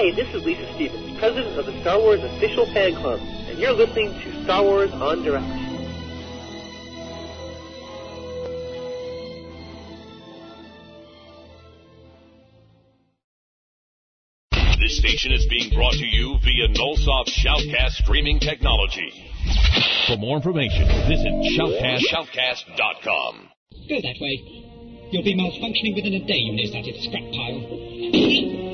Hi, 0.00 0.16
this 0.16 0.34
is 0.34 0.42
Lisa 0.46 0.64
Stevens, 0.76 1.18
president 1.18 1.58
of 1.58 1.66
the 1.66 1.78
Star 1.82 1.98
Wars 1.98 2.24
Official 2.24 2.64
Fan 2.72 2.94
Club, 2.94 3.20
and 3.20 3.58
you're 3.58 3.74
listening 3.74 4.08
to 4.08 4.44
Star 4.44 4.62
Wars 4.62 4.90
en 4.90 5.22
Direct. 5.22 5.44
This 14.80 14.96
station 14.96 15.32
is 15.32 15.46
being 15.50 15.68
brought 15.74 15.92
to 15.92 16.06
you 16.06 16.38
via 16.40 16.68
Nullsoft 16.68 17.28
Shoutcast 17.28 18.00
streaming 18.00 18.40
technology. 18.40 19.12
For 20.08 20.16
more 20.16 20.38
information, 20.38 20.88
visit 21.12 21.28
shoutcast, 21.52 22.08
shoutcast.com. 22.08 23.50
Go 23.86 24.00
that 24.00 24.16
way. 24.18 24.64
You'll 25.12 25.24
be 25.24 25.36
malfunctioning 25.36 25.94
within 25.94 26.14
a 26.14 26.24
day, 26.26 26.38
you 26.38 26.52
nearsighted 26.54 26.96
scrap 27.02 27.20
pile. 27.36 28.68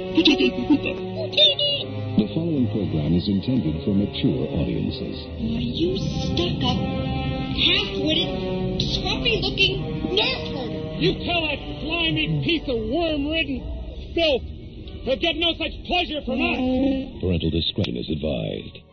The 1.31 2.29
following 2.35 2.71
program 2.71 3.15
is 3.15 3.27
intended 3.27 3.83
for 3.85 3.91
mature 3.91 4.47
audiences. 4.47 5.27
You 5.43 5.99
stuck 5.99 6.63
up, 6.63 6.79
half-witted, 7.51 8.31
scruffy-looking 8.79 10.15
nerf 10.15 10.43
herder. 10.55 11.03
You 11.03 11.27
tell 11.27 11.43
that 11.43 11.59
slimy 11.83 12.43
piece 12.45 12.63
of 12.69 12.79
worm-ridden 12.79 14.13
filth 14.15 14.43
he'll 15.03 15.19
get 15.19 15.37
no 15.37 15.53
such 15.59 15.75
pleasure 15.87 16.21
from 16.25 16.39
us. 16.41 17.21
Parental 17.21 17.51
discretion 17.51 17.97
is 17.97 18.09
advised. 18.09 18.87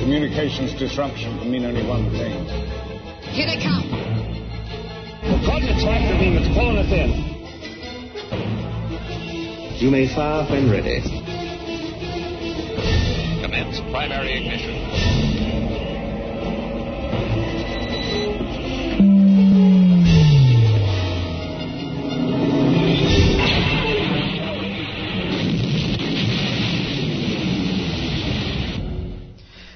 Communications 0.00 0.74
disruption 0.78 1.38
can 1.38 1.50
mean 1.50 1.64
only 1.64 1.86
one 1.86 2.10
thing. 2.10 2.44
Here 3.32 3.46
they 3.46 3.62
come. 3.62 3.88
The 5.22 5.38
coordinate 5.46 5.82
tractor 5.82 6.18
beam 6.18 6.36
is 6.36 6.48
pulling 6.56 6.78
us 6.78 6.90
in. 6.92 7.34
You 9.80 9.90
may 9.90 10.06
fire 10.14 10.44
when 10.50 10.70
ready. 10.70 11.00
Commence 13.42 13.80
primary 13.90 14.38
ignition. 14.38 14.93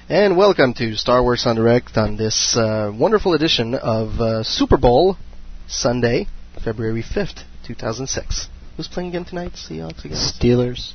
And 0.09 0.35
welcome 0.35 0.73
to 0.73 0.95
Star 0.95 1.21
Wars 1.21 1.45
en 1.45 1.55
Direct 1.55 1.95
on 1.95 2.17
this 2.17 2.57
uh, 2.57 2.91
wonderful 2.91 3.35
edition 3.35 3.75
of 3.75 4.19
uh, 4.19 4.41
Super 4.41 4.77
Bowl 4.77 5.17
Sunday, 5.67 6.25
February 6.63 7.03
5th, 7.03 7.43
2006. 7.67 8.47
Who's 8.75 8.87
playing 8.87 9.09
again 9.09 9.25
tonight? 9.25 9.51
Seahawks 9.53 10.03
against 10.03 10.39
Steelers. 10.41 10.93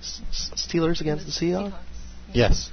S- 0.00 0.20
S- 0.30 0.50
Steelers 0.54 1.00
against 1.00 1.26
the 1.26 1.32
Seahawks? 1.32 1.74
Yes. 2.32 2.70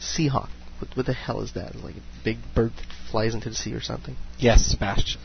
Seahawk. 0.00 0.50
What, 0.80 0.94
what 0.98 1.06
the 1.06 1.14
hell 1.14 1.40
is 1.40 1.54
that? 1.54 1.76
Like 1.76 1.94
a 1.94 2.02
big 2.22 2.36
bird 2.54 2.72
that 2.76 2.86
flies 3.10 3.34
into 3.34 3.48
the 3.48 3.54
sea 3.54 3.72
or 3.72 3.80
something? 3.80 4.16
Yes, 4.38 4.66
Sebastian. 4.66 5.22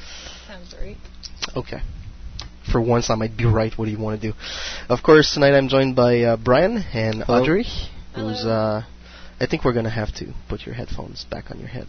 Sounds 0.47 0.73
right. 0.79 0.96
Okay. 1.53 1.81
For 2.72 2.79
once, 2.79 3.09
I 3.09 3.16
might 3.16 3.35
be 3.35 3.44
right. 3.44 3.78
What 3.78 3.85
do 3.85 3.91
you 3.91 4.00
want 4.00 4.22
to 4.22 4.31
do? 4.31 4.38
Of 4.88 5.03
course, 5.03 5.34
tonight 5.34 5.53
I'm 5.53 5.67
joined 5.67 5.97
by 5.97 6.22
uh, 6.22 6.38
Brian 6.38 6.78
and 6.78 7.23
Hello. 7.23 7.41
Audrey, 7.41 7.66
who's. 8.16 8.46
I 9.39 9.45
think 9.45 9.63
we're 9.63 9.73
gonna 9.73 9.89
have 9.89 10.13
to 10.15 10.33
put 10.49 10.65
your 10.65 10.73
headphones 10.75 11.25
back 11.25 11.51
on 11.51 11.59
your 11.59 11.67
head, 11.67 11.87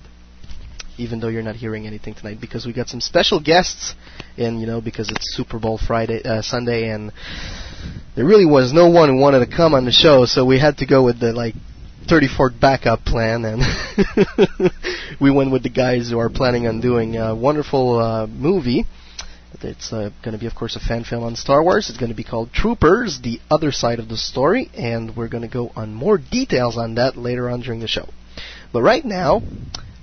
even 0.98 1.20
though 1.20 1.28
you're 1.28 1.42
not 1.42 1.56
hearing 1.56 1.86
anything 1.86 2.14
tonight, 2.14 2.38
because 2.41 2.66
we 2.66 2.72
got 2.72 2.88
some 2.88 3.00
special 3.00 3.41
guests 3.41 3.94
in. 4.36 4.60
You 4.60 4.66
know, 4.66 4.81
because 4.81 5.10
it's 5.10 5.34
Super 5.34 5.59
Bowl 5.59 5.78
Friday, 5.78 6.22
uh, 6.22 6.42
Sunday, 6.42 6.91
and 6.91 7.12
there 8.14 8.26
really 8.26 8.47
was 8.47 8.72
no 8.72 8.88
one 8.91 9.09
who 9.09 9.16
wanted 9.16 9.48
to 9.48 9.56
come 9.56 9.75
on 9.75 9.84
the 9.84 9.92
show, 9.92 10.26
so 10.26 10.44
we 10.44 10.59
had 10.59 10.78
to 10.78 10.86
go 10.86 11.03
with 11.03 11.20
the 11.20 11.32
like 11.32 11.54
34th 12.06 12.60
backup 12.60 13.04
plan, 13.04 13.44
and 13.44 13.62
we 15.20 15.30
went 15.30 15.50
with 15.50 15.62
the 15.62 15.70
guys 15.70 16.10
who 16.10 16.19
are 16.19 16.30
planning 16.30 16.66
on 16.66 16.80
doing 16.80 17.16
a 17.16 17.34
wonderful 17.34 17.98
uh, 17.98 18.26
movie. 18.26 18.86
It's 19.60 19.92
uh, 19.92 20.10
going 20.22 20.32
to 20.32 20.38
be, 20.38 20.47
of 20.47 20.54
course, 20.54 20.76
a 20.76 20.81
fan 20.81 21.04
film 21.04 21.25
on 21.25 21.36
Star 21.36 21.62
Wars. 21.62 21.88
It's 21.88 21.98
going 21.98 22.10
to 22.10 22.16
be 22.16 22.25
called 22.25 22.53
Troopers: 22.53 23.20
The 23.22 23.41
Other 23.50 23.72
Side 23.72 23.98
of 23.98 24.09
the 24.09 24.16
Story, 24.16 24.70
and 24.75 25.16
we're 25.16 25.28
going 25.28 25.42
to 25.42 25.48
go 25.48 25.72
on 25.75 25.94
more 25.94 26.19
details 26.19 26.76
on 26.76 26.97
that 26.97 27.16
later 27.16 27.48
on 27.48 27.60
during 27.60 27.81
the 27.81 27.88
show. 27.88 28.09
But 28.72 28.82
right 28.82 29.04
now, 29.04 29.42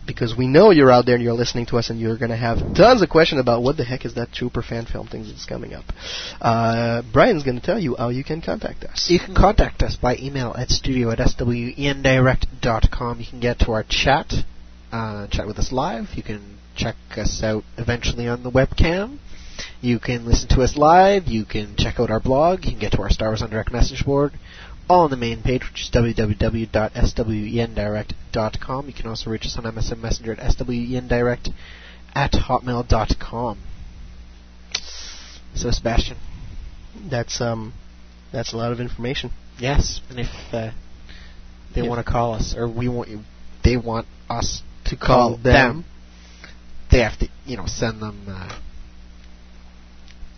because 0.06 0.35
we 0.38 0.47
know 0.47 0.72
you're 0.72 0.91
out 0.91 1.06
there 1.06 1.16
and 1.16 1.23
you're 1.23 1.33
listening 1.33 1.66
to 1.67 1.78
us, 1.78 1.89
and 1.89 2.00
you're 2.00 2.17
going 2.17 2.31
to 2.31 2.38
have 2.38 2.57
tons 2.75 3.01
of 3.01 3.09
questions 3.09 3.41
about 3.41 3.61
what 3.61 3.78
the 3.78 3.83
heck 3.83 4.06
is 4.06 4.16
that 4.16 4.31
Trooper 4.31 4.61
fan 4.61 4.85
film 4.85 5.07
thing 5.07 5.23
that's 5.23 5.45
coming 5.45 5.73
up. 5.73 5.85
Uh, 6.41 7.01
Brian's 7.13 7.44
going 7.44 7.59
to 7.59 7.66
tell 7.66 7.79
you 7.79 7.95
how 7.97 8.09
you 8.09 8.23
can 8.23 8.41
contact 8.41 8.83
us. 8.83 9.07
You 9.09 9.19
can 9.19 9.35
contact 9.35 9.81
us 9.81 9.95
by 9.95 10.17
email 10.17 10.53
at 10.57 10.69
studio 10.69 11.12
at 11.12 11.19
swendirect.com. 11.19 13.19
You 13.19 13.25
can 13.27 13.39
get 13.39 13.59
to 13.59 13.72
our 13.72 13.83
chat, 13.88 14.33
uh, 14.91 15.27
chat 15.27 15.47
with 15.47 15.59
us 15.59 15.72
live. 15.72 16.07
You 16.16 16.23
can 16.23 16.57
check 16.75 16.96
us 17.18 17.41
out 17.44 17.63
eventually 17.78 18.28
on 18.28 18.44
the 18.44 18.52
webcam. 18.52 19.19
You 19.81 20.00
can 20.00 20.25
listen 20.25 20.50
to 20.50 20.62
us 20.62 20.75
live. 20.75 21.28
You 21.28 21.46
can 21.46 21.75
check 21.78 21.97
out 22.00 22.12
our 22.12 22.19
blog. 22.19 22.66
You 22.66 22.72
can 22.72 22.80
get 22.80 22.91
to 22.94 23.02
our 23.02 23.09
Star 23.09 23.30
Wars 23.30 23.41
en 23.41 23.50
Direct 23.50 23.72
message 23.72 24.06
board. 24.06 24.34
All 24.90 25.06
on 25.06 25.09
the 25.09 25.18
main 25.18 25.41
page, 25.41 25.63
which 25.63 25.84
is 25.84 25.90
www.swendirect.com. 25.91 28.88
You 28.88 28.94
can 28.94 29.08
also 29.08 29.30
reach 29.30 29.46
us 29.46 29.58
on 29.58 29.63
MSN 29.63 30.00
Messenger 30.00 30.34
at 30.34 30.52
swendirect 30.52 31.50
at 32.13 32.34
hotmail.com. 32.34 33.59
So, 35.56 35.72
Sebastian. 35.72 36.18
That's 37.09 37.42
um, 37.42 37.74
that's 38.31 38.53
a 38.53 38.57
lot 38.57 38.72
of 38.72 38.80
information. 38.80 39.31
Yes, 39.59 40.02
and 40.09 40.19
if 40.19 40.28
uh, 40.52 40.72
they 41.74 41.81
want 41.81 42.06
to 42.06 42.12
call 42.12 42.34
us, 42.34 42.56
or 42.57 42.68
we 42.68 42.89
want 42.89 43.10
you, 43.10 43.22
they 43.63 43.77
want 43.77 44.06
us 44.30 44.62
To 44.86 44.98
call 44.98 45.07
call 45.07 45.31
them, 45.38 45.44
them. 45.44 45.86
They 46.95 47.01
have 47.03 47.19
to, 47.19 47.27
you 47.45 47.57
know, 47.57 47.65
send 47.68 48.01
them 48.01 48.25
uh, 48.30 48.57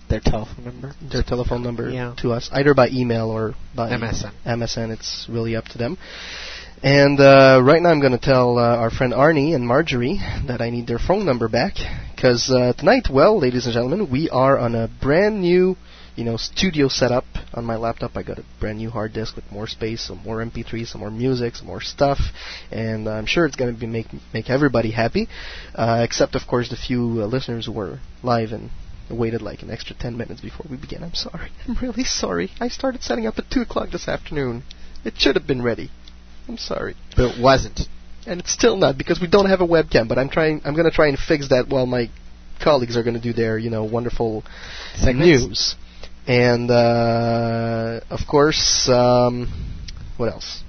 their 0.09 0.19
telephone 0.21 0.65
number. 0.65 0.93
their 1.11 1.21
telephone 1.23 1.61
number 1.61 1.89
Yeah. 1.89 2.15
to 2.21 2.31
us, 2.31 2.49
either 2.51 2.73
by 2.73 2.87
email 2.89 3.29
or 3.29 3.53
by 3.75 3.91
MSN. 3.91 4.31
MSN. 4.45 4.89
It's 4.91 5.27
really 5.29 5.55
up 5.55 5.65
to 5.65 5.77
them. 5.77 5.97
And 6.81 7.19
uh, 7.19 7.59
right 7.63 7.81
now, 7.81 7.89
I'm 7.89 7.99
going 7.99 8.17
to 8.17 8.19
tell 8.19 8.57
uh, 8.57 8.75
our 8.77 8.89
friend 8.89 9.13
Arnie 9.13 9.53
and 9.53 9.67
Marjorie 9.67 10.19
that 10.47 10.61
I 10.61 10.69
need 10.71 10.87
their 10.87 10.99
phone 10.99 11.25
number 11.25 11.47
back 11.47 11.73
because 12.15 12.49
uh, 12.51 12.73
tonight, 12.73 13.07
well, 13.11 13.39
ladies 13.39 13.65
and 13.65 13.73
gentlemen, 13.73 14.09
we 14.11 14.29
are 14.29 14.57
on 14.57 14.73
a 14.75 14.87
brand 15.01 15.41
new, 15.41 15.75
you 16.17 16.23
know, 16.23 16.35
studio 16.35 16.87
setup 16.87 17.25
on 17.53 17.63
my 17.63 17.75
laptop. 17.75 18.17
I 18.17 18.23
got 18.23 18.39
a 18.39 18.43
brand 18.59 18.79
new 18.79 18.89
hard 18.89 19.13
disk 19.13 19.35
with 19.35 19.49
more 19.51 19.67
space, 19.67 20.07
some 20.07 20.17
more 20.23 20.43
MP3, 20.43 20.85
some 20.85 20.99
more 20.99 21.11
music, 21.11 21.55
some 21.55 21.67
more 21.67 21.79
stuff, 21.79 22.19
and 22.71 23.07
I'm 23.07 23.27
sure 23.27 23.45
it's 23.45 23.55
going 23.55 23.73
to 23.73 23.79
be 23.79 23.85
make 23.85 24.07
make 24.33 24.49
everybody 24.49 24.91
happy, 24.91 25.29
uh, 25.75 26.01
except 26.03 26.35
of 26.35 26.47
course 26.47 26.69
the 26.69 26.75
few 26.75 27.21
uh, 27.21 27.27
listeners 27.27 27.67
who 27.67 27.71
were 27.71 27.99
live 28.23 28.51
and 28.51 28.71
waited 29.09 29.41
like 29.41 29.61
an 29.61 29.69
extra 29.69 29.95
10 29.95 30.17
minutes 30.17 30.41
before 30.41 30.65
we 30.69 30.75
began. 30.75 31.03
I'm 31.03 31.13
sorry. 31.13 31.51
I'm 31.67 31.75
really 31.81 32.03
sorry. 32.03 32.51
I 32.59 32.67
started 32.67 33.03
setting 33.03 33.27
up 33.27 33.37
at 33.37 33.49
2 33.51 33.61
o'clock 33.61 33.91
this 33.91 34.07
afternoon. 34.07 34.63
It 35.05 35.13
should 35.17 35.35
have 35.35 35.47
been 35.47 35.61
ready. 35.61 35.91
I'm 36.47 36.57
sorry. 36.57 36.95
But 37.15 37.37
it 37.37 37.41
wasn't. 37.41 37.81
And 38.25 38.41
it's 38.41 38.51
still 38.51 38.75
not 38.75 38.97
because 38.97 39.21
we 39.21 39.27
don't 39.27 39.49
have 39.49 39.61
a 39.61 39.67
webcam, 39.67 40.09
but 40.09 40.17
I'm 40.17 40.29
trying 40.29 40.61
I'm 40.65 40.73
going 40.73 40.89
to 40.89 40.95
try 40.95 41.07
and 41.07 41.17
fix 41.17 41.49
that 41.49 41.67
while 41.69 41.85
my 41.85 42.09
colleagues 42.59 42.97
are 42.97 43.03
going 43.03 43.13
to 43.15 43.21
do 43.21 43.33
their, 43.33 43.57
you 43.57 43.69
know, 43.69 43.83
wonderful 43.83 44.43
Segments? 44.95 45.45
news. 45.45 45.75
And 46.27 46.69
uh, 46.69 48.01
of 48.09 48.19
course, 48.29 48.89
um, 48.89 49.47
what 50.17 50.29
else? 50.31 50.63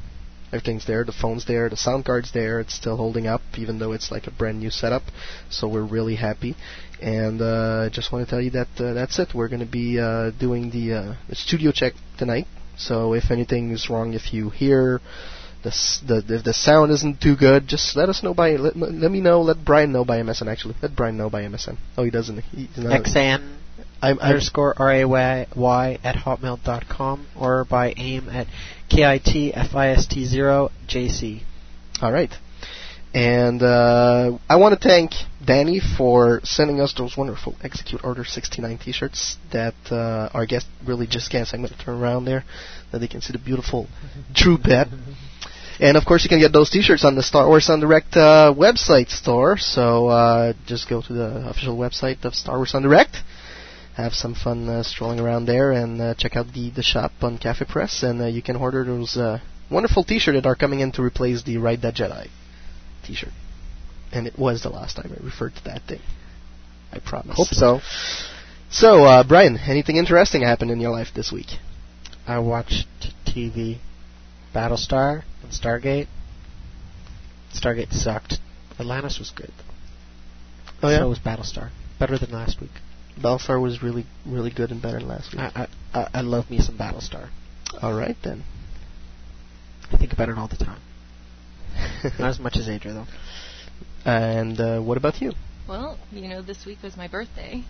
Everything's 0.52 0.86
there. 0.86 1.04
The 1.04 1.12
phone's 1.12 1.44
there. 1.46 1.68
The 1.68 1.76
sound 1.76 2.04
card's 2.06 2.32
there. 2.32 2.60
It's 2.60 2.74
still 2.74 2.96
holding 2.96 3.26
up, 3.26 3.42
even 3.56 3.78
though 3.78 3.92
it's 3.92 4.10
like 4.10 4.26
a 4.26 4.30
brand 4.30 4.60
new 4.60 4.70
setup. 4.70 5.02
So 5.50 5.68
we're 5.68 5.84
really 5.84 6.14
happy. 6.14 6.56
And 7.02 7.42
uh, 7.42 7.90
just 7.90 8.12
want 8.12 8.24
to 8.26 8.30
tell 8.30 8.40
you 8.40 8.50
that 8.50 8.68
uh, 8.78 8.94
that's 8.94 9.18
it. 9.18 9.34
We're 9.34 9.48
going 9.48 9.60
to 9.60 9.66
be 9.66 9.98
uh, 10.00 10.30
doing 10.30 10.70
the, 10.70 10.92
uh, 10.94 11.14
the 11.28 11.34
studio 11.34 11.70
check 11.72 11.92
tonight. 12.16 12.46
So 12.76 13.12
if 13.12 13.30
anything 13.30 13.72
is 13.72 13.90
wrong, 13.90 14.14
if 14.14 14.32
you 14.32 14.50
hear 14.50 15.00
the, 15.64 15.70
s- 15.70 16.00
the 16.06 16.24
if 16.28 16.44
the 16.44 16.54
sound 16.54 16.92
isn't 16.92 17.20
too 17.20 17.36
good, 17.36 17.66
just 17.66 17.96
let 17.96 18.08
us 18.08 18.22
know 18.22 18.32
by 18.32 18.52
let, 18.52 18.76
let 18.76 19.10
me 19.10 19.20
know. 19.20 19.42
Let 19.42 19.64
Brian 19.64 19.90
know 19.92 20.04
by 20.04 20.18
MSN. 20.18 20.46
Actually, 20.46 20.76
let 20.80 20.94
Brian 20.94 21.16
know 21.16 21.28
by 21.28 21.42
MSN. 21.42 21.76
Oh, 21.96 22.04
he 22.04 22.10
doesn't. 22.10 22.38
He, 22.40 22.68
no, 22.76 22.90
XN 22.90 23.57
I'm, 24.00 24.18
underscore 24.18 24.74
R 24.76 24.92
A 24.92 25.04
Y 25.04 25.46
Y 25.56 25.98
at 26.04 26.16
hotmail 26.16 26.62
dot 26.62 26.88
com 26.88 27.26
or 27.38 27.64
by 27.64 27.94
aim 27.96 28.28
at 28.28 28.46
K 28.88 29.04
I 29.04 29.18
T 29.18 29.52
F 29.52 29.74
I 29.74 29.88
S 29.88 30.06
T 30.06 30.24
zero 30.24 30.70
J 30.86 31.08
C. 31.08 31.42
All 32.00 32.12
right. 32.12 32.32
And 33.14 33.62
uh, 33.62 34.38
I 34.48 34.56
want 34.56 34.78
to 34.78 34.88
thank 34.88 35.12
Danny 35.44 35.80
for 35.80 36.40
sending 36.44 36.80
us 36.80 36.92
those 36.92 37.16
wonderful 37.16 37.56
Execute 37.62 38.04
Order 38.04 38.22
69 38.24 38.78
T-shirts 38.78 39.38
that 39.50 39.74
uh, 39.90 40.28
our 40.34 40.44
guest 40.44 40.66
really 40.86 41.06
just 41.06 41.30
can't. 41.30 41.48
I'm 41.54 41.62
going 41.62 41.72
to 41.72 41.84
turn 41.84 42.00
around 42.00 42.26
there, 42.26 42.44
that 42.92 42.98
they 42.98 43.08
can 43.08 43.22
see 43.22 43.32
the 43.32 43.38
beautiful 43.38 43.88
True 44.34 44.58
Bet. 44.58 44.88
And 45.80 45.96
of 45.96 46.04
course, 46.04 46.24
you 46.24 46.28
can 46.28 46.40
get 46.40 46.52
those 46.52 46.70
T-shirts 46.70 47.04
on 47.04 47.14
the 47.14 47.22
Star 47.22 47.46
Wars 47.46 47.70
en 47.70 47.78
Direct 47.78 48.16
uh, 48.16 48.52
website 48.56 49.10
store. 49.10 49.56
So 49.58 50.08
uh, 50.08 50.52
just 50.66 50.88
go 50.88 51.00
to 51.02 51.12
the 51.12 51.48
official 51.48 51.76
website 51.76 52.24
of 52.24 52.34
Star 52.34 52.56
Wars 52.56 52.74
en 52.74 52.82
Direct. 52.82 53.14
Have 53.98 54.14
some 54.14 54.36
fun 54.36 54.68
uh, 54.68 54.84
strolling 54.84 55.18
around 55.18 55.46
there 55.46 55.72
and 55.72 56.00
uh, 56.00 56.14
check 56.14 56.36
out 56.36 56.52
the, 56.54 56.70
the 56.70 56.84
shop 56.84 57.10
on 57.20 57.36
Cafe 57.36 57.64
Press, 57.68 58.04
and 58.04 58.22
uh, 58.22 58.26
you 58.26 58.40
can 58.40 58.54
order 58.54 58.84
those 58.84 59.16
uh, 59.16 59.40
wonderful 59.68 60.04
T-shirts 60.04 60.36
that 60.36 60.46
are 60.46 60.54
coming 60.54 60.78
in 60.78 60.92
to 60.92 61.02
replace 61.02 61.42
the 61.42 61.56
Ride 61.58 61.82
That 61.82 61.96
Jedi 61.96 62.28
T-shirt. 63.04 63.32
And 64.12 64.28
it 64.28 64.38
was 64.38 64.62
the 64.62 64.68
last 64.68 64.94
time 64.94 65.12
I 65.12 65.24
referred 65.24 65.56
to 65.56 65.64
that 65.64 65.82
thing. 65.88 65.98
I 66.92 67.00
promise. 67.00 67.36
Hope 67.36 67.48
so. 67.48 67.80
So, 68.70 69.02
uh, 69.02 69.24
Brian, 69.26 69.58
anything 69.58 69.96
interesting 69.96 70.42
happened 70.42 70.70
in 70.70 70.78
your 70.78 70.92
life 70.92 71.08
this 71.12 71.32
week? 71.32 71.48
I 72.24 72.38
watched 72.38 72.86
TV, 73.26 73.78
Battlestar 74.54 75.24
and 75.42 75.50
Stargate. 75.50 76.06
Stargate 77.52 77.92
sucked. 77.92 78.34
Atlantis 78.78 79.18
was 79.18 79.32
good. 79.34 79.52
Oh 80.84 80.88
yeah, 80.88 80.98
So 80.98 81.08
was 81.08 81.18
Battlestar. 81.18 81.70
Better 81.98 82.16
than 82.16 82.30
last 82.30 82.60
week. 82.60 82.70
Baltar 83.18 83.60
was 83.60 83.82
really, 83.82 84.06
really 84.26 84.50
good 84.50 84.70
and 84.70 84.80
better 84.80 84.98
than 84.98 85.08
last 85.08 85.32
week. 85.32 85.40
I, 85.40 85.66
I, 85.94 86.00
I- 86.00 86.08
I 86.14 86.20
love 86.20 86.50
me 86.50 86.58
some 86.60 86.76
Battlestar. 86.78 87.28
All 87.82 87.94
right 87.94 88.16
then. 88.24 88.44
I 89.92 89.96
think 89.96 90.12
about 90.12 90.28
it 90.28 90.36
all 90.38 90.48
the 90.48 90.56
time. 90.56 90.80
Not 92.18 92.30
as 92.30 92.38
much 92.38 92.56
as 92.56 92.68
Adria 92.68 92.92
though. 92.94 93.06
and 94.04 94.60
uh, 94.60 94.80
what 94.80 94.96
about 94.96 95.20
you? 95.20 95.32
Well, 95.68 95.98
you 96.10 96.28
know, 96.28 96.42
this 96.42 96.64
week 96.66 96.78
was 96.82 96.96
my 96.96 97.08
birthday. 97.08 97.62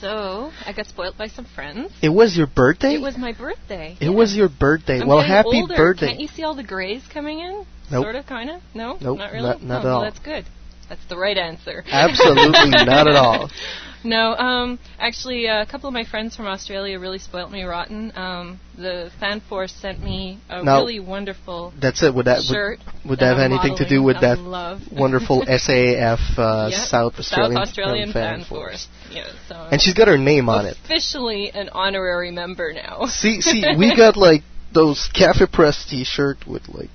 So 0.00 0.50
I 0.66 0.72
got 0.74 0.86
spoiled 0.86 1.16
by 1.16 1.28
some 1.28 1.46
friends. 1.46 1.90
It 2.02 2.10
was 2.10 2.36
your 2.36 2.46
birthday. 2.46 2.94
It 2.96 3.00
was 3.00 3.16
my 3.16 3.32
birthday. 3.32 3.96
It 4.00 4.10
was 4.10 4.34
your 4.36 4.48
birthday. 4.50 5.00
I'm 5.00 5.08
well, 5.08 5.22
happy 5.22 5.60
older. 5.62 5.74
birthday. 5.74 6.08
Can't 6.08 6.20
you 6.20 6.28
see 6.28 6.42
all 6.42 6.54
the 6.54 6.62
grays 6.64 7.02
coming 7.12 7.40
in? 7.40 7.64
Nope. 7.90 8.04
Sort 8.04 8.16
of, 8.16 8.26
kind 8.26 8.50
of. 8.50 8.60
No, 8.74 8.98
Nope, 9.00 9.18
not 9.18 9.32
really. 9.32 9.48
not- 9.48 9.62
not 9.62 9.76
oh, 9.76 9.78
at 9.78 9.84
well, 9.84 9.94
all. 9.96 10.02
that's 10.02 10.18
good. 10.18 10.44
That's 10.88 11.04
the 11.08 11.16
right 11.16 11.36
answer. 11.38 11.82
Absolutely 11.90 12.70
not 12.70 13.08
at 13.08 13.16
all. 13.16 13.50
No, 14.06 14.34
um, 14.36 14.78
actually, 14.98 15.48
uh, 15.48 15.62
a 15.62 15.66
couple 15.66 15.88
of 15.88 15.94
my 15.94 16.04
friends 16.04 16.36
from 16.36 16.46
Australia 16.46 16.98
really 16.98 17.18
spoilt 17.18 17.50
me 17.50 17.64
rotten. 17.64 18.12
Um, 18.16 18.60
the 18.78 19.10
fan 19.18 19.40
force 19.48 19.72
sent 19.72 20.02
me 20.02 20.38
a 20.48 20.62
Now, 20.62 20.78
really 20.78 21.00
wonderful 21.00 21.72
That's 21.80 22.02
it. 22.02 22.14
Would 22.14 22.26
that 22.26 22.42
shirt. 22.42 22.78
would, 23.02 23.10
would 23.10 23.18
that 23.20 23.36
have 23.36 23.38
I'm 23.38 23.52
anything 23.52 23.76
to 23.78 23.88
do 23.88 24.02
with 24.02 24.20
that 24.20 24.38
love. 24.38 24.80
wonderful 24.92 25.42
SAF 25.48 26.18
uh, 26.38 26.68
Yep, 26.70 26.78
South 26.88 27.14
Australian, 27.18 27.56
South 27.56 27.68
Australian 27.68 28.12
fan, 28.12 28.40
fan 28.40 28.48
force. 28.48 28.88
Yeah, 29.10 29.26
so 29.48 29.54
And 29.70 29.80
she's 29.80 29.94
got 29.94 30.08
her 30.08 30.18
name 30.18 30.48
on 30.48 30.66
it. 30.66 30.76
officially 30.84 31.50
an 31.50 31.68
honorary 31.70 32.30
member 32.30 32.72
now. 32.72 33.06
See, 33.06 33.40
see, 33.40 33.64
we 33.76 33.96
got 33.96 34.16
like 34.16 34.42
those 34.72 35.08
Cafe 35.14 35.46
Press 35.52 35.84
T-shirt 35.88 36.46
with 36.46 36.68
like 36.68 36.90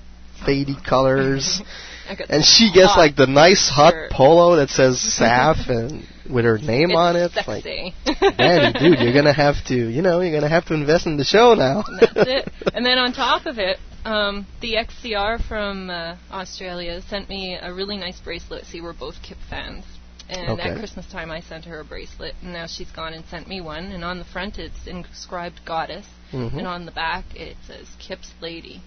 faded 0.46 0.84
colors, 0.84 1.60
and 2.28 2.44
she 2.44 2.70
gets 2.72 2.96
like 2.96 3.16
the 3.16 3.26
nice 3.26 3.68
hot 3.68 3.92
shirt. 3.92 4.10
polo 4.10 4.56
that 4.56 4.70
says 4.70 4.96
SAF 5.20 5.68
and 5.68 6.04
with 6.32 6.44
her 6.44 6.58
name 6.58 6.90
It's 6.90 6.96
on 6.96 7.16
it. 7.16 7.32
Like, 7.46 7.62
sexy. 7.64 7.94
Danny, 8.36 8.72
dude, 8.78 8.98
you're 9.00 9.12
gonna 9.20 9.32
have 9.32 9.56
to, 9.66 9.74
you 9.74 10.02
know, 10.02 10.20
you're 10.20 10.32
gonna 10.38 10.48
have 10.48 10.66
to 10.66 10.74
invest 10.74 11.06
in 11.06 11.16
the 11.16 11.24
show 11.24 11.54
now. 11.54 11.84
And 11.86 12.00
That's 12.00 12.28
it. 12.28 12.52
And 12.74 12.86
then 12.86 12.98
on 12.98 13.12
top 13.12 13.46
of 13.46 13.58
it, 13.58 13.78
um, 14.04 14.46
the 14.60 14.74
XCR 14.74 15.46
from 15.46 15.90
uh, 15.90 16.16
Australia 16.30 17.00
sent 17.08 17.28
me 17.28 17.56
a 17.60 17.72
really 17.72 17.96
nice 17.96 18.18
bracelet. 18.20 18.64
See, 18.66 18.80
we're 18.80 18.92
both 18.94 19.16
Kip 19.22 19.38
fans. 19.50 19.84
And 20.28 20.50
Okay. 20.50 20.70
at 20.70 20.78
Christmas 20.78 21.06
time, 21.06 21.30
I 21.30 21.40
sent 21.40 21.66
her 21.66 21.80
a 21.80 21.84
bracelet, 21.84 22.34
and 22.42 22.52
now 22.52 22.66
she's 22.66 22.90
gone 22.90 23.12
and 23.12 23.24
sent 23.26 23.46
me 23.48 23.60
one. 23.60 23.92
And 23.92 24.02
on 24.04 24.18
the 24.18 24.24
front, 24.24 24.58
it's 24.58 24.86
inscribed 24.86 25.60
Goddess, 25.66 26.06
Mhm. 26.32 26.58
and 26.58 26.66
on 26.66 26.86
the 26.86 26.92
back, 26.92 27.24
it 27.34 27.56
says 27.66 27.86
Kip's 27.98 28.32
Lady. 28.40 28.80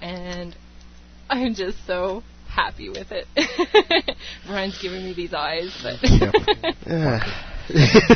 And 0.00 0.56
I'm 1.28 1.54
just 1.54 1.84
so 1.86 2.22
happy 2.48 2.88
with 2.88 3.08
it. 3.10 3.26
Brian's 4.46 4.80
giving 4.80 5.04
me 5.04 5.12
these 5.14 5.34
eyes, 5.34 5.76
but 5.82 5.96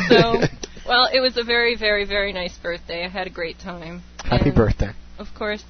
so 0.09 0.47
well, 0.87 1.09
it 1.13 1.21
was 1.21 1.37
a 1.37 1.45
very, 1.45 1.77
very, 1.77 2.05
very 2.05 2.33
nice 2.33 2.57
birthday. 2.59 3.05
I 3.05 3.09
had 3.09 3.27
a 3.27 3.31
great 3.31 3.59
time. 3.59 4.03
Happy 4.25 4.47
And, 4.47 4.55
birthday. 4.55 4.91
Of 5.19 5.29
course, 5.35 5.63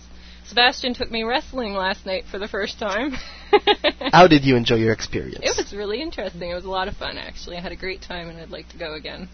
Sebastian 0.46 0.94
took 0.94 1.10
me 1.10 1.22
wrestling 1.24 1.74
last 1.74 2.06
night 2.06 2.24
for 2.30 2.38
the 2.38 2.48
first 2.48 2.78
time. 2.78 3.12
How 4.12 4.26
did 4.26 4.44
you 4.44 4.56
enjoy 4.56 4.76
your 4.76 4.92
experience? 4.92 5.40
It 5.42 5.56
was 5.56 5.72
really 5.72 6.00
interesting. 6.00 6.50
It 6.50 6.54
was 6.54 6.64
a 6.64 6.70
lot 6.70 6.88
of 6.88 6.96
fun, 6.96 7.18
actually. 7.18 7.56
I 7.56 7.60
had 7.60 7.72
a 7.72 7.76
great 7.76 8.02
time, 8.02 8.28
and 8.28 8.38
I'd 8.38 8.50
like 8.50 8.68
to 8.70 8.78
go 8.78 8.94
again. 8.94 9.28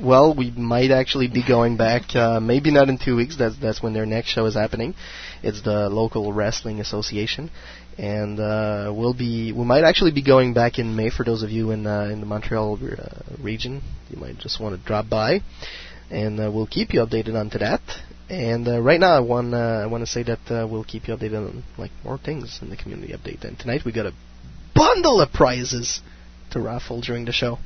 Well, 0.00 0.34
we 0.34 0.50
might 0.50 0.90
actually 0.90 1.28
be 1.28 1.44
going 1.46 1.76
back. 1.76 2.16
Uh, 2.16 2.40
maybe 2.40 2.70
not 2.70 2.88
in 2.88 2.98
two 2.98 3.14
weeks. 3.14 3.36
That's 3.36 3.56
that's 3.58 3.82
when 3.82 3.92
their 3.92 4.06
next 4.06 4.28
show 4.28 4.46
is 4.46 4.54
happening. 4.54 4.94
It's 5.42 5.62
the 5.62 5.90
local 5.90 6.32
wrestling 6.32 6.80
association, 6.80 7.50
and 7.98 8.40
uh, 8.40 8.90
we'll 8.94 9.12
be. 9.12 9.52
We 9.52 9.64
might 9.64 9.84
actually 9.84 10.12
be 10.12 10.22
going 10.22 10.54
back 10.54 10.78
in 10.78 10.96
May 10.96 11.10
for 11.10 11.24
those 11.24 11.42
of 11.42 11.50
you 11.50 11.72
in 11.72 11.86
uh, 11.86 12.04
in 12.04 12.20
the 12.20 12.26
Montreal 12.26 12.78
uh, 12.82 13.42
region. 13.42 13.82
You 14.08 14.18
might 14.18 14.38
just 14.38 14.60
want 14.60 14.78
to 14.78 14.86
drop 14.86 15.10
by, 15.10 15.40
and 16.10 16.40
uh, 16.40 16.50
we'll 16.50 16.66
keep 16.66 16.94
you 16.94 17.00
updated 17.00 17.34
onto 17.38 17.58
that. 17.58 17.82
And 18.30 18.66
uh, 18.66 18.80
right 18.80 18.98
now, 18.98 19.14
I 19.14 19.20
want 19.20 19.52
I 19.52 19.84
want 19.86 20.02
to 20.02 20.10
say 20.10 20.22
that 20.22 20.68
we'll 20.70 20.84
keep 20.84 21.06
you 21.06 21.14
updated 21.14 21.48
on 21.48 21.64
like 21.76 21.90
more 22.02 22.16
things 22.16 22.60
in 22.62 22.70
the 22.70 22.76
community 22.76 23.12
update. 23.12 23.44
And 23.44 23.58
tonight 23.58 23.82
we 23.84 23.92
got 23.92 24.06
a 24.06 24.14
bundle 24.74 25.20
of 25.20 25.32
prizes 25.34 26.00
to 26.52 26.60
raffle 26.60 27.02
during 27.02 27.26
the 27.26 27.32
show 27.32 27.58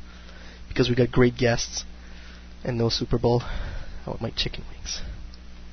because 0.69 0.89
we 0.89 0.97
got 0.97 1.13
great 1.13 1.37
guests 1.37 1.85
and 2.67 2.77
no 2.77 2.89
Super 2.89 3.19
Bowl. 3.19 3.43
I 3.43 4.11
want 4.11 4.21
my 4.21 4.31
chicken 4.31 4.65
wings. 4.71 5.01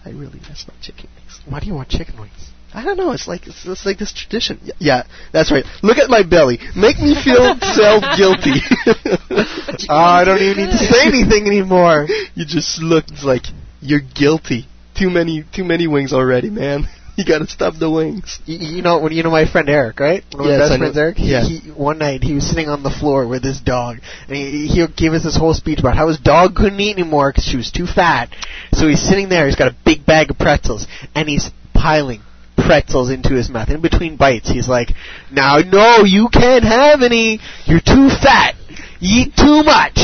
I 0.05 0.09
really 0.12 0.39
miss 0.50 0.67
my 0.67 0.73
chicken 0.81 1.09
wings. 1.15 1.39
Why 1.47 1.59
do 1.59 1.67
you 1.67 1.73
want 1.73 1.89
chicken 1.89 2.19
wings? 2.19 2.51
I 2.73 2.83
don't 2.83 2.97
know. 2.97 3.12
It's 3.12 3.27
like 3.27 3.45
it's, 3.47 3.65
it's 3.65 3.85
like 3.85 4.00
this 4.00 4.13
tradition. 4.13 4.59
Y- 4.63 4.71
yeah, 4.79 5.03
that's 5.31 5.51
right. 5.51 5.63
Look 5.83 5.97
at 5.97 6.09
my 6.09 6.23
belly. 6.23 6.59
Make 6.75 6.97
me 7.00 7.15
feel 7.15 7.55
self 7.62 8.03
guilty. 8.17 8.62
Oh, 9.89 9.95
I 9.97 10.23
don't 10.23 10.41
even 10.41 10.65
need 10.65 10.71
to 10.71 10.77
say 10.77 11.07
anything 11.07 11.47
anymore. 11.47 12.07
You 12.35 12.45
just 12.45 12.81
look 12.81 13.05
it's 13.09 13.23
like 13.23 13.43
you're 13.81 14.00
guilty. 14.00 14.65
Too 14.95 15.09
many, 15.09 15.43
too 15.53 15.63
many 15.63 15.88
wings 15.88 16.13
already, 16.13 16.50
man. 16.50 16.88
You 17.17 17.25
gotta 17.25 17.46
stop 17.48 17.75
the 17.79 17.91
wings. 17.91 18.39
You, 18.46 18.77
you 18.77 18.82
know, 18.82 19.00
when 19.00 19.12
you 19.12 19.22
know 19.22 19.29
my 19.29 19.46
friend 19.46 19.70
Eric, 19.70 20.00
right? 20.00 20.24
One 20.32 20.46
of 20.46 20.48
Yes, 20.48 20.60
my 20.60 20.67
best 20.67 20.79
friends, 20.79 20.98
Eric. 20.98 21.17
He, 21.17 21.32
Yeah. 21.32 21.43
he, 21.43 21.70
one 21.70 22.00
night 22.00 22.24
he 22.24 22.34
was 22.34 22.50
sitting 22.50 22.70
on 22.70 22.82
the 22.82 22.89
floor 22.89 23.27
with 23.27 23.43
his 23.43 23.62
dog, 23.62 23.98
and 24.27 24.36
he, 24.36 24.67
he 24.67 24.88
gave 24.88 25.13
us 25.13 25.24
this 25.24 25.38
whole 25.38 25.53
speech 25.53 25.77
about 25.79 25.96
how 25.96 26.08
his 26.08 26.17
dog 26.17 26.55
couldn't 26.55 26.79
eat 26.79 26.98
anymore 26.98 27.29
because 27.32 27.46
she 27.46 27.55
was 27.58 27.70
too 27.72 27.86
fat. 27.86 28.29
So 28.72 28.88
he's 28.88 29.01
sitting 29.08 29.29
there. 29.29 29.46
He's 29.46 29.55
got 29.55 29.72
a 29.72 29.75
big 29.86 30.08
bag 30.08 30.32
of 30.32 30.39
pretzels, 30.39 30.88
and 31.13 31.29
he's 31.29 31.51
piling 31.75 32.22
pretzels 32.58 33.12
into 33.12 33.36
his 33.36 33.48
mouth. 33.48 33.70
In 33.70 33.82
between 33.82 34.17
bites, 34.17 34.50
he's 34.50 34.67
like, 34.67 34.89
"Now, 35.32 35.58
no, 35.60 36.03
you 36.05 36.29
can't 36.29 36.63
have 36.63 37.03
any. 37.03 37.39
You're 37.65 37.79
too 37.79 38.10
fat. 38.10 38.55
You 39.00 39.25
eat 39.25 39.36
too 39.38 39.62
much." 39.62 40.00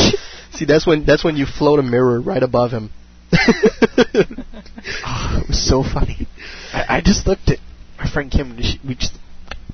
See, 0.53 0.65
that's 0.65 0.85
when 0.85 1.05
that's 1.05 1.23
when 1.23 1.37
you 1.37 1.47
float 1.47 1.79
a 1.79 1.83
mirror 1.83 2.21
right 2.21 2.43
above 2.43 2.69
him. 2.71 2.91
Oh, 3.31 5.39
it 5.41 5.47
was 5.47 5.67
so 5.67 5.83
funny. 5.83 6.27
I, 6.73 6.97
I 6.97 7.01
just 7.01 7.27
looked 7.27 7.49
at 7.49 7.59
my 7.97 8.09
friend 8.09 8.31
Kim. 8.31 8.51
And 8.51 8.65
she, 8.65 8.79
we 8.87 8.95
just, 8.95 9.13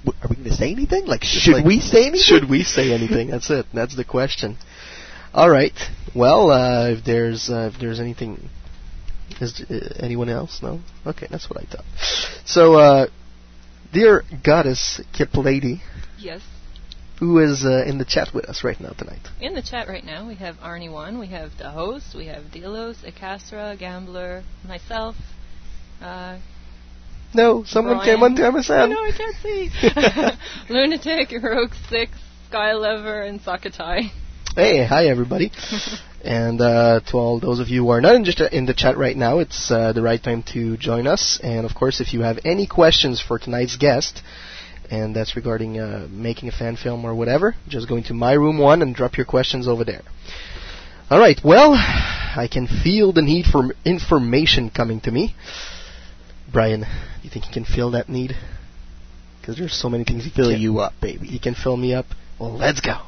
w- 0.03 0.17
are 0.21 0.27
we 0.29 0.35
going 0.35 0.49
to 0.49 0.55
say 0.55 0.71
anything? 0.71 1.05
Like, 1.05 1.23
should 1.23 1.53
like, 1.53 1.65
we 1.65 1.79
say 1.79 2.07
anything? 2.07 2.21
Should 2.21 2.49
we 2.49 2.63
say 2.63 2.93
anything? 2.93 3.29
That's 3.29 3.49
it. 3.49 3.65
That's 3.73 3.95
the 3.95 4.03
question. 4.03 4.57
All 5.33 5.49
right. 5.49 5.73
Well, 6.15 6.51
uh, 6.51 6.89
if 6.91 7.03
there's 7.03 7.49
uh, 7.49 7.71
if 7.73 7.79
there's 7.79 7.99
anything, 7.99 8.49
is 9.41 9.61
uh, 9.69 9.95
anyone 9.99 10.29
else? 10.29 10.59
No. 10.61 10.79
Okay, 11.05 11.27
that's 11.29 11.49
what 11.49 11.61
I 11.61 11.65
thought. 11.65 11.83
So, 12.45 12.75
uh, 12.75 13.07
dear 13.93 14.23
goddess 14.43 15.01
Kip 15.13 15.35
Lady, 15.35 15.81
Yes. 16.17 16.41
Who 17.19 17.39
is 17.39 17.63
uh, 17.63 17.85
in 17.87 17.97
the 17.97 18.05
chat 18.05 18.33
with 18.33 18.45
us 18.45 18.63
right 18.63 18.79
now 18.79 18.89
tonight? 18.89 19.21
In 19.39 19.53
the 19.53 19.61
chat 19.61 19.87
right 19.87 20.03
now, 20.03 20.27
we 20.27 20.35
have 20.35 20.57
Arnie 20.57 20.91
One, 20.91 21.17
we 21.17 21.27
have 21.27 21.51
the 21.57 21.71
host, 21.71 22.13
we 22.13 22.25
have 22.27 22.51
Delos, 22.51 22.97
Acastra, 23.07 23.79
Gambler, 23.79 24.43
myself. 24.67 25.15
Uh, 26.01 26.39
No, 27.33 27.63
someone 27.63 27.97
Brian. 27.97 28.15
came 28.15 28.23
on 28.23 28.35
to 28.35 28.41
MSN. 28.41 28.89
No, 28.89 28.97
I 28.97 29.11
can't 29.15 29.35
see. 29.41 29.69
Lunatic, 30.73 31.31
Rogue 31.41 31.73
Six, 31.89 32.11
Skylever, 32.51 33.27
and 33.27 33.39
Sakatai. 33.39 34.09
Hey, 34.55 34.85
hi 34.85 35.07
everybody. 35.07 35.51
and 36.23 36.59
uh, 36.61 36.99
to 37.07 37.17
all 37.17 37.39
those 37.39 37.59
of 37.59 37.69
you 37.69 37.83
who 37.83 37.89
are 37.89 38.01
not 38.01 38.15
in, 38.15 38.25
just 38.25 38.39
in 38.39 38.65
the 38.65 38.73
chat 38.73 38.97
right 38.97 39.15
now, 39.15 39.39
it's 39.39 39.69
uh, 39.71 39.93
the 39.93 40.01
right 40.01 40.21
time 40.21 40.43
to 40.53 40.75
join 40.77 41.07
us. 41.07 41.39
And 41.43 41.65
of 41.65 41.75
course, 41.75 42.01
if 42.01 42.13
you 42.13 42.21
have 42.21 42.39
any 42.45 42.67
questions 42.67 43.21
for 43.21 43.37
tonight's 43.39 43.75
guest, 43.77 44.21
and 44.91 45.15
that's 45.15 45.35
regarding 45.35 45.79
uh, 45.79 46.07
making 46.09 46.49
a 46.49 46.51
fan 46.51 46.75
film 46.75 47.05
or 47.05 47.15
whatever, 47.15 47.55
just 47.67 47.87
go 47.87 47.95
into 47.95 48.13
my 48.13 48.33
room 48.33 48.57
one 48.57 48.81
and 48.81 48.95
drop 48.95 49.17
your 49.17 49.25
questions 49.25 49.67
over 49.67 49.83
there. 49.83 50.01
All 51.09 51.19
right. 51.19 51.39
Well, 51.43 51.73
I 51.73 52.49
can 52.51 52.67
feel 52.67 53.13
the 53.13 53.21
need 53.21 53.45
for 53.45 53.73
information 53.85 54.69
coming 54.69 55.01
to 55.01 55.11
me. 55.11 55.35
Brian, 56.51 56.81
do 56.81 56.87
you 57.23 57.29
think 57.29 57.45
you 57.45 57.53
can 57.53 57.65
feel 57.65 57.91
that 57.91 58.09
need? 58.09 58.33
Because 59.39 59.57
there's 59.57 59.79
so 59.79 59.89
many 59.89 60.03
things 60.03 60.25
you 60.25 60.31
Fill 60.31 60.51
can 60.51 60.59
you 60.59 60.79
up, 60.79 60.93
baby. 61.01 61.27
You 61.27 61.39
can 61.39 61.53
fill 61.53 61.77
me 61.77 61.93
up. 61.93 62.05
Well, 62.39 62.57
let's 62.57 62.81
go. 62.81 63.01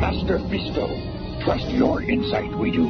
Master 0.00 0.38
Fisto, 0.38 1.19
trust 1.40 1.70
your 1.70 2.02
insight, 2.02 2.56
we 2.58 2.70
do. 2.70 2.84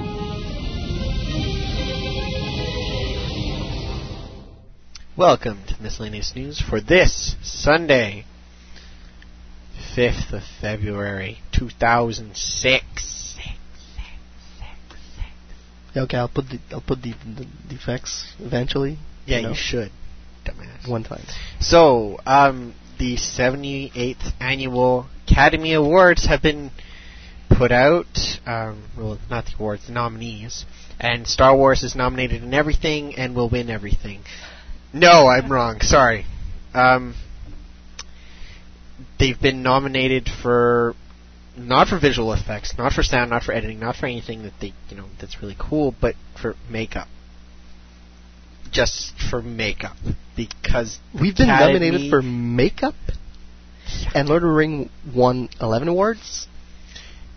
Welcome 5.16 5.60
to 5.68 5.80
Miscellaneous 5.80 6.32
News 6.34 6.60
for 6.60 6.80
this 6.80 7.36
Sunday, 7.42 8.24
5th 9.96 10.32
of 10.32 10.42
February, 10.60 11.38
2006. 11.52 13.36
Yeah, 15.94 16.02
okay, 16.02 16.16
I'll 16.16 16.28
put 16.28 16.46
the 16.48 16.58
I'll 16.72 16.80
put 16.80 17.02
the 17.02 17.12
the, 17.12 17.46
the 17.68 17.76
facts 17.76 18.32
eventually. 18.40 18.98
Yeah, 19.26 19.36
you, 19.36 19.42
know, 19.42 19.48
you 19.50 19.54
should, 19.56 19.92
dumbass. 20.44 20.88
one 20.88 21.04
time. 21.04 21.24
So, 21.60 22.18
um, 22.26 22.74
the 22.98 23.16
78th 23.16 24.32
annual 24.40 25.06
Academy 25.26 25.74
Awards 25.74 26.26
have 26.26 26.42
been 26.42 26.70
put 27.50 27.72
out. 27.72 28.06
Um, 28.46 28.84
well, 28.96 29.18
not 29.28 29.46
the 29.46 29.52
awards, 29.58 29.86
the 29.86 29.92
nominees. 29.92 30.64
And 30.98 31.26
Star 31.26 31.56
Wars 31.56 31.82
is 31.82 31.94
nominated 31.94 32.42
in 32.42 32.54
everything 32.54 33.14
and 33.16 33.34
will 33.34 33.48
win 33.48 33.70
everything. 33.70 34.22
No, 34.92 35.28
I'm 35.28 35.50
wrong. 35.50 35.80
Sorry. 35.80 36.26
Um, 36.74 37.14
they've 39.18 39.40
been 39.40 39.62
nominated 39.62 40.28
for 40.42 40.94
not 41.56 41.88
for 41.88 41.98
visual 41.98 42.32
effects, 42.32 42.74
not 42.78 42.92
for 42.92 43.02
sound, 43.02 43.30
not 43.30 43.42
for 43.42 43.52
editing, 43.52 43.78
not 43.80 43.96
for 43.96 44.06
anything 44.06 44.42
that 44.42 44.52
they 44.60 44.72
you 44.88 44.96
know 44.96 45.06
that's 45.20 45.40
really 45.42 45.56
cool, 45.58 45.94
but 46.00 46.14
for 46.40 46.54
makeup. 46.68 47.08
Just 48.70 49.12
for 49.30 49.42
makeup 49.42 49.96
because 50.36 50.98
We've 51.12 51.36
been 51.36 51.50
Academy- 51.50 51.80
nominated 51.80 52.10
for 52.10 52.22
makeup, 52.22 52.94
and 54.14 54.28
Lord 54.28 54.42
of 54.42 54.48
the 54.48 54.54
Ring 54.54 54.90
won 55.12 55.48
11 55.60 55.88
awards. 55.88 56.46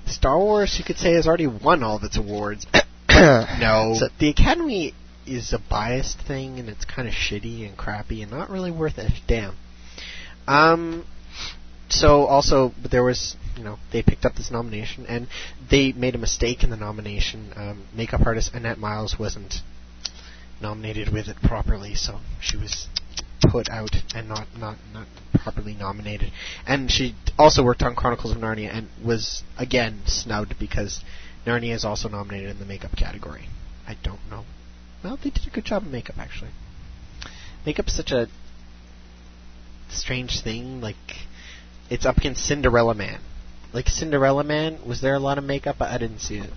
Star 0.08 0.38
Wars, 0.38 0.76
you 0.78 0.84
could 0.84 0.98
say, 0.98 1.14
has 1.14 1.28
already 1.28 1.48
won 1.48 1.84
all 1.84 1.98
of 1.98 2.04
its 2.04 2.18
awards. 2.18 2.66
no, 3.10 3.96
So- 4.00 4.10
the 4.20 4.30
Academy 4.30 4.94
is 5.26 5.54
a 5.54 5.60
biased 5.70 6.20
thing, 6.20 6.60
and 6.60 6.70
it's 6.70 6.86
kind 6.86 7.08
of 7.08 7.14
shitty 7.14 7.68
and 7.68 7.78
crappy, 7.78 8.22
and 8.22 8.32
not 8.32 8.50
really 8.50 8.72
worth 8.72 8.98
a 8.98 9.10
damn. 9.28 9.56
Um, 10.48 11.06
so 11.90 12.26
also, 12.26 12.74
but 12.82 12.92
there 12.92 13.04
was, 13.04 13.36
you 13.56 13.64
know, 13.64 13.78
they 13.92 14.02
picked 14.04 14.26
up 14.26 14.36
this 14.36 14.52
nomination, 14.52 15.06
and 15.08 15.28
they 15.70 15.92
made 15.94 16.16
a 16.16 16.18
mistake 16.18 16.64
in 16.64 16.70
the 16.70 16.76
nomination. 16.76 17.54
Um, 17.56 17.88
makeup 17.96 18.22
artist 18.26 18.54
Annette 18.54 18.80
Miles 18.80 19.18
wasn't 19.18 19.56
nominated 20.62 21.12
with 21.12 21.28
it 21.28 21.38
properly, 21.44 21.96
so 21.96 22.20
she 22.42 22.58
was 22.58 22.88
put 23.54 23.70
out 23.70 23.96
and 24.16 24.28
not 24.28 24.48
not 24.58 24.78
not 24.92 25.06
properly 25.32 25.76
nominated. 25.76 26.32
And 26.66 26.90
she 26.90 27.14
also 27.38 27.62
worked 27.64 27.84
on 27.84 27.94
Chronicles 27.94 28.36
of 28.36 28.40
Narnia 28.40 28.76
and 28.76 28.90
was 29.06 29.44
again 29.60 30.02
snubbed 30.08 30.56
because 30.60 31.02
Narnia 31.46 31.76
is 31.76 31.86
also 31.86 32.10
nominated 32.10 32.50
in 32.50 32.60
the 32.60 32.66
makeup 32.66 32.96
category. 32.98 33.46
I 33.88 33.96
don't 34.02 34.22
know. 34.32 34.46
Well, 35.04 35.20
they 35.24 35.30
did 35.30 35.46
a 35.46 35.52
good 35.52 35.66
job 35.66 35.84
of 35.84 35.92
makeup 35.92 36.18
actually. 36.18 36.50
Makeup's 37.64 37.94
such 37.96 38.12
a 38.12 38.28
strange 39.90 40.42
thing. 40.42 40.82
Like 40.82 40.96
it's 41.92 42.08
up 42.08 42.18
against 42.18 42.44
Cinderella 42.44 42.96
Man. 42.96 43.20
Like 43.72 43.88
Cinderella 43.88 44.44
Man, 44.44 44.80
was 44.84 45.02
there 45.02 45.14
a 45.14 45.20
lot 45.20 45.38
of 45.38 45.44
makeup? 45.44 45.76
I 45.80 45.94
I 45.94 45.98
didn't 46.00 46.22
see 46.22 46.38
it. 46.38 46.50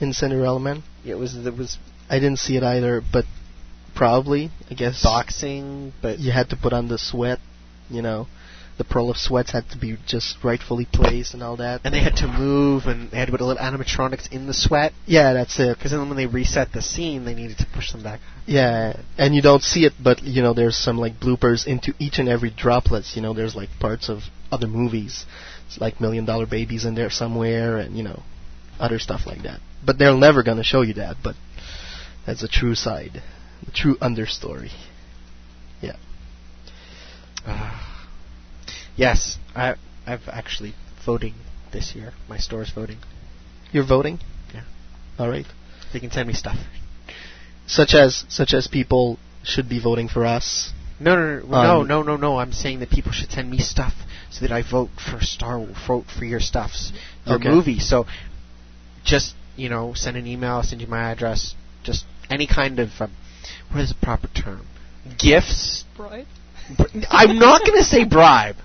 In 0.00 0.12
Cinderella 0.12 0.58
Man, 0.58 0.82
It 1.04 1.14
was 1.14 1.36
it 1.36 1.56
was 1.56 1.78
I 2.08 2.18
didn't 2.18 2.40
see 2.40 2.56
it 2.56 2.64
either, 2.64 3.00
but 3.00 3.26
probably 3.94 4.50
I 4.70 4.74
guess 4.74 5.02
boxing, 5.02 5.92
but 6.02 6.18
you 6.18 6.32
had 6.32 6.50
to 6.50 6.56
put 6.56 6.72
on 6.72 6.88
the 6.88 6.98
sweat. 6.98 7.38
You 7.88 8.02
know, 8.02 8.28
the 8.78 8.84
pearl 8.84 9.10
of 9.10 9.16
sweats 9.16 9.50
had 9.50 9.68
to 9.70 9.78
be 9.78 9.96
just 10.06 10.36
rightfully 10.44 10.86
placed 10.90 11.34
and 11.34 11.42
all 11.42 11.56
that. 11.56 11.80
and 11.84 11.92
they 11.92 12.00
had 12.02 12.16
to 12.16 12.26
move 12.28 12.84
and 12.86 13.10
they 13.10 13.18
had 13.18 13.26
to 13.26 13.32
put 13.32 13.40
a 13.40 13.44
little 13.44 13.62
animatronics 13.62 14.30
in 14.32 14.46
the 14.46 14.54
sweat 14.54 14.92
Yeah, 15.06 15.32
that's 15.32 15.58
it. 15.58 15.76
because 15.76 15.90
then 15.90 16.06
when 16.08 16.16
they 16.16 16.26
reset 16.26 16.72
the 16.72 16.80
scene, 16.80 17.24
they 17.24 17.34
needed 17.34 17.58
to 17.58 17.66
push 17.74 17.90
them 17.92 18.02
back. 18.02 18.20
Yeah, 18.46 19.00
and 19.18 19.34
you 19.34 19.42
don't 19.42 19.62
see 19.62 19.84
it, 19.84 19.92
but 20.02 20.22
you 20.22 20.42
know, 20.42 20.54
there's 20.54 20.76
some 20.76 20.98
like 20.98 21.18
bloopers 21.20 21.66
into 21.66 21.92
each 21.98 22.18
and 22.18 22.28
every 22.28 22.50
droplets. 22.50 23.14
You 23.16 23.22
know, 23.22 23.34
there's 23.34 23.54
like 23.54 23.68
parts 23.80 24.08
of 24.08 24.20
other 24.52 24.66
movies, 24.66 25.26
it's 25.66 25.78
like 25.80 26.00
Million 26.00 26.24
Dollar 26.24 26.46
Babies 26.46 26.84
in 26.84 26.94
there 26.94 27.10
somewhere, 27.10 27.76
and 27.76 27.96
you 27.96 28.02
know, 28.02 28.22
other 28.78 28.98
stuff 28.98 29.26
like 29.26 29.42
that. 29.42 29.60
But 29.84 29.98
they're 29.98 30.16
never 30.16 30.42
gonna 30.42 30.64
show 30.64 30.82
you 30.82 30.94
that. 30.94 31.16
But 31.22 31.34
that's 32.26 32.40
the 32.40 32.48
true 32.48 32.74
side, 32.74 33.22
the 33.64 33.70
true 33.72 33.96
understory. 33.98 34.70
Yeah. 35.80 35.96
Yes, 38.96 39.38
I 39.54 39.74
I've 40.06 40.28
actually 40.28 40.74
voting 41.04 41.34
this 41.72 41.94
year. 41.94 42.12
My 42.28 42.38
store 42.38 42.62
is 42.62 42.70
voting. 42.70 42.98
You're 43.72 43.86
voting. 43.86 44.18
Yeah. 44.52 44.64
All 45.18 45.28
right. 45.28 45.46
They 45.92 46.00
can 46.00 46.10
send 46.10 46.28
me 46.28 46.34
stuff. 46.34 46.58
Such 47.66 47.94
as 47.94 48.24
such 48.28 48.52
as 48.52 48.66
people 48.66 49.18
should 49.42 49.68
be 49.68 49.80
voting 49.80 50.08
for 50.08 50.26
us. 50.26 50.72
No, 50.98 51.16
no, 51.16 51.40
no, 51.40 51.46
no, 51.46 51.80
Um, 51.80 51.88
no, 51.88 52.02
no, 52.02 52.16
no. 52.16 52.38
I'm 52.38 52.52
saying 52.52 52.80
that 52.80 52.90
people 52.90 53.12
should 53.12 53.30
send 53.30 53.50
me 53.50 53.58
stuff 53.58 53.94
so 54.30 54.40
that 54.46 54.52
I 54.52 54.62
vote 54.62 54.90
for 54.98 55.20
Star 55.20 55.64
vote 55.86 56.06
for 56.18 56.24
your 56.24 56.40
stuffs, 56.40 56.92
your 57.24 57.36
Okay. 57.36 57.48
movie. 57.48 57.78
So 57.78 58.06
just 59.04 59.34
you 59.56 59.68
know, 59.68 59.94
send 59.94 60.16
an 60.16 60.26
email, 60.26 60.62
send 60.62 60.80
you 60.80 60.86
my 60.86 61.10
address. 61.10 61.54
Just 61.82 62.04
any 62.28 62.46
kind 62.46 62.78
of 62.78 62.90
um, 63.00 63.12
what 63.70 63.80
is 63.80 63.90
the 63.90 63.94
proper 64.02 64.28
term? 64.28 64.66
Gifts. 65.18 65.84
Bribe? 65.96 66.26
I'm 67.10 67.38
not 67.38 67.62
going 67.66 67.78
to 67.78 67.84
say 67.84 68.04
bribe. 68.08 68.56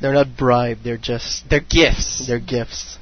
They're 0.00 0.12
not 0.12 0.36
bribe. 0.36 0.78
They're 0.82 0.98
just 0.98 1.48
They're 1.48 1.60
gifts. 1.60 2.26
they're 2.26 2.40
gifts 2.40 2.98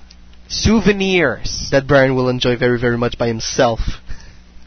souvenirs. 0.51 1.69
that 1.71 1.87
Brian 1.87 2.17
will 2.17 2.29
enjoy 2.29 2.57
very 2.57 2.79
very 2.79 2.99
much 2.99 3.17
by 3.17 3.29
himself. 3.29 3.81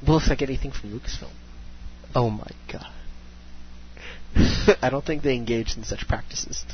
Will 0.07 0.17
if 0.17 0.29
I 0.31 0.35
get 0.35 0.49
anything 0.49 0.71
from 0.71 0.97
Lucasfilm. 0.97 1.31
Oh 2.15 2.29
my 2.29 2.47
god. 2.71 2.87
I 4.81 4.89
don't 4.89 5.05
think 5.05 5.21
they 5.23 5.35
engage 5.35 5.77
in 5.77 5.83
such 5.83 6.07
practices. 6.07 6.65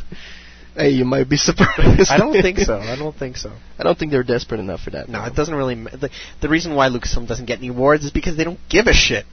Hey, 0.75 0.91
you 0.91 1.03
might 1.05 1.27
be 1.27 1.37
surprised. 1.37 2.09
I 2.11 2.17
don't 2.17 2.31
think 2.41 2.59
so. 2.59 2.77
I 2.77 2.95
don't 2.95 3.15
think 3.15 3.35
so. 3.35 3.51
I 3.77 3.83
don't 3.83 3.97
think 3.97 4.11
they're 4.11 4.23
desperate 4.23 4.59
enough 4.59 4.81
for 4.81 4.91
that. 4.91 5.09
No, 5.09 5.23
it 5.25 5.35
doesn't 5.35 5.53
really. 5.53 5.75
Ma- 5.75 5.89
the, 5.91 6.09
the 6.41 6.47
reason 6.49 6.75
why 6.75 6.89
Lucasfilm 6.89 7.27
doesn't 7.27 7.45
get 7.47 7.57
any 7.59 7.67
awards 7.69 8.05
is 8.05 8.11
because 8.11 8.37
they 8.37 8.43
don't 8.43 8.59
give 8.69 8.87
a 8.87 8.93
shit 8.93 9.25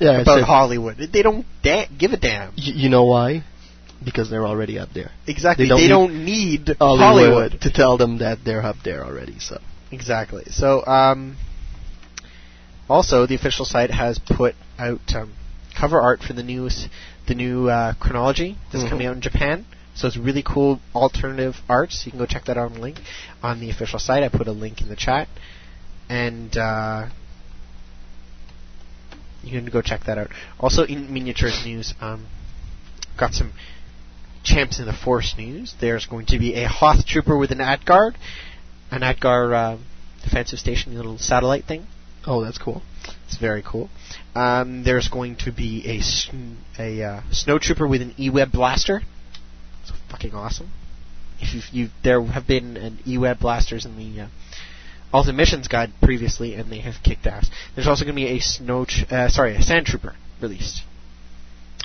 Yeah, 0.00 0.20
about 0.22 0.42
Hollywood. 0.42 0.96
They 1.12 1.22
don't 1.22 1.46
da- 1.62 1.86
give 1.96 2.12
a 2.12 2.16
damn. 2.16 2.48
Y- 2.56 2.72
you 2.82 2.88
know 2.88 3.04
why? 3.04 3.44
Because 4.04 4.30
they're 4.30 4.46
already 4.46 4.78
up 4.78 4.88
there. 4.94 5.10
Exactly. 5.26 5.68
They 5.68 5.74
They 5.76 5.88
don't 5.88 6.08
don't, 6.08 6.24
need 6.24 6.68
need, 6.68 6.76
Hollywood, 6.78 7.00
Hollywood. 7.02 7.60
to 7.60 7.70
tell 7.72 7.98
them 7.98 8.18
that 8.18 8.38
they're 8.44 8.62
up 8.64 8.76
there 8.84 9.04
already. 9.04 9.38
So 9.38 9.60
Exactly. 9.92 10.44
So, 10.50 10.86
um, 10.86 11.36
also 12.88 13.26
the 13.26 13.34
official 13.34 13.64
site 13.64 13.90
has 13.90 14.18
put 14.18 14.54
out 14.78 15.00
um, 15.14 15.32
cover 15.78 16.00
art 16.00 16.20
for 16.20 16.32
the 16.32 16.42
news, 16.42 16.88
the 17.28 17.34
new 17.34 17.68
uh, 17.68 17.94
chronology 18.00 18.56
that's 18.72 18.84
Mhm. 18.84 18.88
coming 18.88 19.06
out 19.06 19.14
in 19.16 19.20
Japan. 19.20 19.66
So 19.94 20.06
it's 20.06 20.16
really 20.16 20.42
cool 20.42 20.80
alternative 20.94 21.56
art. 21.68 21.92
So 21.92 22.06
you 22.06 22.12
can 22.12 22.18
go 22.20 22.26
check 22.26 22.44
that 22.46 22.56
out 22.56 22.66
on 22.70 22.74
the 22.74 22.80
link 22.80 22.98
on 23.42 23.60
the 23.60 23.70
official 23.70 23.98
site. 23.98 24.22
I 24.22 24.28
put 24.28 24.46
a 24.48 24.52
link 24.52 24.80
in 24.80 24.88
the 24.88 24.96
chat, 24.96 25.28
and 26.08 26.56
uh, 26.56 27.06
you 29.42 29.60
can 29.60 29.70
go 29.70 29.82
check 29.82 30.04
that 30.04 30.18
out. 30.18 30.28
Also 30.58 30.84
in 30.84 31.12
miniatures 31.12 31.64
news, 31.64 31.94
um, 32.00 32.26
got 33.18 33.32
some 33.32 33.52
Champions 34.42 34.80
of 34.80 34.86
the 34.86 34.92
Force 34.92 35.34
news. 35.36 35.74
There's 35.80 36.06
going 36.06 36.26
to 36.26 36.38
be 36.38 36.54
a 36.54 36.68
Hoth 36.68 37.06
trooper 37.06 37.36
with 37.36 37.50
an 37.50 37.58
Atgar, 37.58 38.14
an 38.90 39.02
Atgar 39.02 39.54
uh, 39.54 39.78
defensive 40.22 40.58
station, 40.58 40.94
little 40.94 41.18
satellite 41.18 41.64
thing. 41.64 41.86
oh, 42.26 42.42
that's 42.42 42.58
cool. 42.58 42.82
It's 43.26 43.36
very 43.36 43.62
cool. 43.62 43.90
Um, 44.34 44.82
there's 44.84 45.08
going 45.08 45.36
to 45.44 45.52
be 45.52 45.86
a 45.86 46.00
sn- 46.00 46.58
a 46.78 47.02
uh, 47.02 47.20
snowtrooper 47.30 47.88
with 47.88 48.02
an 48.02 48.14
E-web 48.18 48.52
blaster. 48.52 49.02
It's 49.82 49.92
fucking 50.10 50.34
awesome. 50.34 50.70
If 51.40 51.54
you've, 51.54 51.64
you 51.72 51.88
there 52.02 52.22
have 52.22 52.46
been 52.46 52.76
an 52.76 52.98
E-web 53.06 53.38
blasters 53.40 53.86
in 53.86 53.96
the 53.96 54.22
uh, 54.22 54.28
Ultimate 55.12 55.36
Missions 55.36 55.68
Guide 55.68 55.90
previously, 56.02 56.54
and 56.54 56.70
they 56.70 56.80
have 56.80 56.94
kicked 57.02 57.26
ass. 57.26 57.50
There's 57.74 57.88
also 57.88 58.04
going 58.04 58.14
to 58.14 58.20
be 58.20 58.28
a 58.28 58.40
snow, 58.40 58.86
uh, 59.10 59.28
sorry, 59.28 59.56
a 59.56 59.62
sand 59.62 59.86
trooper 59.86 60.14
released 60.40 60.82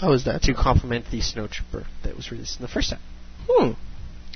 Oh, 0.02 0.14
is 0.14 0.26
that 0.26 0.42
to 0.44 0.54
complement 0.54 1.06
the 1.10 1.22
snow 1.22 1.48
trooper 1.48 1.88
that 2.04 2.16
was 2.16 2.32
released 2.32 2.60
in 2.60 2.66
the 2.66 2.68
first 2.68 2.90
set. 2.90 3.00
Hmm. 3.48 3.72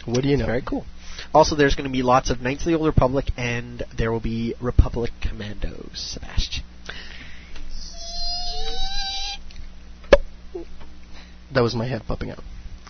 What 0.06 0.24
do 0.24 0.30
you 0.30 0.38
know? 0.38 0.46
Very 0.46 0.62
cool. 0.62 0.86
Also, 1.34 1.56
there's 1.56 1.76
going 1.76 1.88
to 1.88 1.92
be 1.92 2.02
lots 2.02 2.30
of 2.30 2.42
Knights 2.42 2.62
of 2.62 2.68
the 2.68 2.76
Old 2.76 2.88
Republic, 2.88 3.26
and 3.36 3.84
there 3.98 4.12
will 4.12 4.22
be 4.22 4.56
Republic 4.62 5.12
Commandos. 5.22 5.92
Sebastian. 5.96 6.64
That 11.54 11.62
was 11.62 11.76
my 11.76 11.88
head 11.88 12.04
popping 12.08 12.32
out. 12.32 12.44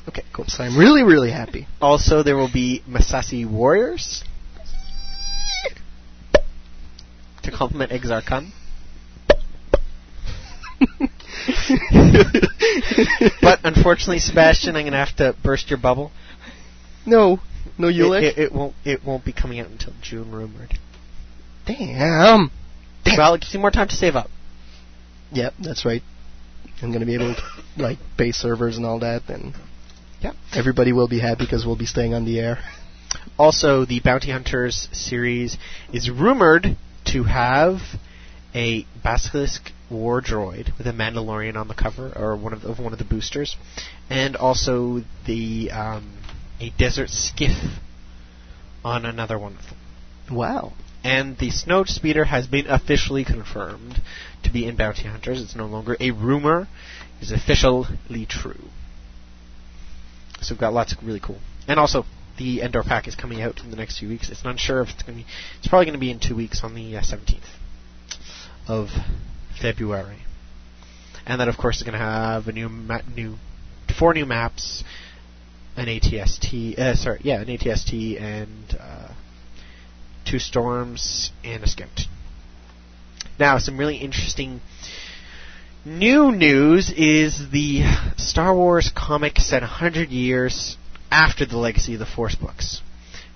Okay, 0.07 0.23
cool. 0.33 0.45
So 0.47 0.63
I'm 0.63 0.77
really, 0.77 1.01
really 1.01 1.31
happy. 1.31 1.67
Also, 1.81 2.23
there 2.23 2.35
will 2.35 2.51
be 2.51 2.83
Massassi 2.87 3.49
Warriors 3.49 4.23
to 7.43 7.51
complement 7.51 7.91
Exar 7.91 8.25
Kun. 8.25 8.51
but 13.41 13.59
unfortunately, 13.63 14.19
Sebastian, 14.19 14.75
I'm 14.75 14.83
going 14.83 14.93
to 14.93 14.97
have 14.97 15.15
to 15.17 15.35
burst 15.43 15.69
your 15.69 15.79
bubble. 15.79 16.11
No, 17.05 17.39
no, 17.77 17.87
you 17.87 18.13
it, 18.13 18.23
it, 18.23 18.37
it 18.37 18.51
won't. 18.51 18.75
It 18.85 19.05
won't 19.05 19.25
be 19.25 19.33
coming 19.33 19.59
out 19.59 19.69
until 19.69 19.93
June, 20.01 20.31
rumored. 20.31 20.77
Damn. 21.65 22.51
Damn. 23.03 23.17
Well, 23.17 23.33
it 23.35 23.41
gives 23.41 23.53
you 23.53 23.59
more 23.59 23.71
time 23.71 23.87
to 23.87 23.95
save 23.95 24.15
up. 24.15 24.29
Yep, 25.31 25.53
that's 25.59 25.85
right. 25.85 26.01
I'm 26.81 26.89
going 26.89 27.01
to 27.01 27.05
be 27.05 27.13
able 27.13 27.35
to 27.35 27.41
like 27.77 27.99
base 28.17 28.37
servers 28.37 28.77
and 28.77 28.85
all 28.85 28.99
that, 28.99 29.29
and 29.29 29.53
yeah, 30.21 30.33
everybody 30.53 30.91
will 30.91 31.07
be 31.07 31.19
happy 31.19 31.45
because 31.45 31.65
we'll 31.65 31.77
be 31.77 31.85
staying 31.85 32.13
on 32.13 32.25
the 32.25 32.39
air. 32.39 32.59
Also, 33.37 33.85
the 33.85 33.99
Bounty 34.01 34.31
Hunters 34.31 34.89
series 34.91 35.57
is 35.93 36.09
rumored 36.09 36.75
to 37.05 37.23
have 37.23 37.79
a 38.53 38.85
Basilisk 39.03 39.71
war 39.89 40.21
droid 40.21 40.77
with 40.77 40.87
a 40.87 40.91
Mandalorian 40.91 41.55
on 41.55 41.67
the 41.67 41.73
cover, 41.73 42.11
or 42.15 42.35
one 42.35 42.53
of 42.53 42.61
the, 42.61 42.69
of 42.69 42.79
one 42.79 42.93
of 42.93 42.99
the 42.99 43.05
boosters, 43.05 43.55
and 44.09 44.35
also 44.35 45.01
the 45.25 45.71
um, 45.71 46.17
a 46.59 46.71
desert 46.77 47.09
skiff 47.09 47.79
on 48.83 49.05
another 49.05 49.37
one 49.37 49.53
of 49.53 49.69
them. 49.69 49.77
Wow. 50.31 50.73
And 51.03 51.37
the 51.37 51.49
Snow 51.49 51.85
Speeder 51.85 52.25
has 52.25 52.47
been 52.47 52.67
officially 52.67 53.23
confirmed 53.23 54.01
to 54.43 54.51
be 54.51 54.65
in 54.67 54.75
Bounty 54.75 55.03
Hunters. 55.03 55.41
It's 55.41 55.55
no 55.55 55.65
longer 55.65 55.95
a 55.99 56.11
rumor; 56.11 56.67
it's 57.21 57.31
officially 57.31 58.25
true. 58.27 58.65
So 60.41 60.53
we've 60.53 60.59
got 60.59 60.73
lots 60.73 60.93
of 60.93 61.03
really 61.03 61.19
cool. 61.19 61.39
And 61.67 61.79
also, 61.79 62.05
the 62.39 62.61
Endor 62.61 62.83
pack 62.83 63.07
is 63.07 63.15
coming 63.15 63.41
out 63.41 63.59
in 63.59 63.69
the 63.69 63.75
next 63.75 63.99
few 63.99 64.07
weeks. 64.07 64.29
It's 64.29 64.43
not 64.43 64.59
sure 64.59 64.81
if 64.81 64.89
it's 64.89 65.03
going 65.03 65.19
to 65.19 65.23
be. 65.23 65.29
It's 65.59 65.67
probably 65.67 65.85
going 65.85 65.93
to 65.93 65.99
be 65.99 66.09
in 66.09 66.19
two 66.19 66.35
weeks 66.35 66.63
on 66.63 66.73
the 66.73 66.97
uh, 66.97 67.01
17th 67.01 67.43
of 68.67 68.89
February. 69.61 70.19
And 71.25 71.41
that, 71.41 71.49
of 71.49 71.57
course, 71.57 71.77
is 71.77 71.83
going 71.83 71.93
to 71.93 71.99
have 71.99 72.47
a 72.47 72.51
new 72.51 72.69
ma- 72.69 73.01
new 73.15 73.35
four 73.97 74.13
new 74.13 74.25
maps, 74.25 74.83
an 75.75 75.87
ATST. 75.87 76.79
Uh, 76.79 76.95
sorry, 76.95 77.19
yeah, 77.23 77.41
an 77.41 77.47
ATST 77.47 78.19
and 78.19 78.77
uh, 78.79 79.09
two 80.25 80.39
storms 80.39 81.31
and 81.43 81.63
a 81.63 81.67
scout. 81.67 82.07
Now, 83.37 83.57
some 83.57 83.77
really 83.77 83.97
interesting 83.97 84.61
new 85.85 86.31
news 86.31 86.91
is 86.95 87.51
the 87.51 87.83
Star 88.17 88.55
Wars 88.55 88.91
comic 88.95 89.39
set 89.39 89.61
100 89.61 90.09
years 90.09 90.77
after 91.11 91.45
the 91.45 91.57
Legacy 91.57 91.93
of 91.93 91.99
the 91.99 92.05
Force 92.05 92.35
books. 92.35 92.81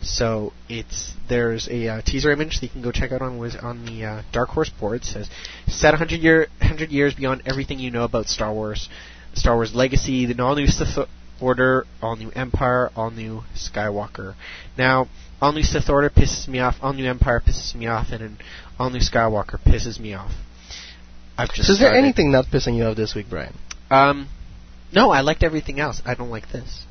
So 0.01 0.51
it's 0.67 1.13
there's 1.29 1.67
a 1.69 1.87
uh, 1.87 2.01
teaser 2.01 2.31
image 2.31 2.59
that 2.59 2.65
you 2.67 2.69
can 2.69 2.81
go 2.81 2.91
check 2.91 3.11
out 3.13 3.21
on 3.21 3.37
was 3.37 3.55
on 3.55 3.85
the 3.85 4.03
uh, 4.05 4.21
Dark 4.33 4.49
Horse 4.49 4.69
board. 4.69 5.01
It 5.01 5.05
says 5.05 5.29
set 5.67 5.91
100 5.91 6.19
year 6.19 6.47
100 6.59 6.91
years 6.91 7.13
beyond 7.13 7.43
everything 7.45 7.79
you 7.79 7.89
know 7.89 8.03
about 8.03 8.25
Star 8.27 8.53
Wars, 8.53 8.89
Star 9.33 9.55
Wars 9.55 9.73
Legacy, 9.73 10.25
the 10.25 10.43
all 10.43 10.55
new 10.55 10.67
Sith 10.67 10.97
Order, 11.41 11.85
all 12.01 12.15
new 12.17 12.31
Empire, 12.35 12.89
all 12.95 13.11
new 13.11 13.43
Skywalker. 13.55 14.35
Now, 14.77 15.07
all 15.41 15.53
new 15.53 15.63
Sith 15.63 15.89
Order 15.89 16.09
pisses 16.09 16.47
me 16.49 16.59
off, 16.59 16.75
all 16.81 16.91
new 16.93 17.09
Empire 17.09 17.41
pisses 17.45 17.73
me 17.73 17.87
off, 17.87 18.07
and 18.11 18.21
an 18.21 18.37
all 18.77 18.89
new 18.89 18.99
Skywalker 18.99 19.57
pisses 19.65 19.99
me 19.99 20.13
off. 20.13 20.31
I've 21.37 21.49
just 21.53 21.67
So 21.67 21.73
is 21.73 21.79
there 21.79 21.89
started. 21.89 22.03
anything 22.03 22.31
not 22.31 22.45
pissing 22.47 22.75
you 22.75 22.83
off 22.83 22.97
this 22.97 23.15
week, 23.15 23.27
Brian? 23.29 23.55
Um, 23.89 24.27
no, 24.93 25.11
I 25.11 25.21
liked 25.21 25.43
everything 25.43 25.79
else. 25.79 26.01
I 26.05 26.13
don't 26.13 26.29
like 26.29 26.51
this. 26.51 26.83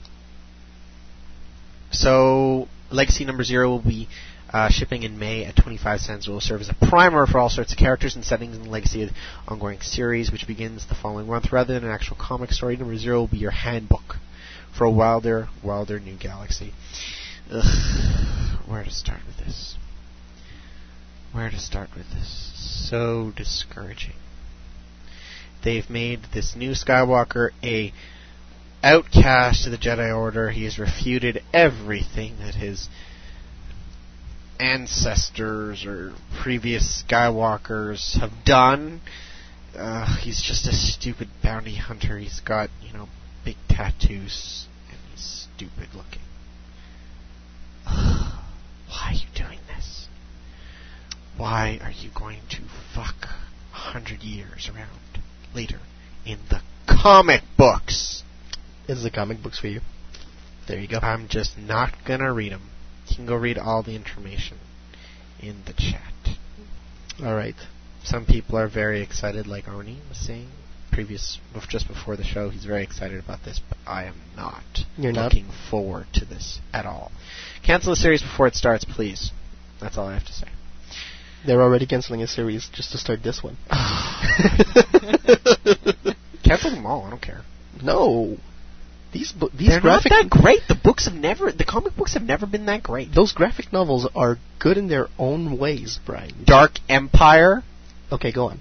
So, 1.92 2.68
Legacy 2.90 3.24
number 3.24 3.44
zero 3.44 3.70
will 3.70 3.78
be 3.78 4.09
uh, 4.52 4.68
shipping 4.68 5.02
in 5.02 5.18
May 5.18 5.44
at 5.44 5.57
25 5.57 6.00
cents. 6.00 6.26
It 6.26 6.31
will 6.31 6.40
serve 6.40 6.61
as 6.61 6.68
a 6.68 6.74
primer 6.74 7.26
for 7.26 7.38
all 7.38 7.48
sorts 7.48 7.72
of 7.72 7.78
characters 7.78 8.14
and 8.16 8.24
settings 8.24 8.57
in 8.57 8.64
the 8.64 8.70
Legacy 8.70 9.11
ongoing 9.48 9.81
series, 9.81 10.31
which 10.31 10.46
begins 10.46 10.87
the 10.87 10.94
following 10.94 11.26
month. 11.26 11.52
Rather 11.52 11.74
than 11.74 11.85
an 11.85 11.90
actual 11.90 12.16
comic 12.16 12.50
story, 12.52 12.76
number 12.76 12.96
zero 12.96 13.20
will 13.20 13.28
be 13.28 13.38
your 13.38 13.50
handbook 13.50 14.16
for 14.76 14.85
a 14.85 14.90
wilder, 14.90 15.48
wilder 15.62 16.00
new 16.00 16.16
galaxy. 16.16 16.72
Ugh, 17.50 18.59
where 18.66 18.85
to 18.85 18.90
start 18.90 19.20
with 19.26 19.38
this? 19.38 19.76
Where 21.33 21.50
to 21.50 21.59
start 21.59 21.90
with 21.96 22.11
this? 22.11 22.52
So 22.88 23.33
discouraging. 23.37 24.14
They've 25.62 25.88
made 25.88 26.24
this 26.35 26.57
new 26.57 26.72
Skywalker 26.72 27.50
a 27.62 27.92
outcast 28.82 29.64
to 29.64 29.70
the 29.70 29.78
Jedi 29.78 30.14
Order. 30.16 30.50
He 30.50 30.64
has 30.64 30.78
refuted 30.78 31.42
everything 31.52 32.38
that 32.38 32.54
his 32.54 32.88
ancestors 34.58 35.84
or 35.84 36.12
previous 36.42 37.02
Skywalkers 37.02 38.18
have 38.20 38.44
done. 38.44 39.00
Uh, 39.76 40.16
he's 40.18 40.42
just 40.42 40.66
a 40.66 40.72
stupid 40.72 41.28
bounty 41.42 41.76
hunter. 41.76 42.18
He's 42.18 42.40
got, 42.40 42.70
you 42.80 42.92
know, 42.92 43.08
big 43.44 43.56
tattoos 43.68 44.66
and 44.88 44.98
he's 45.10 45.48
stupid 45.54 45.88
looking. 45.94 46.22
Why 47.84 49.08
are 49.08 49.14
you 49.14 49.26
doing 49.34 49.58
this? 49.66 50.06
Why 51.36 51.80
are 51.82 51.90
you 51.90 52.10
going 52.14 52.40
to 52.50 52.60
fuck 52.94 53.16
a 53.24 53.76
hundred 53.76 54.22
years 54.22 54.70
around 54.72 55.22
later 55.54 55.80
in 56.26 56.38
the 56.50 56.60
comic 56.86 57.42
books? 57.56 58.21
It's 58.88 59.02
the 59.02 59.10
comic 59.10 59.42
books 59.42 59.58
for 59.58 59.68
you. 59.68 59.80
There 60.66 60.78
you 60.78 60.88
go. 60.88 60.98
I'm 61.00 61.28
just 61.28 61.56
not 61.58 61.92
gonna 62.06 62.32
read 62.32 62.52
them. 62.52 62.70
You 63.08 63.16
can 63.16 63.26
go 63.26 63.36
read 63.36 63.58
all 63.58 63.82
the 63.82 63.94
information 63.96 64.58
in 65.40 65.62
the 65.66 65.72
chat. 65.72 66.12
All 67.24 67.34
right. 67.34 67.56
Some 68.04 68.26
people 68.26 68.58
are 68.58 68.68
very 68.68 69.02
excited, 69.02 69.46
like 69.46 69.66
Arnie 69.66 69.98
was 70.08 70.18
saying 70.18 70.48
previous, 70.90 71.38
just 71.68 71.88
before 71.88 72.16
the 72.16 72.24
show. 72.24 72.50
He's 72.50 72.64
very 72.64 72.82
excited 72.82 73.18
about 73.22 73.44
this, 73.44 73.60
but 73.68 73.78
I 73.86 74.04
am 74.04 74.16
not. 74.36 74.62
You're 74.96 75.12
not? 75.12 75.32
looking 75.32 75.50
forward 75.70 76.06
to 76.14 76.24
this 76.24 76.60
at 76.72 76.86
all. 76.86 77.12
Cancel 77.64 77.92
the 77.92 77.96
series 77.96 78.22
before 78.22 78.46
it 78.46 78.54
starts, 78.54 78.84
please. 78.84 79.32
That's 79.80 79.96
all 79.96 80.08
I 80.08 80.14
have 80.14 80.26
to 80.26 80.32
say. 80.32 80.48
They're 81.46 81.62
already 81.62 81.86
canceling 81.86 82.22
a 82.22 82.26
series 82.28 82.68
just 82.72 82.92
to 82.92 82.98
start 82.98 83.22
this 83.22 83.42
one. 83.42 83.56
Cancel 86.44 86.70
them 86.70 86.86
all. 86.86 87.04
I 87.04 87.10
don't 87.10 87.22
care. 87.22 87.42
no. 87.82 88.36
These 89.12 89.33
bu- 89.33 89.51
these 89.51 89.68
They're 89.68 89.81
graphic 89.81 90.11
not 90.11 90.31
that 90.31 90.31
great. 90.31 90.61
The 90.68 90.75
books 90.75 91.05
have 91.05 91.14
never. 91.14 91.53
The 91.53 91.64
comic 91.64 91.94
books 91.96 92.14
have 92.14 92.22
never 92.22 92.46
been 92.46 92.66
that 92.66 92.83
great. 92.83 93.14
those 93.14 93.33
graphic 93.33 93.72
novels 93.72 94.09
are 94.14 94.38
good 94.59 94.79
in 94.79 94.88
their 94.88 95.09
own 95.18 95.59
ways, 95.59 95.98
Brian. 96.05 96.33
Dark 96.44 96.72
Empire. 96.88 97.62
Okay, 98.11 98.33
go 98.33 98.46
on. 98.48 98.61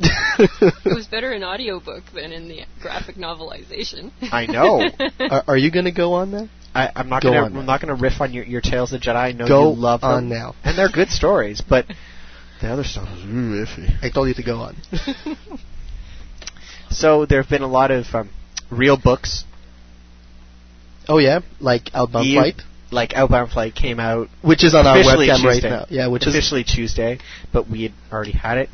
It 0.00 0.94
was 0.94 1.06
better 1.10 1.32
in 1.32 1.44
audiobook 1.44 2.04
than 2.14 2.32
in 2.32 2.48
the 2.48 2.62
graphic 2.80 3.16
novelization. 3.16 4.10
I 4.22 4.46
know. 4.46 4.88
are, 5.20 5.44
are 5.48 5.56
you 5.56 5.70
going 5.70 5.84
to 5.84 5.92
go 5.92 6.14
on 6.14 6.30
that? 6.32 6.48
I, 6.74 6.90
I'm 6.96 7.08
not 7.08 7.22
gonna. 7.22 7.44
I'm 7.44 7.66
not 7.66 7.80
gonna 7.82 7.94
riff 7.94 8.20
on 8.20 8.32
your, 8.32 8.44
your 8.44 8.62
tales 8.62 8.92
of 8.94 9.02
Jedi. 9.02 9.14
I 9.14 9.32
know 9.32 9.46
Go 9.46 9.72
you 9.74 9.78
love 9.78 10.00
them, 10.00 10.10
on 10.10 10.28
now. 10.30 10.54
and 10.64 10.76
they're 10.78 10.88
good 10.88 11.10
stories. 11.10 11.60
But 11.60 11.86
the 12.62 12.68
other 12.68 12.84
stuff 12.84 13.08
is 13.16 13.26
really 13.26 13.64
iffy. 13.66 13.92
I 14.02 14.08
told 14.08 14.28
you 14.28 14.34
to 14.34 14.42
go 14.42 14.60
on. 14.60 14.76
So 16.92 17.26
there 17.26 17.40
have 17.42 17.50
been 17.50 17.62
a 17.62 17.68
lot 17.68 17.90
of 17.90 18.06
um, 18.14 18.30
real 18.70 18.96
books. 18.96 19.44
Oh 21.12 21.18
yeah, 21.18 21.40
like 21.60 21.90
Outbound 21.94 22.26
You- 22.26 22.40
Flight, 22.40 22.62
Like 22.90 23.14
Outbound 23.14 23.50
Flight 23.50 23.74
came 23.74 24.00
out 24.00 24.28
which 24.42 24.64
is 24.64 24.74
on 24.74 24.86
our 24.86 24.98
officially 24.98 25.28
webcam 25.28 25.44
right 25.44 25.62
now. 25.62 25.86
Yeah, 25.88 26.08
which 26.08 26.26
is 26.26 26.34
officially 26.34 26.64
Tuesday, 26.64 27.18
but 27.52 27.68
we 27.68 27.84
had 27.84 27.92
already 28.10 28.32
had 28.32 28.58
it. 28.58 28.70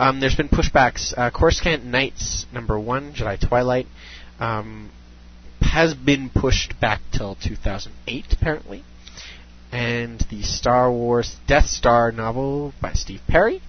Um, 0.00 0.20
there's 0.20 0.36
been 0.36 0.48
pushbacks. 0.48 1.12
Uh, 1.16 1.30
Coruscant 1.30 1.84
Knights 1.84 2.46
number 2.52 2.78
one, 2.78 3.12
Jedi 3.12 3.48
Twilight, 3.48 3.86
um, 4.38 4.90
has 5.60 5.94
been 5.94 6.30
pushed 6.30 6.80
back 6.80 7.00
till 7.12 7.34
2008 7.34 8.26
apparently, 8.32 8.84
and 9.72 10.20
the 10.30 10.42
Star 10.42 10.90
Wars 10.92 11.36
Death 11.48 11.66
Star 11.66 12.12
novel 12.12 12.72
by 12.80 12.92
Steve 12.92 13.20
Perry 13.26 13.60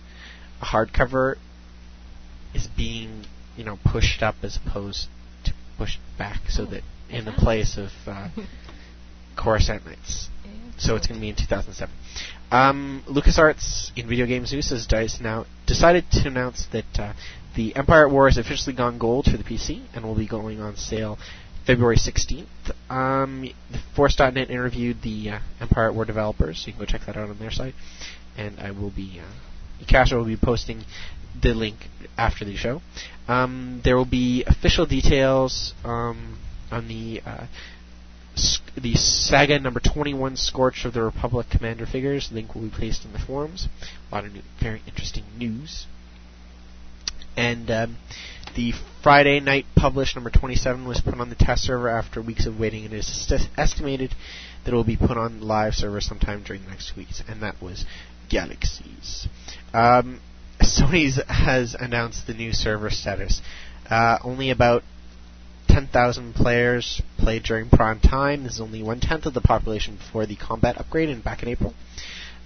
a 0.62 0.66
hardcover 0.66 1.36
is 2.54 2.68
being 2.68 3.26
you 3.56 3.64
know 3.64 3.78
pushed 3.86 4.22
up 4.22 4.36
as 4.44 4.58
opposed 4.58 5.08
to 5.44 5.54
pushed 5.78 6.00
back, 6.18 6.42
so 6.50 6.66
that 6.66 6.84
in 7.10 7.26
the 7.26 7.32
place 7.32 7.78
of 7.78 7.92
uh, 8.08 8.30
Coruscant 9.36 9.86
Knights. 9.86 10.30
So 10.78 10.96
it's 10.96 11.08
going 11.08 11.20
to 11.20 11.22
be 11.22 11.30
in 11.30 11.36
2007. 11.36 11.94
Um, 12.52 13.04
LucasArts 13.08 13.92
in 13.98 14.08
video 14.08 14.26
games 14.26 14.54
news 14.54 14.70
has 14.70 14.88
now 15.22 15.46
decided 15.68 16.10
to 16.12 16.28
announce 16.28 16.66
that 16.72 17.00
uh, 17.00 17.14
the 17.56 17.76
Empire 17.76 18.08
at 18.08 18.12
War 18.12 18.28
has 18.28 18.38
officially 18.38 18.76
gone 18.76 18.98
gold 18.98 19.26
for 19.26 19.38
the 19.38 19.44
PC 19.44 19.84
and 19.94 20.06
will 20.06 20.16
be 20.16 20.28
going 20.28 20.62
on 20.62 20.78
sale 20.78 21.18
February 21.66 21.98
16th. 21.98 22.48
Um, 22.90 23.50
Force.net 23.96 24.50
interviewed 24.50 25.02
the 25.02 25.32
uh, 25.32 25.40
Empire 25.60 25.90
at 25.90 25.96
War 25.96 26.06
developers, 26.06 26.62
so 26.62 26.68
you 26.68 26.74
can 26.74 26.80
go 26.80 26.86
check 26.86 27.02
that 27.06 27.18
out 27.18 27.30
on 27.30 27.38
their 27.40 27.52
site. 27.52 27.76
And 28.38 28.60
I 28.60 28.72
will 28.72 28.90
be, 28.90 29.20
uh, 29.20 30.06
will 30.16 30.26
be 30.26 30.38
posting 30.38 30.86
the 31.42 31.54
link 31.54 31.76
after 32.18 32.46
the 32.46 32.56
show. 32.56 32.82
Um, 33.28 33.82
there 33.84 33.96
will 33.98 34.06
be 34.06 34.44
official 34.46 34.86
details 34.86 35.74
um, 35.84 36.40
on 36.72 36.88
the 36.88 37.22
uh, 37.26 37.48
the 38.78 38.96
saga 38.96 39.60
number 39.60 39.80
21 39.80 40.38
Scorch 40.38 40.86
of 40.86 40.94
the 40.94 41.02
Republic 41.02 41.48
commander 41.50 41.86
figures. 41.86 42.30
Link 42.32 42.56
will 42.56 42.62
be 42.62 42.70
placed 42.70 43.04
in 43.06 43.12
the 43.12 43.20
forums. 43.20 43.68
A 44.12 44.16
lot 44.16 44.26
of 44.26 44.34
new, 44.34 44.42
very 44.62 44.82
interesting 44.88 45.26
news. 45.38 45.88
And 47.36 47.70
um, 47.70 47.98
the 48.56 48.74
Friday 49.04 49.40
night 49.40 49.66
published 49.76 50.16
number 50.16 50.30
27 50.30 50.88
was 50.88 51.02
put 51.02 51.18
on 51.20 51.30
the 51.30 51.36
test 51.36 51.64
server 51.64 51.90
after 51.90 52.22
weeks 52.22 52.46
of 52.46 52.60
waiting, 52.60 52.86
and 52.86 52.94
it 52.94 53.00
is 53.00 53.28
st- 53.28 53.50
estimated 53.58 54.14
that 54.64 54.74
it 54.74 54.76
will 54.76 54.84
be 54.84 54.98
put 54.98 55.18
on 55.18 55.42
live 55.42 55.74
server 55.74 56.02
sometime 56.02 56.44
during 56.44 56.64
the 56.64 56.70
next 56.70 56.96
weeks, 56.96 57.24
and 57.28 57.42
that 57.42 57.62
was 57.62 57.86
Galaxies. 58.30 59.28
Um, 59.74 60.20
Sony 60.62 61.12
has 61.28 61.76
announced 61.76 62.28
the 62.28 62.34
new 62.34 62.52
server 62.52 62.90
status. 62.90 63.42
Uh, 63.90 64.18
only 64.24 64.50
about 64.50 64.84
10,000 65.80 66.36
players 66.36 67.02
played 67.18 67.42
during 67.42 67.70
prime 67.70 68.02
time. 68.02 68.44
This 68.44 68.56
is 68.56 68.60
only 68.60 68.84
one 68.84 69.00
tenth 69.00 69.26
of 69.26 69.34
the 69.34 69.40
population 69.40 69.96
before 69.96 70.26
the 70.26 70.36
combat 70.36 70.78
upgrade 70.78 71.08
in 71.08 71.22
back 71.22 71.42
in 71.42 71.48
April. 71.48 71.74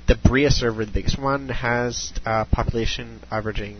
The 0.08 0.15
Bria 0.24 0.52
server, 0.52 0.86
the 0.86 0.91
biggest 0.91 1.19
one, 1.19 1.50
has 1.50 2.13
a 2.28 2.30
uh, 2.30 2.46
population 2.46 3.22
averaging 3.32 3.78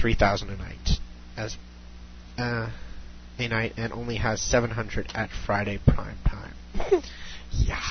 3,000 0.00 0.48
a 0.48 0.56
night 0.56 0.90
as 1.36 1.58
uh, 2.38 2.70
a 3.38 3.48
night, 3.48 3.74
and 3.76 3.92
only 3.92 4.16
has 4.16 4.40
700 4.40 5.12
at 5.14 5.28
Friday 5.44 5.78
prime 5.86 6.16
time. 6.24 6.54
yeah, 7.52 7.90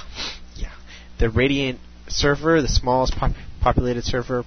yeah. 0.55 0.73
The 1.19 1.29
Radiant 1.29 1.79
server, 2.07 2.59
the 2.59 2.67
smallest 2.67 3.13
pop- 3.13 3.35
populated 3.61 4.03
server, 4.03 4.45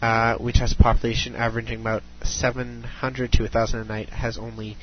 uh, 0.00 0.36
which 0.36 0.58
has 0.58 0.70
a 0.70 0.76
population 0.76 1.34
averaging 1.34 1.80
about 1.80 2.04
700 2.22 3.32
to 3.32 3.42
1,000 3.42 3.80
a 3.80 3.84
night, 3.84 4.10
has 4.10 4.38
only 4.38 4.76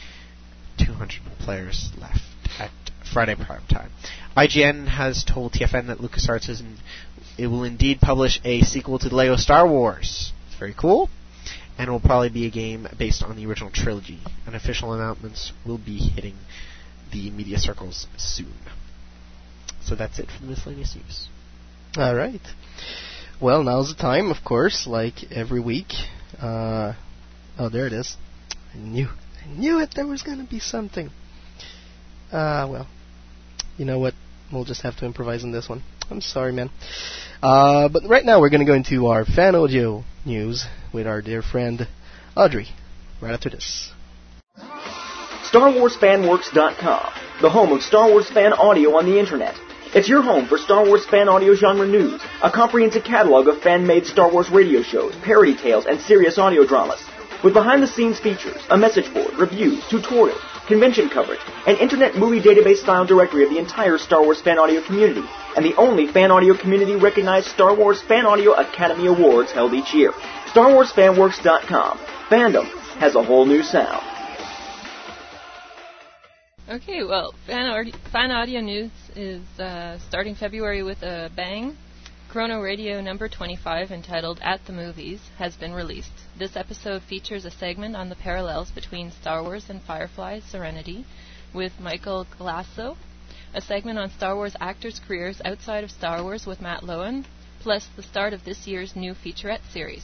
200 0.78 1.20
players 1.40 1.92
left 2.00 2.22
at 2.60 2.72
Friday 3.12 3.36
prime 3.36 3.66
time. 3.70 3.92
IGN 4.36 4.88
has 4.88 5.24
told 5.24 5.54
TFN 5.54 5.88
that 5.88 6.00
LucasArts 6.00 6.50
is 6.50 6.62
in, 6.62 6.78
it 7.38 7.48
will 7.48 7.64
indeed 7.64 8.00
publish 8.00 8.40
a 8.44 8.62
sequel 8.62 9.00
to 9.00 9.14
Lego 9.14 9.36
Star 9.36 9.68
Wars. 9.68 10.32
It's 10.48 10.60
very 10.60 10.74
cool. 10.74 11.10
And 11.78 11.90
it 11.90 11.92
will 11.92 12.00
probably 12.00 12.30
be 12.30 12.48
a 12.48 12.50
game 12.50 12.88
based 12.98 13.22
on 13.24 13.36
the 13.36 13.46
original 13.46 13.70
trilogy. 13.72 14.20
And 14.46 14.56
official 14.56 14.94
announcements 14.94 15.52
will 15.66 15.78
be 15.78 15.98
hitting 15.98 16.36
the 17.12 17.30
media 17.30 17.60
circles 17.60 18.08
soon. 18.18 18.54
So 19.84 19.96
that's 19.96 20.20
it 20.20 20.30
for 20.32 20.42
the 20.42 20.48
miscellaneous 20.48 20.96
news. 20.96 21.28
All 21.96 22.16
right. 22.16 22.42
Well, 23.40 23.64
now's 23.64 23.96
the 23.96 24.02
time, 24.02 24.32
of 24.32 24.44
course, 24.44 24.88
like 24.88 25.32
every 25.32 25.60
week. 25.60 25.94
Uh, 26.42 26.94
oh, 27.58 27.70
there 27.70 27.88
it 27.88 27.94
is. 27.94 28.18
I 28.74 28.78
knew 28.78 29.10
knew 29.48 29.80
it. 29.80 29.94
There 29.96 30.08
was 30.08 30.22
going 30.24 30.40
to 30.40 30.50
be 30.50 30.60
something. 30.60 31.10
Uh, 32.32 32.68
well. 32.70 32.88
You 33.78 33.86
know 33.86 34.00
what? 34.00 34.16
We'll 34.52 34.66
just 34.66 34.82
have 34.82 34.98
to 34.98 35.06
improvise 35.06 35.44
on 35.44 35.52
this 35.52 35.70
one. 35.70 35.84
I'm 36.10 36.22
sorry, 36.22 36.52
man. 36.52 36.72
Uh, 37.44 37.90
but 37.90 38.04
right 38.08 38.26
now 38.26 38.40
we're 38.42 38.50
going 38.50 38.66
to 38.66 38.66
go 38.66 38.74
into 38.74 39.08
our 39.08 39.24
fan 39.24 39.56
audio 39.56 40.04
news 40.26 40.66
with 40.94 41.06
our 41.06 41.22
dear 41.22 41.42
friend 41.42 41.88
Audrey. 42.36 42.68
Right 43.22 43.34
after 43.34 43.50
this. 43.50 43.92
StarWarsFanWorks.com, 45.52 47.14
the 47.42 47.50
home 47.50 47.72
of 47.72 47.82
Star 47.82 48.10
Wars 48.10 48.30
fan 48.30 48.54
audio 48.54 48.98
on 48.98 49.06
the 49.06 49.20
internet. 49.20 49.56
It's 49.94 50.10
your 50.10 50.22
home 50.22 50.48
for 50.48 50.58
Star 50.58 50.86
Wars 50.86 51.06
fan 51.06 51.30
audio 51.30 51.56
genre 51.56 51.88
news, 51.88 52.22
a 52.44 52.52
comprehensive 52.52 53.04
catalog 53.04 53.48
of 53.48 53.62
fan-made 53.62 54.06
Star 54.06 54.32
Wars 54.32 54.50
radio 54.50 54.82
shows, 54.82 55.16
parody 55.24 55.56
tales, 55.56 55.86
and 55.86 56.00
serious 56.02 56.38
audio 56.38 56.66
dramas. 56.66 57.02
With 57.44 57.54
behind-the-scenes 57.54 58.20
features, 58.20 58.62
a 58.72 58.78
message 58.78 59.14
board, 59.14 59.36
reviews, 59.38 59.84
tutorials, 59.84 60.42
convention 60.68 61.08
coverage, 61.08 61.40
an 61.68 61.78
internet 61.78 62.16
movie 62.16 62.42
database 62.42 62.78
style 62.78 63.06
directory 63.06 63.44
of 63.44 63.52
the 63.52 63.60
entire 63.60 64.00
Star 64.00 64.24
Wars 64.24 64.42
fan 64.42 64.58
audio 64.58 64.82
community, 64.82 65.24
and 65.56 65.64
the 65.64 65.76
only 65.76 66.08
fan 66.08 66.32
audio 66.32 66.58
community 66.58 66.96
recognized 66.96 67.48
Star 67.48 67.76
Wars 67.76 68.02
Fan 68.02 68.26
Audio 68.26 68.54
Academy 68.54 69.06
Awards 69.06 69.52
held 69.52 69.74
each 69.74 69.94
year. 69.94 70.14
StarWarsFanWorks.com. 70.54 72.00
Fandom 72.30 72.66
has 72.98 73.14
a 73.14 73.24
whole 73.24 73.46
new 73.46 73.62
sound. 73.62 74.04
Okay, 76.68 77.04
well, 77.04 77.34
fan, 77.46 77.92
fan 78.12 78.32
audio 78.32 78.62
news 78.62 78.92
is 79.16 79.42
uh, 79.60 80.00
starting 80.10 80.36
February 80.36 80.82
with 80.82 81.02
a 81.04 81.32
bang. 81.36 81.78
Chrono 82.30 82.60
Radio 82.60 83.00
number 83.00 83.30
25, 83.30 83.90
entitled 83.90 84.42
At 84.44 84.66
the 84.66 84.74
Movies, 84.74 85.22
has 85.38 85.56
been 85.56 85.74
released. 85.74 86.12
This 86.38 86.58
episode 86.58 87.02
features 87.04 87.46
a 87.46 87.52
segment 87.52 87.96
on 87.96 88.10
the 88.10 88.18
parallels 88.18 88.70
between 88.70 89.12
Star 89.12 89.42
Wars 89.42 89.70
and 89.70 89.82
Firefly 89.82 90.42
Serenity 90.42 91.06
with 91.54 91.80
Michael 91.80 92.28
Glasso, 92.38 92.98
a 93.54 93.62
segment 93.62 93.98
on 93.98 94.10
Star 94.10 94.36
Wars 94.36 94.58
actors' 94.60 95.00
careers 95.00 95.42
outside 95.46 95.86
of 95.86 95.90
Star 95.90 96.22
Wars 96.22 96.46
with 96.46 96.60
Matt 96.60 96.84
Lowen, 96.84 97.24
plus 97.62 97.88
the 97.96 98.04
start 98.04 98.34
of 98.34 98.44
this 98.44 98.68
year's 98.68 98.94
new 98.94 99.14
featurette 99.14 99.64
series. 99.72 100.04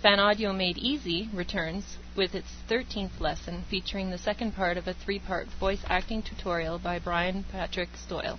Fan 0.00 0.18
Audio 0.18 0.54
Made 0.54 0.78
Easy 0.78 1.28
returns 1.34 1.98
with 2.16 2.34
its 2.34 2.48
13th 2.70 3.20
lesson 3.20 3.64
featuring 3.68 4.08
the 4.10 4.16
second 4.16 4.56
part 4.56 4.78
of 4.78 4.88
a 4.88 4.94
three 4.94 5.18
part 5.18 5.48
voice 5.60 5.84
acting 5.90 6.22
tutorial 6.22 6.78
by 6.78 6.98
Brian 6.98 7.44
Patrick 7.52 7.90
Stoyle. 7.94 8.38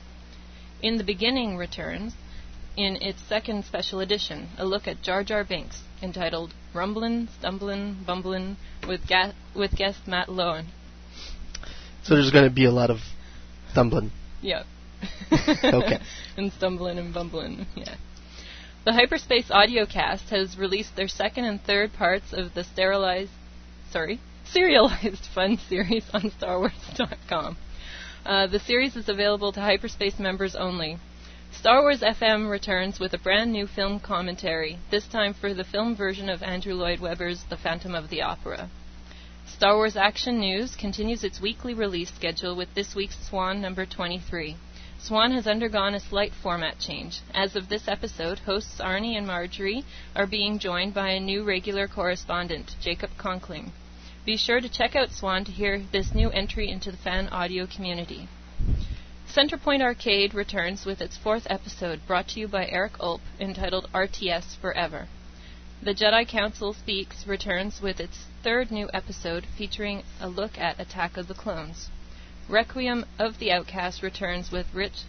In 0.82 0.97
the 0.97 1.04
Beginning 1.04 1.56
returns 1.56 2.15
in 2.75 2.95
its 3.01 3.21
second 3.21 3.65
special 3.65 3.99
edition, 3.99 4.49
a 4.57 4.65
look 4.65 4.88
at 4.88 5.01
Jar 5.01 5.23
Jar 5.23 5.43
Binks, 5.43 5.81
entitled 6.01 6.53
Rumblin', 6.73 7.29
Stumblin', 7.39 8.03
Bumblin' 8.05 8.57
with, 8.88 9.07
ga- 9.07 9.33
with 9.55 9.75
guest 9.75 10.07
Matt 10.07 10.27
Loewen. 10.27 10.65
So 12.03 12.15
there's 12.15 12.31
going 12.31 12.45
to 12.45 12.53
be 12.53 12.65
a 12.65 12.71
lot 12.71 12.89
of 12.89 12.99
stumbling. 13.71 14.12
Yeah. 14.41 14.63
okay. 15.31 15.99
and 16.38 16.51
stumbling 16.53 16.97
and 16.97 17.13
bumbling, 17.13 17.65
yeah. 17.75 17.95
The 18.86 18.91
Hyperspace 18.91 19.47
Audiocast 19.49 20.29
has 20.29 20.57
released 20.57 20.95
their 20.95 21.07
second 21.07 21.45
and 21.45 21.63
third 21.63 21.93
parts 21.93 22.33
of 22.33 22.53
the 22.53 22.65
sterilized, 22.65 23.31
sorry, 23.91 24.19
serialized 24.45 25.25
fun 25.33 25.57
series 25.69 26.03
on 26.13 26.31
StarWars.com. 26.31 27.57
Uh, 28.25 28.47
the 28.47 28.59
series 28.59 28.95
is 28.95 29.07
available 29.07 29.53
to 29.53 29.62
Hyperspace 29.62 30.19
members 30.19 30.55
only. 30.55 30.97
Star 31.59 31.81
Wars 31.83 32.01
FM 32.01 32.49
returns 32.49 32.99
with 32.99 33.13
a 33.13 33.17
brand 33.19 33.53
new 33.53 33.67
film 33.67 33.99
commentary, 33.99 34.79
this 34.89 35.07
time 35.07 35.35
for 35.35 35.53
the 35.53 35.63
film 35.63 35.95
version 35.95 36.27
of 36.27 36.41
Andrew 36.41 36.73
Lloyd 36.73 36.99
Webber's 36.99 37.43
The 37.43 37.55
Phantom 37.55 37.93
of 37.93 38.09
the 38.09 38.23
Opera. 38.23 38.69
Star 39.45 39.75
Wars 39.75 39.95
Action 39.95 40.39
News 40.39 40.75
continues 40.75 41.23
its 41.23 41.39
weekly 41.39 41.75
release 41.75 42.11
schedule 42.11 42.55
with 42.55 42.73
this 42.73 42.95
week's 42.95 43.27
Swan 43.27 43.61
number 43.61 43.85
23. 43.85 44.57
Swan 44.97 45.31
has 45.31 45.45
undergone 45.45 45.93
a 45.93 45.99
slight 45.99 46.33
format 46.33 46.79
change. 46.79 47.19
As 47.35 47.55
of 47.55 47.69
this 47.69 47.87
episode, 47.87 48.39
hosts 48.39 48.81
Arnie 48.81 49.15
and 49.15 49.27
Marjorie 49.27 49.85
are 50.15 50.27
being 50.27 50.57
joined 50.57 50.95
by 50.95 51.11
a 51.11 51.19
new 51.19 51.43
regular 51.43 51.87
correspondent, 51.87 52.75
Jacob 52.81 53.11
Conkling. 53.17 53.71
Be 54.25 54.37
sure 54.37 54.59
to 54.59 54.67
check 54.67 54.95
out 54.95 55.11
Swan 55.11 55.45
to 55.45 55.51
hear 55.51 55.83
this 55.91 56.15
new 56.15 56.31
entry 56.31 56.67
into 56.69 56.89
the 56.89 56.97
fan 56.97 57.29
audio 57.29 57.67
community. 57.67 58.27
Centerpoint 59.36 59.82
Arcade 59.82 60.36
returns 60.36 60.86
with 60.86 61.02
its 61.02 61.17
fourth 61.17 61.48
episode, 61.50 62.06
brought 62.06 62.28
to 62.28 62.39
you 62.39 62.48
by 62.48 62.67
Eric 62.67 63.00
Ulp, 63.00 63.22
entitled 63.39 63.89
RTS 63.91 64.56
Forever. 64.58 65.08
The 65.82 65.96
Jedi 65.96 66.28
Council 66.28 66.72
Speaks 66.74 67.26
returns 67.26 67.82
with 67.82 68.00
its 68.00 68.28
third 68.43 68.69
new 68.69 68.91
episode, 68.93 69.48
featuring 69.58 70.04
a 70.22 70.28
look 70.28 70.60
at 70.60 70.80
Attack 70.80 71.17
of 71.17 71.28
the 71.28 71.34
Clones. 71.34 71.89
Requiem 72.48 73.08
of 73.17 73.39
the 73.39 73.52
Outcast 73.52 74.04
returns 74.04 74.52
with 74.52 74.72
Rich 74.72 75.02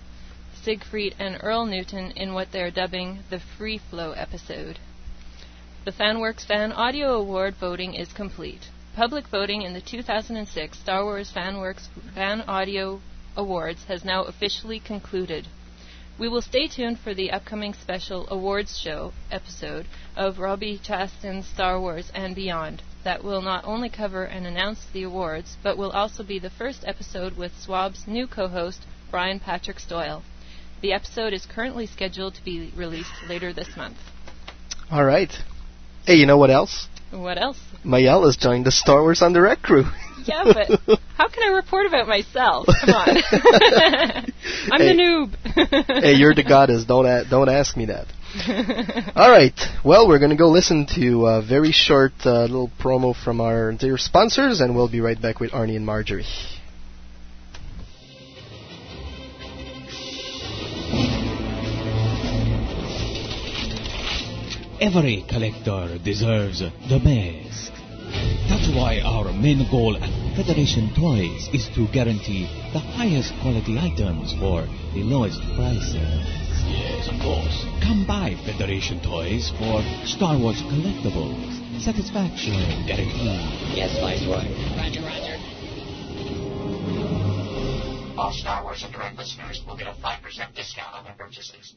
Siegfried 0.54 1.14
and 1.18 1.38
Earl 1.42 1.66
Newton 1.66 2.10
in 2.12 2.32
what 2.32 2.50
they 2.50 2.62
are 2.62 2.70
dubbing 2.70 3.24
the 3.28 3.40
Free 3.40 3.76
Flow 3.76 4.12
episode. 4.12 4.78
The 5.84 5.92
FanWorks 5.92 6.46
Fan 6.46 6.72
Audio 6.72 7.16
Award 7.16 7.56
voting 7.56 7.92
is 7.92 8.10
complete. 8.10 8.70
Public 8.96 9.28
voting 9.28 9.60
in 9.60 9.74
the 9.74 9.82
2006 9.82 10.78
Star 10.78 11.04
Wars 11.04 11.30
FanWorks 11.30 11.88
Fan 12.14 12.40
Audio 12.48 13.02
Awards 13.36 13.84
has 13.84 14.04
now 14.04 14.24
officially 14.24 14.78
concluded. 14.78 15.48
We 16.16 16.28
will 16.28 16.42
stay 16.42 16.68
tuned 16.68 17.00
for 17.00 17.12
the 17.12 17.32
upcoming 17.32 17.74
special 17.74 18.28
awards 18.30 18.78
show 18.78 19.12
episode 19.32 19.86
of 20.16 20.38
Robbie 20.38 20.78
Chaston's 20.78 21.46
Star 21.46 21.80
Wars 21.80 22.12
and 22.14 22.36
Beyond 22.36 22.82
that 23.02 23.22
will 23.22 23.42
not 23.42 23.64
only 23.64 23.88
cover 23.88 24.24
and 24.24 24.46
announce 24.46 24.86
the 24.92 25.02
awards, 25.02 25.56
but 25.62 25.76
will 25.76 25.90
also 25.90 26.22
be 26.22 26.38
the 26.38 26.50
first 26.50 26.84
episode 26.86 27.36
with 27.36 27.52
Swab's 27.58 28.06
new 28.06 28.26
co-host, 28.26 28.82
Brian 29.10 29.40
Patrick 29.40 29.78
Stoyle. 29.78 30.22
The 30.80 30.92
episode 30.92 31.32
is 31.32 31.46
currently 31.46 31.86
scheduled 31.86 32.34
to 32.34 32.44
be 32.44 32.72
released 32.76 33.12
later 33.28 33.52
this 33.52 33.76
month. 33.76 33.96
All 34.90 35.04
right. 35.04 35.32
Hey, 36.06 36.14
you 36.14 36.26
know 36.26 36.38
what 36.38 36.50
else? 36.50 36.88
What 37.10 37.38
else? 37.38 37.58
Mayel 37.84 38.24
has 38.24 38.36
joined 38.36 38.66
the 38.66 38.72
Star 38.72 39.02
Wars 39.02 39.22
en 39.22 39.32
Direct 39.32 39.62
crew. 39.62 39.84
Yeah, 40.28 40.44
but 40.44 40.98
how 41.16 41.28
can 41.28 41.42
I 41.44 41.54
report 41.56 41.86
about 41.86 42.08
myself? 42.08 42.66
Come 42.80 42.94
on. 42.94 43.08
I'm 44.72 44.80
Hey. 44.80 44.88
the 44.88 44.94
noob. 45.02 46.02
hey, 46.02 46.14
you're 46.14 46.34
the 46.34 46.42
goddess. 46.42 46.84
Don't 46.84 47.06
a- 47.06 47.24
don't 47.28 47.48
ask 47.48 47.76
me 47.76 47.86
that. 47.86 48.06
All 49.16 49.30
right. 49.30 49.58
Well, 49.84 50.08
we're 50.08 50.18
gonna 50.18 50.36
go 50.36 50.48
listen 50.48 50.86
to 50.96 51.26
a 51.26 51.42
very 51.42 51.72
short 51.72 52.12
uh, 52.24 52.42
little 52.42 52.70
promo 52.80 53.14
from 53.14 53.40
our 53.40 53.72
dear 53.72 53.98
sponsors, 53.98 54.60
and 54.60 54.74
we'll 54.74 54.90
be 54.90 55.00
right 55.00 55.20
back 55.20 55.40
with 55.40 55.52
Arnie 55.52 55.76
and 55.76 55.86
Marjorie. 55.86 56.24
Every 64.80 65.24
collector 65.28 65.98
deserves 66.02 66.58
the 66.60 66.98
best. 66.98 67.70
That's 68.48 68.68
why 68.74 69.00
our 69.04 69.32
main 69.32 69.66
goal 69.70 69.96
at 69.96 70.10
Federation 70.36 70.90
Toys 70.94 71.48
is 71.52 71.68
to 71.74 71.86
guarantee 71.92 72.46
the 72.72 72.78
highest 72.78 73.32
quality 73.42 73.78
items 73.78 74.32
for 74.38 74.66
the 74.94 75.02
lowest 75.02 75.40
prices. 75.56 76.44
Yes, 76.66 77.08
of 77.08 77.20
course. 77.20 77.66
Come 77.82 78.06
by 78.06 78.34
Federation 78.44 79.00
Toys 79.02 79.52
for 79.58 79.82
Star 80.04 80.38
Wars 80.38 80.62
collectibles. 80.62 81.82
Satisfaction 81.82 82.86
guaranteed. 82.86 83.76
Yes, 83.76 83.92
Viceroy. 84.00 84.48
Roger, 84.78 85.02
Roger. 85.02 85.36
All 88.16 88.32
Star 88.32 88.62
Wars 88.62 88.82
en 88.84 88.92
Direct 88.92 89.18
listeners 89.18 89.62
will 89.66 89.76
get 89.76 89.88
a 89.88 89.92
5% 89.92 90.54
discount 90.54 90.94
on 90.94 91.04
their 91.04 91.14
purchases. 91.18 91.74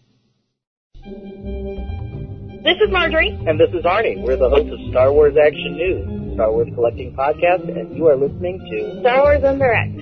This 2.63 2.77
is 2.83 2.91
Marjorie. 2.91 3.37
And 3.47 3.59
this 3.59 3.69
is 3.73 3.85
Arnie. 3.85 4.21
We're 4.21 4.37
the 4.37 4.49
hosts 4.49 4.71
of 4.71 4.79
Star 4.91 5.11
Wars 5.11 5.35
Action 5.35 5.77
News, 5.77 6.26
Star 6.37 6.51
Wars 6.51 6.67
Collecting 6.75 7.15
Podcast, 7.15 7.67
and 7.67 7.97
you 7.97 8.05
are 8.05 8.15
listening 8.15 8.59
to 8.59 9.01
Star 9.01 9.23
Wars 9.23 9.43
en 9.43 9.57
Direct. 9.57 9.97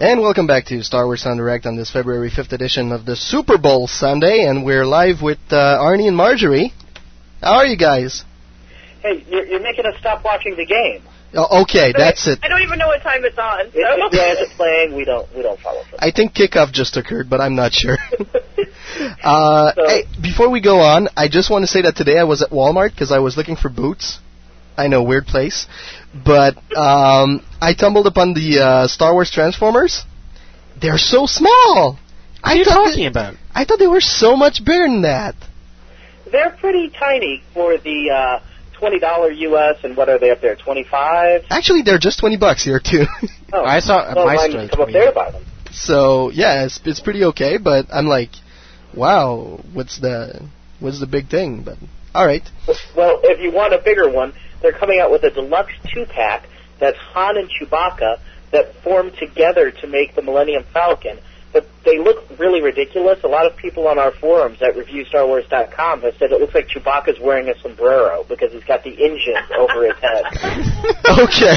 And 0.00 0.22
welcome 0.22 0.46
back 0.46 0.64
to 0.68 0.82
Star 0.82 1.04
Wars 1.04 1.26
en 1.26 1.36
Direct 1.36 1.66
on 1.66 1.76
this 1.76 1.90
February 1.90 2.30
5th 2.30 2.52
edition 2.52 2.90
of 2.90 3.04
the 3.04 3.16
Super 3.16 3.58
Bowl 3.58 3.86
Sunday, 3.86 4.46
and 4.46 4.64
we're 4.64 4.86
live 4.86 5.20
with 5.20 5.40
uh, 5.50 5.78
Arnie 5.78 6.08
and 6.08 6.16
Marjorie. 6.16 6.72
How 7.42 7.56
are 7.56 7.66
you 7.66 7.76
guys? 7.76 8.24
Hey, 9.02 9.22
you're, 9.28 9.44
you're 9.44 9.60
making 9.60 9.84
us 9.84 10.00
stop 10.00 10.24
watching 10.24 10.56
the 10.56 10.64
game. 10.64 11.02
Oh, 11.32 11.62
okay, 11.62 11.92
that's 11.96 12.26
it. 12.26 12.40
I 12.42 12.48
don't 12.48 12.62
even 12.62 12.78
know 12.78 12.88
what 12.88 13.02
time 13.02 13.24
it's 13.24 13.38
on. 13.38 13.66
If, 13.66 13.74
if 13.74 14.12
you 14.12 14.18
guys 14.18 14.36
are 14.40 14.56
playing, 14.56 14.96
we 14.96 15.04
don't 15.04 15.32
we 15.34 15.42
don't 15.42 15.60
follow. 15.60 15.82
I 15.98 16.10
think 16.10 16.34
kickoff 16.34 16.72
just 16.72 16.96
occurred, 16.96 17.30
but 17.30 17.40
I'm 17.40 17.54
not 17.54 17.72
sure. 17.72 17.96
uh, 19.22 19.72
hey, 19.76 20.04
before 20.20 20.50
we 20.50 20.60
go 20.60 20.80
on, 20.80 21.08
I 21.16 21.28
just 21.28 21.50
want 21.50 21.62
to 21.62 21.68
say 21.68 21.82
that 21.82 21.94
today 21.94 22.18
I 22.18 22.24
was 22.24 22.42
at 22.42 22.50
Walmart 22.50 22.90
because 22.90 23.12
I 23.12 23.20
was 23.20 23.36
looking 23.36 23.56
for 23.56 23.68
boots. 23.68 24.18
I 24.76 24.88
know, 24.88 25.02
weird 25.02 25.26
place, 25.26 25.66
but 26.14 26.56
um, 26.74 27.44
I 27.60 27.74
tumbled 27.78 28.06
upon 28.06 28.34
the 28.34 28.60
uh, 28.60 28.86
Star 28.88 29.12
Wars 29.12 29.30
Transformers. 29.30 30.02
They're 30.80 30.98
so 30.98 31.26
small. 31.26 31.98
What 32.40 32.52
are 32.52 32.56
you 32.56 32.64
talking 32.64 33.02
they- 33.02 33.06
about? 33.06 33.34
I 33.54 33.64
thought 33.64 33.78
they 33.78 33.86
were 33.86 34.00
so 34.00 34.36
much 34.36 34.64
bigger 34.64 34.86
than 34.86 35.02
that. 35.02 35.34
They're 36.30 36.56
pretty 36.60 36.90
tiny 36.90 37.42
for 37.52 37.76
the 37.76 38.10
uh, 38.10 38.40
twenty 38.80 38.98
dollar 38.98 39.30
U.S. 39.30 39.76
and 39.84 39.96
what 39.96 40.08
are 40.08 40.18
they 40.18 40.30
up 40.30 40.40
there? 40.40 40.56
Twenty 40.56 40.84
five. 40.84 41.42
Actually, 41.50 41.82
they're 41.82 41.98
just 41.98 42.18
twenty 42.18 42.36
bucks 42.36 42.64
here 42.64 42.80
too. 42.84 43.04
Oh, 43.52 43.64
I 43.64 43.80
saw 43.80 44.08
at 44.08 44.14
well, 44.14 44.26
my 44.26 44.36
store 44.36 44.68
come 44.68 44.80
up 44.82 44.92
there 44.92 45.06
to 45.06 45.12
buy 45.12 45.32
them. 45.32 45.44
So 45.72 46.30
yeah, 46.30 46.66
it's 46.66 46.78
it's 46.84 47.00
pretty 47.00 47.24
okay, 47.24 47.58
but 47.58 47.86
I'm 47.92 48.06
like, 48.06 48.30
wow, 48.94 49.58
what's 49.72 49.98
the 49.98 50.46
what's 50.78 51.00
the 51.00 51.08
big 51.08 51.28
thing? 51.28 51.64
But 51.64 51.76
all 52.14 52.24
right, 52.24 52.48
Well, 52.96 53.18
if 53.24 53.40
you 53.40 53.50
want 53.50 53.74
a 53.74 53.78
bigger 53.78 54.08
one, 54.08 54.34
they're 54.62 54.70
coming 54.70 55.00
out 55.00 55.10
with 55.10 55.24
a 55.24 55.30
deluxe 55.30 55.72
two 55.92 56.06
pack 56.06 56.48
that's 56.78 56.96
Han 56.98 57.36
and 57.38 57.50
Chewbacca 57.50 58.20
that 58.52 58.74
form 58.84 59.10
together 59.18 59.72
to 59.72 59.86
make 59.88 60.14
the 60.14 60.22
Millennium 60.22 60.64
Falcon. 60.72 61.18
But 61.52 61.66
they 61.84 61.98
look 61.98 62.24
really 62.38 62.62
ridiculous. 62.62 63.18
A 63.24 63.28
lot 63.28 63.46
of 63.46 63.56
people 63.56 63.88
on 63.88 63.98
our 63.98 64.12
forums 64.12 64.62
at 64.62 64.74
ReviewStarWars.com 64.76 66.02
have 66.02 66.14
said 66.16 66.30
it 66.30 66.40
looks 66.40 66.54
like 66.54 66.68
Chewbacca's 66.68 67.18
wearing 67.20 67.48
a 67.48 67.58
sombrero 67.60 68.24
because 68.28 68.52
he's 68.52 68.64
got 68.64 68.84
the 68.84 68.90
engine 68.90 69.34
over 69.58 69.84
his 69.86 69.96
head. 70.00 70.24
okay, 71.18 71.56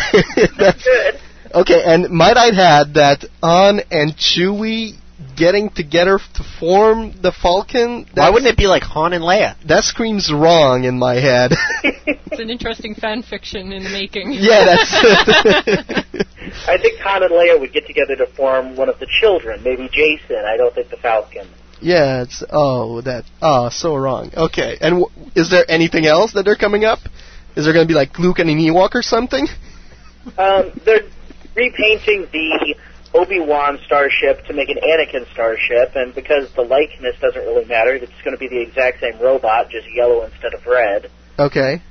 that's 0.57 0.83
good. 0.83 1.19
Okay, 1.53 1.83
and 1.85 2.09
might 2.09 2.37
I 2.37 2.47
add 2.49 2.95
that 2.95 3.25
Han 3.43 3.81
and 3.91 4.17
Chewie 4.17 4.95
getting 5.35 5.69
together 5.69 6.19
to 6.35 6.43
form 6.59 7.13
the 7.21 7.31
Falcon? 7.31 8.05
Why 8.13 8.29
wouldn't 8.29 8.49
it 8.51 8.57
be 8.57 8.67
like 8.67 8.83
Han 8.83 9.13
and 9.13 9.23
Leia? 9.23 9.55
That 9.67 9.83
screams 9.83 10.31
wrong 10.31 10.83
in 10.83 10.97
my 10.99 11.15
head. 11.15 11.51
It's 12.33 12.41
an 12.41 12.49
interesting 12.49 12.95
fan 12.95 13.21
fiction 13.21 13.71
in 13.71 13.83
the 13.83 13.89
making. 13.91 14.31
yeah, 14.33 14.65
that's. 14.65 14.91
I 16.67 16.77
think 16.81 16.99
Han 17.01 17.21
and 17.21 17.31
Leia 17.31 17.59
would 17.59 17.71
get 17.71 17.85
together 17.85 18.15
to 18.15 18.25
form 18.25 18.75
one 18.75 18.89
of 18.89 18.99
the 18.99 19.05
children, 19.21 19.61
maybe 19.63 19.87
Jacen. 19.87 20.43
I 20.43 20.57
don't 20.57 20.73
think 20.73 20.89
the 20.89 20.97
Falcon. 20.97 21.47
yeah, 21.79 22.23
it's 22.23 22.43
oh 22.49 23.01
that 23.01 23.25
oh 23.41 23.69
so 23.69 23.95
wrong. 23.95 24.31
Okay, 24.35 24.77
and 24.81 25.01
w- 25.01 25.29
is 25.35 25.51
there 25.51 25.63
anything 25.69 26.07
else 26.07 26.33
that 26.33 26.43
they're 26.43 26.55
coming 26.55 26.85
up? 26.85 26.99
Is 27.55 27.65
there 27.65 27.73
going 27.73 27.85
to 27.85 27.91
be 27.91 27.93
like 27.93 28.17
Luke 28.17 28.39
and 28.39 28.49
an 28.49 28.57
Ewok 28.57 28.95
or 28.95 29.03
something? 29.03 29.45
Um, 30.37 30.71
they're 30.85 31.03
repainting 31.55 32.27
the 32.31 32.75
Obi 33.13 33.39
Wan 33.39 33.79
starship 33.85 34.45
to 34.45 34.53
make 34.53 34.69
an 34.69 34.77
Anakin 34.77 35.31
starship, 35.33 35.95
and 35.95 36.15
because 36.15 36.51
the 36.55 36.63
likeness 36.63 37.15
doesn't 37.21 37.41
really 37.41 37.65
matter, 37.65 37.93
it's 37.93 38.11
going 38.23 38.35
to 38.35 38.39
be 38.39 38.47
the 38.47 38.59
exact 38.59 39.01
same 39.01 39.19
robot, 39.19 39.69
just 39.69 39.87
yellow 39.93 40.23
instead 40.23 40.53
of 40.53 40.65
red. 40.65 41.11
Okay. 41.37 41.81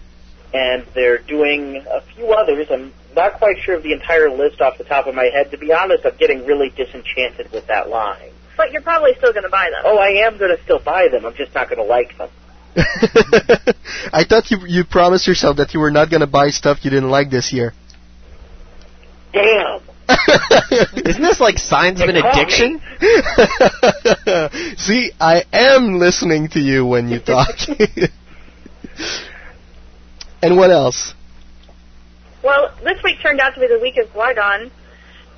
And 0.53 0.85
they're 0.95 1.19
doing 1.19 1.77
a 1.77 2.03
few 2.15 2.27
others. 2.33 2.67
I'm 2.71 2.93
not 3.15 3.35
quite 3.35 3.57
sure 3.63 3.77
of 3.77 3.83
the 3.83 3.93
entire 3.93 4.31
list 4.31 4.61
off 4.61 4.79
the 4.79 4.85
top 4.85 5.07
of 5.07 5.15
my 5.15 5.31
head. 5.33 5.51
To 5.53 5.59
be 5.59 5.73
honest, 5.73 6.05
I'm 6.05 6.17
getting 6.17 6.45
really 6.45 6.71
disenchanted 6.71 7.53
with 7.53 7.69
that 7.69 7.89
line. 7.89 8.33
But 8.57 8.73
you're 8.73 8.83
probably 8.83 9.13
still 9.17 9.33
going 9.33 9.45
to 9.45 9.49
buy 9.49 9.71
them. 9.71 9.83
Oh, 9.85 9.99
I 9.99 10.27
am 10.27 10.39
going 10.39 10.55
to 10.55 10.63
still 10.65 10.81
buy 10.81 11.09
them. 11.11 11.25
I'm 11.25 11.35
just 11.35 11.55
not 11.55 11.69
going 11.69 11.79
to 11.79 11.85
like 11.85 12.19
them. 12.19 12.29
I 14.13 14.25
thought 14.25 14.51
you 14.51 14.59
you 14.67 14.85
promised 14.85 15.27
yourself 15.27 15.59
that 15.59 15.75
you 15.75 15.81
were 15.81 15.91
not 15.91 16.09
going 16.09 16.21
to 16.21 16.27
buy 16.27 16.49
stuff 16.49 16.79
you 16.85 16.91
didn't 16.91 17.11
like 17.11 17.31
this 17.31 17.53
year. 17.53 17.75
Damn. 19.33 19.81
Isn't 21.07 21.23
this 21.23 21.41
like 21.41 21.59
signs 21.59 22.01
of 22.01 22.09
an 22.09 22.17
It 22.17 22.23
caught 22.23 22.37
me. 22.37 22.43
addiction? 22.43 22.81
See, 24.79 25.13
I 25.21 25.45
am 25.53 25.99
listening 25.99 26.49
to 26.51 26.61
you 26.61 26.85
when 26.87 27.09
you 27.09 27.21
talk. 27.21 27.57
and 30.43 30.57
what 30.57 30.71
else? 30.71 31.15
Well, 32.43 32.75
this 32.83 33.03
week 33.05 33.21
turned 33.23 33.41
out 33.41 33.55
to 33.55 33.61
be 33.61 33.69
the 33.69 33.79
week 33.79 33.97
of 33.99 34.11
Qui-Gon 34.13 34.71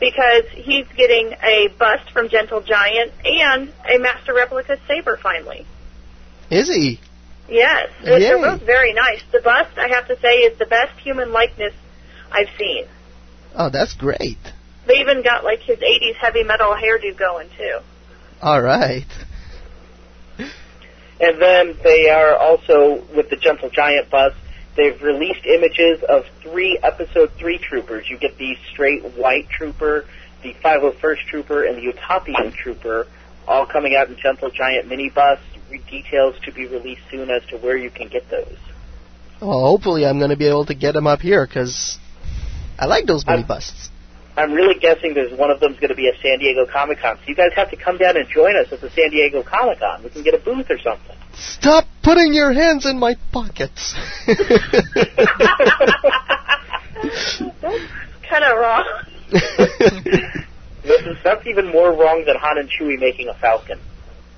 because 0.00 0.44
he's 0.52 0.86
getting 0.96 1.34
a 1.42 1.68
bust 1.78 2.10
from 2.10 2.28
Gentle 2.28 2.62
Giant 2.62 3.12
and 3.24 3.72
a 3.88 3.98
master 3.98 4.34
replica 4.34 4.78
saber 4.88 5.18
finally. 5.22 5.66
Is 6.50 6.68
he? 6.68 7.00
Yes, 7.48 7.90
they're, 8.02 8.18
they're 8.18 8.38
both 8.38 8.62
very 8.62 8.94
nice. 8.94 9.22
The 9.30 9.40
bust, 9.40 9.76
I 9.76 9.88
have 9.88 10.08
to 10.08 10.18
say, 10.20 10.36
is 10.38 10.58
the 10.58 10.66
best 10.66 10.98
human 10.98 11.30
likeness 11.32 11.74
I've 12.32 12.48
seen. 12.58 12.86
Oh, 13.54 13.68
that's 13.70 13.94
great. 13.94 14.38
They 14.86 14.94
even 15.00 15.22
got 15.22 15.44
like 15.44 15.60
his 15.60 15.78
80s 15.78 16.16
heavy 16.16 16.42
metal 16.42 16.74
hairdo 16.74 17.16
going 17.16 17.48
too. 17.56 17.78
All 18.42 18.60
right. 18.60 19.06
And 21.20 21.40
then 21.40 21.78
they 21.82 22.10
are 22.10 22.36
also, 22.36 23.04
with 23.14 23.30
the 23.30 23.36
Gentle 23.36 23.70
Giant 23.70 24.10
bus, 24.10 24.34
they've 24.76 25.00
released 25.00 25.46
images 25.46 26.02
of 26.06 26.24
three 26.42 26.78
Episode 26.82 27.32
3 27.38 27.58
troopers. 27.58 28.10
You 28.10 28.18
get 28.18 28.36
the 28.36 28.56
straight 28.70 29.02
white 29.16 29.48
trooper, 29.48 30.06
the 30.42 30.54
501st 30.54 31.26
trooper, 31.30 31.64
and 31.64 31.78
the 31.78 31.92
Utapau 31.92 32.52
trooper, 32.54 33.06
all 33.46 33.64
coming 33.64 33.94
out 33.94 34.08
in 34.08 34.16
Gentle 34.16 34.50
Giant 34.50 34.88
minibus. 34.88 35.38
Re- 35.70 35.80
Details 35.90 36.36
to 36.44 36.52
be 36.52 36.66
released 36.66 37.02
soon 37.10 37.30
as 37.30 37.44
to 37.46 37.56
where 37.56 37.76
you 37.76 37.90
can 37.90 38.08
get 38.08 38.28
those. 38.28 38.58
Well, 39.40 39.60
hopefully 39.60 40.04
I'm 40.06 40.18
going 40.18 40.30
to 40.30 40.36
be 40.36 40.46
able 40.46 40.66
to 40.66 40.74
get 40.74 40.92
them 40.92 41.06
up 41.06 41.20
here 41.20 41.46
because 41.46 41.98
I 42.78 42.86
like 42.86 43.06
those 43.06 43.26
mini 43.26 43.44
busts. 43.44 43.90
I'm 44.36 44.52
really 44.52 44.78
guessing 44.78 45.14
there's 45.14 45.36
one 45.38 45.50
of 45.50 45.60
them's 45.60 45.78
going 45.78 45.90
to 45.90 45.94
be 45.94 46.08
at 46.08 46.14
San 46.20 46.38
Diego 46.40 46.66
Comic 46.66 46.98
Con. 46.98 47.16
So 47.18 47.22
you 47.26 47.36
guys 47.36 47.50
have 47.54 47.70
to 47.70 47.76
come 47.76 47.98
down 47.98 48.16
and 48.16 48.28
join 48.28 48.56
us 48.56 48.72
at 48.72 48.80
the 48.80 48.90
San 48.90 49.10
Diego 49.10 49.42
Comic 49.42 49.78
Con. 49.78 50.02
We 50.02 50.10
can 50.10 50.22
get 50.24 50.34
a 50.34 50.38
booth 50.38 50.66
or 50.70 50.78
something. 50.78 51.16
Stop 51.34 51.84
putting 52.02 52.34
your 52.34 52.52
hands 52.52 52.84
in 52.86 52.98
my 52.98 53.14
pockets. 53.32 53.94
That's 54.26 54.38
kind 58.28 58.44
of 58.44 58.58
wrong. 58.58 58.84
That's 61.22 61.46
even 61.46 61.70
more 61.70 61.92
wrong 61.92 62.24
than 62.26 62.36
Han 62.36 62.58
and 62.58 62.68
Chewie 62.68 62.98
making 62.98 63.28
a 63.28 63.34
Falcon. 63.34 63.78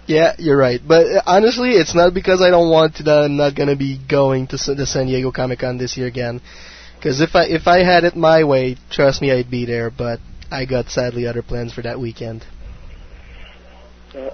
Yeah, 0.06 0.34
you're 0.38 0.56
right. 0.56 0.80
But 0.86 1.06
uh, 1.06 1.22
honestly, 1.26 1.70
it's 1.70 1.94
not 1.94 2.14
because 2.14 2.40
I 2.40 2.50
don't 2.50 2.70
want 2.70 2.96
to 2.96 3.02
that 3.04 3.24
I'm 3.24 3.36
not 3.36 3.56
gonna 3.56 3.76
be 3.76 3.98
going 3.98 4.46
to 4.48 4.56
the 4.56 4.86
San 4.86 5.06
Diego 5.06 5.32
Comic 5.32 5.60
Con 5.60 5.78
this 5.78 5.96
year 5.96 6.06
again. 6.06 6.40
Because 7.06 7.20
if 7.20 7.36
I 7.36 7.44
if 7.44 7.68
I 7.68 7.84
had 7.84 8.02
it 8.02 8.16
my 8.16 8.42
way, 8.42 8.76
trust 8.90 9.22
me, 9.22 9.30
I'd 9.30 9.48
be 9.48 9.64
there. 9.64 9.90
But 9.90 10.18
I 10.50 10.64
got 10.64 10.88
sadly 10.88 11.28
other 11.28 11.40
plans 11.40 11.72
for 11.72 11.82
that 11.82 12.00
weekend. 12.00 12.44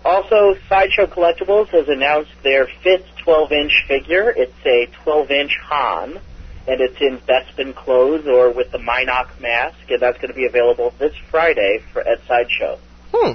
Also, 0.06 0.54
Sideshow 0.70 1.06
Collectibles 1.06 1.68
has 1.68 1.86
announced 1.88 2.30
their 2.42 2.66
fifth 2.82 3.04
12-inch 3.26 3.84
figure. 3.86 4.30
It's 4.30 4.54
a 4.64 4.88
12-inch 5.04 5.54
Han, 5.64 6.18
and 6.66 6.80
it's 6.80 6.98
in 6.98 7.18
Bespin 7.18 7.74
clothes 7.74 8.26
or 8.26 8.50
with 8.50 8.70
the 8.70 8.78
Minoc 8.78 9.38
mask, 9.38 9.90
and 9.90 10.00
that's 10.00 10.16
going 10.16 10.30
to 10.30 10.34
be 10.34 10.46
available 10.46 10.94
this 10.98 11.14
Friday 11.30 11.80
for 11.92 12.00
at 12.00 12.26
Sideshow. 12.26 12.78
Hmm. 13.12 13.32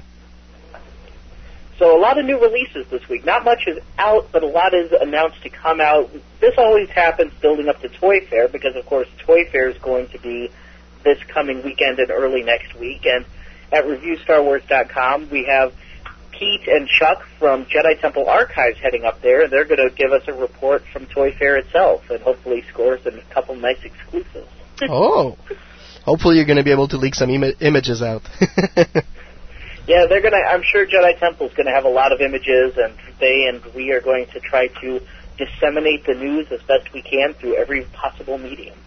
So 1.77 1.95
a 1.95 1.99
lot 1.99 2.17
of 2.17 2.25
new 2.25 2.39
releases 2.41 2.87
this 2.89 3.07
week. 3.07 3.23
Not 3.23 3.45
much 3.45 3.67
is 3.67 3.77
out, 3.99 4.29
but 4.31 4.41
a 4.41 4.47
lot 4.47 4.73
is 4.73 4.91
announced 4.91 5.43
to 5.43 5.49
come 5.49 5.79
out. 5.79 6.09
This 6.39 6.55
always 6.57 6.89
happens 6.89 7.33
building 7.39 7.67
up 7.67 7.79
to 7.81 7.89
Toy 7.89 8.21
Fair 8.21 8.47
because, 8.47 8.75
of 8.75 8.85
course, 8.85 9.07
Toy 9.19 9.45
Fair 9.51 9.69
is 9.69 9.77
going 9.77 10.07
to 10.09 10.19
be 10.19 10.49
this 11.03 11.21
coming 11.27 11.63
weekend 11.63 11.99
and 11.99 12.09
early 12.09 12.41
next 12.41 12.73
week. 12.79 13.05
And 13.05 13.25
at 13.71 13.85
ReviewStarWars.com, 13.85 15.29
we 15.29 15.45
have 15.45 15.73
Pete 16.31 16.67
and 16.67 16.87
Chuck 16.87 17.23
from 17.37 17.65
Jedi 17.65 17.99
Temple 17.99 18.27
Archives 18.27 18.79
heading 18.79 19.03
up 19.05 19.21
there, 19.21 19.43
and 19.43 19.51
they're 19.51 19.65
going 19.65 19.87
to 19.87 19.95
give 19.95 20.11
us 20.11 20.23
a 20.27 20.33
report 20.33 20.83
from 20.91 21.05
Toy 21.05 21.31
Fair 21.31 21.57
itself 21.57 22.09
and 22.09 22.21
hopefully 22.21 22.63
score 22.69 22.95
us 22.95 23.05
a 23.05 23.11
couple 23.33 23.55
nice 23.55 23.83
exclusives. 23.83 24.47
oh. 24.89 25.37
Hopefully, 26.05 26.37
you're 26.37 26.45
going 26.45 26.57
to 26.57 26.63
be 26.63 26.71
able 26.71 26.87
to 26.87 26.97
leak 26.97 27.13
some 27.15 27.29
Im- 27.29 27.53
images 27.59 28.01
out. 28.01 28.21
Yeah, 29.87 30.05
they're 30.07 30.21
gonna. 30.21 30.37
I'm 30.37 30.63
sure 30.63 30.85
Jedi 30.85 31.17
Temple's 31.17 31.53
gonna 31.53 31.71
have 31.71 31.85
a 31.85 31.89
lot 31.89 32.11
of 32.11 32.19
images, 32.19 32.77
and 32.77 32.93
they 33.19 33.47
and 33.47 33.63
we 33.73 33.91
are 33.91 34.01
going 34.01 34.25
to 34.27 34.39
try 34.39 34.67
to 34.81 35.01
disseminate 35.37 36.05
the 36.05 36.13
news 36.13 36.51
as 36.51 36.61
best 36.63 36.91
we 36.93 37.01
can 37.01 37.33
through 37.33 37.55
every 37.55 37.85
possible 37.93 38.37
medium. 38.37 38.77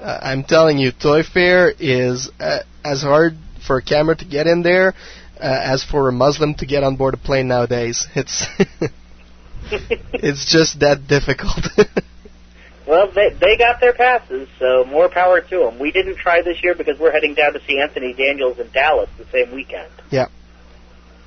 Uh, 0.00 0.18
I'm 0.22 0.44
telling 0.44 0.78
you, 0.78 0.92
Toy 0.92 1.22
Fair 1.22 1.72
is 1.78 2.30
uh, 2.38 2.60
as 2.84 3.02
hard 3.02 3.36
for 3.66 3.78
a 3.78 3.82
camera 3.82 4.14
to 4.16 4.24
get 4.24 4.46
in 4.46 4.62
there 4.62 4.94
uh, 5.40 5.60
as 5.62 5.82
for 5.82 6.08
a 6.08 6.12
Muslim 6.12 6.54
to 6.56 6.66
get 6.66 6.84
on 6.84 6.96
board 6.96 7.14
a 7.14 7.16
plane 7.16 7.48
nowadays. 7.48 8.06
It's 8.14 8.46
it's 9.70 10.52
just 10.52 10.80
that 10.80 11.08
difficult. 11.08 11.66
well, 12.86 13.10
they 13.10 13.30
they 13.30 13.56
got 13.56 13.80
their 13.80 13.94
passes, 13.94 14.48
so 14.58 14.84
more 14.84 15.08
power 15.08 15.40
to 15.40 15.58
them. 15.58 15.78
We 15.78 15.90
didn't 15.90 16.16
try 16.16 16.42
this 16.42 16.62
year 16.62 16.74
because 16.74 16.98
we're 16.98 17.12
heading 17.12 17.34
down 17.34 17.54
to 17.54 17.60
see 17.64 17.80
Anthony 17.80 18.12
Daniels 18.12 18.58
in 18.58 18.70
Dallas 18.70 19.10
the 19.18 19.26
same 19.26 19.52
weekend. 19.52 19.90
Yeah. 20.10 20.28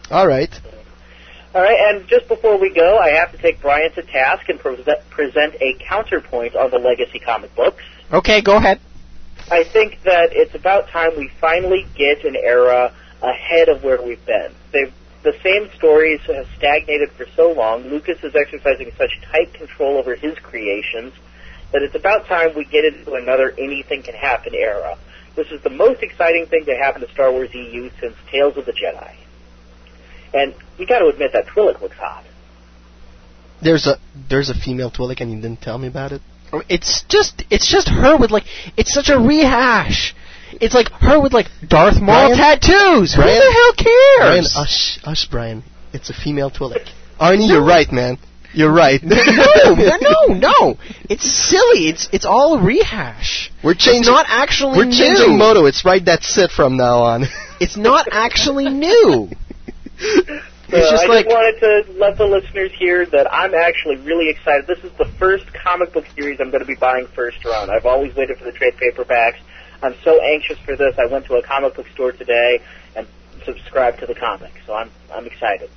All 0.10 0.28
right. 0.28 0.54
All 1.54 1.62
right, 1.62 1.96
and 1.96 2.08
just 2.08 2.28
before 2.28 2.58
we 2.58 2.74
go, 2.74 2.98
I 2.98 3.10
have 3.12 3.32
to 3.32 3.38
take 3.38 3.62
Brian 3.62 3.92
to 3.94 4.04
task 4.04 4.48
and 4.50 4.60
pre- 4.60 4.84
present 5.10 5.56
a 5.60 5.74
counterpoint 5.88 6.56
on 6.56 6.72
the 6.72 6.78
legacy 6.78 7.20
comic 7.20 7.56
books. 7.56 7.84
Okay, 8.12 8.42
go 8.42 8.58
ahead. 8.58 8.80
I 9.50 9.64
think 9.64 10.04
that 10.04 10.30
it's 10.34 10.54
about 10.56 10.90
time 10.90 11.18
we 11.18 11.30
finally 11.40 11.86
get 11.96 12.26
an 12.26 12.36
era 12.36 12.94
ahead 13.22 13.70
of 13.70 13.84
where 13.84 14.02
we've 14.02 14.24
been. 14.26 14.54
They've, 14.72 14.94
the 15.24 15.34
same 15.44 15.70
stories 15.76 16.22
have 16.28 16.48
stagnated 16.58 17.12
for 17.14 17.26
so 17.36 17.52
long. 17.52 17.84
Lucas 17.84 18.24
is 18.24 18.36
exercising 18.36 18.92
such 18.98 19.20
tight 19.32 19.54
control 19.54 19.98
over 19.98 20.16
his 20.16 20.38
creations 20.40 21.14
that 21.72 21.82
it's 21.82 21.96
about 21.96 22.28
time 22.28 22.56
we 22.56 22.66
get 22.66 22.86
into 22.86 23.14
another 23.14 23.54
anything 23.58 24.04
can 24.04 24.16
happen 24.16 24.54
era. 24.54 24.98
This 25.36 25.48
is 25.52 25.62
the 25.62 25.70
most 25.70 26.02
exciting 26.02 26.46
thing 26.46 26.66
to 26.66 26.76
happen 26.76 27.02
to 27.02 27.12
Star 27.12 27.32
Wars 27.32 27.54
EU 27.54 27.90
since 28.00 28.16
Tales 28.32 28.58
of 28.58 28.66
the 28.66 28.74
Jedi. 28.74 29.16
And 30.34 30.54
you 30.78 30.86
got 30.86 31.00
to 31.00 31.08
admit 31.08 31.32
that 31.34 31.48
Twi'lek 31.48 31.82
looks 31.82 31.98
hot. 31.98 32.24
There's 33.62 33.88
a 33.88 33.98
there's 34.30 34.50
a 34.50 34.54
female 34.54 34.92
Twi'lek, 34.92 35.20
and 35.22 35.32
you 35.32 35.42
didn't 35.42 35.62
tell 35.62 35.78
me 35.78 35.88
about 35.88 36.12
it. 36.12 36.22
It's 36.70 37.04
just 37.10 37.44
it's 37.50 37.70
just 37.70 37.90
her 37.90 38.18
with 38.18 38.32
like 38.32 38.44
it's 38.78 38.94
such 38.94 39.10
a 39.10 39.18
rehash. 39.20 40.16
It's 40.62 40.74
like 40.74 40.90
her 41.02 41.20
with 41.20 41.34
like 41.34 41.48
Darth 41.68 42.00
Maul 42.02 42.36
Brian? 42.36 42.38
tattoos. 42.38 43.16
Brian? 43.16 43.34
Who 43.34 43.40
the 43.40 43.52
hell 43.52 43.74
cares? 43.74 44.20
Brian, 44.20 44.44
cares? 44.44 44.56
ush, 44.58 45.00
ush, 45.04 45.26
Brian. 45.30 45.64
It's 45.94 46.10
a 46.10 46.14
female 46.14 46.50
Twi'lek. 46.52 46.88
Arnie, 47.20 47.48
you're 47.50 47.64
right, 47.66 47.92
man. 47.92 48.18
You're 48.54 48.72
right. 48.72 49.02
no, 49.04 49.16
no, 50.02 50.34
no. 50.34 50.78
It's 51.10 51.24
silly. 51.50 51.90
It's 51.90 52.08
it's 52.14 52.26
all 52.26 52.60
rehash. 52.60 53.52
We're 53.64 53.74
changing. 53.74 54.02
It's 54.02 54.08
not 54.08 54.26
actually 54.30 54.78
We're 54.78 54.86
new. 54.86 54.98
changing 54.98 55.38
motto. 55.38 55.66
It's 55.66 55.84
right. 55.84 56.04
That's 56.04 56.38
it 56.38 56.52
from 56.52 56.78
now 56.78 57.00
on. 57.00 57.26
It's 57.60 57.76
not 57.76 58.08
actually 58.12 58.70
new. 58.70 59.30
So 60.00 60.06
It's 60.70 60.88
uh, 60.88 60.92
just 60.92 61.04
I 61.06 61.08
like- 61.08 61.26
just 61.26 61.34
wanted 61.36 61.60
to 61.62 61.94
let 62.00 62.18
the 62.18 62.26
listeners 62.26 62.72
hear 62.78 63.06
that 63.06 63.32
I'm 63.32 63.54
actually 63.56 63.96
really 63.98 64.30
excited. 64.30 64.68
This 64.68 64.84
is 64.84 64.92
the 64.98 65.06
first 65.18 65.46
comic 65.54 65.94
book 65.94 66.06
series 66.14 66.40
I'm 66.42 66.52
going 66.52 66.60
to 66.60 66.68
be 66.68 66.76
buying 66.76 67.08
first 67.16 67.44
run. 67.46 67.70
I've 67.70 67.86
always 67.86 68.14
waited 68.16 68.38
for 68.38 68.44
the 68.44 68.52
trade 68.52 68.74
paperbacks. 68.76 69.38
I'm 69.82 69.96
so 70.04 70.20
anxious 70.22 70.58
for 70.66 70.76
this. 70.76 70.96
I 70.98 71.06
went 71.06 71.26
to 71.28 71.36
a 71.36 71.42
comic 71.44 71.76
book 71.76 71.88
store 71.94 72.12
today 72.12 72.60
and 72.98 73.08
subscribed 73.46 74.00
to 74.00 74.06
the 74.08 74.16
comic, 74.16 74.52
so 74.66 74.74
I'm 74.74 74.92
I'm 75.14 75.26
excited. 75.26 75.70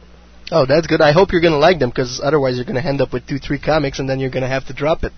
Oh, 0.51 0.67
that's 0.67 0.89
good. 0.89 1.01
I 1.01 1.13
hope 1.13 1.31
you're 1.31 1.41
going 1.41 1.53
to 1.53 1.59
like 1.59 1.79
them 1.79 1.91
because 1.91 2.21
otherwise 2.23 2.57
you're 2.57 2.65
going 2.65 2.83
to 2.83 2.85
end 2.89 3.01
up 3.01 3.13
with 3.13 3.29
two, 3.29 3.39
three 3.39 3.61
comics, 3.61 4.01
and 4.01 4.09
then 4.09 4.19
you're 4.19 4.31
going 4.31 4.43
to 4.43 4.49
have 4.49 4.67
to 4.67 4.73
drop 4.73 5.05
it. 5.05 5.13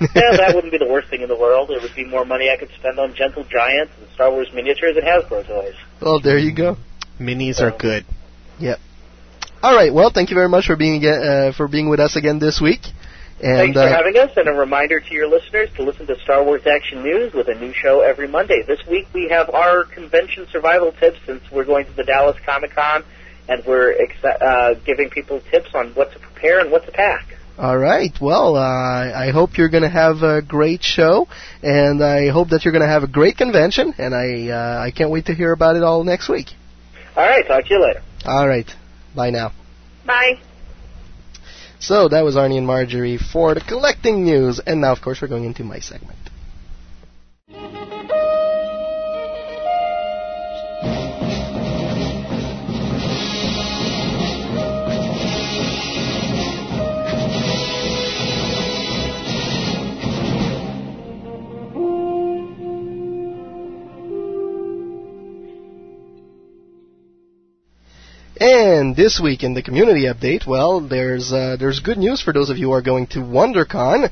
yeah, 0.00 0.36
that 0.36 0.52
wouldn't 0.54 0.70
be 0.70 0.78
the 0.78 0.86
worst 0.86 1.08
thing 1.10 1.22
in 1.22 1.28
the 1.28 1.36
world. 1.36 1.72
It 1.72 1.82
would 1.82 1.96
be 1.96 2.04
more 2.04 2.24
money 2.24 2.48
I 2.48 2.56
could 2.56 2.70
spend 2.78 3.00
on 3.00 3.14
Gentle 3.16 3.42
Giants 3.42 3.92
and 3.98 4.08
Star 4.14 4.30
Wars 4.30 4.48
miniatures 4.54 4.96
and 4.96 5.04
Hasbro 5.04 5.44
toys. 5.48 5.74
Well, 6.00 6.20
there 6.20 6.38
you 6.38 6.54
go. 6.54 6.76
Minis 7.18 7.60
are 7.60 7.76
good. 7.76 8.04
Yep. 8.58 8.78
All 9.62 9.74
right. 9.74 9.92
Well, 9.92 10.10
thank 10.10 10.30
you 10.30 10.36
very 10.36 10.48
much 10.48 10.66
for 10.66 10.76
being 10.76 10.96
again, 10.96 11.22
uh, 11.22 11.52
for 11.56 11.68
being 11.68 11.88
with 11.88 12.00
us 12.00 12.16
again 12.16 12.38
this 12.38 12.60
week. 12.60 12.80
And 13.40 13.56
Thanks 13.56 13.76
for 13.76 13.86
uh, 13.86 13.88
having 13.88 14.16
us, 14.16 14.32
and 14.36 14.48
a 14.48 14.52
reminder 14.52 14.98
to 14.98 15.14
your 15.14 15.28
listeners 15.28 15.68
to 15.76 15.84
listen 15.84 16.06
to 16.08 16.18
Star 16.22 16.42
Wars 16.44 16.66
Action 16.66 17.04
News 17.04 17.32
with 17.32 17.48
a 17.48 17.54
new 17.54 17.72
show 17.72 18.00
every 18.00 18.26
Monday. 18.26 18.62
This 18.66 18.80
week 18.88 19.06
we 19.14 19.28
have 19.28 19.48
our 19.50 19.84
convention 19.84 20.48
survival 20.50 20.92
tips 20.92 21.18
since 21.24 21.42
we're 21.52 21.64
going 21.64 21.86
to 21.86 21.92
the 21.92 22.02
Dallas 22.02 22.36
Comic 22.44 22.74
Con, 22.74 23.04
and 23.48 23.64
we're 23.64 23.94
exci- 23.94 24.42
uh, 24.42 24.74
giving 24.84 25.10
people 25.10 25.40
tips 25.52 25.72
on 25.72 25.90
what 25.90 26.12
to 26.12 26.18
prepare 26.18 26.58
and 26.58 26.72
what 26.72 26.84
to 26.86 26.92
pack. 26.92 27.38
All 27.58 27.78
right. 27.78 28.12
Well, 28.20 28.56
uh, 28.56 28.60
I 28.60 29.30
hope 29.30 29.56
you're 29.56 29.68
going 29.68 29.82
to 29.84 29.88
have 29.88 30.22
a 30.22 30.42
great 30.42 30.82
show, 30.82 31.28
and 31.62 32.02
I 32.02 32.28
hope 32.30 32.50
that 32.50 32.64
you're 32.64 32.72
going 32.72 32.86
to 32.86 32.88
have 32.88 33.02
a 33.04 33.08
great 33.08 33.36
convention. 33.36 33.94
And 33.98 34.14
I 34.14 34.48
uh, 34.50 34.80
I 34.80 34.90
can't 34.90 35.10
wait 35.10 35.26
to 35.26 35.34
hear 35.34 35.52
about 35.52 35.76
it 35.76 35.82
all 35.82 36.02
next 36.02 36.28
week. 36.28 36.48
All 37.18 37.26
right, 37.26 37.44
talk 37.44 37.64
to 37.64 37.74
you 37.74 37.82
later. 37.82 38.00
All 38.24 38.46
right. 38.46 38.70
Bye 39.12 39.30
now. 39.30 39.50
Bye. 40.06 40.38
So 41.80 42.06
that 42.08 42.22
was 42.22 42.36
Arnie 42.36 42.58
and 42.58 42.66
Marjorie 42.66 43.18
for 43.18 43.54
the 43.54 43.60
collecting 43.60 44.24
news, 44.24 44.60
and 44.64 44.80
now 44.80 44.92
of 44.92 45.00
course 45.00 45.20
we're 45.20 45.26
going 45.26 45.42
into 45.44 45.64
my 45.64 45.80
segment. 45.80 46.16
And 68.40 68.94
this 68.94 69.18
week 69.20 69.42
in 69.42 69.54
the 69.54 69.62
community 69.62 70.04
update, 70.04 70.46
well, 70.46 70.80
there's 70.80 71.32
uh, 71.32 71.56
there's 71.58 71.80
good 71.80 71.98
news 71.98 72.22
for 72.22 72.32
those 72.32 72.50
of 72.50 72.56
you 72.56 72.68
who 72.68 72.72
are 72.72 72.82
going 72.82 73.08
to 73.08 73.18
WonderCon. 73.18 74.10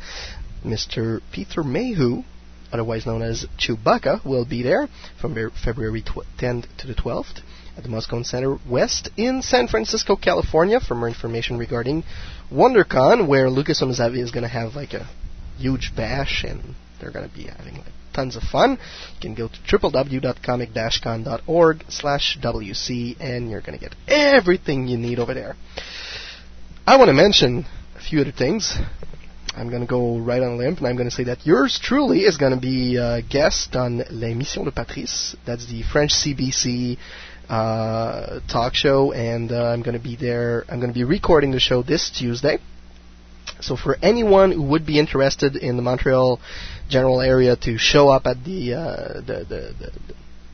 Mr. 0.65 1.21
Peter 1.31 1.63
Mayhew, 1.63 2.25
otherwise 2.73 3.07
known 3.07 3.23
as 3.23 3.47
Chewbacca, 3.57 4.25
will 4.25 4.45
be 4.45 4.65
there 4.65 4.89
from 5.21 5.37
February 5.65 6.03
tw- 6.03 6.27
10th 6.41 6.65
to 6.79 6.89
the 6.89 6.95
12th 6.95 7.41
at 7.77 7.85
the 7.85 7.89
Moscone 7.89 8.27
Center 8.27 8.59
West 8.69 9.11
in 9.17 9.43
San 9.43 9.69
Francisco, 9.69 10.17
California. 10.17 10.81
For 10.81 10.97
more 10.97 11.07
information 11.07 11.57
regarding 11.57 12.03
WonderCon, 12.51 13.29
where 13.29 13.47
Lucasfilm 13.47 13.91
is, 13.91 14.01
is 14.01 14.33
going 14.33 14.43
to 14.43 14.49
have 14.49 14.75
like 14.75 14.93
a 14.93 15.09
huge 15.57 15.93
bash 15.95 16.43
and 16.43 16.75
they're 17.01 17.13
going 17.13 17.29
to 17.29 17.35
be 17.35 17.45
having 17.45 17.75
like 17.77 17.93
tons 18.17 18.35
of 18.35 18.43
fun. 18.43 18.73
You 18.73 19.21
can 19.21 19.35
go 19.35 19.49
to 19.49 19.79
www.comic-con.org 19.79 21.85
slash 21.89 22.39
WC 22.43 23.21
and 23.21 23.51
you're 23.51 23.61
going 23.61 23.79
to 23.79 23.85
get 23.85 23.95
everything 24.09 24.89
you 24.89 24.97
need 24.97 25.19
over 25.19 25.35
there. 25.35 25.55
I 26.87 26.97
want 26.97 27.09
to 27.09 27.15
mention 27.15 27.67
a 27.95 28.01
few 28.01 28.23
other 28.23 28.33
things. 28.33 28.79
I'm 29.55 29.69
going 29.69 29.83
to 29.83 29.87
go 29.87 30.19
right 30.19 30.43
on 30.43 30.53
a 30.53 30.57
limb 30.57 30.77
and 30.79 30.87
I'm 30.87 30.97
going 30.97 31.09
to 31.09 31.15
say 31.15 31.25
that 31.25 31.47
yours 31.47 31.79
truly 31.83 32.21
is 32.21 32.37
going 32.37 32.55
to 32.55 32.61
be 32.61 32.97
a 32.97 33.23
guest 33.23 33.75
on 33.77 34.03
l'émission 34.11 34.65
de 34.65 34.73
Patrice. 34.73 35.37
That's 35.47 35.67
the 35.67 35.83
French 35.83 36.13
CBC 36.13 36.99
uh, 37.49 38.41
talk 38.51 38.75
show 38.75 39.13
and 39.13 39.53
uh, 39.53 39.67
I'm 39.67 39.83
going 39.83 39.97
to 39.97 40.03
be 40.03 40.17
there. 40.17 40.65
I'm 40.69 40.81
going 40.81 40.93
to 40.93 40.99
be 40.99 41.05
recording 41.05 41.53
the 41.53 41.61
show 41.61 41.83
this 41.83 42.11
Tuesday. 42.11 42.59
So 43.67 43.75
for 43.77 43.97
anyone 44.01 44.53
who 44.53 44.63
would 44.63 44.87
be 44.87 45.01
interested 45.01 45.57
in 45.57 45.77
the 45.77 45.83
Montreal 45.83 46.39
general 46.89 47.21
area 47.21 47.57
to 47.57 47.77
show 47.79 48.09
up 48.09 48.27
at 48.27 48.45
the 48.45 48.75
uh, 48.75 49.15
the, 49.15 49.45
the, 49.49 49.75
the 49.81 49.93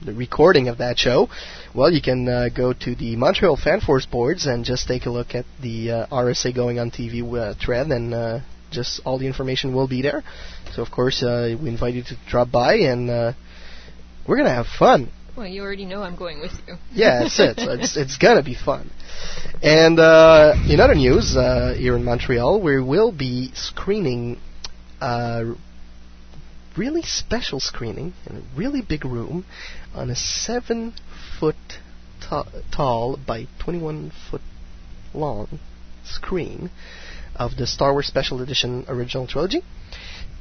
the 0.04 0.14
recording 0.14 0.68
of 0.68 0.78
that 0.78 0.98
show, 0.98 1.28
well, 1.74 1.92
you 1.92 2.00
can 2.02 2.26
uh, 2.26 2.48
go 2.48 2.72
to 2.72 2.94
the 2.94 3.14
Montreal 3.16 3.56
FanForce 3.56 4.10
boards 4.10 4.46
and 4.46 4.64
just 4.64 4.88
take 4.88 5.06
a 5.06 5.10
look 5.10 5.34
at 5.34 5.44
the 5.60 5.90
uh, 5.90 6.06
RSA 6.06 6.54
going 6.54 6.80
on 6.80 6.90
TV 6.90 7.22
uh, 7.22 7.54
thread, 7.62 7.88
and 7.88 8.12
uh, 8.14 8.40
just 8.70 9.00
all 9.04 9.18
the 9.18 9.26
information 9.26 9.74
will 9.74 9.86
be 9.86 10.02
there. 10.02 10.24
So, 10.74 10.82
of 10.82 10.90
course, 10.90 11.22
we 11.22 11.68
invite 11.68 11.94
you 11.94 12.02
to 12.04 12.16
drop 12.26 12.50
by, 12.50 12.76
and 12.76 13.36
we're 14.26 14.36
gonna 14.38 14.54
have 14.54 14.66
fun. 14.66 15.10
Well, 15.36 15.46
you 15.46 15.62
already 15.62 15.86
know 15.86 16.02
I'm 16.02 16.16
going 16.16 16.40
with 16.40 16.52
you. 16.66 16.76
Yeah, 16.92 17.22
that's 17.22 17.38
it. 17.40 17.54
It's, 17.58 17.96
it's 17.96 18.18
gonna 18.18 18.42
be 18.42 18.54
fun. 18.54 18.90
And 19.62 19.98
uh, 19.98 20.54
in 20.68 20.78
other 20.78 20.94
news, 20.94 21.36
uh, 21.36 21.74
here 21.76 21.96
in 21.96 22.04
Montreal, 22.04 22.60
we 22.60 22.82
will 22.82 23.12
be 23.12 23.50
screening 23.54 24.38
a 25.00 25.54
really 26.76 27.02
special 27.02 27.60
screening 27.60 28.12
in 28.26 28.36
a 28.36 28.42
really 28.56 28.82
big 28.82 29.04
room 29.04 29.44
on 29.94 30.10
a 30.10 30.16
seven 30.16 30.94
foot 31.38 31.56
ta- 32.20 32.48
tall 32.70 33.16
by 33.16 33.46
21 33.60 34.12
foot 34.30 34.42
long 35.14 35.58
screen 36.04 36.70
of 37.36 37.56
the 37.56 37.66
Star 37.66 37.92
Wars 37.92 38.06
Special 38.06 38.42
Edition 38.42 38.84
original 38.88 39.26
trilogy. 39.26 39.62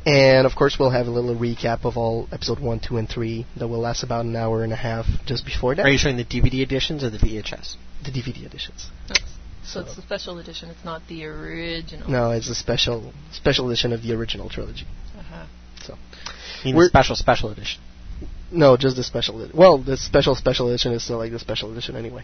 And 0.05 0.47
of 0.47 0.55
course, 0.55 0.77
we'll 0.79 0.89
have 0.89 1.05
a 1.07 1.11
little 1.11 1.35
recap 1.35 1.85
of 1.85 1.95
all 1.95 2.27
episode 2.31 2.59
1, 2.59 2.79
2, 2.79 2.97
and 2.97 3.07
3 3.09 3.45
that 3.57 3.67
will 3.67 3.79
last 3.79 4.01
about 4.03 4.25
an 4.25 4.35
hour 4.35 4.63
and 4.63 4.73
a 4.73 4.75
half 4.75 5.05
just 5.25 5.45
before 5.45 5.75
that. 5.75 5.85
Are 5.85 5.89
you 5.91 5.97
showing 5.99 6.17
the 6.17 6.25
DVD 6.25 6.61
editions 6.61 7.03
or 7.03 7.09
the 7.11 7.19
VHS? 7.19 7.75
The 8.03 8.09
DVD 8.11 8.45
editions. 8.45 8.89
So 9.63 9.81
it's 9.81 9.95
the 9.95 10.01
special 10.01 10.39
edition. 10.39 10.69
It's 10.69 10.83
not 10.83 11.03
the 11.07 11.25
original. 11.25 12.09
No, 12.09 12.31
it's 12.31 12.49
a 12.49 12.55
special 12.55 13.13
special 13.31 13.69
edition 13.69 13.93
of 13.93 14.01
the 14.01 14.13
original 14.13 14.49
trilogy. 14.49 14.87
Uh-huh. 15.17 15.45
So, 15.83 15.97
You 16.63 16.73
mean 16.75 16.87
special 16.89 17.15
special 17.15 17.51
edition? 17.51 17.79
no, 18.51 18.75
just 18.77 18.95
the 18.95 19.03
special. 19.03 19.43
Edi- 19.43 19.55
well, 19.55 19.77
the 19.77 19.97
special 19.97 20.33
special 20.35 20.67
edition 20.69 20.93
is 20.93 21.03
still 21.03 21.17
like 21.19 21.31
the 21.31 21.39
special 21.39 21.71
edition 21.71 21.95
anyway, 21.95 22.23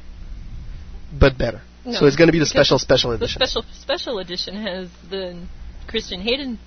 but 1.17 1.38
better. 1.38 1.61
No, 1.86 1.93
so 1.93 2.05
it's 2.07 2.15
going 2.15 2.28
to 2.28 2.32
be 2.32 2.39
the 2.39 2.45
because 2.45 2.49
special 2.51 2.80
special 2.80 3.11
The 3.11 3.17
edition. 3.17 3.39
special 3.39 3.63
special 3.71 4.19
edition 4.19 4.55
has 4.55 4.89
the 5.09 5.45
Christian 5.88 6.21
Hayden. 6.21 6.59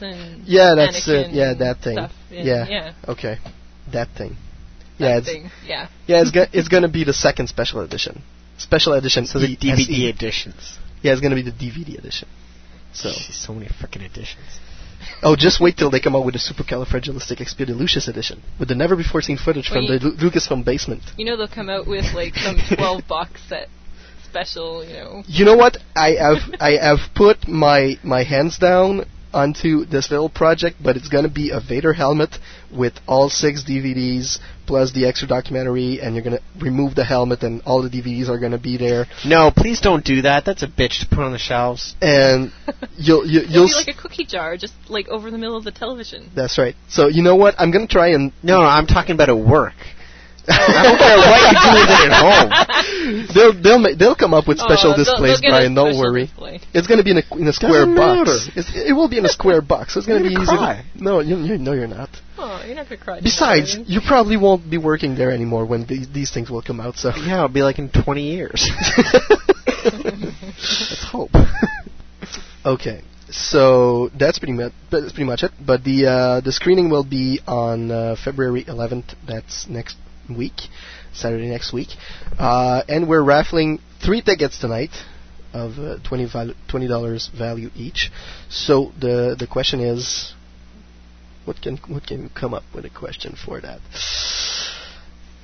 Yeah, 0.00 0.74
that's 0.76 1.08
it. 1.08 1.30
Yeah, 1.32 1.54
that 1.58 1.80
thing. 1.82 1.96
Stuff 1.96 2.12
in- 2.30 2.46
yeah. 2.46 2.66
yeah. 2.68 2.92
Okay, 3.08 3.38
that 3.92 4.08
thing. 4.16 4.36
That 4.98 5.04
yeah, 5.08 5.18
it's 5.18 5.26
thing. 5.26 5.50
Yeah. 5.66 5.88
yeah, 6.06 6.20
it's 6.22 6.30
go- 6.30 6.46
it's 6.52 6.68
going 6.68 6.82
to 6.82 6.88
be 6.88 7.04
the 7.04 7.12
second 7.12 7.48
special 7.48 7.80
edition. 7.80 8.22
Special 8.58 8.94
edition. 8.94 9.26
So 9.26 9.38
the 9.38 9.56
DVD 9.56 9.80
SE. 9.86 10.08
editions. 10.08 10.78
Yeah, 11.02 11.12
it's 11.12 11.20
going 11.20 11.30
to 11.30 11.40
be 11.42 11.48
the 11.48 11.52
DVD 11.56 11.98
edition. 11.98 12.28
So. 12.92 13.08
Jeez, 13.10 13.32
so 13.32 13.54
many 13.54 13.66
freaking 13.68 14.04
editions. 14.04 14.58
Oh, 15.22 15.36
just 15.36 15.60
wait 15.60 15.76
till 15.76 15.90
they 15.90 16.00
come 16.00 16.16
out 16.16 16.24
with 16.24 16.34
the 16.34 16.40
Supercalifragilisticexpialidocious 16.40 18.08
edition 18.08 18.42
with 18.58 18.68
the 18.68 18.74
never 18.74 18.96
before 18.96 19.22
seen 19.22 19.36
footage 19.36 19.68
from 19.68 19.86
the 19.86 19.98
Lu- 20.00 20.16
Lucasfilm 20.30 20.64
basement. 20.64 21.02
You 21.16 21.24
know 21.24 21.36
they'll 21.36 21.48
come 21.48 21.70
out 21.70 21.86
with 21.86 22.12
like 22.14 22.34
some 22.34 22.56
12 22.76 23.06
box 23.08 23.40
set 23.48 23.68
special. 24.24 24.84
You 24.84 24.92
know. 24.94 25.22
You 25.26 25.44
know 25.44 25.56
what? 25.56 25.76
I 25.94 26.10
have 26.12 26.38
I 26.60 26.72
have 26.82 26.98
put 27.14 27.48
my 27.48 27.96
my 28.02 28.22
hands 28.24 28.58
down 28.58 29.06
onto 29.34 29.84
this 29.84 30.10
little 30.10 30.28
project, 30.28 30.76
but 30.82 30.96
it's 30.96 31.08
gonna 31.08 31.28
be 31.28 31.50
a 31.50 31.60
Vader 31.60 31.92
helmet 31.92 32.38
with 32.70 32.94
all 33.06 33.28
six 33.28 33.62
DVDs 33.64 34.38
plus 34.66 34.92
the 34.92 35.06
extra 35.06 35.26
documentary, 35.26 36.00
and 36.00 36.14
you're 36.14 36.24
gonna 36.24 36.40
remove 36.58 36.94
the 36.94 37.04
helmet, 37.04 37.42
and 37.42 37.62
all 37.64 37.82
the 37.82 37.88
DVDs 37.88 38.28
are 38.28 38.38
gonna 38.38 38.58
be 38.58 38.76
there, 38.76 39.06
No, 39.24 39.50
please 39.54 39.80
don't 39.80 40.04
do 40.04 40.22
that. 40.22 40.44
That's 40.44 40.62
a 40.62 40.66
bitch 40.68 41.00
to 41.00 41.06
put 41.08 41.20
on 41.20 41.32
the 41.32 41.38
shelves. 41.38 41.94
and 42.02 42.52
you'll 42.96 43.26
you, 43.26 43.40
It'll 43.40 43.52
you'll. 43.52 43.66
be 43.68 43.74
like 43.74 43.88
a 43.88 44.00
cookie 44.00 44.24
jar, 44.26 44.56
just 44.56 44.74
like 44.88 45.08
over 45.08 45.30
the 45.30 45.38
middle 45.38 45.56
of 45.56 45.64
the 45.64 45.72
television. 45.72 46.30
that's 46.34 46.58
right. 46.58 46.74
So 46.88 47.08
you 47.08 47.22
know 47.22 47.36
what? 47.36 47.54
I'm 47.58 47.70
gonna 47.70 47.86
try 47.86 48.08
and 48.08 48.32
No, 48.42 48.60
I'm 48.60 48.86
talking 48.86 49.14
about 49.14 49.28
at 49.30 49.38
work. 49.38 49.74
I 50.48 50.82
don't 50.82 50.98
care 50.98 51.18
what 51.20 51.40
you 51.44 51.54
do 51.60 51.70
with 51.76 51.90
it 51.92 52.00
at 52.08 52.14
home. 52.24 52.48
they'll 53.34 53.54
they'll 53.62 53.78
ma- 53.78 53.96
they'll 53.98 54.14
come 54.16 54.32
up 54.32 54.48
with 54.48 54.58
Oh, 54.60 54.64
special 54.64 54.90
they'll- 54.96 55.04
displays, 55.04 55.40
they'll 55.40 55.50
get 55.50 55.56
a 55.56 55.68
Brian. 55.68 55.74
Don't 55.74 55.98
worry. 55.98 56.26
display. 56.26 56.60
It's 56.72 56.86
going 56.86 56.98
to 56.98 57.04
be 57.04 57.12
in 57.12 57.18
a 57.18 57.24
in 57.36 57.46
a 57.48 57.52
square 57.52 57.84
Doesn't 57.86 57.96
box. 57.96 58.48
It's, 58.56 58.70
it 58.74 58.92
will 58.92 59.08
be 59.08 59.18
in 59.18 59.24
a 59.24 59.28
square 59.28 59.60
box. 59.60 59.94
So 59.94 59.98
it's 60.00 60.06
going 60.08 60.22
to 60.22 60.28
be 60.28 60.32
You're 60.32 60.42
easy. 60.42 60.56
gonna 60.56 60.82
cry. 60.82 60.84
no, 60.96 61.20
you, 61.20 61.36
you 61.36 61.58
no, 61.58 61.72
you're 61.72 61.86
not. 61.86 62.08
Oh, 62.38 62.62
you're 62.64 62.76
not 62.76 62.88
gonna 62.88 63.02
cry. 63.02 63.20
Besides, 63.20 63.72
tonight, 63.74 63.88
you 63.88 64.00
probably 64.06 64.36
won't 64.36 64.70
be 64.70 64.78
working 64.78 65.16
there 65.16 65.30
anymore 65.32 65.66
when 65.66 65.86
these 65.86 66.08
these 66.12 66.30
things 66.32 66.50
will 66.50 66.62
come 66.62 66.80
out. 66.80 66.96
So 66.96 67.10
Yeah, 67.14 67.44
it'll 67.44 67.48
be 67.48 67.62
like 67.62 67.78
in 67.78 67.90
20 67.90 68.22
years. 68.22 68.64
Let's 69.84 71.04
hope. 71.10 71.30
okay, 72.64 73.02
so 73.30 74.08
that's 74.18 74.38
pretty 74.38 74.52
much 74.54 74.72
that's 74.90 75.12
pretty 75.12 75.24
much 75.24 75.42
it. 75.42 75.52
But 75.64 75.84
the 75.84 76.06
uh, 76.06 76.40
the 76.40 76.52
screening 76.52 76.90
will 76.90 77.04
be 77.04 77.40
on 77.46 77.90
uh, 77.90 78.16
February 78.22 78.64
11th. 78.64 79.14
That's 79.26 79.66
next 79.68 79.96
week, 80.28 80.54
Saturday 81.12 81.48
next 81.48 81.72
week, 81.72 81.88
uh, 82.38 82.82
and 82.88 83.08
we're 83.08 83.22
raffling 83.22 83.80
three 84.04 84.22
tickets 84.22 84.58
tonight 84.58 84.90
of 85.52 85.78
uh, 85.78 85.96
20 86.06 86.26
val- 86.26 86.54
twenty 86.68 86.86
dollars 86.86 87.28
value 87.36 87.70
each. 87.74 88.10
So 88.50 88.92
the 88.98 89.34
the 89.38 89.46
question 89.46 89.80
is, 89.80 90.34
what 91.44 91.60
can 91.62 91.76
what 91.88 92.06
can 92.06 92.22
you 92.22 92.28
come 92.34 92.54
up 92.54 92.64
with 92.74 92.84
a 92.84 92.90
question 92.90 93.34
for 93.34 93.60
that? 93.60 93.80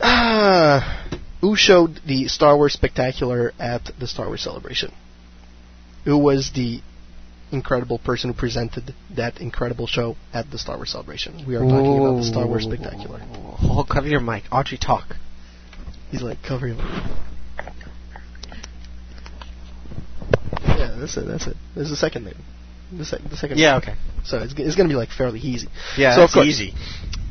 Ah, 0.01 1.09
who 1.41 1.57
showed 1.57 2.01
the 2.07 2.29
Star 2.29 2.57
Wars 2.57 2.73
Spectacular 2.75 3.53
at 3.59 3.91
the 3.99 4.07
Star 4.07 4.27
Wars 4.27 4.43
Celebration? 4.43 4.93
Who 6.05 6.19
was 6.19 6.51
the 6.55 6.83
incredible 7.55 7.99
person 7.99 8.31
who 8.33 8.37
presented 8.39 8.95
that 9.17 9.41
incredible 9.41 9.87
show 9.87 10.17
at 10.33 10.51
the 10.51 10.59
Star 10.59 10.77
Wars 10.77 10.91
Celebration? 10.93 11.45
We 11.47 11.55
are 11.57 11.61
talking 11.61 11.99
about 11.99 12.17
the 12.19 12.25
Star 12.25 12.47
Wars 12.47 12.65
Spectacular. 12.65 13.21
Hold, 13.21 13.89
cover 13.89 14.07
your 14.09 14.21
mic. 14.21 14.45
Audrey, 14.53 14.79
talk. 14.79 15.17
He's 16.11 16.23
like, 16.23 16.39
cover 16.43 16.67
your. 16.69 16.77
mic. 16.77 16.87
Yeah, 20.67 20.97
that's 20.99 21.17
it. 21.17 21.27
That's 21.27 21.47
it. 21.47 21.57
There's 21.75 21.91
the 21.91 21.97
second 21.97 22.25
name. 22.25 22.37
The, 22.97 23.05
sec- 23.05 23.23
the 23.29 23.37
second. 23.37 23.59
Yeah, 23.59 23.73
name. 23.73 23.83
okay. 23.83 23.95
So 24.25 24.39
it's, 24.39 24.55
g- 24.55 24.63
it's 24.63 24.77
going 24.77 24.89
to 24.89 24.93
be 24.93 24.97
like 24.97 25.11
fairly 25.11 25.41
easy. 25.41 25.69
Yeah, 25.97 26.15
so 26.15 26.21
that's 26.23 26.37
easy. 26.37 26.75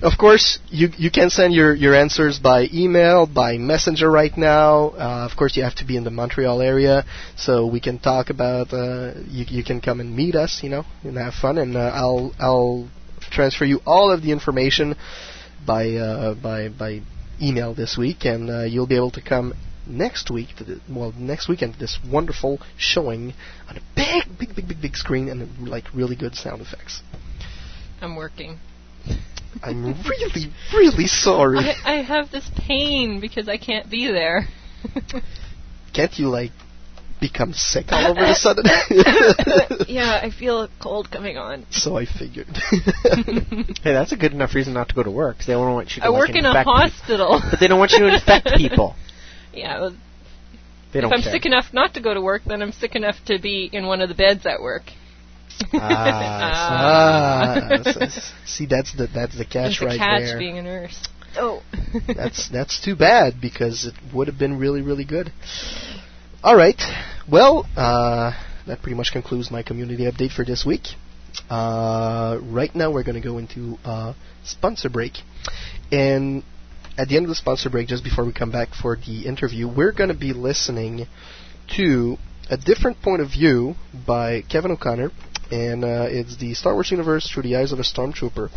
Of 0.04 0.18
course, 0.18 0.60
you 0.68 0.89
you 0.97 1.10
can 1.10 1.30
send 1.30 1.54
your, 1.54 1.74
your 1.74 1.95
answers 1.95 2.38
by 2.38 2.68
email, 2.74 3.26
by 3.26 3.58
messenger 3.58 4.12
right 4.12 4.36
now. 4.38 4.89
Uh, 4.89 5.26
of 5.32 5.38
course, 5.38 5.56
you 5.56 5.64
have 5.64 5.76
to 5.76 5.86
be 5.86 5.95
in 5.95 6.04
the 6.04 6.12
Montreal 6.12 6.62
area, 6.62 7.06
so 7.38 7.66
we 7.66 7.80
can 7.80 7.99
talk 7.99 8.30
about. 8.30 8.74
Uh, 8.74 9.14
you 9.30 9.45
you 9.47 9.64
can 9.64 9.80
come 9.80 10.01
and 10.01 10.14
meet 10.14 10.36
us, 10.36 10.60
you 10.62 10.68
know, 10.68 10.84
and 11.04 11.16
have 11.16 11.34
fun. 11.36 11.58
And 11.58 11.78
uh, 11.78 11.91
I'll 11.93 12.34
I'll 12.38 12.89
transfer 13.32 13.64
you 13.64 13.80
all 13.86 14.12
of 14.12 14.22
the 14.22 14.34
information 14.34 14.95
by 15.66 15.91
uh, 15.91 16.34
by 16.34 16.68
by 16.68 16.99
email 17.41 17.74
this 17.74 17.97
week, 17.97 18.26
and 18.26 18.49
uh, 18.49 18.64
you'll 18.64 18.88
be 18.88 18.97
able 18.97 19.12
to 19.12 19.22
come 19.22 19.54
next 19.88 20.30
week 20.30 20.49
to 20.58 20.66
the 20.66 20.82
well 20.89 21.14
next 21.18 21.47
weekend 21.47 21.76
to 21.76 21.80
this 21.80 21.97
wonderful 22.12 22.60
showing 22.76 23.34
on 23.70 23.78
a 23.78 23.82
big 23.95 24.24
big 24.38 24.54
big 24.54 24.68
big 24.68 24.82
big 24.82 24.97
screen 24.97 25.30
and 25.30 25.66
like 25.66 25.86
really 25.93 26.18
good 26.18 26.36
sound 26.36 26.62
effects. 26.62 27.01
I'm 28.01 28.18
working. 28.18 28.60
I'm 29.62 29.84
really 30.04 30.51
really 30.74 31.08
sorry. 31.08 31.60
I, 31.60 31.76
I 31.86 31.95
have 32.01 32.32
this 32.32 32.49
pain 32.56 33.20
because 33.20 33.47
I 33.47 33.58
can't 33.58 33.89
be 33.89 34.08
there. 34.08 34.47
Can't 35.93 36.18
you 36.18 36.30
like 36.30 36.51
become 37.22 37.54
sick 37.54 37.91
all 37.91 38.08
over 38.12 38.24
a 38.24 38.34
sudden? 38.36 38.66
yeah, 39.88 40.20
I 40.22 40.30
feel 40.32 40.64
a 40.64 40.70
cold 40.80 41.10
coming 41.12 41.38
on. 41.38 41.66
so 41.70 41.95
I 41.97 42.06
figured. 42.06 42.47
Hey, 43.84 43.91
that's 43.93 44.12
a 44.12 44.18
good 44.18 44.32
enough 44.34 44.56
reason 44.56 44.74
not 44.74 44.89
to 44.89 44.95
go 44.95 45.04
to 45.04 45.12
work. 45.12 45.38
'cause 45.38 45.45
they 45.47 45.54
don't 45.54 45.74
want 45.74 45.95
you 45.95 46.01
to 46.01 46.08
I 46.08 46.10
like, 46.10 46.20
work 46.20 46.30
in 46.36 46.45
a 46.45 46.49
infect 46.49 46.68
hospital. 46.68 47.41
But 47.49 47.60
they 47.60 47.68
don't 47.68 47.80
want 47.80 47.91
you 47.91 47.99
to 47.99 48.14
infect 48.14 48.47
people. 48.58 48.95
Yeah, 49.54 49.80
well, 49.82 49.89
They 50.91 50.99
if 50.99 51.04
don't 51.04 51.14
I'm 51.14 51.22
care. 51.22 51.32
sick 51.32 51.45
enough 51.45 51.74
not 51.74 51.93
to 51.93 52.01
go 52.01 52.14
to 52.14 52.22
work, 52.22 52.43
then 52.45 52.62
I'm 52.62 52.72
sick 52.72 52.95
enough 52.95 53.18
to 53.26 53.38
be 53.39 53.70
in 53.72 53.86
one 53.86 54.01
of 54.01 54.10
the 54.10 54.16
beds 54.16 54.45
at 54.45 54.62
work. 54.62 54.84
Ah, 55.74 57.70
s- 57.86 57.97
s- 57.97 58.34
see, 58.45 58.66
that's 58.66 58.93
the 58.95 59.08
that's 59.08 59.38
the 59.38 59.45
catch 59.45 59.54
There's 59.54 59.80
the 59.80 59.86
right 59.88 59.97
catch 59.97 60.22
there. 60.24 60.38
being 60.39 60.58
a 60.58 60.62
nurse. 60.62 61.08
Oh. 61.36 61.64
that's 62.08 62.49
that's 62.49 62.80
too 62.84 62.95
bad 62.95 63.41
because 63.41 63.86
it 63.86 63.93
would 64.14 64.28
have 64.28 64.38
been 64.38 64.58
really 64.60 64.82
really 64.82 65.06
good. 65.06 65.32
All 66.43 66.56
right, 66.58 66.80
well, 67.30 67.66
uh, 67.78 68.34
that 68.68 68.82
pretty 68.82 68.95
much 68.95 69.12
concludes 69.14 69.49
my 69.49 69.64
community 69.64 70.04
update 70.04 70.32
for 70.32 70.43
this 70.43 70.66
week. 70.66 70.88
Uh, 71.49 72.38
right 72.43 72.74
now, 72.76 72.91
we're 72.91 73.04
going 73.04 73.20
to 73.22 73.26
go 73.28 73.38
into 73.38 73.78
uh, 73.86 74.14
sponsor 74.43 74.89
break, 74.89 75.14
and 75.91 76.43
at 76.97 77.08
the 77.08 77.16
end 77.16 77.26
of 77.26 77.30
the 77.30 77.36
sponsor 77.36 77.70
break, 77.70 77.88
just 77.88 78.04
before 78.04 78.26
we 78.26 78.34
come 78.34 78.51
back 78.51 78.70
for 78.80 78.95
the 78.97 79.26
interview, 79.26 79.68
we're 79.68 79.93
going 79.93 80.10
to 80.10 80.16
be 80.18 80.34
listening 80.34 81.08
to 81.78 82.18
a 82.49 82.58
different 82.58 83.01
point 83.01 83.22
of 83.22 83.30
view 83.32 83.76
by 84.06 84.41
Kevin 84.41 84.72
O'Connor, 84.72 85.12
and 85.52 85.84
uh, 85.84 86.08
it's 86.10 86.38
the 86.38 86.54
Star 86.54 86.74
Wars 86.74 86.91
universe 86.91 87.30
through 87.30 87.44
the 87.44 87.56
eyes 87.56 87.72
of 87.72 87.80
a 87.80 87.84
stormtrooper. 87.84 88.50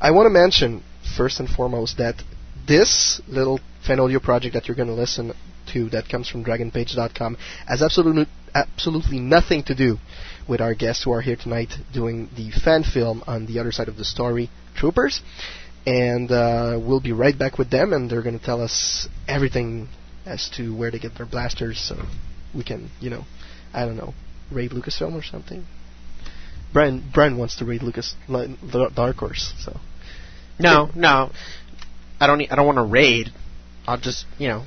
I 0.00 0.10
want 0.10 0.26
to 0.26 0.30
mention 0.30 0.82
first 1.16 1.40
and 1.40 1.48
foremost 1.48 1.98
that 1.98 2.22
this 2.66 3.20
little 3.28 3.60
fan 3.86 4.00
audio 4.00 4.20
project 4.20 4.54
that 4.54 4.68
you're 4.68 4.76
going 4.76 4.88
to 4.88 4.94
listen 4.94 5.32
to, 5.72 5.88
that 5.90 6.08
comes 6.08 6.28
from 6.28 6.44
DragonPage.com, 6.44 7.36
has 7.66 7.82
absolutely 7.82 8.26
absolutely 8.54 9.20
nothing 9.20 9.62
to 9.62 9.74
do 9.74 9.98
with 10.48 10.60
our 10.60 10.74
guests 10.74 11.04
who 11.04 11.12
are 11.12 11.20
here 11.20 11.36
tonight 11.36 11.72
doing 11.92 12.28
the 12.36 12.50
fan 12.50 12.82
film 12.82 13.22
on 13.26 13.46
the 13.46 13.58
other 13.58 13.70
side 13.70 13.88
of 13.88 13.96
the 13.96 14.04
story, 14.04 14.50
Troopers. 14.74 15.20
and 15.86 16.30
uh, 16.32 16.78
we'll 16.80 17.00
be 17.00 17.12
right 17.12 17.38
back 17.38 17.58
with 17.58 17.70
them, 17.70 17.92
and 17.92 18.10
they're 18.10 18.22
going 18.22 18.38
to 18.38 18.44
tell 18.44 18.60
us 18.60 19.08
everything 19.28 19.88
as 20.26 20.50
to 20.56 20.74
where 20.76 20.90
to 20.90 20.98
get 20.98 21.16
their 21.16 21.26
blasters, 21.26 21.80
so 21.80 21.96
we 22.54 22.64
can, 22.64 22.90
you 23.00 23.10
know, 23.10 23.24
I 23.72 23.84
don't 23.84 23.96
know, 23.96 24.14
raid 24.50 24.72
Lucasfilm 24.72 25.14
or 25.14 25.22
something. 25.22 25.64
Brian 26.72 27.08
Brian 27.12 27.36
wants 27.36 27.56
to 27.56 27.64
raid 27.64 27.82
Lucas 27.82 28.14
Dark 28.28 29.16
Horse, 29.16 29.52
so. 29.58 29.78
No, 30.58 30.90
no, 30.94 31.30
I 32.20 32.26
don't. 32.26 32.38
Need, 32.38 32.50
I 32.50 32.56
don't 32.56 32.66
want 32.66 32.76
to 32.76 32.84
raid. 32.84 33.32
I'll 33.86 33.98
just, 33.98 34.26
you 34.38 34.48
know, 34.48 34.66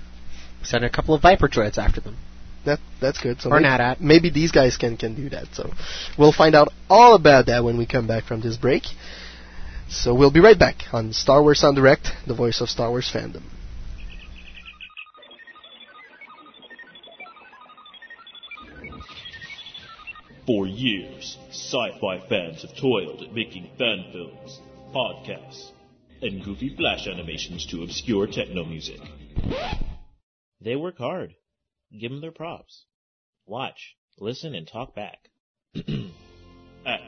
send 0.63 0.83
a 0.83 0.89
couple 0.89 1.13
of 1.13 1.21
Viper 1.21 1.47
droids 1.47 1.77
after 1.77 2.01
them. 2.01 2.17
That 2.65 2.79
that's 2.99 3.19
good. 3.21 3.41
So 3.41 3.51
or 3.51 3.59
maybe, 3.59 3.67
at. 3.67 4.01
maybe 4.01 4.29
these 4.29 4.51
guys 4.51 4.77
can 4.77 4.97
can 4.97 5.15
do 5.15 5.29
that. 5.29 5.47
So 5.53 5.71
we'll 6.17 6.33
find 6.33 6.55
out 6.55 6.69
all 6.89 7.15
about 7.15 7.45
that 7.47 7.63
when 7.63 7.77
we 7.77 7.85
come 7.85 8.07
back 8.07 8.23
from 8.23 8.41
this 8.41 8.57
break. 8.57 8.83
So 9.89 10.15
we'll 10.15 10.31
be 10.31 10.39
right 10.39 10.57
back 10.57 10.75
on 10.91 11.13
Star 11.13 11.41
Wars 11.41 11.63
en 11.63 11.75
Direct, 11.75 12.09
the 12.25 12.33
voice 12.33 12.61
of 12.61 12.69
Star 12.69 12.89
Wars 12.89 13.11
fandom. 13.13 13.43
For 20.45 20.67
years, 20.67 21.37
sci-fi 21.53 22.19
fans 22.27 22.63
have 22.63 22.75
toiled 22.75 23.21
at 23.21 23.33
making 23.33 23.69
fan 23.77 24.03
films, 24.11 24.59
podcasts, 24.93 25.71
and 26.21 26.43
goofy 26.43 26.75
flash 26.75 27.07
animations 27.07 27.65
to 27.67 27.83
obscure 27.83 28.27
techno 28.27 28.65
music. 28.65 28.99
They 30.61 30.75
work 30.75 30.97
hard. 30.97 31.35
Give 31.97 32.11
them 32.11 32.19
their 32.21 32.31
props. 32.31 32.85
Watch, 33.45 33.95
listen, 34.19 34.55
and 34.55 34.67
talk 34.67 34.95
back. 34.95 35.29
At 35.75 35.83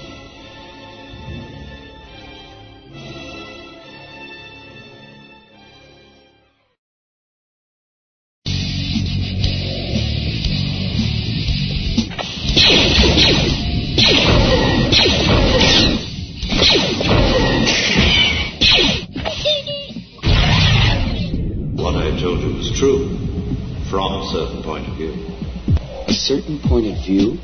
point 26.76 26.92
of 26.92 27.00
view? 27.06 27.38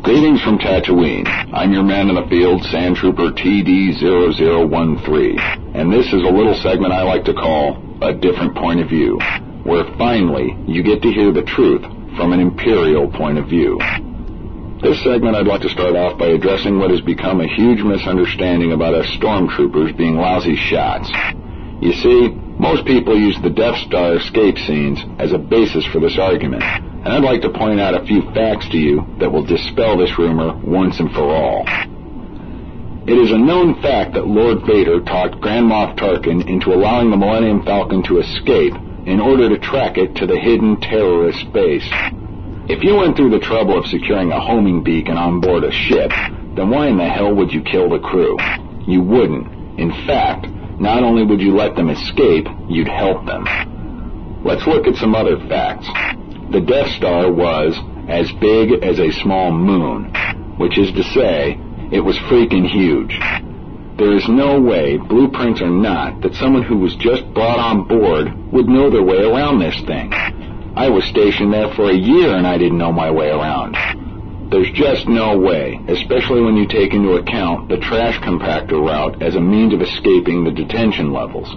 Greetings 0.00 0.40
from 0.40 0.56
Tatooine. 0.58 1.28
I'm 1.52 1.74
your 1.74 1.82
man 1.82 2.08
in 2.08 2.14
the 2.14 2.26
field, 2.30 2.62
Sand 2.72 2.96
Trooper 2.96 3.30
TD0013. 3.32 5.76
And 5.76 5.92
this 5.92 6.06
is 6.06 6.22
a 6.22 6.32
little 6.32 6.54
segment 6.62 6.94
I 6.94 7.02
like 7.02 7.26
to 7.26 7.34
call 7.34 7.76
A 8.00 8.14
Different 8.14 8.56
Point 8.56 8.80
of 8.80 8.88
View, 8.88 9.18
where 9.64 9.84
finally 9.98 10.56
you 10.66 10.82
get 10.82 11.02
to 11.02 11.12
hear 11.12 11.30
the 11.30 11.42
truth 11.42 11.82
from 12.16 12.32
an 12.32 12.40
Imperial 12.40 13.12
point 13.12 13.36
of 13.36 13.48
view. 13.48 13.78
This 14.80 14.96
segment 15.04 15.36
I'd 15.36 15.46
like 15.46 15.60
to 15.60 15.68
start 15.68 15.94
off 15.94 16.18
by 16.18 16.28
addressing 16.28 16.78
what 16.78 16.90
has 16.90 17.02
become 17.02 17.42
a 17.42 17.56
huge 17.56 17.82
misunderstanding 17.82 18.72
about 18.72 18.94
us 18.94 19.04
stormtroopers 19.20 19.94
being 19.98 20.16
lousy 20.16 20.56
shots. 20.56 21.12
You 21.82 21.92
see, 21.92 22.30
most 22.56 22.86
people 22.86 23.18
use 23.18 23.36
the 23.42 23.50
Death 23.50 23.76
Star 23.86 24.16
escape 24.16 24.56
scenes 24.56 25.04
as 25.18 25.32
a 25.32 25.38
basis 25.38 25.84
for 25.92 26.00
this 26.00 26.16
argument, 26.18 26.64
and 27.04 27.12
I'd 27.12 27.22
like 27.22 27.42
to 27.42 27.50
point 27.50 27.80
out 27.80 28.00
a 28.00 28.06
few 28.06 28.22
facts 28.32 28.66
to 28.70 28.78
you 28.78 29.04
that 29.20 29.30
will 29.30 29.44
dispel 29.44 29.98
this 29.98 30.18
rumor 30.18 30.56
once 30.64 30.98
and 30.98 31.10
for 31.12 31.28
all. 31.28 31.64
It 33.06 33.18
is 33.18 33.30
a 33.30 33.36
known 33.36 33.82
fact 33.82 34.14
that 34.14 34.26
Lord 34.26 34.64
Vader 34.66 35.00
talked 35.02 35.38
Grand 35.38 35.66
Moff 35.70 35.98
Tarkin 35.98 36.48
into 36.48 36.72
allowing 36.72 37.10
the 37.10 37.18
Millennium 37.18 37.62
Falcon 37.62 38.02
to 38.04 38.20
escape 38.20 38.72
in 39.04 39.20
order 39.20 39.50
to 39.50 39.58
track 39.58 39.98
it 39.98 40.16
to 40.16 40.26
the 40.26 40.38
hidden 40.38 40.80
terrorist 40.80 41.52
base. 41.52 41.86
If 42.70 42.82
you 42.82 42.96
went 42.96 43.16
through 43.16 43.36
the 43.36 43.44
trouble 43.44 43.78
of 43.78 43.84
securing 43.84 44.32
a 44.32 44.40
homing 44.40 44.82
beacon 44.82 45.18
on 45.18 45.42
board 45.42 45.64
a 45.64 45.72
ship, 45.72 46.10
then 46.56 46.70
why 46.70 46.88
in 46.88 46.96
the 46.96 47.04
hell 47.04 47.34
would 47.34 47.52
you 47.52 47.60
kill 47.60 47.90
the 47.90 47.98
crew? 47.98 48.38
You 48.86 49.02
wouldn't. 49.02 49.78
In 49.78 49.90
fact, 50.06 50.46
not 50.80 51.02
only 51.02 51.22
would 51.22 51.42
you 51.42 51.54
let 51.54 51.76
them 51.76 51.90
escape, 51.90 52.46
you'd 52.70 52.88
help 52.88 53.26
them. 53.26 53.44
Let's 54.42 54.66
look 54.66 54.86
at 54.86 54.96
some 54.96 55.14
other 55.14 55.36
facts. 55.46 55.86
The 56.50 56.60
Death 56.60 56.90
Star 56.92 57.32
was 57.32 57.78
as 58.08 58.30
big 58.32 58.84
as 58.84 58.98
a 58.98 59.10
small 59.22 59.50
moon, 59.50 60.12
which 60.58 60.78
is 60.78 60.92
to 60.92 61.02
say, 61.02 61.58
it 61.90 62.00
was 62.00 62.16
freaking 62.18 62.68
huge. 62.68 63.18
There 63.96 64.16
is 64.16 64.28
no 64.28 64.60
way, 64.60 64.96
blueprints 64.96 65.60
or 65.62 65.70
not, 65.70 66.20
that 66.22 66.34
someone 66.34 66.62
who 66.62 66.78
was 66.78 66.96
just 66.96 67.32
brought 67.32 67.58
on 67.58 67.88
board 67.88 68.52
would 68.52 68.68
know 68.68 68.90
their 68.90 69.02
way 69.02 69.22
around 69.22 69.58
this 69.58 69.78
thing. 69.86 70.12
I 70.12 70.88
was 70.88 71.04
stationed 71.04 71.52
there 71.52 71.72
for 71.74 71.90
a 71.90 71.94
year 71.96 72.34
and 72.36 72.46
I 72.46 72.58
didn't 72.58 72.78
know 72.78 72.92
my 72.92 73.10
way 73.10 73.28
around. 73.28 74.50
There's 74.50 74.70
just 74.72 75.08
no 75.08 75.38
way, 75.38 75.80
especially 75.88 76.42
when 76.42 76.56
you 76.56 76.66
take 76.66 76.92
into 76.92 77.14
account 77.14 77.68
the 77.68 77.78
trash 77.78 78.18
compactor 78.20 78.84
route 78.84 79.22
as 79.22 79.36
a 79.36 79.40
means 79.40 79.72
of 79.72 79.80
escaping 79.80 80.44
the 80.44 80.52
detention 80.52 81.12
levels. 81.12 81.48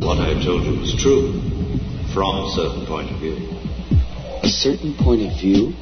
What 0.00 0.18
I 0.18 0.28
have 0.32 0.42
told 0.42 0.64
you 0.64 0.80
is 0.82 0.94
true 1.02 1.32
from 2.14 2.44
a 2.44 2.50
certain 2.56 2.86
point 2.86 3.10
of 3.10 3.18
view. 3.20 3.36
A 4.48 4.50
certain 4.50 4.94
point 4.94 5.20
of 5.30 5.38
view? 5.38 5.74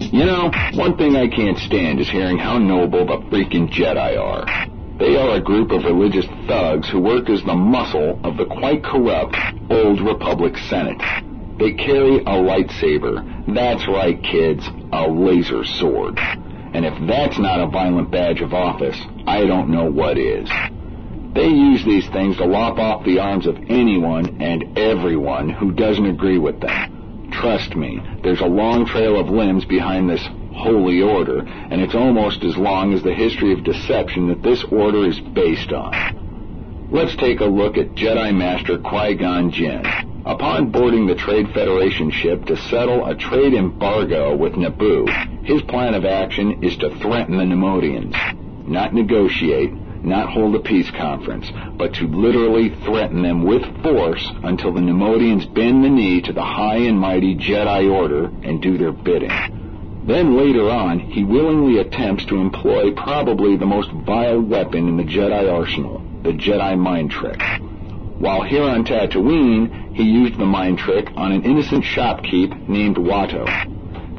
You 0.00 0.24
know, 0.24 0.50
one 0.74 0.96
thing 0.96 1.14
I 1.14 1.28
can't 1.28 1.56
stand 1.56 2.00
is 2.00 2.10
hearing 2.10 2.36
how 2.36 2.58
noble 2.58 3.06
the 3.06 3.18
freaking 3.30 3.70
Jedi 3.70 4.20
are. 4.20 4.44
They 4.98 5.14
are 5.14 5.36
a 5.36 5.40
group 5.40 5.70
of 5.70 5.84
religious 5.84 6.26
thugs 6.48 6.88
who 6.88 6.98
work 6.98 7.30
as 7.30 7.44
the 7.44 7.54
muscle 7.54 8.18
of 8.24 8.38
the 8.38 8.46
quite 8.46 8.82
corrupt 8.82 9.36
Old 9.70 10.00
Republic 10.00 10.56
Senate. 10.68 11.00
They 11.60 11.74
carry 11.74 12.18
a 12.18 12.34
lightsaber. 12.42 13.54
That's 13.54 13.86
right, 13.86 14.20
kids, 14.20 14.66
a 14.92 15.06
laser 15.06 15.62
sword. 15.64 16.18
And 16.18 16.84
if 16.84 16.94
that's 17.06 17.38
not 17.38 17.60
a 17.60 17.70
violent 17.70 18.10
badge 18.10 18.40
of 18.40 18.52
office, 18.52 19.00
I 19.28 19.46
don't 19.46 19.70
know 19.70 19.88
what 19.88 20.18
is. 20.18 20.50
They 21.34 21.46
use 21.46 21.84
these 21.84 22.08
things 22.08 22.36
to 22.38 22.46
lop 22.46 22.78
off 22.78 23.04
the 23.04 23.20
arms 23.20 23.46
of 23.46 23.56
anyone 23.68 24.42
and 24.42 24.76
everyone 24.76 25.50
who 25.50 25.70
doesn't 25.70 26.06
agree 26.06 26.38
with 26.38 26.58
them. 26.58 26.95
Trust 27.40 27.76
me, 27.76 28.00
there's 28.22 28.40
a 28.40 28.46
long 28.46 28.86
trail 28.86 29.20
of 29.20 29.28
limbs 29.28 29.66
behind 29.66 30.08
this 30.08 30.26
holy 30.54 31.02
order, 31.02 31.40
and 31.40 31.82
it's 31.82 31.94
almost 31.94 32.42
as 32.42 32.56
long 32.56 32.94
as 32.94 33.02
the 33.02 33.12
history 33.12 33.52
of 33.52 33.62
deception 33.62 34.28
that 34.28 34.42
this 34.42 34.64
order 34.64 35.06
is 35.06 35.20
based 35.20 35.70
on. 35.70 36.88
Let's 36.90 37.14
take 37.16 37.40
a 37.40 37.44
look 37.44 37.76
at 37.76 37.94
Jedi 37.94 38.34
Master 38.34 38.78
Qui-Gon 38.78 39.50
Jinn. 39.50 39.84
Upon 40.24 40.70
boarding 40.70 41.06
the 41.06 41.14
Trade 41.14 41.50
Federation 41.52 42.10
ship 42.10 42.46
to 42.46 42.56
settle 42.56 43.04
a 43.04 43.14
trade 43.14 43.52
embargo 43.52 44.34
with 44.34 44.54
Naboo, 44.54 45.44
his 45.44 45.60
plan 45.62 45.92
of 45.92 46.06
action 46.06 46.64
is 46.64 46.76
to 46.78 46.96
threaten 47.00 47.36
the 47.36 47.44
Neimoidians. 47.44 48.66
Not 48.66 48.94
negotiate, 48.94 49.72
not 50.06 50.30
hold 50.30 50.54
a 50.54 50.60
peace 50.60 50.90
conference, 50.90 51.50
but 51.76 51.94
to 51.94 52.06
literally 52.06 52.70
threaten 52.84 53.22
them 53.22 53.42
with 53.42 53.62
force 53.82 54.26
until 54.44 54.72
the 54.72 54.80
Neimoidians 54.80 55.52
bend 55.52 55.84
the 55.84 55.88
knee 55.88 56.22
to 56.22 56.32
the 56.32 56.44
high 56.44 56.76
and 56.76 56.98
mighty 56.98 57.34
Jedi 57.34 57.92
Order 57.92 58.26
and 58.42 58.62
do 58.62 58.78
their 58.78 58.92
bidding. 58.92 59.30
Then 60.06 60.36
later 60.36 60.70
on, 60.70 61.00
he 61.00 61.24
willingly 61.24 61.78
attempts 61.80 62.24
to 62.26 62.36
employ 62.36 62.92
probably 62.92 63.56
the 63.56 63.66
most 63.66 63.90
vile 63.90 64.40
weapon 64.40 64.88
in 64.88 64.96
the 64.96 65.02
Jedi 65.02 65.52
arsenal, 65.52 66.00
the 66.22 66.30
Jedi 66.30 66.78
mind 66.78 67.10
trick. 67.10 67.42
While 68.18 68.42
here 68.44 68.62
on 68.62 68.84
Tatooine, 68.84 69.94
he 69.94 70.04
used 70.04 70.38
the 70.38 70.46
mind 70.46 70.78
trick 70.78 71.10
on 71.16 71.32
an 71.32 71.42
innocent 71.42 71.84
shopkeep 71.84 72.68
named 72.68 72.96
Watto. 72.96 73.46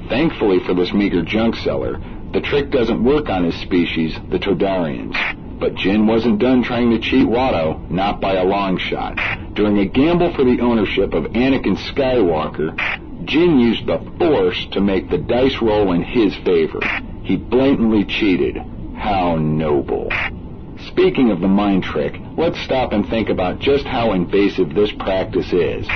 Thankfully 0.09 0.59
for 0.59 0.73
this 0.73 0.93
meager 0.93 1.23
junk 1.23 1.55
seller, 1.55 1.99
the 2.33 2.41
trick 2.41 2.69
doesn't 2.69 3.03
work 3.03 3.29
on 3.29 3.45
his 3.45 3.55
species, 3.55 4.13
the 4.29 4.37
Toydarians. 4.37 5.15
But 5.59 5.75
Jinn 5.75 6.05
wasn't 6.05 6.39
done 6.39 6.63
trying 6.63 6.91
to 6.91 6.99
cheat 6.99 7.27
Watto, 7.27 7.89
not 7.89 8.21
by 8.21 8.35
a 8.35 8.43
long 8.43 8.77
shot. 8.77 9.17
During 9.55 9.79
a 9.79 9.85
gamble 9.85 10.33
for 10.35 10.43
the 10.43 10.61
ownership 10.61 11.13
of 11.13 11.23
Anakin 11.25 11.77
Skywalker, 11.91 13.25
Jinn 13.25 13.59
used 13.59 13.87
the 13.87 13.99
Force 14.19 14.67
to 14.73 14.81
make 14.81 15.09
the 15.09 15.17
dice 15.17 15.59
roll 15.61 15.91
in 15.93 16.03
his 16.03 16.35
favor. 16.45 16.79
He 17.23 17.37
blatantly 17.37 18.05
cheated. 18.05 18.57
How 18.95 19.35
noble. 19.35 20.11
Speaking 20.89 21.31
of 21.31 21.41
the 21.41 21.47
mind 21.47 21.83
trick, 21.83 22.15
let's 22.37 22.59
stop 22.61 22.93
and 22.93 23.07
think 23.09 23.29
about 23.29 23.59
just 23.59 23.85
how 23.85 24.13
invasive 24.13 24.73
this 24.73 24.91
practice 24.91 25.51
is. 25.51 25.87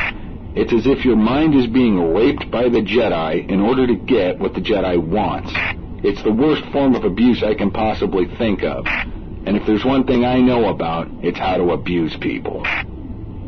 It's 0.53 0.74
as 0.74 0.88
if 0.88 1.05
your 1.05 1.16
mind 1.16 1.55
is 1.55 1.68
being 1.68 2.14
raped 2.14 2.49
by 2.51 2.64
the 2.64 2.82
Jedi 2.82 3.47
in 3.47 3.62
order 3.62 3.86
to 3.88 3.95
get 3.95 4.39
what 4.39 4.53
the 4.53 4.62
Jedi 4.62 4.97
wants. 4.97 5.53
It's 6.03 6.22
the 6.24 6.34
worst 6.34 6.66
form 6.72 6.95
of 6.95 7.05
abuse 7.05 7.43
I 7.43 7.53
can 7.53 7.72
possibly 7.72 8.26
think 8.38 8.64
of. 8.64 8.86
And 9.46 9.58
if 9.58 9.66
there's 9.66 9.84
one 9.84 10.06
thing 10.06 10.24
I 10.24 10.39
know 10.39 10.70
about, 10.70 11.08
it's 11.22 11.39
how 11.39 11.58
to 11.58 11.72
abuse 11.72 12.16
people. 12.18 12.64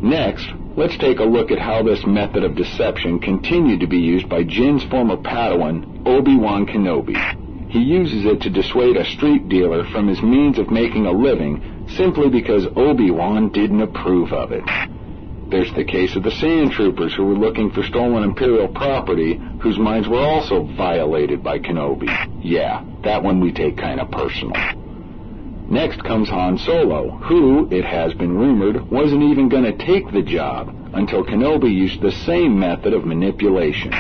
Next, 0.02 0.46
let's 0.76 0.98
take 0.98 1.20
a 1.20 1.24
look 1.24 1.52
at 1.52 1.60
how 1.60 1.84
this 1.84 2.06
method 2.06 2.44
of 2.44 2.56
deception 2.56 3.20
continued 3.20 3.80
to 3.82 3.88
be 3.88 4.00
used 4.00 4.28
by 4.28 4.44
Jinn's 4.44 4.84
former 4.86 5.18
Padawan, 5.18 6.06
Obi-Wan 6.06 6.66
Kenobi. 6.66 7.16
He 7.70 7.80
uses 7.80 8.26
it 8.26 8.42
to 8.42 8.50
dissuade 8.50 8.98
a 8.98 9.06
street 9.06 9.50
dealer 9.50 9.86
from 9.92 10.08
his 10.08 10.22
means 10.22 10.60
of 10.60 10.70
making 10.70 11.06
a 11.06 11.12
living 11.12 11.88
simply 11.96 12.30
because 12.30 12.68
Obi-Wan 12.76 13.50
didn't 13.50 13.82
approve 13.82 14.34
of 14.34 14.52
it. 14.52 14.64
There's 15.50 15.74
the 15.74 15.86
case 15.86 16.16
of 16.16 16.24
the 16.24 16.32
Sand 16.32 16.72
Troopers 16.72 17.14
who 17.14 17.26
were 17.26 17.36
looking 17.36 17.72
for 17.72 17.84
stolen 17.84 18.24
Imperial 18.24 18.68
property 18.68 19.40
whose 19.62 19.78
minds 19.78 20.08
were 20.08 20.20
also 20.20 20.64
violated 20.64 21.44
by 21.44 21.60
Kenobi. 21.60 22.10
Yeah, 22.42 22.84
that 23.04 23.24
one 23.24 23.40
we 23.40 23.52
take 23.52 23.78
kind 23.78 24.00
of 24.00 24.10
personal. 24.10 24.56
Next 25.70 26.04
comes 26.04 26.30
Han 26.30 26.58
Solo, 26.58 27.10
who, 27.10 27.68
it 27.72 27.86
has 27.86 28.14
been 28.14 28.38
rumored, 28.38 28.92
wasn't 28.92 29.24
even 29.24 29.50
going 29.50 29.64
to 29.64 29.86
take 29.86 30.12
the 30.12 30.22
job 30.22 30.76
until 30.94 31.24
Kenobi 31.24 31.74
used 31.74 32.02
the 32.02 32.12
same 32.12 32.60
method 32.60 32.94
of 32.94 33.06
manipulation. 33.06 33.92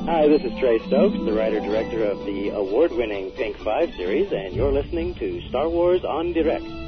Hi, 0.06 0.28
this 0.28 0.44
is 0.44 0.52
Trey 0.60 0.80
Stokes, 0.88 1.18
the 1.26 1.34
writer-director 1.34 2.04
of 2.04 2.20
the 2.26 2.50
award-winning 2.50 3.32
Pink 3.32 3.58
5 3.58 3.94
series, 3.96 4.32
and 4.32 4.56
you're 4.56 4.72
listening 4.72 5.16
to 5.16 5.42
Star 5.50 5.68
Wars 5.70 6.04
en 6.04 6.34
Direct. 6.34 6.83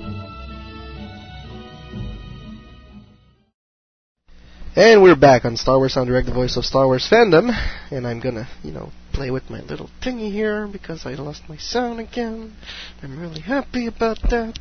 And 4.76 5.02
we're 5.02 5.16
back 5.16 5.46
on 5.46 5.56
Star 5.56 5.78
Wars 5.78 5.96
en 5.96 6.06
Direct, 6.06 6.28
the 6.28 6.34
voice 6.34 6.58
of 6.58 6.66
Star 6.66 6.86
Wars 6.86 7.08
fandom. 7.10 7.50
And 7.92 8.06
I'm 8.06 8.20
gonna, 8.20 8.46
you 8.62 8.74
know, 8.74 8.92
play 9.14 9.32
with 9.32 9.50
my 9.50 9.62
little 9.62 9.90
thingy 10.04 10.32
here 10.34 10.68
because 10.68 11.06
I 11.06 11.14
lost 11.14 11.44
my 11.48 11.56
sound 11.56 12.02
again. 12.02 12.54
I'm 13.02 13.18
really 13.18 13.40
happy 13.40 13.88
about 13.88 14.20
that. 14.30 14.60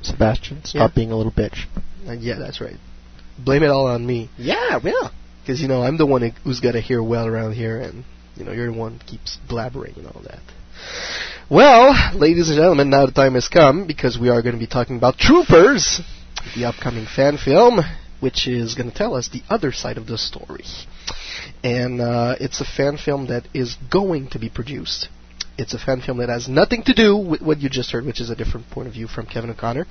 Sebastian, 0.00 0.64
stop 0.64 0.90
Yeah. 0.90 0.94
being 0.94 1.12
a 1.12 1.16
little 1.16 1.32
bitch. 1.32 1.66
Uh, 2.08 2.12
yeah, 2.12 2.36
that's 2.38 2.62
right. 2.62 2.76
Blame 3.38 3.62
it 3.62 3.66
all 3.68 3.86
on 3.86 4.06
me. 4.06 4.30
Yeah, 4.38 4.78
well. 4.82 5.12
Because, 5.42 5.60
you 5.60 5.68
know, 5.68 5.82
I'm 5.82 5.98
the 5.98 6.06
one 6.06 6.22
who's 6.44 6.60
got 6.60 6.72
to 6.72 6.80
hear 6.80 7.02
well 7.02 7.26
around 7.26 7.52
here, 7.52 7.78
and, 7.78 8.04
you 8.36 8.44
know, 8.44 8.52
you're 8.52 8.72
the 8.72 8.78
one 8.78 9.00
who 9.00 9.06
keeps 9.06 9.38
blabbering 9.48 9.98
and 9.98 10.06
all 10.06 10.22
that. 10.22 10.40
Well, 11.50 11.94
ladies 12.18 12.48
and 12.48 12.56
gentlemen, 12.56 12.88
now 12.88 13.04
the 13.04 13.12
time 13.12 13.34
has 13.34 13.48
come 13.48 13.86
because 13.86 14.18
we 14.18 14.30
are 14.30 14.40
going 14.40 14.54
to 14.54 14.58
be 14.58 14.66
talking 14.66 14.96
about 14.96 15.18
Troopers, 15.18 16.00
the 16.56 16.64
upcoming 16.64 17.06
fan 17.06 17.36
film, 17.36 17.80
which 18.22 18.46
is 18.46 18.76
going 18.76 18.88
to 18.88 18.96
tell 18.96 19.16
us 19.16 19.28
the 19.28 19.42
other 19.50 19.72
side 19.72 19.98
of 19.98 20.06
the 20.06 20.16
story. 20.16 20.64
And 21.64 22.00
uh, 22.00 22.36
it's 22.38 22.60
a 22.60 22.64
fan 22.64 22.96
film 22.96 23.26
that 23.26 23.48
is 23.52 23.76
going 23.90 24.30
to 24.30 24.38
be 24.38 24.48
produced. 24.48 25.08
It's 25.58 25.74
a 25.74 25.78
fan 25.78 26.00
film 26.00 26.18
that 26.18 26.28
has 26.28 26.48
nothing 26.48 26.84
to 26.84 26.94
do 26.94 27.16
with 27.16 27.42
what 27.42 27.58
you 27.58 27.68
just 27.68 27.90
heard, 27.90 28.06
which 28.06 28.20
is 28.20 28.30
a 28.30 28.36
different 28.36 28.70
point 28.70 28.86
of 28.86 28.94
view 28.94 29.08
from 29.08 29.26
Kevin 29.26 29.50
O'Connor. 29.50 29.86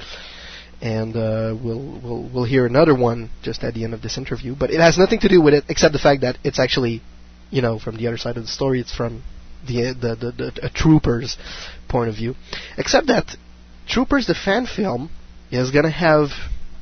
And 0.82 1.14
uh, 1.16 1.56
we'll 1.62 2.00
we'll 2.02 2.30
we'll 2.34 2.46
hear 2.46 2.66
another 2.66 2.96
one 2.96 3.30
just 3.44 3.64
at 3.64 3.74
the 3.74 3.84
end 3.84 3.94
of 3.94 4.02
this 4.02 4.18
interview. 4.18 4.56
But 4.58 4.72
it 4.72 4.80
has 4.80 4.98
nothing 4.98 5.20
to 5.20 5.28
do 5.28 5.42
with 5.42 5.54
it 5.54 5.66
except 5.68 5.92
the 5.92 6.00
fact 6.00 6.22
that 6.22 6.38
it's 6.44 6.58
actually, 6.58 7.02
you 7.52 7.62
know, 7.62 7.80
from 7.80 7.98
the 7.98 8.08
other 8.08 8.18
side 8.18 8.38
of 8.38 8.44
the 8.44 8.50
story. 8.50 8.80
It's 8.80 8.96
from 8.96 9.24
the 9.68 9.94
the 9.94 10.16
the, 10.16 10.32
the 10.32 10.66
a 10.66 10.70
Troopers 10.70 11.38
point 11.90 12.10
of 12.10 12.16
view, 12.16 12.36
except 12.78 13.08
that 13.08 13.36
Troopers 13.88 14.26
the 14.26 14.34
fan 14.34 14.66
film 14.66 15.12
is 15.52 15.70
gonna 15.70 15.92
have 15.92 16.30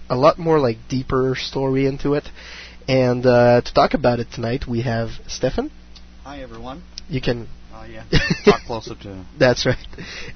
a 0.10 0.16
lot 0.16 0.40
more 0.40 0.60
like 0.60 0.78
deeper 0.90 1.36
story 1.38 1.86
into 1.86 2.14
it. 2.14 2.26
And 2.88 3.26
uh, 3.26 3.62
to 3.62 3.74
talk 3.74 3.94
about 3.94 4.20
it 4.20 4.28
tonight, 4.34 4.66
we 4.68 4.82
have 4.82 5.10
Stefan. 5.28 5.72
Hi 6.24 6.42
everyone. 6.42 6.84
You 7.08 7.22
can. 7.22 7.48
Oh 7.74 7.86
yeah. 7.86 8.04
Talk 8.46 8.62
closer 8.62 8.96
to. 8.96 9.26
That's 9.38 9.66
right. 9.66 9.78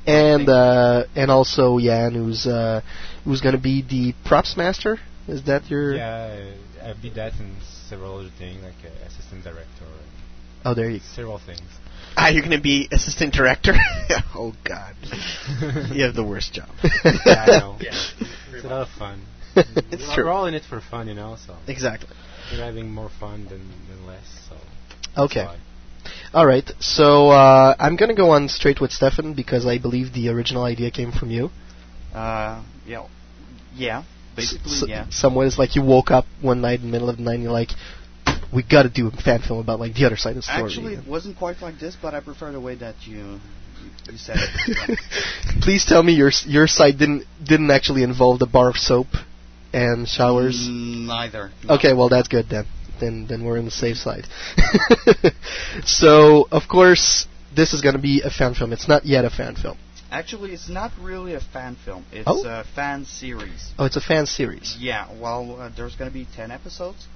And 0.05 0.47
uh, 0.47 1.05
and 1.15 1.29
also 1.29 1.79
Jan, 1.79 2.13
who's 2.13 2.45
uh, 2.45 2.81
who's 3.25 3.41
going 3.41 3.55
to 3.55 3.61
be 3.61 3.81
the 3.81 4.13
props 4.27 4.55
master. 4.55 4.97
Is 5.27 5.43
that 5.45 5.69
your? 5.69 5.95
Yeah, 5.95 6.53
I 6.81 6.89
I 6.89 6.93
did 7.01 7.15
that 7.15 7.33
in 7.39 7.55
several 7.89 8.19
other 8.19 8.29
things, 8.37 8.63
like 8.63 8.73
uh, 8.85 9.07
assistant 9.07 9.43
director. 9.43 9.85
and 9.85 10.13
Oh, 10.65 10.73
there 10.73 10.89
you 10.89 10.99
go. 10.99 11.05
Several 11.13 11.39
things. 11.39 11.61
Ah, 12.15 12.29
you're 12.29 12.41
going 12.41 12.55
to 12.57 12.61
be 12.61 12.87
assistant 12.91 13.33
director? 13.33 13.73
oh, 14.35 14.53
God. 14.63 14.95
you 15.91 16.03
have 16.03 16.15
the 16.15 16.23
worst 16.23 16.53
job. 16.53 16.69
yeah, 17.25 17.45
I 17.47 17.59
know. 17.59 17.77
It's 17.79 18.63
a 18.63 18.67
lot 18.67 18.81
of 18.83 18.89
fun. 18.89 19.21
It's 19.91 20.07
we're, 20.07 20.15
true. 20.15 20.23
we're 20.25 20.31
all 20.31 20.45
in 20.47 20.53
it 20.53 20.63
for 20.63 20.81
fun, 20.81 21.07
you 21.07 21.13
know. 21.13 21.37
So 21.45 21.55
Exactly. 21.67 22.09
We're 22.51 22.63
having 22.63 22.91
more 22.91 23.09
fun 23.19 23.45
than, 23.45 23.69
than 23.89 24.05
less. 24.05 24.25
So. 24.49 24.55
Okay. 25.25 25.47
All 26.33 26.45
right. 26.45 26.69
So 26.79 27.29
uh, 27.29 27.75
I'm 27.79 27.95
going 27.95 28.09
to 28.09 28.15
go 28.15 28.31
on 28.31 28.49
straight 28.49 28.81
with 28.81 28.91
Stefan 28.91 29.33
because 29.33 29.65
I 29.65 29.77
believe 29.77 30.13
the 30.13 30.29
original 30.29 30.63
idea 30.63 30.91
came 30.91 31.11
from 31.11 31.29
you. 31.29 31.49
Uh, 32.13 32.63
yeah, 32.85 33.07
yeah. 33.75 34.03
Basically, 34.35 34.71
S- 34.71 34.85
yeah. 34.87 35.09
Some 35.09 35.35
ways, 35.35 35.57
like 35.57 35.75
you 35.75 35.83
woke 35.83 36.11
up 36.11 36.25
one 36.41 36.61
night 36.61 36.79
in 36.79 36.87
the 36.87 36.91
middle 36.91 37.09
of 37.09 37.17
the 37.17 37.23
night 37.23 37.35
and 37.35 37.43
you're 37.43 37.51
like, 37.51 37.69
we 38.53 38.63
got 38.63 38.83
to 38.83 38.89
do 38.89 39.07
a 39.07 39.11
fan 39.11 39.41
film 39.41 39.59
about 39.59 39.79
like 39.79 39.93
the 39.93 40.05
other 40.05 40.17
side 40.17 40.31
of 40.31 40.35
the 40.37 40.41
story. 40.43 40.63
Actually, 40.63 40.93
it 40.95 41.07
wasn't 41.07 41.37
quite 41.37 41.61
like 41.61 41.79
this, 41.79 41.95
but 41.99 42.13
I 42.13 42.19
prefer 42.19 42.51
the 42.51 42.59
way 42.59 42.75
that 42.75 42.95
you 43.05 43.39
you 44.11 44.17
said 44.17 44.37
it. 44.37 44.99
Please 45.61 45.85
tell 45.85 46.03
me 46.03 46.13
your 46.13 46.31
your 46.45 46.67
side 46.67 46.97
didn't 46.97 47.25
didn't 47.43 47.71
actually 47.71 48.03
involve 48.03 48.39
the 48.39 48.45
bar 48.45 48.69
of 48.69 48.77
soap 48.77 49.07
and 49.73 50.07
showers. 50.07 50.67
Mm, 50.69 51.05
Neither. 51.07 51.51
Okay, 51.69 51.93
well 51.93 52.09
that's 52.09 52.27
good 52.27 52.47
then. 52.49 52.65
Then 52.99 53.25
then 53.27 53.43
we're 53.43 53.57
in 53.57 53.65
the 53.65 53.71
safe 53.71 53.97
side. 53.97 54.25
so 55.85 56.47
of 56.51 56.63
course 56.69 57.27
this 57.55 57.73
is 57.73 57.81
going 57.81 57.95
to 57.95 58.01
be 58.01 58.21
a 58.23 58.29
fan 58.29 58.53
film. 58.53 58.73
It's 58.73 58.87
not 58.87 59.05
yet 59.05 59.25
a 59.25 59.29
fan 59.29 59.55
film. 59.55 59.77
Actually, 60.11 60.51
it's 60.53 60.69
not 60.69 60.91
really 61.01 61.33
a 61.33 61.39
fan 61.39 61.75
film. 61.85 62.05
It's 62.11 62.27
Oh? 62.27 62.43
a 62.45 62.63
fan 62.75 63.05
series. 63.05 63.71
Oh, 63.79 63.85
it's 63.85 63.95
a 63.95 64.01
fan 64.01 64.25
series. 64.27 64.77
Yeah, 64.79 65.07
well, 65.19 65.59
uh, 65.59 65.69
there's 65.75 65.95
going 65.95 66.09
to 66.09 66.13
be 66.13 66.27
10 66.35 66.51
episodes, 66.51 67.07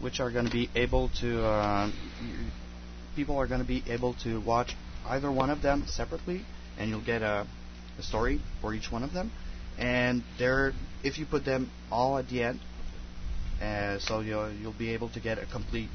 which 0.00 0.20
are 0.20 0.30
going 0.30 0.44
to 0.44 0.50
be 0.52 0.68
able 0.74 1.08
to. 1.20 1.42
Uh, 1.44 1.90
people 3.16 3.36
are 3.38 3.46
going 3.46 3.60
to 3.62 3.66
be 3.66 3.82
able 3.88 4.14
to 4.24 4.38
watch 4.40 4.74
either 5.08 5.30
one 5.32 5.48
of 5.48 5.62
them 5.62 5.84
separately, 5.86 6.44
and 6.78 6.90
you'll 6.90 7.04
get 7.04 7.22
a, 7.22 7.46
a 7.98 8.02
story 8.02 8.40
for 8.60 8.74
each 8.74 8.92
one 8.92 9.02
of 9.02 9.12
them. 9.14 9.30
And 9.78 10.22
they're, 10.38 10.72
if 11.02 11.18
you 11.18 11.26
put 11.26 11.44
them 11.44 11.70
all 11.90 12.18
at 12.18 12.28
the 12.28 12.42
end, 12.42 12.60
uh, 13.60 13.98
so 13.98 14.20
you'll, 14.20 14.52
you'll 14.52 14.72
be 14.78 14.92
able 14.94 15.08
to 15.10 15.20
get 15.20 15.38
a 15.38 15.46
complete 15.46 15.88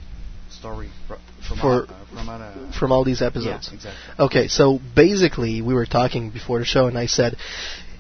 story 0.49 0.89
fr- 1.07 1.15
from 1.47 1.57
For- 1.57 1.67
all, 1.67 1.82
uh, 1.84 2.05
from 2.15 2.30
all, 2.30 2.41
uh, 2.41 2.71
From 2.80 2.91
all 2.91 3.03
these 3.03 3.21
episodes. 3.21 3.67
Yeah, 3.69 3.75
exactly. 3.75 4.25
Okay, 4.25 4.47
so 4.47 4.80
basically 4.95 5.61
we 5.61 5.73
were 5.73 5.86
talking 5.86 6.30
before 6.32 6.59
the 6.59 6.65
show 6.65 6.88
and 6.88 6.97
I 6.97 7.05
said 7.07 7.36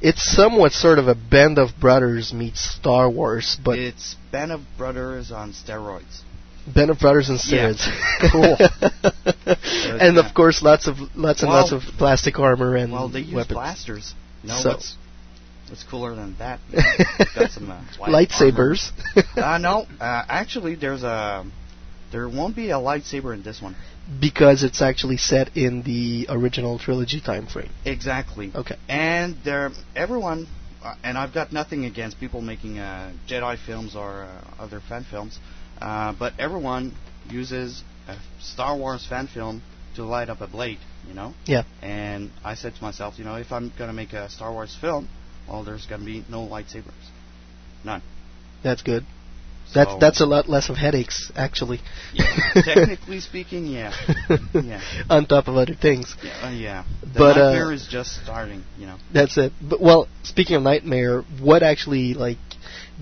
it's 0.01 0.23
somewhat 0.23 0.71
sort 0.71 0.99
of 0.99 1.07
a 1.07 1.15
band 1.15 1.57
of 1.57 1.69
brothers 1.79 2.31
meets 2.33 2.61
Star 2.61 3.09
Wars, 3.09 3.57
but 3.63 3.79
it's 3.79 4.15
Band 4.31 4.51
of 4.51 4.61
Brothers 4.77 5.31
on 5.31 5.53
steroids. 5.53 6.21
Band 6.73 6.91
of 6.91 6.99
Brothers 6.99 7.29
Yeah. 7.49 7.73
steroids. 7.73 8.31
cool. 8.31 9.97
and 9.99 10.17
of 10.17 10.33
course, 10.33 10.61
lots 10.61 10.87
of 10.87 10.97
lots 11.15 11.41
and 11.41 11.49
Well- 11.51 11.61
lots 11.61 11.71
of 11.71 11.81
plastic 11.97 12.39
armor 12.39 12.75
and 12.75 12.91
Well, 12.93 13.09
they 13.09 13.21
use 13.21 13.33
weapons. 13.33 13.53
blasters. 13.53 14.13
You 14.43 14.49
know 14.49 14.59
So- 14.59 14.69
what's 14.71 14.95
what's 15.69 15.83
cooler 15.83 16.15
than 16.15 16.35
that? 16.39 16.59
Got 17.35 17.51
some 17.51 17.69
uh, 17.69 17.81
Lightsabers. 17.99 18.91
uh, 19.37 19.57
no, 19.57 19.85
uh, 19.99 20.23
actually, 20.27 20.75
there's 20.75 21.03
a 21.03 21.45
there 22.11 22.29
won't 22.29 22.55
be 22.55 22.69
a 22.69 22.75
lightsaber 22.75 23.33
in 23.33 23.43
this 23.43 23.61
one. 23.61 23.75
because 24.19 24.63
it's 24.63 24.81
actually 24.81 25.17
set 25.17 25.55
in 25.57 25.83
the 25.83 26.25
original 26.29 26.79
trilogy 26.79 27.19
time 27.19 27.47
frame. 27.47 27.69
Exactly. 27.85 28.51
Okay. 28.55 28.77
And 28.87 29.35
there, 29.43 29.71
everyone, 29.95 30.47
uh, 30.83 30.95
and 31.03 31.17
I've 31.17 31.33
got 31.33 31.51
nothing 31.51 31.85
against 31.85 32.19
people 32.19 32.41
making 32.41 32.79
uh, 32.79 33.11
Jedi 33.27 33.57
films 33.65 33.95
or 33.95 34.23
uh, 34.23 34.41
other 34.59 34.81
fan 34.87 35.05
films, 35.09 35.37
uh, 35.81 36.13
but 36.17 36.33
everyone 36.39 36.93
uses 37.29 37.83
a 38.07 38.15
Star 38.39 38.77
Wars 38.77 39.05
fan 39.05 39.27
film 39.27 39.61
to 39.95 40.05
light 40.05 40.29
up 40.29 40.39
a 40.41 40.47
blade, 40.47 40.79
you 41.07 41.13
know. 41.13 41.33
Yeah. 41.45 41.63
And 41.81 42.31
I 42.43 42.55
said 42.55 42.75
to 42.75 42.81
myself, 42.81 43.15
you 43.17 43.25
know, 43.25 43.35
if 43.35 43.51
I'm 43.51 43.73
gonna 43.77 43.93
make 43.93 44.13
a 44.13 44.29
Star 44.29 44.51
Wars 44.53 44.75
film, 44.79 45.09
well, 45.47 45.63
there's 45.63 45.85
gonna 45.85 46.05
be 46.05 46.23
no 46.29 46.45
lightsabers, 46.45 46.93
none. 47.83 48.01
That's 48.63 48.81
good. 48.81 49.05
That's 49.73 49.91
So- 49.91 49.97
that's 49.99 50.21
a 50.21 50.25
lot 50.25 50.47
less 50.47 50.69
of 50.69 50.77
headaches, 50.77 51.29
actually. 51.35 51.81
Technically 52.53 53.19
speaking, 53.19 53.65
yeah. 53.67 53.93
Yeah. 54.53 54.81
On 55.09 55.25
top 55.25 55.47
of 55.47 55.57
other 55.57 55.75
things. 55.75 56.15
Yeah, 56.23 56.47
uh, 56.47 56.51
yeah. 56.51 56.83
The 57.01 57.19
But, 57.19 57.37
uh, 57.37 57.49
nightmare 57.51 57.73
is 57.73 57.85
just 57.87 58.15
starting, 58.23 58.63
you 58.79 58.87
know. 58.87 58.95
That's 59.13 59.37
it. 59.37 59.51
But 59.61 59.81
well, 59.81 60.07
speaking 60.23 60.55
of 60.55 60.63
nightmare, 60.63 61.21
what 61.41 61.63
actually 61.63 62.13
like 62.13 62.37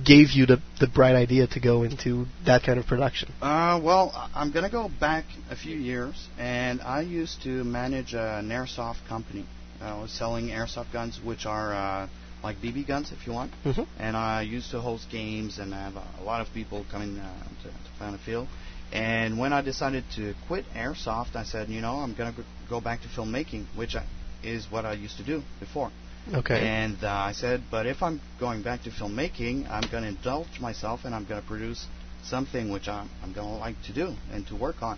gave 0.03 0.31
you 0.31 0.45
the 0.45 0.59
the 0.79 0.87
bright 0.87 1.15
idea 1.15 1.47
to 1.47 1.59
go 1.59 1.83
into 1.83 2.25
that 2.45 2.63
kind 2.63 2.79
of 2.79 2.87
production? 2.87 3.31
Uh, 3.41 3.79
well, 3.81 4.11
I'm 4.33 4.51
gonna 4.51 4.69
go 4.69 4.89
back 4.99 5.25
a 5.51 5.55
few 5.55 5.77
years, 5.77 6.15
and 6.39 6.81
I 6.81 7.01
used 7.01 7.43
to 7.43 7.63
manage 7.63 8.13
uh, 8.15 8.37
an 8.39 8.49
airsoft 8.49 9.07
company. 9.07 9.45
I 9.81 9.99
was 10.01 10.11
selling 10.11 10.47
airsoft 10.47 10.91
guns, 10.91 11.19
which 11.23 11.45
are 11.45 11.73
uh, 11.73 12.07
like 12.47 12.57
BB 12.61 12.87
guns, 12.87 13.11
if 13.11 13.25
you 13.27 13.33
want. 13.33 13.51
Mhm. 13.63 13.85
And 13.99 14.15
I 14.15 14.41
used 14.57 14.69
to 14.71 14.79
host 14.79 15.05
games 15.09 15.57
and 15.59 15.73
I 15.73 15.81
have 15.87 15.95
a, 15.95 16.05
a 16.21 16.23
lot 16.23 16.39
of 16.43 16.47
people 16.53 16.85
coming 16.91 17.11
uh, 17.19 17.43
to, 17.63 17.67
to 17.69 17.89
play 17.97 18.07
on 18.07 18.13
the 18.13 18.19
field. 18.29 18.47
And 18.93 19.37
when 19.41 19.51
I 19.51 19.61
decided 19.61 20.03
to 20.17 20.33
quit 20.47 20.65
airsoft, 20.73 21.35
I 21.35 21.43
said, 21.43 21.69
you 21.69 21.81
know, 21.81 21.95
I'm 22.03 22.13
gonna 22.13 22.31
go- 22.39 22.43
go 22.69 22.79
back 22.81 23.01
to 23.01 23.07
filmmaking, 23.07 23.63
which 23.75 23.95
I, 23.95 24.05
is 24.43 24.61
what 24.71 24.85
I 24.85 24.93
used 24.93 25.17
to 25.17 25.23
do 25.23 25.41
before. 25.59 25.91
Okay. 26.33 26.59
And 26.67 26.97
uh, 27.03 27.09
I 27.29 27.33
said, 27.33 27.63
but 27.69 27.85
if 27.85 28.01
I'm 28.01 28.19
going 28.39 28.61
back 28.63 28.83
to 28.83 28.89
filmmaking, 28.89 29.69
I'm 29.69 29.87
going 29.91 30.03
to 30.03 30.09
indulge 30.09 30.59
myself 30.59 31.01
and 31.05 31.13
I'm 31.13 31.25
going 31.25 31.39
to 31.41 31.47
produce 31.47 31.85
something 32.23 32.71
which 32.71 32.87
I'm, 32.87 33.09
I'm 33.21 33.31
going 33.33 33.47
to 33.47 33.59
like 33.67 33.75
to 33.83 33.93
do 33.93 34.07
and 34.33 34.45
to 34.47 34.55
work 34.55 34.81
on. 34.81 34.97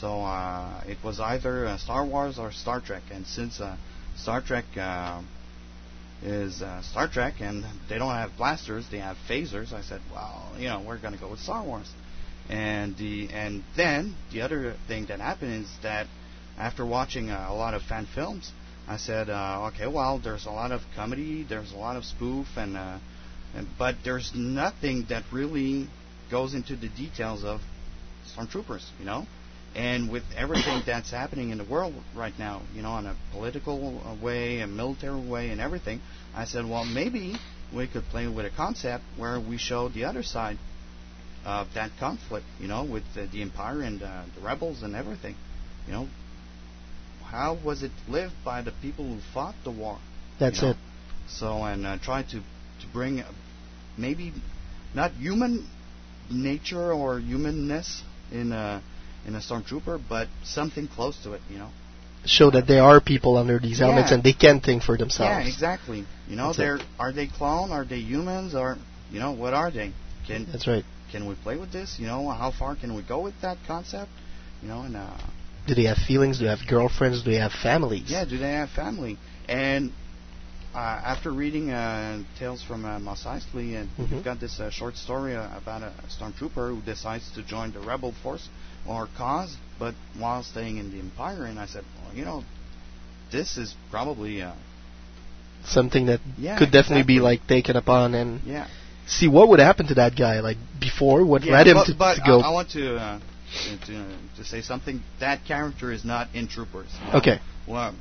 So 0.00 0.08
uh, 0.22 0.82
it 0.88 0.98
was 1.04 1.20
either 1.20 1.66
uh, 1.66 1.78
Star 1.78 2.04
Wars 2.04 2.38
or 2.40 2.50
Star 2.50 2.80
Trek. 2.80 3.04
And 3.12 3.24
since 3.24 3.60
uh, 3.60 3.76
Star 4.16 4.40
Trek 4.40 4.64
uh, 4.76 5.20
is 6.22 6.62
uh, 6.62 6.82
Star 6.82 7.08
Trek 7.08 7.34
and 7.40 7.64
they 7.88 7.98
don't 7.98 8.10
have 8.10 8.36
blasters, 8.36 8.86
they 8.90 8.98
have 8.98 9.16
phasers, 9.28 9.72
I 9.72 9.82
said, 9.82 10.00
well, 10.12 10.52
you 10.58 10.68
know, 10.68 10.82
we're 10.86 10.98
to 10.98 11.20
go 11.20 11.30
with 11.30 11.40
Star 11.40 11.62
Wars. 11.62 11.90
And 12.48 12.96
the 12.98 13.30
and 13.32 13.64
then 13.76 14.14
the 14.30 14.42
other 14.42 14.74
thing 14.86 15.06
that 15.06 15.20
happened 15.20 15.64
is 15.64 15.70
that 15.82 16.06
after 16.58 16.84
watching 16.84 17.30
uh, 17.30 17.46
a 17.48 17.54
lot 17.54 17.74
of 17.74 17.82
fan 17.82 18.06
films, 18.14 18.52
I 18.86 18.98
said, 18.98 19.30
uh, 19.30 19.70
okay, 19.72 19.86
well, 19.86 20.18
there's 20.18 20.44
a 20.44 20.50
lot 20.50 20.70
of 20.70 20.82
comedy, 20.94 21.42
there's 21.48 21.72
a 21.72 21.76
lot 21.76 21.96
of 21.96 22.04
spoof, 22.04 22.46
and, 22.56 22.76
uh, 22.76 22.98
and 23.54 23.66
but 23.78 23.96
there's 24.04 24.32
nothing 24.34 25.06
that 25.08 25.24
really 25.32 25.88
goes 26.30 26.52
into 26.52 26.76
the 26.76 26.88
details 26.88 27.44
of 27.44 27.60
stormtroopers, 28.36 28.86
you 28.98 29.06
know. 29.06 29.26
And 29.74 30.10
with 30.10 30.22
everything 30.36 30.82
that's 30.86 31.10
happening 31.10 31.50
in 31.50 31.58
the 31.58 31.64
world 31.64 31.94
right 32.14 32.36
now, 32.38 32.62
you 32.74 32.82
know, 32.82 32.96
in 32.98 33.06
a 33.06 33.16
political 33.32 34.02
uh, 34.06 34.14
way, 34.24 34.60
a 34.60 34.68
military 34.68 35.20
way, 35.20 35.50
and 35.50 35.60
everything, 35.60 36.00
I 36.34 36.44
said, 36.44 36.68
well, 36.68 36.84
maybe 36.84 37.34
we 37.74 37.88
could 37.88 38.04
play 38.04 38.28
with 38.28 38.46
a 38.46 38.50
concept 38.50 39.02
where 39.16 39.40
we 39.40 39.58
show 39.58 39.88
the 39.88 40.04
other 40.04 40.22
side 40.22 40.58
of 41.44 41.74
that 41.74 41.90
conflict, 41.98 42.46
you 42.60 42.68
know, 42.68 42.84
with 42.84 43.02
uh, 43.16 43.26
the 43.32 43.42
Empire 43.42 43.82
and 43.82 44.02
uh, 44.02 44.24
the 44.34 44.40
rebels 44.40 44.82
and 44.82 44.94
everything, 44.94 45.34
you 45.86 45.92
know. 45.92 46.08
How 47.24 47.58
was 47.64 47.82
it 47.82 47.90
lived 48.08 48.34
by 48.44 48.62
the 48.62 48.72
people 48.80 49.04
who 49.06 49.20
fought 49.32 49.56
the 49.64 49.72
war? 49.72 49.98
That's 50.38 50.60
you 50.60 50.68
know? 50.68 50.70
it. 50.70 50.76
So 51.28 51.64
and 51.64 51.84
uh, 51.86 51.98
try 51.98 52.22
to 52.22 52.38
to 52.38 52.86
bring 52.92 53.20
uh, 53.20 53.32
maybe 53.98 54.32
not 54.94 55.12
human 55.12 55.68
nature 56.30 56.92
or 56.92 57.18
humanness 57.18 58.02
in 58.30 58.52
a 58.52 58.82
in 59.26 59.34
a 59.34 59.38
stormtrooper, 59.38 60.00
but 60.08 60.28
something 60.42 60.88
close 60.88 61.16
to 61.24 61.32
it, 61.32 61.42
you 61.50 61.58
know. 61.58 61.70
Show 62.26 62.50
that 62.52 62.66
there 62.66 62.82
are 62.82 63.00
people 63.00 63.36
under 63.36 63.58
these 63.58 63.78
helmets 63.78 64.10
Yeah. 64.10 64.14
and 64.14 64.24
they 64.24 64.32
can 64.32 64.60
think 64.60 64.82
for 64.82 64.96
themselves. 64.96 65.44
Yeah, 65.44 65.46
exactly. 65.52 66.04
You 66.28 66.36
know, 66.36 66.52
they're 66.54 66.78
are 66.98 67.12
they 67.12 67.26
clone? 67.26 67.70
Are 67.70 67.84
they 67.84 67.98
humans? 67.98 68.54
Or 68.54 68.78
you 69.10 69.20
know, 69.20 69.32
what 69.32 69.52
are 69.52 69.70
they? 69.70 69.92
Can 70.26 70.46
That's 70.50 70.66
right. 70.66 70.84
Can 71.12 71.26
we 71.26 71.34
play 71.34 71.56
with 71.58 71.70
this? 71.70 71.98
You 71.98 72.06
know, 72.06 72.28
how 72.30 72.50
far 72.50 72.76
can 72.76 72.94
we 72.94 73.02
go 73.02 73.20
with 73.20 73.38
that 73.42 73.58
concept? 73.66 74.10
You 74.62 74.68
know, 74.68 74.80
and 74.82 74.96
uh, 74.96 75.16
Do 75.66 75.74
they 75.74 75.84
have 75.84 75.98
feelings? 75.98 76.38
Do 76.38 76.44
they 76.44 76.50
have 76.50 76.66
girlfriends? 76.66 77.22
Do 77.22 77.30
they 77.30 77.38
have 77.38 77.52
families? 77.52 78.10
yeah, 78.10 78.24
do 78.24 78.38
they 78.38 78.52
have 78.52 78.70
family? 78.70 79.18
And 79.46 79.92
uh, 80.74 80.78
after 80.78 81.30
reading 81.30 81.70
uh, 81.70 82.22
Tales 82.38 82.62
from 82.62 82.84
uh, 82.86 82.98
Mos 82.98 83.24
Eisley, 83.24 83.76
and 83.78 83.88
Mhm. 83.98 84.10
you've 84.10 84.24
got 84.24 84.40
this 84.40 84.58
uh, 84.58 84.70
short 84.70 84.96
story 84.96 85.36
uh, 85.36 85.56
about 85.56 85.82
a 85.82 85.92
stormtrooper 86.08 86.74
who 86.74 86.80
decides 86.82 87.30
to 87.32 87.42
join 87.42 87.70
the 87.72 87.80
rebel 87.80 88.12
force 88.22 88.48
or 88.86 89.08
cause, 89.16 89.56
but 89.78 89.94
while 90.18 90.42
staying 90.42 90.76
in 90.78 90.90
the 90.90 90.98
Empire. 90.98 91.44
And 91.44 91.58
I 91.58 91.66
said, 91.66 91.84
well, 92.02 92.14
you 92.14 92.24
know, 92.24 92.44
this 93.32 93.56
is 93.56 93.74
probably 93.90 94.42
uh, 94.42 94.52
Something 95.66 96.06
that 96.06 96.20
Yeah, 96.36 96.58
could 96.58 96.70
definitely 96.70 97.04
be 97.04 97.20
like 97.20 97.46
taken 97.46 97.74
upon 97.76 98.14
and 98.14 98.42
yeah. 98.44 98.68
see 99.06 99.28
what 99.28 99.48
would 99.48 99.60
happen 99.60 99.86
to 99.86 99.94
that 99.94 100.14
guy. 100.14 100.40
Like 100.40 100.58
before, 100.78 101.24
what 101.24 101.42
yeah, 101.42 101.54
led 101.54 101.66
him 101.68 101.76
but, 101.76 101.86
to, 101.86 101.94
but 101.94 102.14
to 102.16 102.20
go. 102.26 102.40
I, 102.40 102.48
I 102.48 102.52
want 102.52 102.70
to, 102.72 102.96
uh, 102.96 103.20
to 103.86 104.16
to 104.36 104.44
say 104.44 104.60
something. 104.60 105.02
That 105.20 105.46
character 105.46 105.90
is 105.90 106.04
not 106.04 106.28
in 106.34 106.48
Troopers. 106.48 106.90
Okay. 107.14 107.38
Well, 107.66 107.94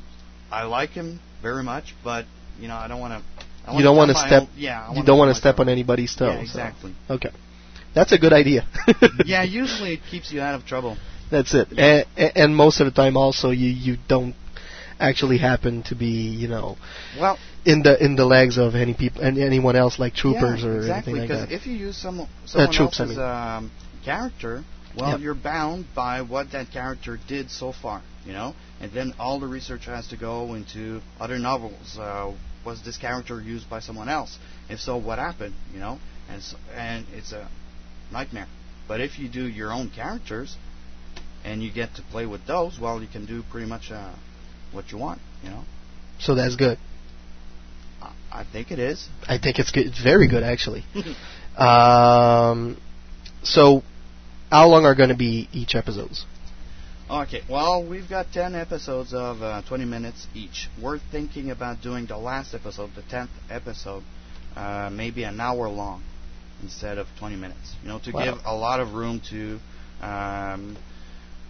I 0.52 0.64
like 0.64 0.90
him 0.90 1.22
very 1.42 1.64
much, 1.64 1.96
but 2.04 2.26
you 2.60 2.68
know, 2.68 2.76
I 2.76 2.90
don't 2.90 3.00
want 3.00 3.24
to. 3.24 3.74
you 3.78 3.82
don't 3.82 3.96
want 3.96 4.10
to 4.12 4.18
step. 4.18 4.44
Own, 4.44 4.50
yeah, 4.58 4.94
you 4.94 5.04
don't 5.04 5.18
want 5.18 5.34
to 5.34 5.40
step 5.40 5.60
on 5.60 5.70
anybody's 5.70 6.14
toes. 6.14 6.28
Yeah, 6.28 6.36
so- 6.36 6.42
exactly. 6.42 6.96
Okay, 7.10 7.30
that's 7.94 8.12
a 8.12 8.18
good 8.18 8.34
idea. 8.34 8.68
yeah, 9.26 9.44
usually 9.44 9.94
it 9.94 10.02
keeps 10.10 10.32
you 10.32 10.42
out 10.42 10.56
of 10.56 10.66
trouble. 10.66 10.98
That's 11.32 11.54
it. 11.54 11.68
And, 11.78 12.06
and 12.18 12.56
most 12.56 12.80
of 12.80 12.86
the 12.86 12.92
time, 12.92 13.18
also, 13.18 13.50
you 13.50 13.70
you 13.70 13.98
don't 14.08 14.36
actually 15.00 15.38
happen 15.38 15.84
to 15.84 15.96
be, 15.96 16.06
you 16.08 16.48
know, 16.48 16.78
Well, 17.20 17.38
in 17.66 17.82
the 17.82 18.04
in 18.04 18.16
the 18.16 18.26
legs 18.26 18.58
of 18.58 18.76
any 18.76 18.94
people 18.94 19.22
and 19.24 19.38
anyone 19.38 19.76
else 19.76 20.00
like 20.00 20.14
troopers 20.14 20.62
yeah, 20.62 20.68
or 20.70 20.78
exactly, 20.78 21.14
anything 21.14 21.30
like 21.30 21.30
that. 21.30 21.50
because 21.50 21.62
if 21.62 21.68
you 21.68 21.76
use 21.76 21.98
some 21.98 22.28
someone 22.46 22.72
troops, 22.72 23.00
I 23.00 23.06
mean. 23.06 23.20
um, 23.20 23.72
character, 24.06 24.64
well, 24.96 25.12
Yep. 25.12 25.20
you're 25.22 25.34
bound 25.36 25.86
by 25.96 26.22
what 26.22 26.52
that 26.52 26.72
character 26.72 27.20
did 27.28 27.50
so 27.50 27.72
far, 27.72 28.02
you 28.26 28.34
know. 28.34 28.54
And 28.82 28.92
then 28.92 29.14
all 29.18 29.40
the 29.40 29.48
research 29.48 29.86
has 29.86 30.08
to 30.10 30.18
go 30.18 30.54
into 30.54 31.02
other 31.20 31.40
novels. 31.40 31.98
Uh, 31.98 32.34
was 32.66 32.82
this 32.84 32.98
character 32.98 33.42
used 33.42 33.70
by 33.70 33.80
someone 33.80 34.10
else? 34.10 34.38
If 34.70 34.80
so, 34.80 34.98
what 34.98 35.18
happened? 35.20 35.56
You 35.74 35.80
know, 35.80 36.00
and 36.30 36.42
so, 36.44 36.58
and 36.76 37.06
it's 37.14 37.32
a 37.32 37.50
nightmare. 38.12 38.48
But 38.88 39.02
if 39.02 39.18
you 39.18 39.30
do 39.30 39.48
your 39.48 39.72
own 39.72 39.90
characters 39.90 40.56
and 41.44 41.64
you 41.64 41.72
get 41.72 41.96
to 41.96 42.02
play 42.04 42.26
with 42.26 42.46
those, 42.46 42.80
well, 42.80 43.02
you 43.02 43.08
can 43.08 43.26
do 43.26 43.44
pretty 43.50 43.68
much 43.68 43.92
uh, 43.92 44.14
what 44.72 44.92
you 44.92 44.98
want. 44.98 45.22
You 45.44 45.50
know, 45.50 45.64
so 46.20 46.36
that's 46.36 46.56
good. 46.56 46.78
I, 48.02 48.14
I 48.32 48.44
think 48.44 48.72
it 48.72 48.80
is. 48.80 49.08
I 49.28 49.38
think 49.38 49.60
it's 49.60 49.72
good. 49.72 49.88
It's 49.88 50.02
very 50.02 50.28
good, 50.28 50.44
actually. 50.44 50.84
um, 51.58 52.78
so, 53.44 53.84
how 54.52 54.68
long 54.68 54.86
are 54.86 54.96
going 54.96 55.10
to 55.10 55.16
be 55.16 55.50
each 55.52 55.76
episodes? 55.76 56.26
Okay, 57.10 57.42
well, 57.50 57.86
we've 57.86 58.10
got 58.10 58.32
10 58.32 58.56
episodes 58.56 59.14
of 59.14 59.42
uh, 59.42 59.62
20 59.68 59.86
minutes 59.86 60.26
each. 60.34 60.70
We're 60.82 61.00
thinking 61.12 61.52
about 61.52 61.82
doing 61.82 62.06
the 62.06 62.18
last 62.18 62.54
episode, 62.54 62.92
the 62.96 63.02
10th 63.02 63.30
episode, 63.50 64.04
uh, 64.56 64.90
maybe 64.92 65.24
an 65.24 65.40
hour 65.40 65.68
long 65.68 66.02
instead 66.64 66.98
of 66.98 67.08
20 67.20 67.36
minutes. 67.36 67.76
You 67.82 67.90
know, 67.90 68.00
to 68.00 68.12
Wow. 68.12 68.24
give 68.26 68.40
a 68.46 68.56
lot 68.56 68.80
of 68.80 68.94
room 68.94 69.22
to 69.30 69.60
um, 70.02 70.78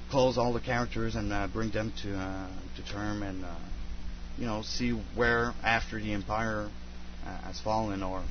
close 0.10 0.38
all 0.38 0.54
the 0.54 0.60
characters 0.60 1.16
and 1.16 1.32
uh, 1.32 1.48
bring 1.48 1.70
them 1.72 1.94
to 2.04 2.16
uh, 2.16 2.48
to 2.76 2.92
term 2.92 3.24
and, 3.24 3.46
uh, 3.46 3.56
you 4.38 4.46
know, 4.46 4.62
see 4.64 4.92
where 5.16 5.54
after 5.64 6.00
the 6.00 6.12
Empire 6.12 6.70
uh, 7.26 7.38
has 7.44 7.60
fallen 7.62 8.04
or. 8.04 8.24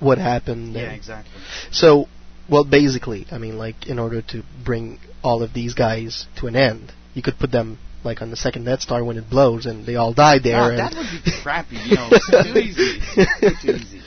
What 0.00 0.18
happened? 0.18 0.74
Yeah, 0.74 0.92
exactly. 0.92 1.40
So, 1.70 2.06
well, 2.48 2.64
basically, 2.64 3.26
I 3.30 3.38
mean, 3.38 3.56
like, 3.56 3.86
in 3.86 3.98
order 4.00 4.20
to 4.32 4.42
bring 4.64 4.98
all 5.22 5.42
of 5.44 5.54
these 5.54 5.74
guys 5.74 6.26
to 6.38 6.48
an 6.48 6.56
end, 6.56 6.92
you 7.14 7.22
could 7.22 7.38
put 7.38 7.52
them 7.52 7.78
like 8.04 8.20
on 8.20 8.30
the 8.30 8.36
second 8.36 8.64
Death 8.64 8.80
Star 8.80 9.04
when 9.04 9.16
it 9.16 9.30
blows, 9.30 9.66
and 9.66 9.86
they 9.86 9.94
all 9.94 10.12
die 10.12 10.38
there. 10.42 10.56
Ah, 10.60 10.68
and 10.70 10.78
that 10.78 10.94
would 10.96 11.24
be 11.24 11.30
crappy, 11.42 11.76
you 11.76 11.94
know. 11.94 12.08
It's 12.10 12.26
too 12.26 12.58
easy. 12.58 13.00
It's 13.16 13.62
too 13.62 13.72
easy. 13.72 14.02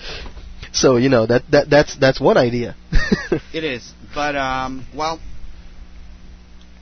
So 0.76 0.98
you 0.98 1.08
know 1.08 1.26
that 1.26 1.44
that 1.52 1.70
that's 1.70 1.96
that's 1.96 2.20
one 2.20 2.38
idea. 2.38 2.76
It 3.54 3.64
is, 3.64 3.94
but 4.14 4.36
um, 4.36 4.86
well, 4.96 5.20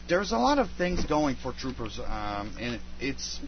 there's 0.10 0.32
a 0.32 0.38
lot 0.38 0.58
of 0.58 0.68
things 0.78 1.06
going 1.06 1.36
for 1.36 1.54
troopers, 1.54 2.00
um, 2.00 2.56
and 2.60 2.82
it's 3.00 3.40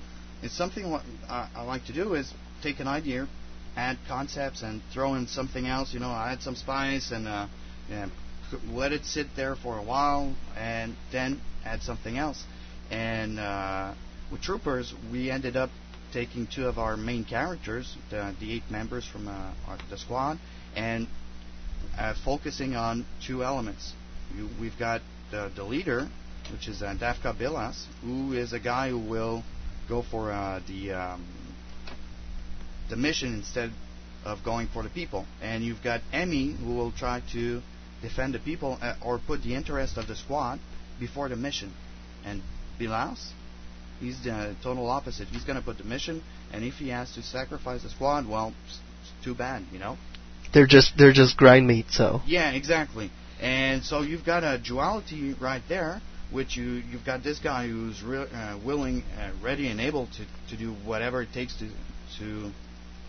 it's 0.43 0.55
something 0.55 0.91
what 0.91 1.01
I, 1.27 1.49
I 1.55 1.63
like 1.63 1.85
to 1.85 1.93
do 1.93 2.13
is 2.13 2.31
take 2.61 2.79
an 2.79 2.87
idea, 2.87 3.27
add 3.75 3.97
concepts, 4.07 4.61
and 4.61 4.81
throw 4.93 5.15
in 5.15 5.27
something 5.27 5.65
else. 5.65 5.93
You 5.93 5.99
know, 5.99 6.11
add 6.11 6.41
some 6.41 6.55
spice 6.55 7.11
and 7.11 7.27
uh, 7.27 7.47
and 7.89 8.11
let 8.69 8.93
it 8.93 9.05
sit 9.05 9.27
there 9.35 9.55
for 9.55 9.79
a 9.79 9.83
while, 9.83 10.35
and 10.55 10.95
then 11.11 11.41
add 11.65 11.81
something 11.81 12.17
else. 12.17 12.43
And 12.91 13.39
uh, 13.39 13.95
with 14.31 14.41
troopers, 14.41 14.93
we 15.11 15.31
ended 15.31 15.57
up 15.57 15.71
taking 16.15 16.47
two 16.47 16.65
of 16.65 16.79
our 16.79 16.95
main 16.95 17.25
characters, 17.25 17.97
the, 18.09 18.33
the 18.39 18.53
eight 18.53 18.63
members 18.71 19.05
from 19.05 19.27
uh, 19.27 19.51
our, 19.67 19.77
the 19.89 19.97
squad, 19.97 20.39
and 20.73 21.07
uh, 21.99 22.13
focusing 22.23 22.73
on 22.73 23.05
two 23.27 23.43
elements. 23.43 23.91
You, 24.33 24.47
we've 24.59 24.79
got 24.79 25.01
the, 25.29 25.51
the 25.53 25.65
leader, 25.65 26.07
which 26.53 26.69
is 26.69 26.81
uh, 26.81 26.95
Dafka 26.97 27.37
Bilas, 27.37 27.85
who 28.01 28.31
is 28.31 28.53
a 28.53 28.59
guy 28.61 28.89
who 28.89 28.97
will 28.97 29.43
go 29.89 30.03
for 30.03 30.31
uh, 30.31 30.61
the 30.67 30.93
um, 30.93 31.25
the 32.89 32.95
mission 32.95 33.33
instead 33.33 33.71
of 34.23 34.41
going 34.43 34.67
for 34.67 34.83
the 34.83 34.89
people. 34.89 35.25
And 35.41 35.65
you've 35.65 35.83
got 35.83 35.99
Emmy, 36.13 36.53
who 36.53 36.75
will 36.75 36.93
try 36.93 37.21
to 37.33 37.61
defend 38.01 38.35
the 38.35 38.39
people 38.39 38.77
uh, 38.81 38.95
or 39.03 39.19
put 39.19 39.43
the 39.43 39.53
interest 39.53 39.97
of 39.97 40.07
the 40.07 40.15
squad 40.15 40.59
before 40.97 41.27
the 41.27 41.35
mission. 41.35 41.73
And 42.23 42.41
Bilas, 42.79 43.31
he's 43.99 44.23
the 44.23 44.55
total 44.63 44.89
opposite. 44.89 45.27
He's 45.29 45.43
going 45.43 45.57
to 45.57 45.65
put 45.65 45.77
the 45.77 45.83
mission, 45.83 46.23
and 46.51 46.63
if 46.63 46.75
he 46.75 46.89
has 46.89 47.13
to 47.13 47.21
sacrifice 47.21 47.83
the 47.83 47.89
squad, 47.89 48.27
well, 48.27 48.53
too 49.23 49.35
bad, 49.35 49.63
you 49.71 49.79
know. 49.79 49.97
they're 50.53 50.67
just 50.67 50.97
they're 50.97 51.13
just 51.13 51.37
grind 51.37 51.67
meat. 51.67 51.87
So 51.89 52.21
Yeah, 52.25 52.51
exactly. 52.51 53.11
And 53.41 53.83
so 53.83 54.01
you've 54.01 54.25
got 54.25 54.43
a 54.43 54.57
duality 54.57 55.35
right 55.39 55.63
there, 55.67 56.01
which 56.31 56.55
you 56.55 56.81
you've 56.89 57.05
got 57.05 57.23
this 57.23 57.39
guy 57.39 57.67
who's 57.67 58.01
re- 58.01 58.27
uh, 58.33 58.57
willing, 58.63 59.03
uh, 59.17 59.31
ready, 59.43 59.67
and 59.67 59.81
able 59.81 60.07
to 60.07 60.25
to 60.49 60.57
do 60.57 60.73
whatever 60.73 61.21
it 61.21 61.33
takes 61.33 61.55
to 61.57 61.69
to 62.19 62.51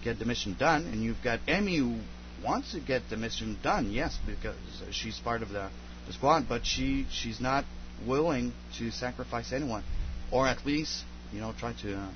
get 0.02 0.18
the 0.18 0.24
mission 0.24 0.56
done, 0.58 0.86
and 0.86 1.02
you've 1.02 1.22
got 1.22 1.40
Emmy 1.48 1.78
who 1.78 1.98
wants 2.44 2.72
to 2.72 2.80
get 2.80 3.02
the 3.10 3.16
mission 3.16 3.58
done, 3.62 3.90
yes, 3.90 4.18
because 4.26 4.56
uh, 4.82 4.90
she's 4.90 5.18
part 5.18 5.42
of 5.42 5.48
the, 5.50 5.68
the 6.06 6.12
squad, 6.12 6.48
but 6.48 6.66
she 6.66 7.06
she's 7.10 7.40
not 7.40 7.64
willing 8.06 8.52
to 8.78 8.90
sacrifice 8.90 9.52
anyone, 9.52 9.82
or 10.30 10.46
at 10.46 10.64
least 10.66 11.04
you 11.32 11.40
know 11.40 11.52
try 11.58 11.72
to 11.82 11.96
uh, 11.96 12.10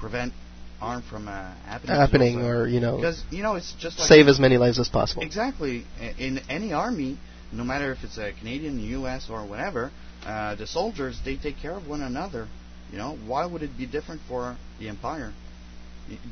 prevent 0.00 0.32
harm 0.78 1.02
from 1.02 1.28
uh, 1.28 1.54
happening. 1.64 1.96
happening, 1.96 2.42
or 2.42 2.66
you 2.66 2.80
know, 2.80 2.96
because 2.96 3.22
you 3.30 3.42
know 3.42 3.54
it's 3.54 3.74
just 3.78 3.98
like 3.98 4.08
save 4.08 4.28
as 4.28 4.38
many 4.38 4.58
lives 4.58 4.78
as 4.78 4.88
possible. 4.88 5.22
Exactly. 5.22 5.84
In 6.18 6.40
any 6.48 6.72
army, 6.72 7.18
no 7.52 7.64
matter 7.64 7.92
if 7.92 8.04
it's 8.04 8.18
a 8.18 8.32
Canadian, 8.38 8.78
U.S., 8.80 9.28
or 9.30 9.46
whatever, 9.46 9.90
uh, 10.24 10.54
the 10.54 10.66
soldiers 10.66 11.18
they 11.24 11.36
take 11.36 11.58
care 11.58 11.72
of 11.72 11.86
one 11.86 12.02
another. 12.02 12.48
You 12.92 12.98
know, 12.98 13.16
why 13.26 13.46
would 13.46 13.62
it 13.62 13.76
be 13.76 13.86
different 13.86 14.20
for 14.28 14.56
the 14.78 14.88
Empire? 14.88 15.32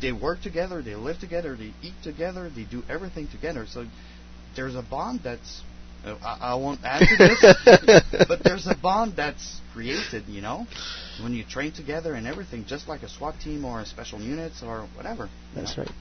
They 0.01 0.13
work 0.13 0.41
together, 0.41 0.83
they 0.83 0.95
live 0.95 1.19
together, 1.19 1.57
they 1.57 1.73
eat 1.83 1.95
together, 2.05 2.49
they 2.55 2.63
do 2.63 2.85
everything 2.89 3.27
together. 3.27 3.67
So 3.69 3.87
there's 4.55 4.77
a 4.77 4.83
bond 4.83 5.21
that's. 5.25 5.63
I, 6.05 6.39
I 6.41 6.55
won't 6.55 6.81
add 6.85 7.01
to 7.01 7.17
this, 7.17 8.03
but 8.29 8.43
there's 8.45 8.67
a 8.67 8.75
bond 8.75 9.15
that's 9.17 9.61
created. 9.73 10.25
You 10.29 10.43
know, 10.43 10.67
when 11.23 11.33
you 11.33 11.45
train 11.45 11.73
together 11.73 12.15
and 12.15 12.27
everything, 12.27 12.65
just 12.67 12.89
like 12.89 13.03
a 13.03 13.09
SWAT 13.09 13.41
team 13.41 13.65
or 13.65 13.81
a 13.81 13.87
special 13.87 14.21
units 14.21 14.63
or 14.63 14.87
whatever. 14.95 15.29
That's 15.55 15.77
know. 15.77 15.85
right. 15.85 15.93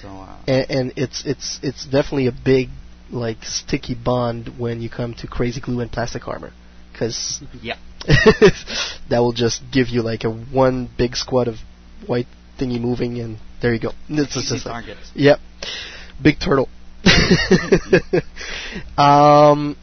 So. 0.00 0.08
Uh, 0.08 0.42
and, 0.48 0.70
and 0.70 0.92
it's 0.96 1.24
it's 1.26 1.60
it's 1.62 1.84
definitely 1.84 2.26
a 2.28 2.32
big 2.32 2.68
like 3.10 3.44
sticky 3.44 3.94
bond 3.94 4.58
when 4.58 4.80
you 4.80 4.88
come 4.88 5.14
to 5.14 5.26
crazy 5.26 5.60
glue 5.60 5.80
and 5.80 5.92
plastic 5.92 6.26
armor 6.26 6.52
because 6.92 7.42
Yeah. 7.60 7.76
that 9.10 9.18
will 9.18 9.32
just 9.32 9.62
give 9.70 9.88
you 9.88 10.02
like 10.02 10.24
a 10.24 10.30
one 10.30 10.88
big 10.96 11.14
squad 11.14 11.46
of 11.46 11.56
white 12.06 12.26
thingy 12.58 12.80
moving 12.80 13.18
and 13.20 13.38
there 13.60 13.72
you 13.72 13.80
go 13.80 13.92
it's 14.08 14.36
Easy 14.36 14.56
just 14.56 14.66
yep 15.14 15.38
big 16.20 16.40
turtle 16.40 16.68
um 18.98 19.76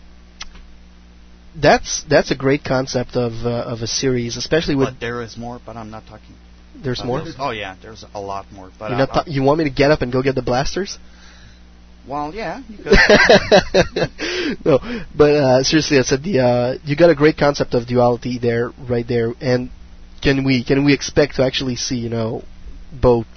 that's 1.56 2.04
that's 2.10 2.32
a 2.32 2.36
great 2.36 2.64
concept 2.64 3.16
of 3.16 3.34
uh, 3.46 3.50
of 3.50 3.82
a 3.82 3.88
series 3.88 4.38
especially 4.38 4.76
with 4.76 4.88
But 4.88 5.00
there 5.00 5.22
is 5.22 5.36
more, 5.38 5.60
but 5.66 5.76
I'm 5.76 5.90
not 5.90 6.06
talking. 6.08 6.36
there's 6.76 7.04
more 7.04 7.24
oh 7.40 7.52
yeah, 7.52 7.76
there's 7.82 8.06
a 8.14 8.22
lot 8.22 8.52
more. 8.52 8.72
But 8.78 8.90
You're 8.90 9.00
not 9.00 9.14
ta- 9.14 9.24
you 9.28 9.44
want 9.44 9.58
me 9.60 9.64
to 9.66 9.70
get 9.70 9.92
up 9.92 10.02
and 10.02 10.12
go 10.12 10.22
get 10.22 10.36
the 10.36 10.42
blasters 10.42 10.98
well, 12.10 12.34
yeah, 12.34 12.64
you 12.68 12.78
could. 12.84 12.94
no, 14.66 14.80
but 15.16 15.36
uh, 15.36 15.64
seriously, 15.64 16.00
I 16.00 16.02
said 16.02 16.24
the 16.24 16.40
uh, 16.40 16.78
you 16.84 16.96
got 16.96 17.12
a 17.12 17.16
great 17.16 17.38
concept 17.38 17.76
of 17.76 17.86
duality 17.86 18.40
there, 18.40 18.72
right 18.90 19.08
there. 19.08 19.34
And 19.40 19.70
can 20.22 20.44
we 20.44 20.64
can 20.64 20.84
we 20.86 20.94
expect 20.94 21.36
to 21.36 21.44
actually 21.44 21.76
see 21.76 21.98
you 21.98 22.10
know 22.10 22.44
both 22.92 23.28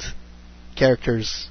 characters 0.74 1.48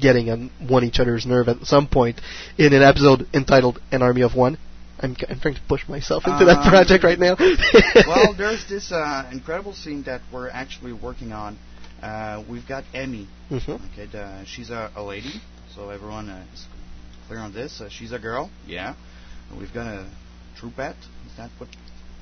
getting 0.00 0.30
on 0.30 0.50
one 0.66 0.84
each 0.84 0.98
other's 1.00 1.26
nerve 1.26 1.48
at 1.48 1.64
some 1.66 1.86
point 1.86 2.20
in 2.58 2.72
an 2.72 2.82
episode 2.82 3.26
entitled 3.34 3.80
"An 3.90 4.02
Army 4.02 4.22
of 4.22 4.34
One"? 4.34 4.58
I'm 5.00 5.16
I'm 5.28 5.40
trying 5.40 5.54
to 5.54 5.60
push 5.68 5.88
myself 5.88 6.26
into 6.26 6.44
that 6.44 6.58
Um, 6.64 6.70
project 6.70 7.02
right 7.04 7.18
now. 7.18 7.36
well, 8.06 8.34
there's 8.38 8.64
this 8.68 8.92
uh, 8.92 9.28
incredible 9.32 9.72
scene 9.72 10.02
that 10.04 10.20
we're 10.32 10.48
actually 10.50 10.92
working 10.92 11.32
on 11.32 11.58
uh, 12.02 12.42
we've 12.48 12.66
got 12.66 12.84
Emmy. 12.94 13.28
Mhm. 13.50 13.80
Okay, 13.92 14.06
the, 14.06 14.44
she's 14.44 14.70
a, 14.70 14.90
a 14.96 15.02
lady, 15.02 15.40
so 15.74 15.90
everyone 15.90 16.28
uh, 16.28 16.44
is 16.52 16.66
clear 17.28 17.38
on 17.40 17.52
this. 17.52 17.80
Uh, 17.80 17.88
she's 17.88 18.12
a 18.12 18.18
girl, 18.18 18.50
yeah. 18.66 18.94
And 19.50 19.58
we've 19.60 19.72
got 19.72 19.86
a 19.86 20.06
troopette. 20.60 20.96
Is 21.26 21.36
that 21.36 21.50
what? 21.58 21.68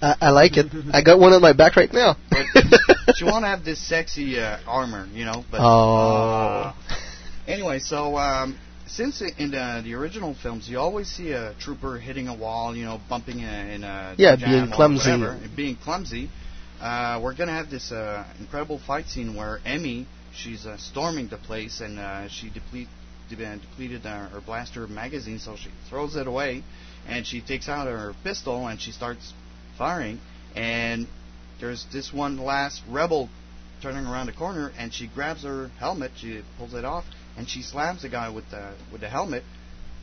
I, 0.03 0.17
I 0.21 0.31
like 0.31 0.57
it. 0.57 0.67
I 0.93 1.03
got 1.03 1.19
one 1.19 1.33
on 1.33 1.41
my 1.43 1.53
back 1.55 1.77
right 1.77 1.93
now. 1.93 2.17
she 3.15 3.25
won't 3.25 3.45
have 3.53 3.65
this 3.65 3.79
sexy 3.87 4.39
uh, 4.39 4.59
armor, 4.67 5.07
you 5.15 5.25
know. 5.25 5.45
But 5.51 5.61
Oh. 5.63 6.73
Uh, 7.47 7.51
anyway, 7.51 7.79
so 7.79 8.17
um, 8.17 8.59
since 8.87 9.21
in 9.23 9.51
the, 9.53 9.83
the 9.85 9.95
original 9.95 10.35
films, 10.35 10.69
you 10.69 10.79
always 10.79 11.09
see 11.09 11.33
a 11.33 11.55
trooper 11.61 11.99
hitting 11.99 12.29
a 12.29 12.35
wall, 12.35 12.75
you 12.77 12.85
know, 12.85 13.01
bumping 13.09 13.39
in 13.41 13.49
a, 13.49 13.75
in 13.75 13.85
a 13.85 14.15
Yeah, 14.19 14.37
being 14.37 14.71
clumsy. 14.73 15.11
whatever, 15.11 15.41
being 15.57 15.77
clumsy. 15.77 16.29
Uh, 16.81 17.21
we're 17.23 17.35
gonna 17.37 17.53
have 17.53 17.71
this 17.71 17.93
uh, 17.93 18.25
incredible 18.39 18.79
fight 18.79 19.07
scene 19.07 19.37
where 19.37 19.61
Emmy, 19.65 20.07
she's 20.35 20.65
uh, 20.67 20.77
storming 20.79 21.29
the 21.29 21.37
place 21.37 21.81
and 21.81 21.99
uh, 21.99 22.27
she 22.29 22.49
deplete, 22.51 22.89
de- 23.29 23.45
uh, 23.45 23.57
depleted 23.59 24.07
uh, 24.07 24.29
her 24.31 24.41
blaster 24.41 24.87
magazine, 24.87 25.39
so 25.39 25.57
she 25.57 25.69
throws 25.89 26.17
it 26.17 26.27
away, 26.27 26.63
and 27.07 27.27
she 27.27 27.41
takes 27.43 27.69
out 27.69 27.87
her 27.87 28.15
pistol 28.25 28.67
and 28.67 28.81
she 28.81 28.93
starts 28.93 29.35
firing. 29.77 30.19
And 30.57 31.07
there's 31.61 31.87
this 31.93 32.13
one 32.13 32.39
last 32.39 32.83
rebel 32.89 33.29
turning 33.83 34.07
around 34.07 34.27
the 34.27 34.33
corner, 34.33 34.73
and 34.79 34.93
she 34.93 35.07
grabs 35.07 35.45
her 35.45 35.69
helmet, 35.79 36.13
she 36.17 36.43
pulls 36.59 36.75
it 36.75 36.85
off, 36.85 37.05
and 37.37 37.49
she 37.49 37.63
slams 37.63 38.03
the 38.03 38.09
guy 38.09 38.29
with 38.31 38.49
the 38.51 38.75
with 38.93 39.01
the 39.01 39.09
helmet. 39.09 39.43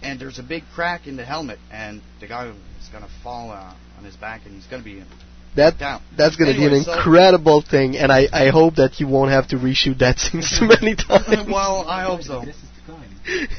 And 0.03 0.19
there's 0.19 0.37
a 0.37 0.43
big 0.43 0.63
crack 0.75 1.07
in 1.07 1.15
the 1.17 1.25
helmet, 1.25 1.57
and 1.71 2.01
the 2.19 2.27
guy 2.27 2.47
is 2.47 2.89
gonna 2.91 3.09
fall 3.23 3.49
uh, 3.51 3.73
on 3.97 4.03
his 4.03 4.15
back, 4.15 4.41
and 4.45 4.53
he's 4.53 4.67
gonna 4.67 4.83
be 4.83 5.03
That 5.55 5.79
down. 5.79 6.03
that's 6.15 6.35
going 6.35 6.51
to 6.53 6.57
be 6.57 6.65
Anyway, 6.65 6.79
an 6.79 6.83
so- 6.85 6.93
incredible 6.93 7.61
thing, 7.63 7.97
and 7.97 8.11
I, 8.11 8.27
I 8.31 8.49
hope 8.49 8.75
that 8.75 8.99
you 8.99 9.07
won't 9.07 9.31
have 9.31 9.47
to 9.49 9.55
reshoot 9.57 9.97
that 9.99 10.19
scene 10.23 10.43
too 10.43 10.67
many 10.67 10.95
times. 11.09 11.47
well, 11.49 11.83
I 11.87 12.03
hope 12.03 12.21
so. 12.21 12.43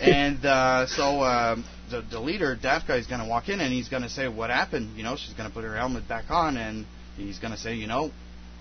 and 0.01 0.45
uh, 0.45 0.87
so 0.87 1.23
um, 1.23 1.65
the 1.91 2.03
the 2.03 2.21
leader, 2.21 2.57
that 2.63 2.87
guy, 2.87 2.97
is 2.97 3.07
going 3.07 3.21
to 3.21 3.27
walk 3.29 3.49
in 3.49 3.61
and 3.61 3.73
he's 3.73 3.89
going 3.89 4.03
to 4.05 4.09
say, 4.09 4.29
"What 4.29 4.51
happened?" 4.51 4.97
You 4.97 5.03
know, 5.03 5.17
she's 5.17 5.35
going 5.35 5.49
to 5.49 5.55
put 5.55 5.65
her 5.65 5.75
helmet 5.77 6.09
back 6.09 6.31
on 6.31 6.57
and 6.57 6.87
he's 7.17 7.39
going 7.39 7.53
to 7.53 7.59
say, 7.59 7.75
"You 7.75 7.87
know, 7.89 8.11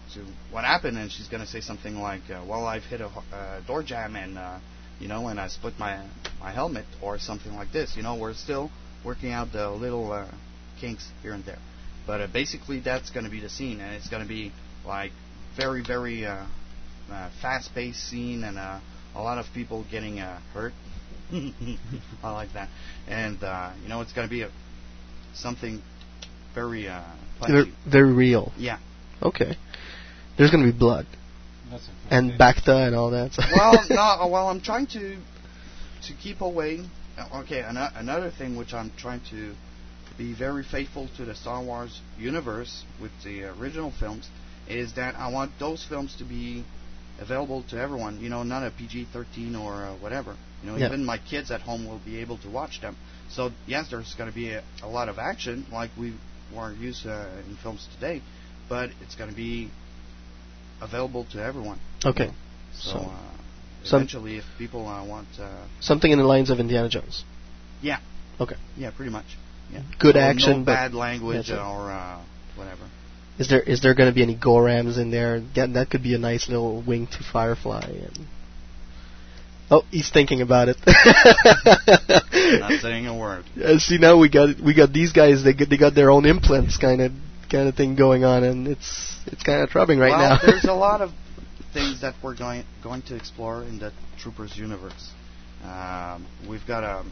so 0.09 0.21
what 0.51 0.63
happened?" 0.65 0.97
And 0.97 1.11
she's 1.11 1.27
going 1.27 1.41
to 1.43 1.47
say 1.47 1.61
something 1.61 1.99
like, 2.01 2.21
uh, 2.31 2.43
"Well, 2.47 2.65
I've 2.65 2.83
hit 2.85 3.01
a 3.01 3.07
uh, 3.07 3.61
door 3.67 3.83
jam 3.83 4.15
and 4.15 4.37
uh, 4.37 4.57
you 4.99 5.07
know, 5.07 5.27
and 5.27 5.39
I 5.39 5.47
split 5.47 5.73
my 5.77 6.03
my 6.39 6.51
helmet 6.51 6.85
or 7.01 7.19
something 7.19 7.53
like 7.55 7.71
this." 7.71 7.95
You 7.95 8.03
know, 8.03 8.15
we're 8.15 8.33
still 8.33 8.71
working 9.03 9.31
out 9.31 9.51
the 9.51 9.69
little 9.69 10.11
uh, 10.11 10.27
kinks 10.79 11.07
here 11.21 11.33
and 11.33 11.43
there, 11.45 11.59
but 12.05 12.21
uh, 12.21 12.27
basically 12.31 12.79
that's 12.79 13.09
going 13.09 13.25
to 13.25 13.31
be 13.31 13.39
the 13.39 13.49
scene, 13.49 13.79
and 13.81 13.95
it's 13.95 14.09
going 14.09 14.23
to 14.23 14.27
be 14.27 14.51
like 14.85 15.11
very 15.55 15.83
very 15.83 16.25
uh, 16.25 16.45
uh, 17.11 17.29
fast-paced 17.41 17.99
scene 18.09 18.43
and 18.43 18.57
uh, 18.57 18.79
a 19.15 19.21
lot 19.21 19.37
of 19.37 19.45
people 19.53 19.85
getting 19.89 20.19
uh, 20.19 20.39
hurt. 20.53 20.73
I 21.31 22.31
like 22.31 22.53
that, 22.53 22.69
and 23.07 23.43
uh, 23.43 23.71
you 23.81 23.89
know 23.89 24.01
it's 24.01 24.13
going 24.13 24.27
to 24.27 24.31
be 24.31 24.43
a, 24.43 24.51
something 25.33 25.81
very 26.55 26.87
uh, 26.87 27.03
They're 27.45 27.65
punchy. 27.65 27.73
very 27.89 28.13
real. 28.13 28.51
Yeah. 28.57 28.79
Okay. 29.21 29.55
There's 30.37 30.51
going 30.51 30.65
to 30.65 30.71
be 30.71 30.77
blood. 30.77 31.05
And 32.09 32.31
Bacta 32.39 32.87
and 32.87 32.95
all 32.95 33.11
that. 33.11 33.31
well, 33.53 33.85
no, 33.89 34.27
well, 34.31 34.47
I'm 34.49 34.61
trying 34.61 34.87
to 34.87 35.17
to 36.07 36.13
keep 36.13 36.41
away. 36.41 36.81
uh, 37.17 37.41
Okay, 37.41 37.61
ano- 37.61 37.89
another 37.95 38.31
thing 38.31 38.55
which 38.55 38.73
I'm 38.73 38.91
trying 38.97 39.21
to 39.31 39.53
be 40.17 40.33
very 40.33 40.63
faithful 40.63 41.09
to 41.17 41.25
the 41.25 41.35
Star 41.35 41.61
Wars 41.63 42.01
universe 42.17 42.83
with 43.01 43.11
the 43.23 43.43
original 43.43 43.91
films 43.99 44.29
is 44.67 44.93
that 44.93 45.15
I 45.15 45.29
want 45.29 45.51
those 45.59 45.83
films 45.85 46.15
to 46.17 46.23
be 46.23 46.63
available 47.19 47.63
to 47.69 47.77
everyone. 47.79 48.19
You 48.19 48.29
know, 48.29 48.43
not 48.43 48.63
a 48.63 48.71
PG-13 48.71 49.59
or 49.59 49.73
uh, 49.85 49.95
whatever. 49.97 50.35
You 50.63 50.71
know, 50.71 50.77
Yeah. 50.77 50.87
even 50.87 51.05
my 51.05 51.17
kids 51.17 51.51
at 51.51 51.61
home 51.61 51.85
will 51.87 51.99
be 52.03 52.17
able 52.19 52.37
to 52.39 52.49
watch 52.49 52.81
them. 52.81 52.95
So 53.29 53.51
yes, 53.67 53.89
there's 53.91 54.13
going 54.15 54.29
to 54.29 54.35
be 54.35 54.49
a, 54.51 54.63
a 54.81 54.87
lot 54.87 55.09
of 55.09 55.19
action 55.19 55.65
like 55.71 55.91
we 55.97 56.13
were 56.55 56.73
used 56.73 57.05
uh, 57.05 57.27
in 57.47 57.55
films 57.57 57.87
today, 57.93 58.21
but 58.69 58.89
it's 59.01 59.15
going 59.15 59.29
to 59.29 59.35
be 59.35 59.69
available 60.81 61.25
to 61.31 61.43
everyone. 61.43 61.79
Okay. 62.05 62.31
So, 62.73 63.09
So- 63.83 63.97
uh, 63.97 64.05
if 64.25 64.43
people 64.57 64.87
uh, 64.87 65.05
want, 65.05 65.27
uh, 65.39 65.65
Something 65.79 66.11
in 66.11 66.17
the 66.17 66.25
lines 66.25 66.49
of 66.49 66.59
Indiana 66.59 66.89
Jones. 66.89 67.23
yeah, 67.81 67.99
Okay. 68.39 68.55
yeah, 68.75 68.91
pretty 68.91 69.11
much, 69.11 69.25
yeah. 69.71 69.81
Good 69.99 70.15
So 70.15 70.21
action, 70.21 70.59
no 70.59 70.65
but 70.65 70.73
bad 70.73 70.93
language 70.93 71.49
or 71.49 71.91
uh, 71.91 72.21
whatever. 72.55 72.83
Is 73.39 73.49
there 73.49 73.61
is 73.61 73.81
there 73.81 73.93
going 73.93 74.09
to 74.09 74.15
be 74.15 74.23
any 74.23 74.35
Gorrams 74.35 74.97
in 74.97 75.11
there? 75.11 75.41
That 75.55 75.73
that 75.73 75.89
could 75.91 76.01
be 76.01 76.15
a 76.15 76.17
nice 76.17 76.49
little 76.49 76.81
wing 76.81 77.07
to 77.07 77.23
Firefly. 77.31 77.85
And 77.85 78.27
oh, 79.69 79.83
he's 79.91 80.09
thinking 80.09 80.41
about 80.41 80.69
it. 80.69 80.77
Not 82.59 82.81
saying 82.81 83.05
a 83.05 83.15
word. 83.15 83.45
Uh, 83.63 83.77
see 83.77 83.97
now 83.99 84.17
we 84.17 84.29
got 84.29 84.59
we 84.59 84.73
got 84.73 84.91
these 84.91 85.13
guys. 85.13 85.43
They 85.43 85.53
get, 85.53 85.69
they 85.69 85.77
got 85.77 85.93
their 85.93 86.09
own 86.09 86.25
implants 86.25 86.77
kind 86.77 86.99
of 87.01 87.11
kind 87.49 87.67
of 87.67 87.75
thing 87.75 87.95
going 87.95 88.23
on, 88.23 88.43
and 88.43 88.67
it's 88.67 89.19
it's 89.27 89.43
kind 89.43 89.61
of 89.61 89.69
troubling 89.69 89.99
right 89.99 90.11
well, 90.11 90.39
now. 90.41 90.45
there's 90.45 90.65
a 90.65 90.73
lot 90.73 91.01
of 91.01 91.11
things 91.73 92.01
that 92.01 92.15
we're 92.23 92.35
going 92.35 92.63
going 92.83 93.01
to 93.03 93.15
explore 93.15 93.63
in 93.63 93.79
the 93.79 93.91
Troopers 94.19 94.57
universe. 94.57 95.11
Um, 95.63 96.25
we've 96.47 96.65
got 96.67 96.83
a, 96.83 97.03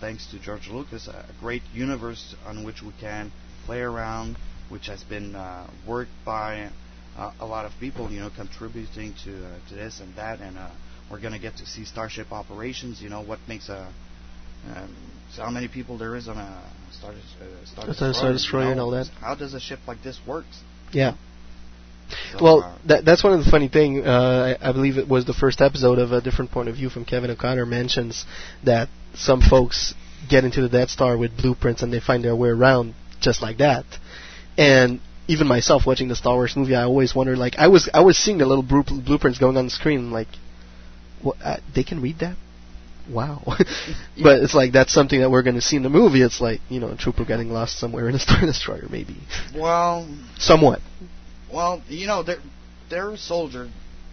thanks 0.00 0.26
to 0.30 0.38
George 0.38 0.68
Lucas, 0.68 1.08
a 1.08 1.26
great 1.40 1.62
universe 1.72 2.34
on 2.46 2.64
which 2.64 2.82
we 2.82 2.92
can 3.00 3.32
play 3.64 3.80
around, 3.80 4.36
which 4.68 4.86
has 4.86 5.02
been 5.02 5.34
uh, 5.34 5.68
worked 5.86 6.10
by 6.24 6.70
uh, 7.16 7.32
a 7.40 7.46
lot 7.46 7.64
of 7.64 7.72
people, 7.80 8.10
you 8.10 8.20
know, 8.20 8.30
contributing 8.34 9.14
to 9.24 9.46
uh, 9.46 9.68
to 9.68 9.74
this 9.74 10.00
and 10.00 10.14
that, 10.16 10.40
and 10.40 10.58
uh, 10.58 10.70
we're 11.10 11.20
going 11.20 11.32
to 11.32 11.38
get 11.38 11.56
to 11.56 11.66
see 11.66 11.84
Starship 11.84 12.32
operations. 12.32 13.00
You 13.00 13.08
know, 13.08 13.22
what 13.22 13.38
makes 13.48 13.68
a 13.68 13.92
um, 14.74 14.94
so 15.34 15.42
how 15.42 15.50
many 15.50 15.68
people 15.68 15.98
there 15.98 16.16
is 16.16 16.28
on 16.28 16.38
a 16.38 16.62
Star, 16.92 17.10
uh, 17.10 17.66
Star 17.66 17.94
Star- 17.94 18.14
Star 18.14 18.32
Destroyer 18.32 18.70
and 18.70 18.80
all 18.80 18.90
that. 18.92 19.08
How 19.20 19.34
does 19.34 19.54
a 19.54 19.60
ship 19.60 19.80
like 19.86 20.02
this 20.02 20.20
work? 20.26 20.44
Yeah. 20.92 21.14
So, 22.32 22.44
well, 22.44 22.62
uh, 22.62 22.78
that, 22.86 23.04
that's 23.04 23.24
one 23.24 23.32
of 23.32 23.44
the 23.44 23.50
funny 23.50 23.68
thing. 23.68 24.06
Uh, 24.06 24.56
I, 24.60 24.68
I 24.68 24.72
believe 24.72 24.98
it 24.98 25.08
was 25.08 25.24
the 25.24 25.32
first 25.34 25.60
episode 25.60 25.98
of 25.98 26.12
a 26.12 26.20
different 26.20 26.50
point 26.50 26.68
of 26.68 26.76
view 26.76 26.90
from 26.90 27.04
Kevin 27.04 27.30
O'Connor 27.30 27.66
mentions 27.66 28.24
that 28.64 28.88
some 29.14 29.40
folks 29.40 29.94
get 30.28 30.44
into 30.44 30.60
the 30.62 30.68
Death 30.68 30.90
Star 30.90 31.16
with 31.16 31.36
blueprints 31.36 31.82
and 31.82 31.92
they 31.92 32.00
find 32.00 32.24
their 32.24 32.36
way 32.36 32.50
around 32.50 32.94
just 33.20 33.42
like 33.42 33.58
that. 33.58 33.84
And 34.56 35.00
even 35.26 35.46
myself 35.46 35.86
watching 35.86 36.08
the 36.08 36.16
Star 36.16 36.34
Wars 36.34 36.54
movie, 36.56 36.74
I 36.74 36.84
always 36.84 37.14
wondered 37.14 37.38
like 37.38 37.54
I 37.58 37.68
was 37.68 37.88
I 37.92 38.00
was 38.00 38.16
seeing 38.16 38.38
the 38.38 38.46
little 38.46 38.62
blu- 38.62 38.84
blueprints 38.84 39.38
going 39.38 39.56
on 39.56 39.64
the 39.64 39.70
screen 39.70 40.10
like, 40.10 40.28
what, 41.22 41.36
uh, 41.42 41.56
they 41.74 41.82
can 41.82 42.00
read 42.00 42.18
that. 42.20 42.36
Wow, 43.08 43.42
but 44.22 44.42
it's 44.42 44.54
like 44.54 44.72
that's 44.72 44.92
something 44.92 45.20
that 45.20 45.30
we're 45.30 45.42
going 45.42 45.56
to 45.56 45.60
see 45.62 45.76
in 45.76 45.82
the 45.82 45.90
movie. 45.90 46.22
It's 46.22 46.40
like 46.40 46.60
you 46.68 46.80
know, 46.80 46.90
a 46.90 46.96
trooper 46.96 47.24
getting 47.24 47.50
lost 47.50 47.78
somewhere 47.78 48.08
in 48.08 48.14
a 48.14 48.18
Star 48.26 48.40
Destroyer, 48.40 48.86
maybe 48.90 49.16
well, 49.54 50.08
somewhat. 50.38 50.80
Well, 51.52 51.82
you 51.88 52.06
know, 52.06 52.22
they're 52.22 52.38
they're 52.90 53.16
soldier 53.16 53.70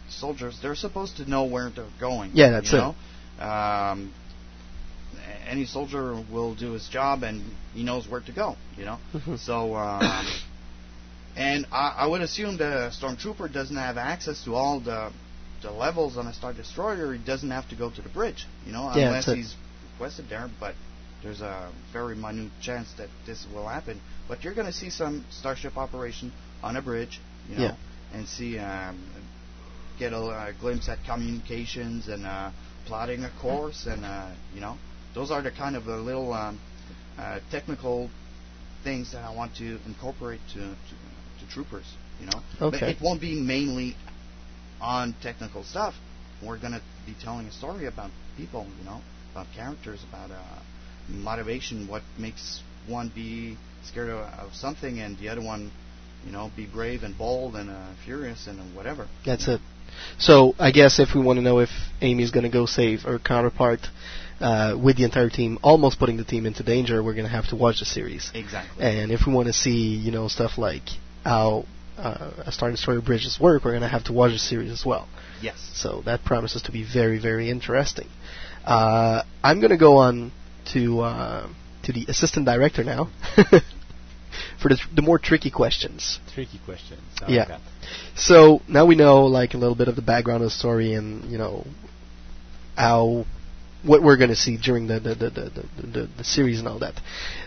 soldiers. 0.10 0.60
They're 0.62 0.76
supposed 0.76 1.18
to 1.18 1.30
know 1.30 1.46
where 1.46 1.70
they're 1.70 1.86
going. 2.00 2.32
Yeah, 2.34 2.50
that's 2.52 2.72
you 2.72 2.80
it. 2.80 2.82
know? 3.40 3.44
Um, 3.46 4.14
any 5.48 5.66
soldier 5.66 6.14
will 6.32 6.56
do 6.56 6.74
his 6.74 6.88
job, 6.88 7.24
and 7.24 7.44
he 7.74 7.84
knows 7.84 8.08
where 8.08 8.22
to 8.22 8.32
go. 8.32 8.56
You 8.78 8.86
know. 8.86 8.98
Mhm. 9.14 9.40
So, 9.40 9.76
um, 9.76 10.28
and 11.36 11.66
I, 11.72 11.96
I 12.00 12.08
would 12.08 12.22
assume 12.22 12.58
the 12.58 12.92
stormtrooper 13.00 13.52
doesn't 13.52 13.76
have 13.76 13.98
access 13.98 14.44
to 14.46 14.56
all 14.56 14.80
the 14.80 15.12
the 15.62 15.72
levels 15.72 16.18
on 16.18 16.28
a 16.28 16.34
star 16.34 16.54
destroyer. 16.54 17.14
He 17.14 17.20
doesn't 17.24 17.52
have 17.52 17.68
to 17.70 17.76
go 17.76 17.90
to 17.90 18.02
the 18.02 18.10
bridge. 18.10 18.46
You 18.66 18.74
know, 18.74 18.92
Yeah, 18.96 19.08
unless 19.08 19.26
he's 19.26 19.56
requested 19.94 20.30
there. 20.30 20.50
But 20.60 20.76
there's 21.24 21.42
a 21.42 21.72
very 21.94 22.16
minute 22.16 22.52
chance 22.62 22.92
that 22.98 23.10
this 23.26 23.46
will 23.54 23.68
happen. 23.68 24.00
But 24.28 24.44
you're 24.44 24.54
going 24.54 24.68
to 24.68 24.74
see 24.74 24.90
some 24.90 25.26
starship 25.30 25.78
operation 25.78 26.32
on 26.64 26.76
a 26.76 26.82
bridge, 26.82 27.20
you 27.50 27.56
know, 27.56 27.64
Yeah. 27.64 27.76
and 28.14 28.28
see 28.28 28.58
um, 28.58 29.00
get 30.00 30.14
a, 30.14 30.18
uh 30.20 30.52
glimpse 30.60 30.90
at 30.90 31.04
communications 31.06 32.08
and 32.08 32.26
uh, 32.26 32.52
plotting 32.86 33.24
a 33.24 33.30
course, 33.42 33.86
and 33.86 34.04
uh, 34.06 34.32
you 34.54 34.62
know, 34.62 34.78
those 35.14 35.32
are 35.32 35.42
the 35.42 35.52
kind 35.52 35.76
of 35.76 35.88
uh, 35.88 35.98
little 35.98 36.34
um, 36.34 36.60
uh, 37.18 37.40
technical 37.52 38.10
things 38.84 39.12
that 39.12 39.24
I 39.24 39.34
want 39.36 39.56
to 39.58 39.78
incorporate 39.86 40.40
to, 40.54 40.60
to 40.60 40.66
to 41.46 41.52
troopers. 41.54 41.86
You 42.20 42.28
know, 42.28 42.42
but 42.60 42.76
Okay. 42.76 42.92
it 42.92 42.98
won't 43.02 43.22
be 43.22 43.40
mainly 43.40 43.96
on 44.82 45.16
technical 45.22 45.64
stuff. 45.64 45.94
We're 46.44 46.60
going 46.60 46.74
to 46.74 46.82
be 47.06 47.16
telling 47.22 47.46
a 47.46 47.52
story 47.52 47.86
about 47.86 48.12
people, 48.36 48.66
you 48.80 48.86
know, 48.86 49.02
about 49.32 49.48
characters, 49.56 50.04
about 50.08 50.32
uh, 50.32 50.60
motivation, 51.10 51.88
what 51.88 52.02
makes 52.18 52.64
one 52.88 53.12
be 53.14 53.58
scared 53.84 54.10
of, 54.10 54.28
of 54.40 54.54
something 54.54 55.00
and 55.00 55.18
the 55.20 55.30
other 55.30 55.42
one, 55.42 55.72
you 56.26 56.32
know, 56.32 56.52
be 56.56 56.66
brave 56.66 57.04
and 57.04 57.18
bold 57.18 57.56
and 57.56 57.70
uh, 57.70 57.94
furious 58.04 58.48
and 58.48 58.76
whatever. 58.76 59.08
That's 59.26 59.48
it. 59.48 59.62
So 60.18 60.56
I 60.58 60.72
guess 60.72 61.00
if 61.00 61.10
we 61.16 61.22
want 61.22 61.38
to 61.38 61.44
know 61.44 61.60
if 61.60 61.70
Amy's 62.02 62.32
going 62.32 62.44
to 62.44 62.50
go 62.50 62.66
save 62.66 63.02
her 63.02 63.20
counterpart 63.20 63.82
uh, 64.40 64.78
with 64.82 64.98
the 64.98 65.04
entire 65.04 65.30
team, 65.30 65.60
almost 65.62 66.00
putting 66.00 66.18
the 66.18 66.24
team 66.24 66.46
into 66.46 66.64
danger, 66.64 67.04
we're 67.04 67.14
going 67.14 67.26
to 67.26 67.32
have 67.32 67.50
to 67.50 67.56
watch 67.56 67.80
the 67.80 67.86
series. 67.86 68.32
Exactly. 68.34 68.84
And 68.84 69.12
if 69.12 69.22
we 69.28 69.34
want 69.34 69.48
to 69.48 69.54
see, 69.54 69.96
you 69.96 70.12
know, 70.12 70.28
stuff 70.28 70.58
like 70.58 70.84
how 71.24 71.66
uh, 71.98 72.32
a 72.46 72.52
Star 72.52 72.72
Destroyer 72.72 73.02
Bridges 73.02 73.40
work, 73.40 73.66
we're 73.66 73.72
going 73.72 73.82
to 73.82 73.88
have 73.88 74.06
to 74.06 74.14
watch 74.14 74.32
the 74.32 74.40
series 74.40 74.72
as 74.72 74.86
well. 74.86 75.08
Yes. 75.42 75.58
So 75.74 76.02
that 76.06 76.24
promises 76.24 76.62
to 76.64 76.72
be 76.72 76.84
very, 76.84 77.20
very 77.20 77.50
interesting. 77.50 78.08
Uh, 78.66 79.24
I'm 79.44 79.60
going 79.60 79.72
to 79.72 79.78
go 79.78 79.98
on 79.98 80.32
to 80.74 81.02
uh, 81.02 81.50
to 81.84 81.92
the 81.92 82.06
assistant 82.08 82.46
director 82.46 82.84
now 82.84 83.10
for 84.62 84.70
the, 84.70 84.78
the 84.96 85.02
more 85.02 85.18
tricky 85.18 85.50
questions. 85.50 86.20
Tricky 86.34 86.60
questions. 86.64 87.02
I 87.22 87.32
yeah. 87.32 87.46
That. 87.46 87.62
So 88.16 88.62
now 88.68 88.86
we 88.86 88.96
know 88.96 89.26
like 89.26 89.54
a 89.54 89.58
little 89.58 89.76
bit 89.76 89.88
of 89.88 89.96
the 89.96 90.02
background 90.02 90.44
of 90.44 90.48
the 90.48 90.56
story 90.56 90.94
and 90.94 91.32
you 91.32 91.38
know 91.38 91.66
how 92.76 93.26
what 93.84 94.04
we're 94.04 94.18
going 94.18 94.30
to 94.30 94.36
see 94.36 94.58
during 94.58 94.88
the 94.88 95.00
the, 95.00 95.16
the, 95.16 95.30
the, 95.30 95.88
the, 95.88 96.10
the 96.18 96.24
series 96.24 96.60
and 96.60 96.68
all 96.68 96.80
that. 96.80 96.94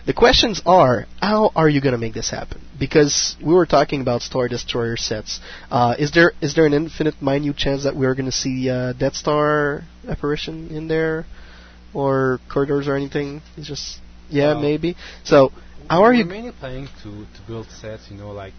The 0.05 0.13
questions 0.13 0.61
are 0.65 1.05
how 1.21 1.51
are 1.55 1.69
you 1.69 1.81
going 1.81 1.93
to 1.93 1.97
make 1.97 2.13
this 2.13 2.29
happen? 2.29 2.61
Because 2.79 3.35
we 3.43 3.53
were 3.53 3.65
talking 3.65 4.01
about 4.01 4.21
Star 4.21 4.47
Destroyer 4.47 4.97
sets. 4.97 5.39
Uh, 5.71 5.95
is 5.97 6.11
there 6.11 6.33
is 6.41 6.53
there 6.55 6.65
an 6.65 6.73
infinite 6.73 7.21
minute 7.21 7.55
chance 7.57 7.83
that 7.83 7.95
we're 7.95 8.15
going 8.15 8.25
to 8.25 8.31
see 8.31 8.69
uh, 8.69 8.93
Death 8.93 9.15
Star 9.15 9.83
apparition 10.07 10.69
in 10.69 10.87
there, 10.87 11.25
or 11.93 12.39
corridors 12.51 12.87
or 12.87 12.95
anything? 12.95 13.41
It's 13.57 13.67
just 13.67 13.99
yeah 14.29 14.53
Well, 14.53 14.61
maybe. 14.61 14.95
So 15.23 15.51
how 15.89 16.03
are 16.03 16.13
you? 16.13 16.25
mainly 16.25 16.51
planning 16.51 16.87
to, 17.03 17.09
to 17.25 17.41
build 17.47 17.67
sets, 17.69 18.09
you 18.09 18.17
know, 18.17 18.31
like 18.31 18.53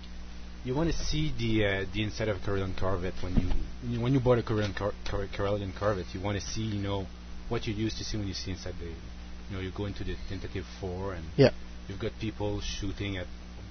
you 0.65 0.75
want 0.75 0.91
to 0.91 0.97
see 0.97 1.33
the 1.39 1.65
uh, 1.67 1.85
the 1.93 2.03
inside 2.03 2.29
of 2.29 2.37
a 2.39 2.41
Corellian 2.41 2.75
Corvette 2.79 3.15
when 3.23 3.35
you 3.35 3.49
when 3.83 3.93
you- 3.93 4.01
when 4.01 4.13
you 4.15 4.21
bought 4.21 4.39
a 4.39 4.43
Corellian 4.43 4.75
Cor- 4.77 4.95
Cor- 5.09 5.29
Corellian 5.37 5.73
Corvette, 5.79 6.07
you 6.13 6.21
want 6.21 6.41
to 6.41 6.45
see, 6.45 6.63
you 6.63 6.83
know, 6.83 7.07
what 7.49 7.67
you 7.67 7.75
used 7.75 7.99
to 7.99 8.05
see 8.05 8.17
when 8.19 8.27
you 8.27 8.35
see 8.35 8.51
inside 8.51 8.75
the, 8.79 8.87
you 8.87 9.53
know, 9.53 9.61
you 9.61 9.71
go 9.71 9.87
into 9.87 10.05
the 10.05 10.17
Tantive 10.31 10.65
four 10.81 11.15
and 11.15 11.25
Yeah. 11.37 11.51
you've 11.89 12.01
got 12.01 12.13
people 12.21 12.61
shooting 12.61 13.17
at 13.17 13.27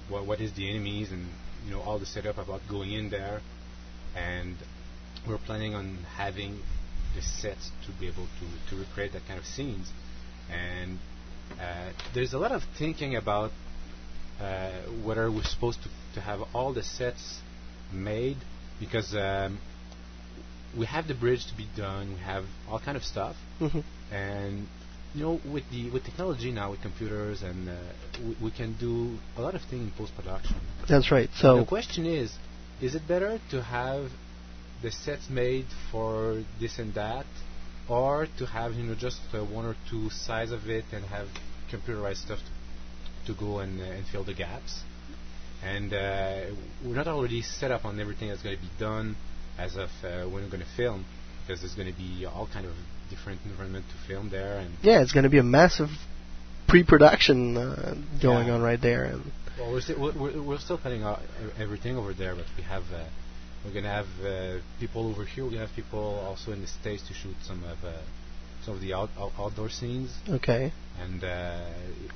what 0.08 0.24
what 0.26 0.40
is 0.40 0.52
the 0.54 0.70
enemies 0.70 1.10
and 1.10 1.26
you 1.64 1.72
know 1.72 1.80
all 1.82 1.98
the 1.98 2.06
setup 2.06 2.38
about 2.38 2.60
going 2.70 2.92
in 2.92 3.10
there, 3.10 3.40
and 4.14 4.56
we're 5.26 5.38
planning 5.38 5.74
on 5.74 5.98
having 6.16 6.60
the 7.14 7.22
sets 7.22 7.70
to 7.84 7.92
be 7.98 8.06
able 8.06 8.26
to 8.38 8.70
to 8.70 8.76
recreate 8.80 9.12
that 9.12 9.26
kind 9.26 9.38
of 9.38 9.44
scenes, 9.44 9.90
and 10.50 10.98
uh, 11.60 11.90
there's 12.14 12.32
a 12.34 12.38
lot 12.38 12.52
of 12.52 12.62
thinking 12.78 13.16
about 13.16 13.50
uh, 14.40 14.70
whether 15.04 15.30
we're 15.30 15.42
supposed 15.42 15.82
to, 15.82 15.88
to 16.14 16.20
have 16.20 16.40
all 16.54 16.72
the 16.72 16.82
sets 16.82 17.40
made 17.92 18.36
because 18.78 19.14
um, 19.14 19.58
we 20.76 20.86
have 20.86 21.08
the 21.08 21.14
bridge 21.14 21.46
to 21.46 21.54
be 21.56 21.66
done, 21.76 22.14
we 22.14 22.20
have 22.20 22.44
all 22.68 22.78
kind 22.78 22.96
of 22.96 23.04
stuff, 23.04 23.36
Mhm. 23.60 23.82
and 24.12 24.66
you 25.14 25.22
know 25.24 25.40
with 25.50 25.68
the 25.70 25.88
with 25.90 26.04
technology 26.04 26.50
now 26.52 26.70
with 26.70 26.82
computers 26.82 27.42
and 27.42 27.68
uh, 27.68 27.72
we, 28.22 28.36
we 28.46 28.50
can 28.50 28.74
do 28.78 29.18
a 29.36 29.40
lot 29.40 29.54
of 29.54 29.62
things 29.62 29.84
in 29.84 29.90
post 29.92 30.14
production. 30.14 30.56
That's 30.88 31.10
right. 31.10 31.30
So 31.36 31.58
the 31.60 31.64
question 31.64 32.04
is, 32.06 32.32
is 32.80 32.94
it 32.94 33.06
better 33.08 33.40
to 33.50 33.62
have 33.62 34.10
the 34.82 34.90
sets 34.90 35.30
made 35.30 35.66
for 35.90 36.42
this 36.60 36.78
and 36.78 36.92
that, 36.94 37.26
or 37.88 38.26
to 38.38 38.46
have 38.46 38.74
you 38.74 38.84
know 38.84 38.94
just 38.94 39.20
uh, 39.32 39.42
one 39.44 39.64
or 39.64 39.76
two 39.90 40.10
sides 40.10 40.52
of 40.52 40.68
it 40.68 40.84
and 40.92 41.04
have 41.06 41.28
computerized 41.72 42.18
stuff 42.26 42.38
to, 43.26 43.32
to 43.32 43.38
go 43.40 43.58
and, 43.60 43.80
uh, 43.80 43.84
and 43.84 44.06
fill 44.06 44.24
the 44.24 44.34
gaps? 44.34 44.80
And 45.64 45.92
uh, 45.94 46.54
we're 46.84 46.94
not 46.94 47.08
already 47.08 47.40
set 47.40 47.70
up 47.70 47.84
on 47.86 47.98
everything 47.98 48.28
that's 48.28 48.42
going 48.42 48.56
to 48.56 48.62
be 48.62 48.68
done 48.78 49.16
as 49.58 49.76
of 49.76 49.90
uh, 50.04 50.24
when 50.28 50.44
we're 50.44 50.50
going 50.50 50.62
to 50.62 50.76
film, 50.76 51.04
because 51.42 51.60
there's 51.60 51.74
going 51.74 51.90
to 51.90 51.98
be 51.98 52.26
all 52.26 52.48
kind 52.52 52.66
of 52.66 52.74
different 53.10 53.40
environment 53.44 53.84
to 53.88 54.08
film 54.08 54.30
there 54.30 54.58
and 54.58 54.74
yeah, 54.82 55.00
it's 55.00 55.12
going 55.12 55.22
to 55.24 55.30
be 55.30 55.38
a 55.38 55.42
massive 55.42 55.90
pre-production 56.66 57.56
uh, 57.56 57.94
going 58.20 58.48
Yeah. 58.48 58.54
on 58.54 58.62
right 58.62 58.80
there. 58.80 59.04
And 59.04 59.22
Well, 59.58 59.72
we're 59.72 59.80
still 59.80 60.12
we're, 60.12 60.42
we're, 60.42 60.58
still 60.58 60.78
planning 60.78 61.04
everything 61.58 61.96
over 61.96 62.12
there, 62.12 62.34
but 62.34 62.46
we 62.56 62.62
have 62.64 62.82
uh, 62.92 63.04
we're 63.64 63.72
gonna 63.72 63.88
have 63.88 64.06
uh, 64.24 64.60
people 64.78 65.08
over 65.08 65.24
here. 65.24 65.44
We're 65.44 65.50
gonna 65.50 65.66
have 65.66 65.76
people 65.76 66.20
also 66.26 66.52
in 66.52 66.60
the 66.60 66.66
states 66.66 67.06
to 67.08 67.14
shoot 67.14 67.36
some 67.42 67.64
of 67.64 67.84
uh, 67.84 67.92
some 68.64 68.74
of 68.74 68.80
the 68.80 68.94
out, 68.94 69.10
out, 69.18 69.32
outdoor 69.38 69.70
scenes, 69.70 70.10
okay, 70.28 70.72
and 71.00 71.22
uh, 71.24 71.64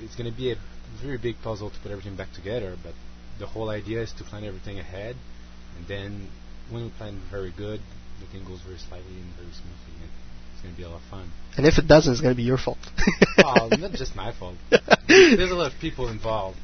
it's 0.01 0.17
gonna 0.17 0.33
be 0.33 0.53
a 0.53 0.57
very 1.03 1.19
big 1.19 1.37
puzzle 1.43 1.71
to 1.71 1.79
put 1.81 1.91
everything 1.91 2.17
back 2.17 2.33
together. 2.33 2.77
But 2.83 2.95
the 3.39 3.47
whole 3.47 3.71
idea 3.71 4.03
is 4.03 4.13
to 4.19 4.25
plan 4.25 4.45
everything 4.45 4.79
ahead, 4.79 5.17
and 5.77 5.87
then 5.89 6.29
when 6.71 6.85
we 6.85 6.91
plan 6.91 7.21
very 7.31 7.53
good, 7.57 7.81
the 8.21 8.27
thing 8.27 8.45
goes 8.45 8.61
very 8.61 8.79
slightly 8.79 9.15
and 9.15 9.35
very 9.35 9.53
smoothly. 9.53 9.95
And 10.03 10.11
it's 10.53 10.63
gonna 10.63 10.77
be 10.77 10.83
a 10.83 10.89
lot 10.89 11.01
of 11.03 11.09
fun. 11.11 11.31
and 11.57 11.67
if 11.67 11.79
it 11.79 11.87
doesn't, 11.87 12.13
it's 12.13 12.21
going 12.21 12.35
to 12.35 12.37
be 12.37 12.43
your 12.43 12.59
fault. 12.59 12.79
well, 13.39 13.69
not 13.71 13.93
just 13.93 14.15
my 14.15 14.33
fault. 14.33 14.57
There's 15.09 15.51
a 15.51 15.55
lot 15.55 15.73
of 15.73 15.79
people 15.81 16.09
involved. 16.09 16.59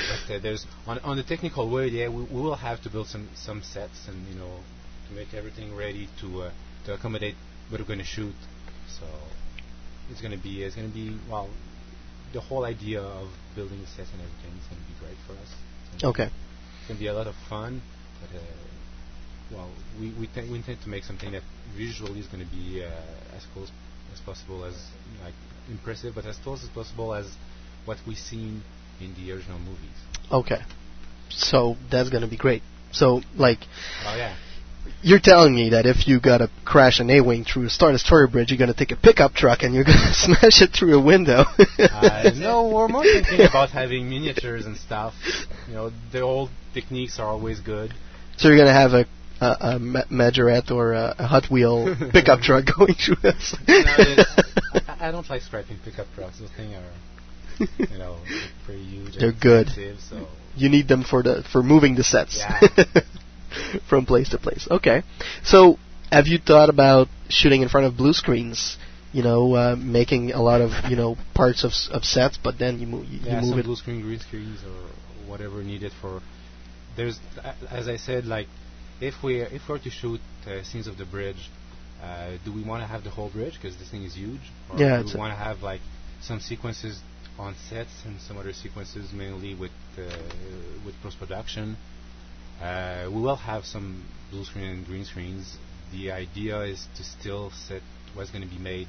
But 0.00 0.34
uh, 0.34 0.38
there's 0.38 0.66
on 0.86 0.98
on 1.00 1.16
the 1.16 1.22
technical 1.22 1.68
way, 1.68 1.88
yeah, 1.88 2.08
we, 2.08 2.22
we 2.24 2.40
will 2.40 2.54
have 2.54 2.82
to 2.84 2.90
build 2.90 3.06
some 3.06 3.28
some 3.34 3.62
sets 3.62 4.08
and 4.08 4.26
you 4.28 4.34
know 4.34 4.60
to 5.08 5.14
make 5.14 5.34
everything 5.34 5.76
ready 5.76 6.08
to 6.20 6.42
uh, 6.42 6.50
to 6.86 6.94
accommodate 6.94 7.34
what 7.68 7.80
we're 7.80 7.86
going 7.86 7.98
to 7.98 8.04
shoot. 8.04 8.34
So 8.88 9.06
it's 10.10 10.20
going 10.20 10.32
to 10.32 10.42
be 10.42 10.62
it's 10.62 10.74
going 10.74 10.88
to 10.88 10.94
be 10.94 11.18
well, 11.30 11.50
the 12.32 12.40
whole 12.40 12.64
idea 12.64 13.02
of 13.02 13.28
building 13.54 13.80
the 13.80 13.86
sets 13.88 14.10
and 14.12 14.22
everything 14.22 14.52
is 14.58 14.66
going 14.68 14.80
to 14.80 14.88
be 14.88 14.96
great 15.00 15.18
for 15.26 15.32
us. 15.34 15.50
It's 15.94 16.04
Okay. 16.04 16.24
It's 16.24 16.88
going 16.88 16.98
to 16.98 17.04
be 17.04 17.08
a 17.08 17.14
lot 17.14 17.26
of 17.26 17.34
fun, 17.48 17.82
but 18.20 18.38
uh, 18.38 18.42
well, 19.52 19.70
we 19.98 20.12
we, 20.18 20.26
th- 20.28 20.48
we 20.50 20.56
intend 20.56 20.80
to 20.82 20.88
make 20.88 21.04
something 21.04 21.32
that 21.32 21.42
visually 21.76 22.20
is 22.20 22.26
going 22.26 22.44
to 22.44 22.50
be 22.50 22.82
uh, 22.84 22.90
as 23.36 23.44
close 23.52 23.70
as 24.12 24.20
possible 24.20 24.64
as 24.64 24.74
like 25.22 25.34
impressive, 25.68 26.14
but 26.14 26.24
as 26.26 26.36
close 26.38 26.62
as 26.62 26.68
possible 26.70 27.14
as 27.14 27.26
what 27.84 27.98
we've 28.06 28.18
seen 28.18 28.62
in 29.00 29.14
the 29.14 29.32
original 29.32 29.58
movies. 29.58 29.98
okay, 30.30 30.60
so 31.30 31.76
that's 31.90 32.10
going 32.10 32.22
to 32.22 32.28
be 32.28 32.36
great. 32.36 32.62
So 32.92 33.22
like. 33.36 33.58
Oh 34.06 34.16
yeah. 34.16 34.36
You're 35.02 35.20
telling 35.20 35.54
me 35.54 35.70
that 35.70 35.86
if 35.86 36.08
you 36.08 36.20
gotta 36.20 36.50
crash 36.64 37.00
an 37.00 37.10
A-wing 37.10 37.44
through 37.44 37.66
a 37.66 37.70
Star 37.70 37.92
Destroyer 37.92 38.26
bridge, 38.26 38.50
you're 38.50 38.58
gonna 38.58 38.74
take 38.74 38.90
a 38.92 38.96
pickup 38.96 39.32
truck 39.34 39.62
and 39.62 39.74
you're 39.74 39.84
gonna 39.90 40.12
smash 40.12 40.60
it 40.62 40.70
through 40.76 40.98
a 40.98 41.02
window. 41.02 41.44
uh, 41.78 42.30
no, 42.36 42.68
we're 42.68 42.88
more 42.88 43.04
thinking 43.04 43.46
about 43.46 43.70
having 43.70 44.08
miniatures 44.10 44.66
and 44.66 44.76
stuff. 44.76 45.14
You 45.68 45.74
know, 45.74 45.92
the 46.12 46.20
old 46.20 46.50
techniques 46.74 47.18
are 47.18 47.26
always 47.26 47.60
good. 47.60 47.94
So 48.36 48.48
you're 48.48 48.56
gonna 48.58 48.72
have 48.72 48.92
a 48.92 49.06
a, 49.40 49.56
a 49.60 49.78
ma- 49.78 50.04
Majorette 50.10 50.70
or 50.70 50.92
a, 50.92 51.14
a 51.18 51.26
Hot 51.26 51.50
Wheel 51.50 51.94
pickup 52.12 52.40
truck 52.40 52.64
going 52.76 52.94
through 52.94 53.16
it's- 53.24 53.54
I, 54.74 55.08
I 55.08 55.10
don't 55.10 55.28
like 55.28 55.42
scrapping 55.42 55.78
pickup 55.84 56.06
trucks. 56.14 56.38
Those 56.38 56.50
things 56.56 56.74
are, 56.74 57.66
you 57.78 57.98
know, 57.98 58.18
pretty 58.64 58.84
huge. 58.84 59.16
They're 59.18 59.32
good. 59.32 59.68
So 60.08 60.26
You 60.56 60.68
need 60.68 60.88
them 60.88 61.02
for 61.02 61.22
the 61.22 61.42
for 61.52 61.62
moving 61.62 61.94
the 61.96 62.04
sets 62.04 62.38
Yeah. 62.38 62.84
from 63.88 64.06
place 64.06 64.28
to 64.30 64.38
place. 64.38 64.68
Okay. 64.70 65.02
So 65.42 65.78
have 66.12 66.26
you 66.26 66.38
thought 66.38 66.68
about 66.68 67.08
shooting 67.28 67.62
in 67.62 67.68
front 67.68 67.86
of 67.86 67.96
blue 67.96 68.12
screens? 68.12 68.76
You 69.12 69.24
know, 69.24 69.54
uh, 69.54 69.76
making 69.76 70.30
a 70.32 70.40
lot 70.40 70.60
of 70.60 70.70
you 70.88 70.94
know 70.96 71.16
parts 71.34 71.64
of 71.64 71.72
of 71.92 72.04
sets, 72.04 72.38
but 72.40 72.58
then 72.58 72.78
you 72.78 72.86
move 72.86 73.06
you, 73.08 73.18
yeah, 73.24 73.36
you 73.36 73.40
move 73.40 73.50
some 73.50 73.58
it. 73.58 73.64
blue 73.64 73.74
screen, 73.76 74.02
green 74.02 74.20
screens, 74.20 74.60
or 74.62 75.28
whatever 75.28 75.64
needed 75.64 75.90
for. 76.00 76.20
There's, 76.96 77.18
as 77.70 77.88
I 77.88 77.96
said, 77.96 78.24
like 78.26 78.46
if 79.00 79.22
we 79.22 79.40
if 79.40 79.68
we 79.68 79.72
were 79.72 79.78
to 79.78 79.90
shoot 79.90 80.20
uh, 80.46 80.62
scenes 80.62 80.86
of 80.86 80.98
the 80.98 81.04
bridge, 81.04 81.50
uh, 82.02 82.32
do 82.44 82.52
we 82.52 82.62
want 82.62 82.82
to 82.82 82.86
have 82.86 83.04
the 83.04 83.10
whole 83.10 83.30
bridge 83.30 83.54
because 83.54 83.76
this 83.78 83.90
thing 83.90 84.04
is 84.04 84.14
huge, 84.14 84.40
or 84.70 84.78
Yeah, 84.78 85.02
do 85.02 85.08
we 85.12 85.18
want 85.18 85.32
to 85.32 85.36
have 85.36 85.62
like 85.62 85.80
some 86.20 86.40
sequences 86.40 87.00
on 87.38 87.54
sets 87.68 87.90
and 88.04 88.20
some 88.20 88.36
other 88.36 88.52
sequences 88.52 89.12
mainly 89.12 89.54
with 89.54 89.72
uh, 89.98 90.02
with 90.84 90.94
post 91.02 91.18
production? 91.18 91.76
Uh, 92.60 93.08
we 93.10 93.20
will 93.20 93.36
have 93.36 93.64
some 93.64 94.04
blue 94.30 94.44
screen 94.44 94.66
and 94.66 94.86
green 94.86 95.04
screens. 95.04 95.56
The 95.92 96.12
idea 96.12 96.60
is 96.60 96.86
to 96.96 97.02
still 97.02 97.50
set 97.50 97.82
what's 98.14 98.30
going 98.30 98.46
to 98.46 98.54
be 98.54 98.60
made 98.60 98.86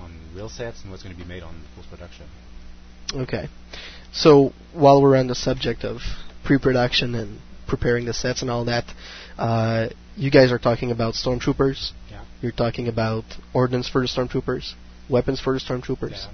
on 0.00 0.12
real 0.34 0.48
sets 0.48 0.82
and 0.82 0.90
what's 0.90 1.02
going 1.02 1.14
to 1.14 1.22
be 1.22 1.26
made 1.26 1.42
on 1.42 1.62
post 1.76 1.88
production. 1.88 2.26
Okay. 3.14 3.48
So 4.12 4.52
while 4.72 5.00
we're 5.00 5.16
on 5.16 5.28
the 5.28 5.34
subject 5.34 5.84
of 5.84 6.00
pre-production 6.44 7.14
and 7.14 7.38
preparing 7.66 8.04
the 8.04 8.12
sets 8.12 8.42
and 8.42 8.50
all 8.50 8.64
that, 8.66 8.84
uh, 9.38 9.88
you 10.16 10.30
guys 10.30 10.52
are 10.52 10.58
talking 10.58 10.90
about 10.90 11.14
stormtroopers. 11.14 11.92
Yeah. 12.10 12.24
You're 12.42 12.52
talking 12.52 12.88
about 12.88 13.24
ordnance 13.54 13.88
for 13.88 14.00
the 14.00 14.08
stormtroopers, 14.08 14.74
weapons 15.08 15.40
for 15.40 15.52
the 15.52 15.60
stormtroopers, 15.60 16.26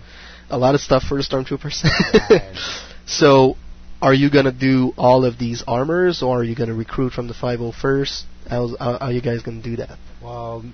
a 0.51 0.59
lot 0.59 0.75
of 0.75 0.81
stuff 0.81 1.05
for 1.05 1.17
the 1.17 1.23
stormtroopers. 1.23 1.83
so, 3.07 3.57
are 4.01 4.15
you 4.15 4.31
gonna 4.31 4.53
do 4.53 4.93
all 4.97 5.25
of 5.25 5.39
these 5.39 5.63
armors, 5.67 6.23
or 6.23 6.41
are 6.41 6.45
you 6.45 6.55
gonna 6.55 6.75
recruit 6.75 7.13
from 7.13 7.29
the 7.29 7.35
501st? 7.35 8.23
How's, 8.49 8.77
how, 8.79 8.99
how 8.99 9.07
are 9.07 9.13
you 9.13 9.23
guys 9.23 9.43
gonna 9.43 9.63
do 9.63 9.77
that? 9.77 9.99
Well, 10.23 10.65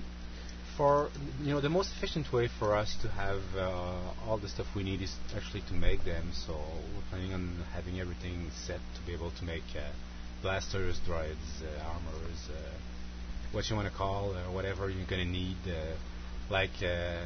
for 0.79 1.09
you 1.41 1.53
know, 1.53 1.59
the 1.59 1.69
most 1.69 1.91
efficient 1.97 2.31
way 2.31 2.47
for 2.57 2.73
us 2.73 2.95
to 3.01 3.09
have 3.09 3.41
uh, 3.57 4.13
all 4.25 4.37
the 4.37 4.47
stuff 4.47 4.65
we 4.75 4.83
need 4.83 5.01
is 5.01 5.13
actually 5.35 5.61
to 5.67 5.73
make 5.73 6.05
them. 6.05 6.31
So 6.33 6.53
we're 6.53 7.09
planning 7.09 7.33
on 7.33 7.65
having 7.73 7.99
everything 7.99 8.49
set 8.65 8.79
to 8.95 9.01
be 9.05 9.13
able 9.13 9.31
to 9.31 9.43
make 9.43 9.63
uh, 9.75 9.91
blasters, 10.41 10.99
droids, 11.07 11.63
uh, 11.63 11.87
armors, 11.87 12.49
uh, 12.49 12.77
what 13.51 13.69
you 13.69 13.75
want 13.75 13.87
to 13.87 13.93
call, 13.93 14.33
uh, 14.35 14.51
whatever 14.51 14.89
you're 14.89 15.05
gonna 15.07 15.25
need. 15.25 15.57
Uh, 15.67 15.95
like 16.49 16.81
uh, 16.83 17.25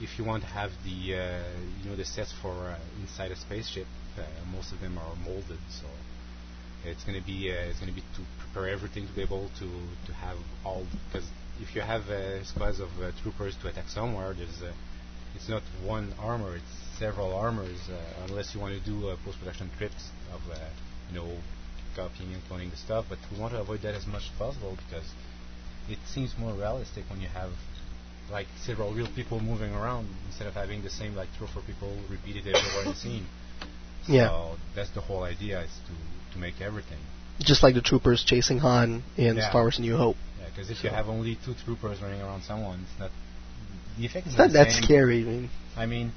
if 0.00 0.18
you 0.18 0.24
want 0.24 0.42
to 0.42 0.48
have 0.48 0.70
the 0.84 1.14
uh, 1.14 1.42
you 1.82 1.90
know 1.90 1.96
the 1.96 2.04
sets 2.04 2.32
for 2.42 2.52
uh, 2.52 2.78
inside 3.00 3.30
a 3.30 3.36
spaceship, 3.36 3.86
uh, 4.18 4.22
most 4.52 4.72
of 4.72 4.80
them 4.80 4.98
are 4.98 5.14
molded. 5.24 5.58
So 5.70 5.86
It's 6.84 7.02
going 7.04 7.18
to 7.18 7.24
be 7.26 7.50
uh, 7.50 7.70
it's 7.70 7.80
to 7.80 7.86
be 7.86 8.02
to 8.02 8.22
prepare 8.38 8.68
everything 8.68 9.06
to 9.06 9.12
be 9.14 9.22
able 9.22 9.50
to 9.60 9.68
to 10.06 10.12
have 10.12 10.38
all 10.64 10.86
because 11.06 11.26
if 11.60 11.74
you 11.74 11.80
have 11.80 12.10
uh, 12.10 12.44
squads 12.44 12.80
of 12.80 12.90
uh, 13.00 13.10
troopers 13.22 13.56
to 13.62 13.68
attack 13.68 13.88
somewhere, 13.88 14.34
there's 14.34 14.60
uh, 14.62 14.72
it's 15.34 15.48
not 15.48 15.62
one 15.82 16.12
armor, 16.20 16.56
it's 16.56 16.98
several 16.98 17.32
armors. 17.34 17.80
Uh, 17.88 18.26
unless 18.28 18.54
you 18.54 18.60
want 18.60 18.74
to 18.74 18.84
do 18.84 19.08
uh, 19.08 19.16
post-production 19.24 19.70
trips 19.78 20.10
of 20.32 20.40
uh, 20.50 20.58
you 21.10 21.16
know 21.18 21.30
copying 21.96 22.32
and 22.34 22.42
cloning 22.48 22.70
the 22.70 22.76
stuff, 22.76 23.06
but 23.08 23.18
we 23.32 23.38
want 23.38 23.52
to 23.52 23.60
avoid 23.60 23.82
that 23.82 23.94
as 23.94 24.06
much 24.06 24.22
as 24.30 24.38
possible 24.38 24.76
because 24.86 25.06
it 25.88 25.98
seems 26.06 26.34
more 26.38 26.52
realistic 26.54 27.04
when 27.10 27.20
you 27.20 27.28
have 27.28 27.50
like 28.30 28.46
several 28.64 28.92
real 28.94 29.08
people 29.14 29.38
moving 29.40 29.72
around 29.74 30.08
instead 30.28 30.46
of 30.46 30.54
having 30.54 30.82
the 30.82 30.90
same 30.90 31.14
like 31.14 31.28
three 31.36 31.46
or 31.46 31.50
four 31.50 31.62
people 31.62 31.94
repeated 32.10 32.46
everywhere 32.46 32.82
in 32.84 32.88
the 32.90 32.96
scene. 32.96 33.26
So 34.06 34.12
Yeah. 34.12 34.54
that's 34.74 34.90
the 34.90 35.00
whole 35.02 35.22
idea 35.24 35.60
is 35.60 35.70
to 35.88 35.92
to 36.34 36.38
make 36.38 36.60
everything. 36.60 36.98
Just 37.40 37.62
like 37.62 37.74
the 37.74 37.80
troopers 37.82 38.24
chasing 38.24 38.58
Han 38.58 39.02
in 39.16 39.36
Yeah. 39.36 39.48
Star 39.50 39.62
Wars: 39.62 39.78
New 39.78 39.96
Hope. 39.96 40.16
Yeah, 40.40 40.46
because 40.48 40.70
if 40.70 40.82
you 40.84 40.90
have 40.90 41.08
only 41.08 41.36
two 41.44 41.54
troopers 41.64 42.00
running 42.00 42.20
around 42.20 42.42
someone, 42.44 42.86
it's 42.90 42.98
not 42.98 43.10
the 43.98 44.06
effect 44.06 44.26
is 44.26 44.32
It's 44.32 44.38
not 44.38 44.48
the 44.48 44.58
that 44.58 44.72
same. 44.72 44.82
scary. 44.82 45.20
I 45.22 45.24
mean, 45.24 45.50
I 45.76 45.86
mean, 45.86 46.12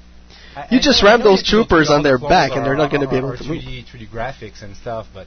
I, 0.56 0.60
You 0.72 0.78
I 0.78 0.80
just 0.80 1.02
ram 1.02 1.20
those 1.22 1.40
you 1.40 1.44
can 1.50 1.58
look 1.58 1.68
troopers 1.68 1.90
on 1.90 2.02
their 2.02 2.18
back 2.18 2.52
and 2.52 2.64
they're 2.64 2.76
not 2.76 2.90
gonna 2.90 3.08
be 3.08 3.16
able 3.16 3.36
to 3.36 3.44
move. 3.44 3.62
3D, 3.62 3.84
3D 3.86 4.06
graphics 4.08 4.62
and 4.62 4.76
stuff, 4.76 5.06
but 5.14 5.26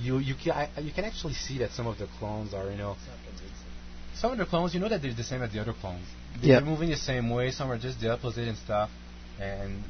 you 0.00 0.18
you 0.18 0.34
can 0.34 0.52
I, 0.52 0.68
you 0.80 0.92
can 0.92 1.04
actually 1.04 1.34
see 1.34 1.58
that 1.58 1.70
some 1.72 1.86
of 1.86 1.98
the 1.98 2.06
clones 2.18 2.52
are 2.54 2.70
you 2.70 2.76
know 2.76 2.96
some 4.14 4.32
of 4.32 4.38
the 4.38 4.46
clones 4.46 4.74
you 4.74 4.80
know 4.80 4.88
that 4.88 5.02
they're 5.02 5.12
the 5.14 5.24
same 5.24 5.42
as 5.42 5.52
the 5.52 5.60
other 5.60 5.72
clones. 5.72 6.06
They're 6.40 6.60
Yeah. 6.60 6.60
moving 6.60 6.90
the 6.90 6.96
same 6.96 7.30
way. 7.30 7.50
Some 7.50 7.70
are 7.70 7.78
just 7.78 8.00
the 8.00 8.12
opposite 8.12 8.48
and 8.48 8.56
stuff. 8.56 8.90
And 9.40 9.82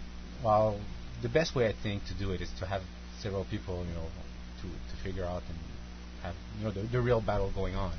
well, 0.43 0.81
the 1.23 1.29
best 1.29 1.55
way 1.55 1.69
I 1.69 1.73
think 1.83 2.05
to 2.07 2.15
do 2.15 2.33
it 2.33 2.41
is 2.41 2.51
to 2.61 2.67
have 2.67 2.83
several 3.21 3.45
people 3.45 3.85
you 3.89 3.95
know 3.95 4.09
to 4.63 4.67
to 4.69 5.03
figure 5.03 5.25
out 5.25 5.43
and 5.49 5.59
have 6.23 6.35
you 6.59 6.65
know 6.65 6.71
the, 6.71 6.83
the 6.83 7.01
real 7.01 7.21
battle 7.21 7.51
going 7.55 7.75
on. 7.75 7.93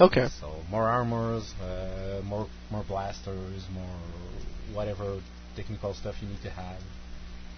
Okay. 0.00 0.28
So 0.40 0.62
more 0.70 0.84
armors, 0.88 1.52
uh, 1.62 2.20
more 2.24 2.46
more 2.70 2.84
blasters, 2.84 3.62
more 3.72 3.96
whatever 4.72 5.20
technical 5.56 5.94
stuff 5.94 6.16
you 6.22 6.28
need 6.28 6.42
to 6.42 6.50
have. 6.50 6.80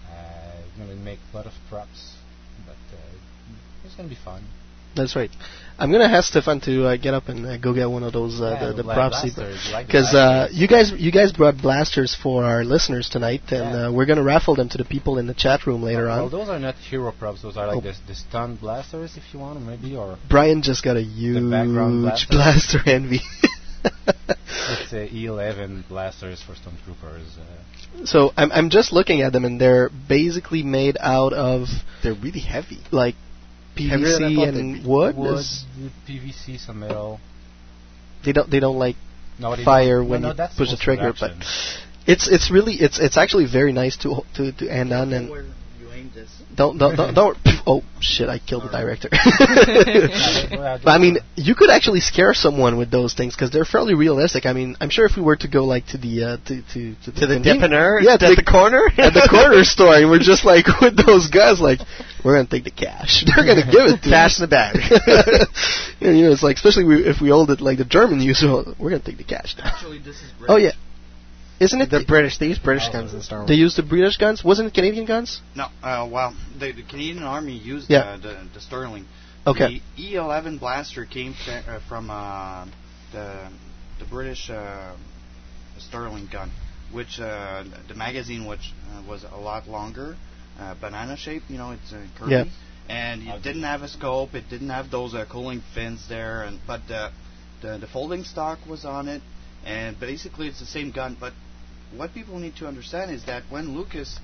Uh, 0.09 0.61
you're 0.77 0.87
gonna 0.87 0.99
make 0.99 1.19
a 1.33 1.35
lot 1.35 1.45
of 1.45 1.53
props, 1.69 2.15
but 2.65 2.75
uh, 2.93 2.97
it's 3.85 3.95
gonna 3.95 4.09
be 4.09 4.15
fun. 4.23 4.43
That's 4.95 5.15
right. 5.15 5.29
I'm 5.77 5.91
gonna 5.91 6.05
ask 6.05 6.29
Stefan 6.29 6.59
to 6.61 6.87
uh, 6.87 6.97
get 6.97 7.13
up 7.13 7.29
and 7.29 7.45
uh, 7.45 7.57
go 7.57 7.71
get 7.71 7.87
one 7.87 8.01
of 8.01 8.13
those 8.13 8.41
uh, 8.41 8.45
Yeah, 8.45 8.59
the, 8.59 8.65
the 8.71 8.73
the 8.77 8.83
bla- 8.83 8.95
propsy 8.95 9.29
like 9.71 9.85
because 9.85 10.15
uh, 10.15 10.47
you 10.51 10.67
guys 10.67 10.91
you 10.91 11.11
guys 11.11 11.31
brought 11.31 11.57
blasters 11.61 12.15
for 12.15 12.43
our 12.45 12.63
listeners 12.63 13.07
tonight, 13.07 13.41
and 13.51 13.75
uh, 13.75 13.91
we're 13.93 14.07
gonna 14.07 14.23
raffle 14.23 14.55
them 14.55 14.69
to 14.69 14.77
the 14.79 14.85
people 14.85 15.19
in 15.19 15.27
the 15.27 15.35
chat 15.35 15.67
room 15.67 15.83
later 15.83 16.05
Well, 16.07 16.25
on. 16.25 16.31
those 16.31 16.49
are 16.49 16.57
not 16.57 16.75
hero 16.75 17.11
props. 17.11 17.43
Those 17.43 17.57
are 17.57 17.67
like 17.67 17.77
Oh. 17.77 17.81
the, 17.81 17.93
the 18.07 18.15
stun 18.15 18.55
blasters, 18.55 19.17
if 19.17 19.23
you 19.33 19.39
want, 19.39 19.61
maybe, 19.61 19.95
or 19.95 20.17
Brian 20.27 20.63
just 20.63 20.83
got 20.83 20.97
a 20.97 21.03
huge 21.03 21.43
blaster. 21.43 22.27
blaster 22.31 22.79
envy. 22.87 23.19
it's 23.83 24.93
uh, 24.93 25.07
E11 25.13 25.87
blasters 25.87 26.41
for 26.41 26.53
stormtroopers. 26.53 27.37
Uh, 27.37 28.05
so 28.05 28.31
I'm 28.35 28.51
I'm 28.51 28.69
just 28.71 28.91
looking 28.91 29.21
at 29.21 29.31
them, 29.31 29.45
and 29.45 29.61
they're 29.61 29.89
basically 30.09 30.63
made 30.63 30.97
out 30.99 31.33
of 31.33 31.67
They're 32.01 32.13
really 32.15 32.39
heavy. 32.39 32.79
like 32.91 33.13
Heavier 33.13 33.13
than 33.13 33.23
I 33.23 33.26
PVC 33.77 34.35
thought 34.35 34.47
and 34.53 34.83
be. 34.83 34.87
wood. 34.89 35.15
wood, 35.15 35.39
Is- 35.39 35.65
PVC, 36.07 36.59
some 36.59 36.79
metal. 36.79 37.19
they 38.25 38.31
don't 38.31 38.49
they 38.49 38.59
don't 38.59 38.77
like 38.79 38.95
No, 39.39 39.55
they 39.55 39.63
fire 39.63 39.99
don't. 39.99 40.09
when 40.09 40.21
no, 40.21 40.27
no, 40.29 40.33
you 40.33 40.37
that's 40.37 40.55
push 40.55 40.71
the 40.71 40.77
trigger, 40.77 41.13
but 41.19 41.31
it's 42.05 42.27
it's 42.27 42.49
really 42.51 42.73
it's 42.75 42.99
it's 42.99 43.17
actually 43.17 43.45
very 43.51 43.73
nice 43.73 43.97
to 43.97 44.21
to 44.35 44.51
to 44.53 44.67
end 44.69 44.91
on 44.93 45.13
and 45.13 45.29
Where 45.29 45.43
you 45.43 45.91
aimed 45.93 46.13
this. 46.13 46.36
Don't 46.55 46.77
don't 46.79 46.95
don't, 46.95 47.13
don't 47.13 47.37
oh 47.67 47.83
shit 47.99 48.29
I 48.29 48.39
killed 48.39 48.63
the 48.63 48.69
director. 48.69 49.09
But 50.83 50.89
I 50.89 50.97
mean 50.97 51.17
you 51.35 51.55
could 51.55 51.69
actually 51.69 51.99
scare 51.99 52.33
someone 52.33 52.77
with 52.77 52.89
those 52.89 53.13
things 53.13 53.35
because 53.35 53.51
they're 53.51 53.65
fairly 53.65 53.93
realistic. 53.93 54.45
I 54.45 54.53
mean 54.53 54.75
I'm 54.81 54.89
sure 54.89 55.05
if 55.05 55.15
we 55.15 55.21
were 55.23 55.35
to 55.37 55.47
go 55.47 55.65
like 55.65 55.85
to 55.87 55.97
the 55.97 56.23
uh, 56.23 56.37
to 56.47 56.61
to 56.73 56.95
to, 57.05 57.11
To 57.11 57.27
the 57.27 57.35
conven- 57.35 57.61
dépanneur 57.61 58.01
yeah 58.01 58.13
at 58.13 58.19
to 58.21 58.35
the 58.35 58.43
corner? 58.43 58.87
at 58.97 59.13
the 59.13 59.27
corner 59.29 59.63
store 59.63 59.95
and 59.95 60.09
we're 60.09 60.19
just 60.19 60.45
like 60.45 60.65
with 60.81 60.95
those 61.05 61.29
guys 61.29 61.59
like 61.59 61.79
we're 62.23 62.35
gonna 62.37 62.47
take 62.49 62.63
the 62.63 62.71
cash 62.71 63.23
they're 63.27 63.45
gonna 63.45 63.65
give 63.69 63.85
it 63.93 64.01
to 64.03 64.09
Cash 64.09 64.33
us. 64.33 64.39
in 64.39 64.41
the 64.41 64.47
bag. 64.47 64.75
and, 66.01 66.17
you 66.17 66.25
know 66.25 66.31
it's 66.31 66.43
like 66.43 66.55
especially 66.55 66.85
we, 66.85 67.05
if 67.05 67.21
we 67.21 67.29
hold 67.29 67.51
it 67.51 67.61
like 67.61 67.77
the 67.77 67.85
German 67.85 68.19
use 68.21 68.43
we're 68.79 68.89
gonna 68.89 68.99
take 69.03 69.17
the 69.17 69.23
cash 69.23 69.55
now. 69.57 69.65
Actually, 69.65 69.99
this 69.99 70.15
is 70.17 70.31
oh 70.47 70.57
yeah 70.57 70.71
isn't 71.59 71.81
it 71.81 71.89
the 71.89 72.03
British, 72.07 72.37
they 72.37 72.47
use 72.47 72.59
British 72.59 72.87
guns 72.89 73.13
in 73.13 73.21
Star 73.21 73.39
Wars. 73.39 73.47
they 73.47 73.55
use 73.55 73.75
the 73.75 73.83
British 73.83 74.17
guns 74.17 74.43
wasn't 74.43 74.67
it 74.67 74.73
Canadian 74.73 75.05
guns 75.05 75.41
No, 75.55 75.65
uh, 75.83 76.07
well, 76.11 76.35
the, 76.59 76.71
the 76.71 76.83
Canadian 76.83 77.23
Army 77.23 77.57
used 77.57 77.89
Yeah. 77.89 77.99
uh, 77.99 78.17
the, 78.17 78.47
the 78.53 78.59
Sterling. 78.61 79.05
Okay. 79.45 79.81
The 79.95 80.15
E11 80.15 80.59
blaster 80.59 81.05
came 81.05 81.33
fa- 81.45 81.63
uh, 81.67 81.79
from 81.87 82.09
uh, 82.09 82.65
the 83.13 83.49
the 83.99 84.05
British 84.05 84.49
uh, 84.49 84.95
Sterling 85.79 86.27
gun, 86.31 86.51
which 86.91 87.19
uh, 87.19 87.63
the 87.87 87.93
magazine 87.95 88.45
which 88.45 88.73
uh, 88.91 89.01
was 89.07 89.23
a 89.23 89.37
lot 89.37 89.67
longer, 89.67 90.15
uh, 90.59 90.75
banana 90.81 91.15
shape. 91.15 91.43
You 91.49 91.57
know, 91.57 91.71
it's 91.71 91.93
uh, 91.93 92.05
curvy. 92.19 92.31
Yeah. 92.31 92.43
And 92.89 93.23
it 93.23 93.41
didn't 93.43 93.63
have 93.63 93.81
a 93.83 93.87
scope. 93.87 94.33
It 94.33 94.49
didn't 94.49 94.69
have 94.69 94.89
those 94.91 95.13
uh, 95.13 95.25
cooling 95.29 95.61
fins 95.73 96.07
there. 96.09 96.43
And 96.43 96.59
but 96.67 96.81
the, 96.87 97.11
the 97.61 97.77
the 97.77 97.87
folding 97.87 98.23
stock 98.23 98.59
was 98.69 98.85
on 98.85 99.07
it. 99.07 99.21
And 99.65 99.99
basically, 99.99 100.47
it's 100.47 100.59
the 100.59 100.65
same 100.65 100.91
gun. 100.91 101.17
But 101.19 101.33
what 101.95 102.13
people 102.13 102.39
need 102.39 102.55
to 102.57 102.67
understand 102.67 103.11
is 103.11 103.25
that 103.25 103.43
when 103.49 103.75
Lucas 103.75 104.19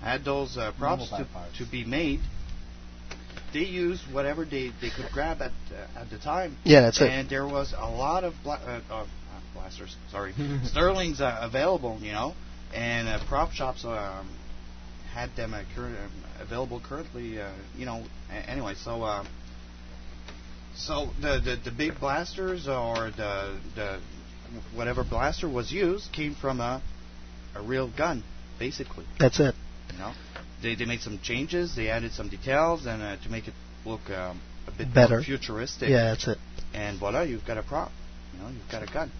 had 0.00 0.24
those 0.24 0.56
uh, 0.56 0.72
props 0.78 1.08
to, 1.10 1.26
parts. 1.32 1.58
to 1.58 1.64
be 1.70 1.84
made, 1.84 2.20
they 3.52 3.60
used 3.60 4.02
whatever 4.12 4.44
they, 4.44 4.70
they 4.80 4.90
could 4.90 5.06
grab 5.12 5.40
at 5.40 5.52
uh, 5.72 6.00
at 6.00 6.10
the 6.10 6.18
time. 6.18 6.56
Yeah, 6.64 6.82
that's 6.82 7.00
it. 7.00 7.08
And 7.08 7.28
there 7.28 7.46
was 7.46 7.72
a 7.76 7.90
lot 7.90 8.24
of 8.24 8.34
bla- 8.42 8.60
uh, 8.64 8.80
uh, 8.92 8.94
uh, 9.02 9.06
blasters, 9.54 9.96
sorry, 10.10 10.34
Sterlings 10.64 11.20
uh, 11.20 11.38
available, 11.40 11.98
you 12.02 12.12
know, 12.12 12.34
and 12.74 13.08
uh, 13.08 13.18
prop 13.26 13.52
shops 13.52 13.84
um, 13.84 14.28
had 15.12 15.34
them 15.36 15.54
uh, 15.54 15.62
current, 15.74 15.98
um, 15.98 16.10
available 16.40 16.80
currently, 16.86 17.40
uh, 17.40 17.50
you 17.76 17.86
know. 17.86 18.04
A- 18.30 18.50
anyway, 18.50 18.74
so 18.74 19.02
uh, 19.02 19.24
so 20.76 21.08
the, 21.22 21.40
the 21.42 21.70
the 21.70 21.76
big 21.76 21.98
blasters 21.98 22.68
or 22.68 23.10
the 23.16 23.58
the 23.74 24.00
whatever 24.74 25.02
blaster 25.02 25.48
was 25.48 25.72
used 25.72 26.12
came 26.12 26.34
from 26.34 26.60
a 26.60 26.82
a 27.58 27.62
real 27.62 27.90
gun, 27.96 28.22
basically. 28.58 29.04
that's 29.18 29.40
it 29.40 29.54
You 29.92 29.98
know, 29.98 30.12
they 30.62 30.74
they 30.74 30.84
made 30.84 31.00
some 31.00 31.18
changes, 31.22 31.74
they 31.76 31.88
added 31.90 32.12
some 32.12 32.28
details, 32.28 32.86
and 32.86 33.02
uh, 33.02 33.16
to 33.22 33.28
make 33.30 33.46
it 33.48 33.54
look 33.84 34.10
um, 34.10 34.40
a 34.66 34.72
bit 34.76 34.92
Better. 34.94 35.16
more 35.16 35.22
futuristic. 35.22 35.88
yeah 35.88 36.04
that's 36.10 36.26
it 36.28 36.38
And 36.74 36.98
voila, 36.98 37.22
you've 37.22 37.46
got 37.46 37.58
a 37.58 37.62
prop. 37.62 37.90
You 38.34 38.42
know, 38.42 38.48
you've 38.48 38.70
got 38.70 38.82
a 38.82 38.92
gun. 38.92 39.10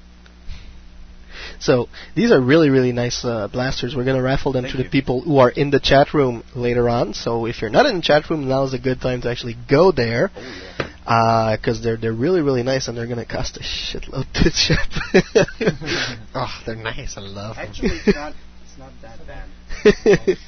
So 1.61 1.89
these 2.15 2.31
are 2.33 2.41
really, 2.41 2.71
really 2.71 2.93
nice 2.93 3.25
uh, 3.25 3.49
blasters. 3.49 3.95
We're 3.95 4.05
going 4.05 4.17
to 4.17 4.23
raffle 4.23 4.53
them 4.53 4.65
Thank 4.65 4.77
to 4.77 4.83
the 4.83 4.89
people 4.89 5.21
who 5.23 5.39
are 5.39 5.51
in 5.51 5.71
the 5.71 5.81
chat 5.81 6.15
room 6.15 6.43
later 6.55 6.89
on. 6.89 7.15
So 7.15 7.47
if 7.47 7.61
you're 7.61 7.71
not 7.71 7.87
in 7.87 7.97
the 7.97 8.03
chat 8.03 8.29
room, 8.31 8.49
now 8.49 8.65
is 8.65 8.75
a 8.75 8.79
good 8.79 9.01
time 9.01 9.21
to 9.23 9.31
actually 9.31 9.57
go 9.69 9.93
there. 9.93 10.31
Oh, 10.35 10.86
Because 11.07 11.83
they're 11.83 11.97
they're 11.97 12.13
really 12.13 12.41
really 12.41 12.65
nice 12.65 12.89
and 12.89 12.99
they're 12.99 13.07
gonna 13.07 13.25
cost 13.25 13.57
a 13.57 13.61
shitload 13.61 14.27
to 14.35 14.51
ship. 14.51 14.79
oh, 16.35 16.63
they're 16.67 16.75
nice. 16.75 17.17
I 17.17 17.21
love 17.21 17.55
them. 17.55 17.67
Actually, 17.69 18.01
it's 18.05 18.17
not 18.17 18.35
it's 18.65 18.77
not 18.77 18.93
that 19.03 19.21
bad. 19.25 20.39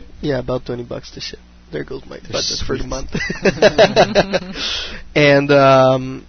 yeah, 0.20 0.38
about 0.38 0.64
twenty 0.64 0.84
bucks 0.84 1.10
to 1.12 1.20
ship. 1.20 1.40
There 1.72 1.82
goes 1.82 2.06
my 2.06 2.20
They're 2.20 2.32
budget 2.32 2.60
for 2.64 2.78
the 2.78 2.86
month. 2.86 3.10
and 5.16 5.50
um, 5.50 6.26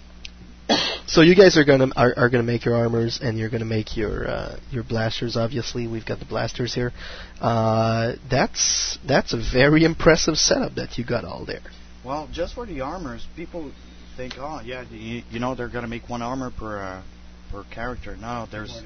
so 1.06 1.22
you 1.22 1.36
guys 1.36 1.56
are 1.56 1.64
gonna 1.64 1.88
are, 1.96 2.12
are 2.16 2.28
gonna 2.30 2.42
make 2.42 2.64
your 2.64 2.74
armors 2.74 3.20
and 3.22 3.38
you're 3.38 3.48
gonna 3.48 3.64
make 3.64 3.96
your 3.96 4.28
uh, 4.28 4.58
your 4.72 4.82
blasters. 4.82 5.36
Obviously, 5.36 5.86
we've 5.86 6.04
got 6.04 6.18
the 6.18 6.24
blasters 6.24 6.74
here. 6.74 6.92
Uh, 7.40 8.14
that's 8.28 8.98
that's 9.06 9.32
a 9.32 9.38
very 9.52 9.84
impressive 9.84 10.36
setup 10.36 10.74
that 10.74 10.98
you 10.98 11.04
got 11.04 11.24
all 11.24 11.44
there. 11.44 11.62
Well, 12.04 12.28
just 12.32 12.54
for 12.54 12.66
the 12.66 12.80
armors, 12.80 13.26
people 13.36 13.72
think, 14.16 14.34
oh 14.38 14.60
yeah, 14.64 14.84
you, 14.90 15.22
you 15.30 15.38
know, 15.38 15.54
they're 15.54 15.68
gonna 15.68 15.88
make 15.88 16.08
one 16.08 16.22
armor 16.22 16.50
per 16.50 16.78
uh, 16.78 17.02
per 17.50 17.64
character. 17.64 18.16
No, 18.16 18.46
there's 18.50 18.82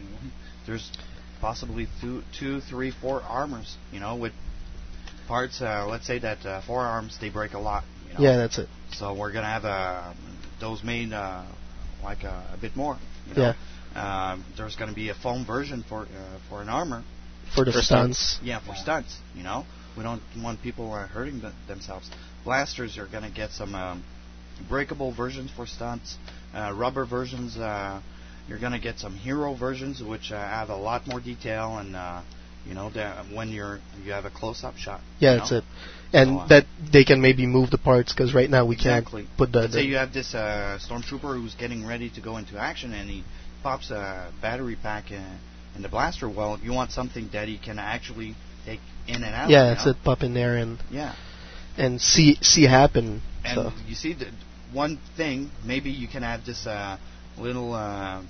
there's 0.66 0.90
possibly 1.40 1.86
two, 2.00 2.22
two, 2.38 2.60
three, 2.60 2.90
four 2.90 3.22
armors. 3.22 3.76
You 3.92 4.00
know, 4.00 4.16
with 4.16 4.32
parts. 5.26 5.60
Uh, 5.60 5.86
let's 5.88 6.06
say 6.06 6.18
that 6.18 6.44
uh, 6.44 6.60
forearms 6.62 7.18
they 7.20 7.30
break 7.30 7.52
a 7.54 7.58
lot. 7.58 7.84
You 8.08 8.14
know? 8.14 8.20
Yeah, 8.20 8.36
that's 8.36 8.58
it. 8.58 8.68
So 8.92 9.14
we're 9.14 9.32
gonna 9.32 9.46
have 9.46 9.64
uh, 9.64 10.14
those 10.60 10.82
made 10.82 11.12
uh, 11.12 11.44
like 12.02 12.24
uh, 12.24 12.42
a 12.52 12.58
bit 12.60 12.76
more. 12.76 12.98
You 13.28 13.34
know? 13.34 13.54
Yeah. 13.94 14.32
Um, 14.32 14.44
there's 14.56 14.76
gonna 14.76 14.92
be 14.94 15.08
a 15.10 15.14
foam 15.14 15.46
version 15.46 15.84
for 15.88 16.02
uh, 16.02 16.38
for 16.48 16.62
an 16.62 16.68
armor. 16.68 17.04
For 17.54 17.64
the 17.64 17.72
stunts. 17.72 18.38
Yeah, 18.42 18.60
for 18.60 18.74
stunts. 18.74 19.16
You 19.34 19.44
know, 19.44 19.64
we 19.96 20.02
don't 20.02 20.22
want 20.42 20.62
people 20.62 20.92
uh, 20.92 21.06
hurting 21.06 21.40
th- 21.40 21.52
themselves. 21.68 22.10
Blasters, 22.44 22.96
you're 22.96 23.06
gonna 23.06 23.30
get 23.30 23.50
some 23.50 23.74
um, 23.74 24.04
breakable 24.68 25.12
versions 25.12 25.50
for 25.50 25.66
stunts. 25.66 26.16
Uh, 26.54 26.72
rubber 26.76 27.04
versions. 27.04 27.56
Uh, 27.56 28.00
you're 28.48 28.58
gonna 28.60 28.78
get 28.78 28.98
some 28.98 29.14
hero 29.14 29.54
versions, 29.54 30.02
which 30.02 30.30
uh, 30.30 30.36
have 30.36 30.68
a 30.68 30.76
lot 30.76 31.06
more 31.06 31.20
detail 31.20 31.78
and. 31.78 31.96
Uh, 31.96 32.22
you 32.66 32.74
know, 32.74 32.90
when 33.32 33.50
you're 33.50 33.78
you 34.02 34.12
have 34.12 34.24
a 34.24 34.30
close-up 34.30 34.76
shot. 34.76 35.00
Yeah, 35.18 35.32
you 35.32 35.38
that's 35.38 35.50
know? 35.50 35.58
it. 35.58 35.64
and 36.12 36.28
So, 36.30 36.38
uh, 36.38 36.48
that 36.48 36.66
they 36.92 37.04
can 37.04 37.20
maybe 37.20 37.46
move 37.46 37.70
the 37.70 37.78
parts 37.78 38.12
because 38.12 38.34
right 38.34 38.48
now 38.48 38.64
we 38.64 38.76
Exactly. 38.76 39.24
can't 39.24 39.36
put 39.36 39.52
the, 39.52 39.60
Let's 39.60 39.74
say 39.74 39.82
you 39.82 39.96
have 39.96 40.12
this 40.12 40.34
uh, 40.34 40.78
stormtrooper 40.80 41.40
who's 41.40 41.54
getting 41.54 41.86
ready 41.86 42.10
to 42.10 42.20
go 42.20 42.36
into 42.36 42.58
action, 42.58 42.92
and 42.92 43.08
he 43.08 43.24
pops 43.62 43.90
a 43.90 44.32
battery 44.40 44.76
pack 44.76 45.10
in, 45.10 45.38
in 45.76 45.82
the 45.82 45.88
blaster. 45.88 46.28
Well, 46.28 46.58
you 46.62 46.72
want 46.72 46.90
something 46.92 47.28
that 47.32 47.48
he 47.48 47.58
can 47.58 47.78
actually 47.78 48.34
take 48.64 48.80
in 49.06 49.16
and 49.16 49.34
out. 49.34 49.50
yeah, 49.50 49.64
that's 49.64 49.84
know? 49.84 49.92
a 49.92 49.94
pop 49.94 50.22
in 50.22 50.34
there 50.34 50.56
and 50.56 50.78
Yeah. 50.90 51.14
And 51.76 52.00
see 52.00 52.36
see 52.42 52.64
happen. 52.64 53.22
And 53.44 53.54
so 53.56 53.72
you 53.86 53.94
see, 53.94 54.12
the 54.14 54.26
one 54.72 54.98
thing 55.16 55.50
maybe 55.64 55.90
you 55.90 56.08
can 56.08 56.22
have 56.22 56.44
this 56.44 56.66
uh, 56.66 56.96
little 57.38 57.72
uh, 57.74 58.22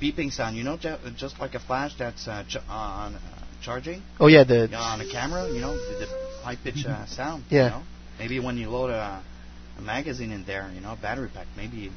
beeping 0.00 0.32
sound. 0.32 0.56
You 0.56 0.64
know, 0.64 0.76
ju- 0.76 0.96
just 1.16 1.38
like 1.40 1.54
a 1.54 1.60
flash 1.60 1.94
that's 1.98 2.26
uh, 2.28 2.44
ch- 2.48 2.56
on 2.68 3.14
uh, 3.14 3.20
charging. 3.62 4.02
Oh, 4.20 4.26
yeah, 4.26 4.44
the- 4.44 4.74
on 4.74 5.00
a 5.00 5.10
camera. 5.10 5.48
You 5.48 5.60
know, 5.60 5.74
the, 5.76 6.06
the 6.06 6.06
high 6.42 6.56
pitch 6.56 6.84
uh, 6.86 7.06
sound. 7.06 7.44
Yeah. 7.50 7.64
You 7.64 7.70
know? 7.70 7.82
Maybe 8.18 8.40
when 8.40 8.56
you 8.56 8.70
load 8.70 8.90
a, 8.90 9.22
a 9.78 9.82
magazine 9.82 10.32
in 10.32 10.44
there, 10.44 10.70
you 10.74 10.80
know, 10.80 10.92
a 10.92 10.96
battery 10.96 11.28
pack. 11.32 11.46
Maybe. 11.56 11.90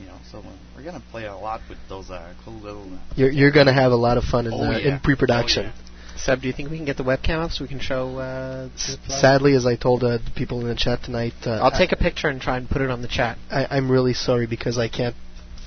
You 0.00 0.06
know, 0.06 0.16
so 0.30 0.38
uh, 0.38 0.42
we're 0.74 0.84
gonna 0.84 1.02
play 1.10 1.26
a 1.26 1.36
lot 1.36 1.60
with 1.68 1.76
those 1.90 2.08
uh, 2.10 2.32
cool 2.46 2.54
little. 2.54 2.84
Uh, 2.94 2.98
you're 3.14 3.30
you're 3.30 3.50
gonna 3.50 3.74
have 3.74 3.92
a 3.92 3.96
lot 3.96 4.16
of 4.16 4.24
fun 4.24 4.46
in 4.46 4.52
Oh, 4.54 4.64
uh, 4.64 4.70
yeah. 4.78 4.94
in 4.94 5.00
pre-production. 5.00 5.70
Seb, 6.16 6.40
do 6.42 6.46
you 6.46 6.52
think 6.52 6.70
we 6.70 6.76
can 6.76 6.86
get 6.86 6.96
the 6.96 7.02
webcam 7.04 7.42
up 7.44 7.50
so 7.50 7.64
we 7.64 7.68
can 7.68 7.80
show? 7.80 8.16
Uh, 8.18 8.64
the 8.68 8.98
plug? 9.06 9.20
Sadly, 9.20 9.54
as 9.54 9.66
I 9.66 9.76
told 9.76 10.04
uh, 10.04 10.18
the 10.18 10.30
people 10.36 10.60
in 10.60 10.68
the 10.68 10.74
chat 10.74 11.02
tonight, 11.02 11.34
uh, 11.46 11.52
I'll 11.62 11.70
take 11.76 11.92
a 11.92 11.96
picture 11.96 12.28
and 12.28 12.40
try 12.40 12.56
and 12.56 12.68
put 12.68 12.82
it 12.82 12.90
on 12.90 13.02
the 13.02 13.08
chat. 13.08 13.38
I, 13.50 13.66
I'm 13.70 13.90
really 13.90 14.14
sorry 14.14 14.46
because 14.46 14.78
I 14.78 14.88
can't 14.88 15.16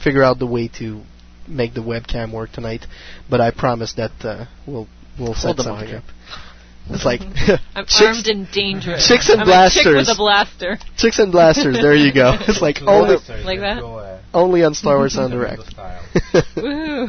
figure 0.03 0.23
out 0.23 0.39
the 0.39 0.47
way 0.47 0.67
to 0.79 1.01
make 1.47 1.73
the 1.73 1.81
webcam 1.81 2.31
work 2.33 2.51
tonight. 2.51 2.85
But 3.29 3.41
I 3.41 3.51
promise 3.51 3.93
that 3.93 4.11
uh, 4.23 4.45
we'll 4.67 4.87
we'll 5.19 5.33
Hold 5.33 5.37
set 5.37 5.57
the 5.57 5.63
something 5.63 5.87
mic. 5.87 5.97
up. 5.97 6.03
It's 6.89 7.03
like 7.05 7.21
I'm 7.75 7.85
chicks, 7.85 8.01
armed 8.01 8.27
and 8.27 8.47
dangerous. 8.51 9.07
chicks 9.07 9.29
and 9.29 9.41
I'm 9.41 9.47
a 9.49 9.69
chick 9.69 9.83
blasters. 9.85 10.07
with 10.07 10.15
a 10.15 10.17
blaster. 10.17 10.77
Chicks 10.97 11.19
and 11.19 11.31
blasters. 11.31 11.75
There 11.81 11.95
you 11.95 12.13
go. 12.13 12.37
It's 12.47 12.61
like 12.61 12.81
only 12.83 13.17
like 13.43 13.59
that. 13.59 13.81
Only 14.35 14.65
on 14.65 14.73
Star 14.73 14.97
Wars 14.97 15.17
en 15.17 15.29
Direct. 15.29 15.63
Woo. 16.57 17.07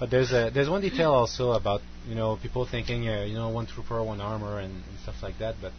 But 0.00 0.10
there's 0.10 0.32
a 0.32 0.50
there's 0.52 0.70
one 0.70 0.80
detail 0.80 1.12
also 1.12 1.52
about 1.52 1.82
you 2.08 2.14
know 2.14 2.38
people 2.40 2.64
thinking 2.64 3.06
uh, 3.06 3.24
you 3.24 3.34
know 3.34 3.50
one 3.50 3.66
trooper 3.66 4.02
one 4.02 4.20
armor 4.20 4.58
and, 4.58 4.72
and 4.72 4.98
stuff 5.02 5.22
like 5.22 5.38
that. 5.40 5.56
But 5.60 5.72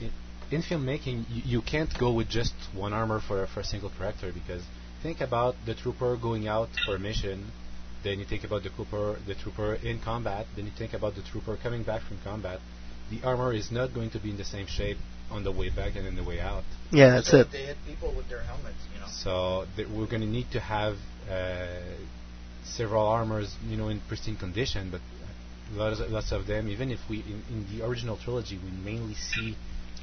in, 0.00 0.10
in 0.50 0.62
filmmaking 0.62 1.26
you, 1.30 1.42
you 1.44 1.62
can't 1.62 1.96
go 1.96 2.12
with 2.12 2.28
just 2.28 2.54
one 2.74 2.92
armor 2.92 3.20
for 3.20 3.46
for 3.46 3.60
a 3.60 3.64
single 3.64 3.90
character 3.90 4.32
because 4.32 4.64
think 5.00 5.20
about 5.20 5.54
the 5.64 5.74
trooper 5.74 6.16
going 6.16 6.48
out 6.48 6.70
for 6.84 6.96
a 6.96 6.98
mission. 6.98 7.52
Then 8.02 8.18
you 8.18 8.24
think 8.24 8.42
about 8.42 8.64
the 8.64 8.70
trooper 8.70 9.16
the 9.28 9.36
trooper 9.36 9.74
in 9.74 10.00
combat. 10.00 10.46
Then 10.56 10.64
you 10.64 10.72
think 10.76 10.92
about 10.92 11.14
the 11.14 11.22
trooper 11.22 11.56
coming 11.56 11.84
back 11.84 12.02
from 12.02 12.18
combat. 12.24 12.58
The 13.10 13.22
armor 13.22 13.52
is 13.52 13.70
not 13.70 13.94
going 13.94 14.10
to 14.10 14.18
be 14.18 14.30
in 14.30 14.36
the 14.36 14.44
same 14.44 14.66
shape 14.66 14.98
on 15.30 15.44
the 15.44 15.52
way 15.52 15.68
back 15.70 15.96
and 15.96 16.06
in 16.06 16.14
the 16.16 16.24
way 16.24 16.40
out. 16.40 16.64
Yeah, 16.90 17.10
that's 17.16 17.32
it. 17.32 17.48
They 17.52 17.64
hit 17.66 17.76
people 17.86 18.14
with 18.16 18.28
their 18.28 18.42
helmets. 18.42 18.78
You 18.94 19.00
know. 19.00 19.06
So 19.10 19.66
th- 19.76 19.88
we're 19.88 20.06
going 20.06 20.22
to 20.22 20.26
need 20.28 20.50
to 20.52 20.60
have 20.60 20.96
uh, 21.30 21.66
several 22.64 23.06
armors, 23.06 23.54
you 23.66 23.76
know, 23.76 23.88
in 23.88 24.00
pristine 24.08 24.36
condition. 24.36 24.90
But 24.90 25.00
lots, 25.74 26.00
lots 26.08 26.32
of 26.32 26.46
them, 26.46 26.68
even 26.68 26.90
if 26.90 27.00
we 27.08 27.18
in, 27.20 27.42
in 27.50 27.66
the 27.78 27.84
original 27.84 28.16
trilogy, 28.16 28.58
we 28.62 28.70
mainly 28.70 29.14
see 29.14 29.56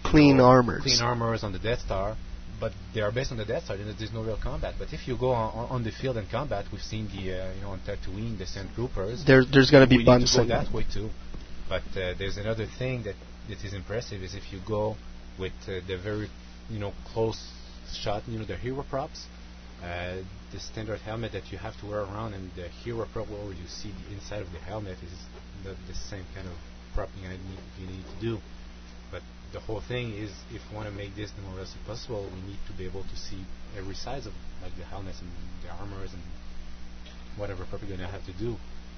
Clean 0.03 0.35
know, 0.37 0.45
armors. 0.45 0.83
clean 0.83 1.01
armors 1.01 1.43
on 1.43 1.53
the 1.53 1.59
Death 1.59 1.79
Star. 1.79 2.17
But 2.59 2.71
they 2.93 3.01
are 3.01 3.11
based 3.11 3.31
on 3.31 3.37
the 3.37 3.45
Death 3.45 3.65
Star, 3.65 3.75
and 3.77 3.97
there's 3.97 4.13
no 4.13 4.23
real 4.23 4.37
combat. 4.41 4.75
But 4.77 4.93
if 4.93 5.07
you 5.07 5.17
go 5.17 5.31
on, 5.31 5.53
on- 5.53 5.69
on 5.69 5.83
the 5.83 5.91
field 5.91 6.17
and 6.17 6.29
combat, 6.29 6.65
we've 6.71 6.81
seen 6.81 7.07
the 7.07 7.33
uh, 7.41 7.53
you 7.55 7.61
know 7.61 7.69
on 7.71 7.79
Tatooine 7.79 8.37
the 8.37 8.45
Sand 8.45 8.69
Troopers. 8.75 9.25
There- 9.25 9.45
there's 9.45 9.71
gonna 9.71 9.87
be 9.87 9.97
we 9.97 10.05
bumps 10.05 10.35
need 10.37 10.43
to 10.43 10.47
go 10.49 10.63
that 10.63 10.73
way 10.73 10.85
too. 10.91 11.09
But 11.69 11.83
uh, 11.97 12.13
there's 12.17 12.37
another 12.37 12.67
thing 12.67 13.03
that 13.03 13.15
that 13.49 13.63
is 13.65 13.73
impressive 13.73 14.21
is 14.21 14.35
if 14.35 14.53
you 14.53 14.59
go 14.65 14.95
with 15.37 15.53
uh, 15.67 15.79
the 15.87 15.97
very 15.97 16.29
you 16.69 16.79
know 16.79 16.93
close 17.13 17.51
shot, 17.91 18.23
you 18.27 18.39
know 18.39 18.45
the 18.45 18.55
hero 18.57 18.83
props, 18.89 19.25
uh, 19.83 20.17
the 20.51 20.59
standard 20.59 20.99
helmet 21.01 21.31
that 21.33 21.51
you 21.51 21.57
have 21.57 21.79
to 21.79 21.85
wear 21.85 22.01
around, 22.01 22.33
and 22.33 22.51
the 22.55 22.67
hero 22.67 23.07
prop 23.11 23.29
where 23.29 23.53
you 23.53 23.67
see 23.67 23.91
the 23.91 24.13
inside 24.13 24.41
of 24.41 24.51
the 24.51 24.59
helmet 24.59 24.97
is 25.03 25.13
the, 25.63 25.75
the 25.87 25.97
same 25.97 26.25
kind 26.35 26.47
of 26.47 26.53
propping 26.93 27.25
I 27.25 27.31
need, 27.31 27.59
you 27.79 27.87
need 27.87 28.03
to 28.03 28.21
do. 28.21 28.37
But 29.11 29.21
the 29.51 29.59
whole 29.59 29.81
thing 29.81 30.13
is, 30.13 30.31
if 30.51 30.61
we 30.69 30.75
want 30.75 30.87
to 30.87 30.93
make 30.93 31.15
this 31.15 31.31
the 31.31 31.41
more 31.41 31.53
realistic 31.53 31.85
possible, 31.85 32.29
we 32.33 32.51
need 32.51 32.59
to 32.67 32.73
be 32.73 32.85
able 32.85 33.03
to 33.03 33.15
see 33.15 33.45
every 33.77 33.95
size 33.95 34.25
of 34.25 34.33
like 34.61 34.75
the 34.77 34.85
helmets 34.85 35.19
and 35.21 35.29
the 35.63 35.69
armors 35.69 36.13
and 36.13 36.21
whatever 37.37 37.65
prop 37.65 37.81
you're 37.81 37.95
gonna 37.97 38.09
have 38.09 38.25
to 38.25 38.33
do. 38.33 38.55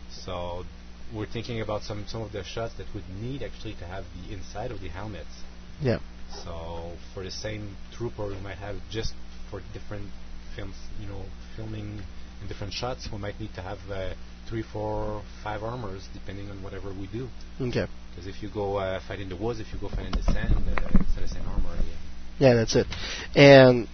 So 0.10 0.66
we're 1.14 1.26
thinking 1.26 1.62
about 1.62 1.84
some 1.84 2.06
some 2.08 2.22
of 2.22 2.32
the 2.32 2.44
shots 2.44 2.74
that 2.76 2.88
would 2.94 3.10
need 3.22 3.44
actually 3.44 3.74
to 3.76 3.86
have 3.86 4.06
the 4.16 4.34
inside 4.34 4.72
of 4.72 4.82
the 4.82 4.90
helmets. 4.90 5.44
Yeah. 5.82 6.00
So 6.44 6.92
for 7.14 7.24
the 7.24 7.32
same 7.32 7.76
trooper, 7.96 8.28
we 8.28 8.40
might 8.42 8.58
have 8.58 8.78
just 8.90 9.14
for 9.50 9.62
different 9.74 10.10
films, 10.56 10.76
you 11.00 11.08
know, 11.08 11.24
filming 11.56 12.02
in 12.42 12.48
different 12.48 12.74
shots, 12.74 13.08
we 13.12 13.18
might 13.18 13.40
need 13.40 13.54
to 13.56 13.62
have 13.62 13.80
uh, 13.92 14.14
three, 14.48 14.64
four, 14.64 15.24
five 15.44 15.64
armors 15.64 16.08
depending 16.14 16.50
on 16.50 16.62
whatever 16.64 16.90
we 16.94 17.08
do. 17.08 17.28
Okay. 17.60 17.88
Because 18.12 18.28
if 18.28 18.42
you 18.42 18.50
go 18.50 18.78
uh, 18.78 19.00
fight 19.08 19.20
in 19.20 19.30
the 19.30 19.36
woods, 19.36 19.60
if 19.60 19.68
you 19.74 19.80
go 19.80 19.90
fight 19.90 20.06
in 20.06 20.12
the 20.12 20.24
sand, 20.24 20.54
uh, 20.56 20.72
it's 20.72 21.16
not 21.16 21.22
the 21.22 21.28
same 21.28 21.48
armor. 21.48 21.70
Yeah. 21.78 22.50
Yeah, 22.50 22.54
that's 22.56 22.76
it. 22.76 22.88
And 23.36 23.88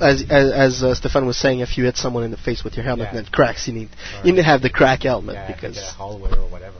as 0.00 0.22
as, 0.28 0.52
as 0.52 0.82
uh, 0.82 0.94
Stefan 0.94 1.26
was 1.26 1.36
saying, 1.36 1.60
if 1.60 1.78
you 1.78 1.84
hit 1.84 1.96
someone 1.96 2.24
in 2.24 2.30
the 2.30 2.36
face 2.36 2.64
with 2.64 2.74
your 2.74 2.84
helmet 2.84 3.08
Yeah. 3.12 3.18
and 3.18 3.26
it 3.26 3.32
cracks, 3.32 3.68
you 3.68 3.74
need 3.74 3.88
you 4.24 4.32
need 4.32 4.38
to 4.38 4.42
have 4.42 4.62
the 4.62 4.70
crack 4.70 5.02
helmet 5.02 5.34
Yeah, 5.34 5.52
because. 5.52 5.78
a 5.78 5.82
hallway 5.92 6.32
or 6.32 6.48
whatever. 6.48 6.78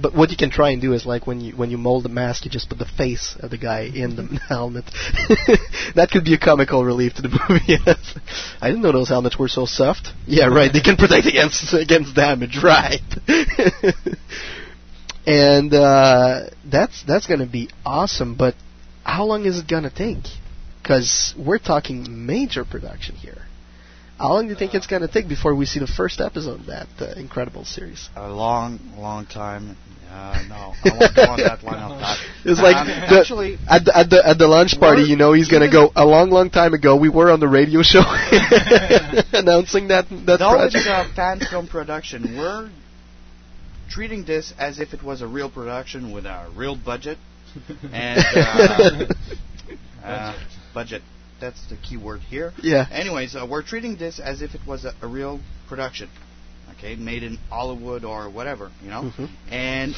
But 0.00 0.14
what 0.14 0.30
you 0.30 0.36
can 0.36 0.50
try 0.50 0.70
and 0.70 0.80
do 0.80 0.94
is 0.94 1.04
like 1.04 1.26
when 1.26 1.40
you 1.40 1.54
when 1.54 1.70
you 1.70 1.76
mold 1.76 2.04
the 2.04 2.08
mask, 2.08 2.44
you 2.44 2.50
just 2.50 2.68
put 2.68 2.78
the 2.78 2.86
face 2.86 3.36
of 3.40 3.50
the 3.50 3.58
guy 3.58 3.82
in 3.82 4.16
the 4.16 4.22
helmet. 4.48 4.84
that 5.94 6.08
could 6.10 6.24
be 6.24 6.34
a 6.34 6.38
comical 6.38 6.84
relief 6.84 7.14
to 7.14 7.22
the 7.22 7.28
movie. 7.48 7.64
yes. 7.66 8.18
I 8.60 8.68
didn't 8.68 8.82
know 8.82 8.92
those 8.92 9.10
helmets 9.10 9.38
were 9.38 9.48
so 9.48 9.66
soft. 9.66 10.08
Yeah, 10.26 10.46
right. 10.46 10.72
They 10.72 10.80
can 10.80 10.96
protect 10.96 11.26
against 11.26 11.74
against 11.74 12.14
damage, 12.14 12.58
right? 12.62 13.00
and 15.26 15.74
uh, 15.74 16.40
that's 16.64 17.02
that's 17.06 17.26
gonna 17.26 17.46
be 17.46 17.68
awesome. 17.84 18.34
But 18.34 18.54
how 19.04 19.24
long 19.24 19.44
is 19.44 19.58
it 19.58 19.68
gonna 19.68 19.90
take? 19.94 20.24
Because 20.82 21.34
we're 21.38 21.58
talking 21.58 22.26
major 22.26 22.64
production 22.64 23.14
here. 23.16 23.42
How 24.22 24.34
long 24.34 24.44
do 24.44 24.50
you 24.50 24.56
think 24.56 24.72
it's 24.74 24.86
gonna 24.86 25.08
take 25.08 25.26
before 25.28 25.52
we 25.52 25.66
see 25.66 25.80
the 25.80 25.86
first 25.88 26.20
episode 26.20 26.60
of 26.60 26.66
that 26.66 26.86
uh, 27.00 27.06
incredible 27.18 27.64
series? 27.64 28.08
A 28.14 28.28
long, 28.28 28.78
long 28.96 29.26
time. 29.26 29.76
Uh, 30.08 30.44
no, 30.48 30.54
I 30.84 30.96
won't 30.96 31.16
go 31.16 31.22
on 31.22 31.38
that 31.38 31.64
line 31.64 31.82
of. 31.82 32.18
It's 32.44 32.60
like 32.60 32.76
Um, 32.76 32.86
the, 32.86 33.18
actually, 33.18 33.58
at 33.68 33.84
the 33.84 33.92
at 33.96 34.10
the 34.10 34.20
at 34.32 34.38
the 34.38 34.46
lunch 34.46 34.78
party, 34.78 35.02
you 35.02 35.16
know, 35.16 35.32
he's 35.32 35.48
gonna 35.48 35.70
go. 35.70 35.90
A 35.96 36.06
long, 36.06 36.30
long 36.30 36.50
time 36.50 36.72
ago, 36.72 36.94
we 36.94 37.08
were 37.08 37.32
on 37.32 37.40
the 37.40 37.48
radio 37.48 37.82
show 37.82 38.02
announcing 39.42 39.88
that 39.88 40.06
that 40.26 40.38
it's 40.40 40.54
project. 40.54 40.86
a 40.86 41.14
fan 41.16 41.40
film 41.40 41.66
production, 41.66 42.36
we're 42.38 42.70
treating 43.90 44.24
this 44.24 44.54
as 44.56 44.78
if 44.78 44.94
it 44.94 45.02
was 45.02 45.20
a 45.22 45.26
real 45.26 45.50
production 45.50 46.12
with 46.12 46.26
a 46.26 46.48
real 46.54 46.76
budget 46.76 47.18
and 47.92 48.22
uh, 48.36 49.06
uh, 50.04 50.34
budget. 50.72 51.02
That's 51.42 51.60
the 51.68 51.76
key 51.76 51.96
word 51.96 52.20
here. 52.20 52.52
Yeah. 52.62 52.86
Anyways, 52.90 53.34
uh, 53.34 53.44
we're 53.50 53.64
treating 53.64 53.96
this 53.96 54.20
as 54.20 54.42
if 54.42 54.54
it 54.54 54.60
was 54.64 54.84
a, 54.84 54.94
a 55.02 55.08
real 55.08 55.40
production, 55.68 56.08
okay, 56.78 56.94
made 56.94 57.24
in 57.24 57.36
Hollywood 57.50 58.04
or 58.04 58.30
whatever, 58.30 58.70
you 58.82 58.88
know, 58.90 59.02
Mhm. 59.18 59.28
and 59.50 59.94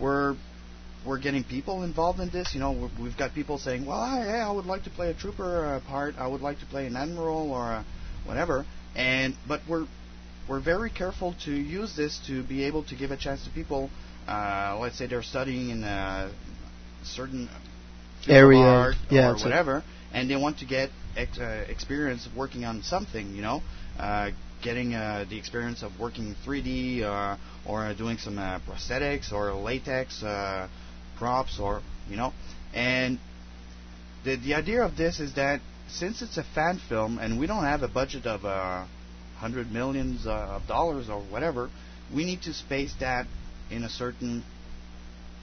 we're 0.00 0.36
we're 1.04 1.18
getting 1.18 1.44
people 1.44 1.82
involved 1.84 2.18
in 2.20 2.30
this. 2.30 2.52
You 2.54 2.60
know, 2.60 2.72
we- 2.72 3.02
we've 3.04 3.16
got 3.16 3.32
people 3.34 3.58
saying, 3.58 3.84
"Well, 3.86 3.98
I, 4.00 4.24
hey, 4.24 4.40
I 4.40 4.50
would 4.50 4.66
like 4.66 4.84
to 4.84 4.90
play 4.90 5.10
a 5.10 5.14
trooper 5.14 5.80
part. 5.88 6.14
I 6.18 6.26
would 6.26 6.40
like 6.40 6.58
to 6.60 6.66
play 6.66 6.86
an 6.86 6.96
admiral 6.96 7.50
or 7.52 7.84
whatever." 8.24 8.64
And 8.94 9.34
but 9.46 9.60
we're 9.68 9.86
we're 10.48 10.60
very 10.60 10.90
careful 10.90 11.34
to 11.46 11.52
use 11.52 11.96
this 11.96 12.18
to 12.28 12.42
be 12.44 12.62
able 12.64 12.84
to 12.84 12.94
give 12.94 13.10
a 13.10 13.16
chance 13.16 13.42
to 13.44 13.50
people. 13.50 13.90
Uh, 14.28 14.78
let's 14.80 14.96
say 14.98 15.06
they're 15.06 15.22
studying 15.22 15.70
in 15.70 15.82
a 15.84 16.30
certain 17.04 17.48
Area, 18.28 18.58
art 18.60 18.96
yeah, 19.10 19.30
or 19.30 19.34
whatever, 19.36 19.84
and 20.12 20.30
they 20.30 20.36
want 20.36 20.58
to 20.58 20.64
get 20.64 20.90
ex- 21.16 21.38
uh, 21.38 21.64
experience 21.68 22.28
working 22.36 22.64
on 22.64 22.82
something. 22.82 23.34
You 23.34 23.42
know, 23.42 23.62
uh, 23.98 24.30
getting 24.62 24.94
uh, 24.94 25.24
the 25.28 25.38
experience 25.38 25.82
of 25.82 25.98
working 25.98 26.28
in 26.28 26.34
3D 26.46 27.02
uh, 27.02 27.36
or 27.66 27.92
doing 27.94 28.18
some 28.18 28.38
uh, 28.38 28.60
prosthetics 28.60 29.32
or 29.32 29.52
latex 29.52 30.22
uh, 30.22 30.68
props 31.18 31.58
or 31.60 31.82
you 32.08 32.16
know, 32.16 32.32
and 32.74 33.18
the 34.24 34.36
the 34.36 34.54
idea 34.54 34.82
of 34.82 34.96
this 34.96 35.20
is 35.20 35.34
that 35.34 35.60
since 35.88 36.20
it's 36.22 36.36
a 36.36 36.44
fan 36.54 36.80
film 36.88 37.18
and 37.18 37.38
we 37.38 37.46
don't 37.46 37.64
have 37.64 37.82
a 37.82 37.88
budget 37.88 38.26
of 38.26 38.44
uh, 38.44 38.84
hundred 39.36 39.70
millions 39.70 40.26
uh, 40.26 40.30
of 40.30 40.66
dollars 40.66 41.08
or 41.08 41.20
whatever, 41.20 41.70
we 42.14 42.24
need 42.24 42.42
to 42.42 42.52
space 42.52 42.94
that 43.00 43.26
in 43.70 43.84
a 43.84 43.88
certain 43.88 44.44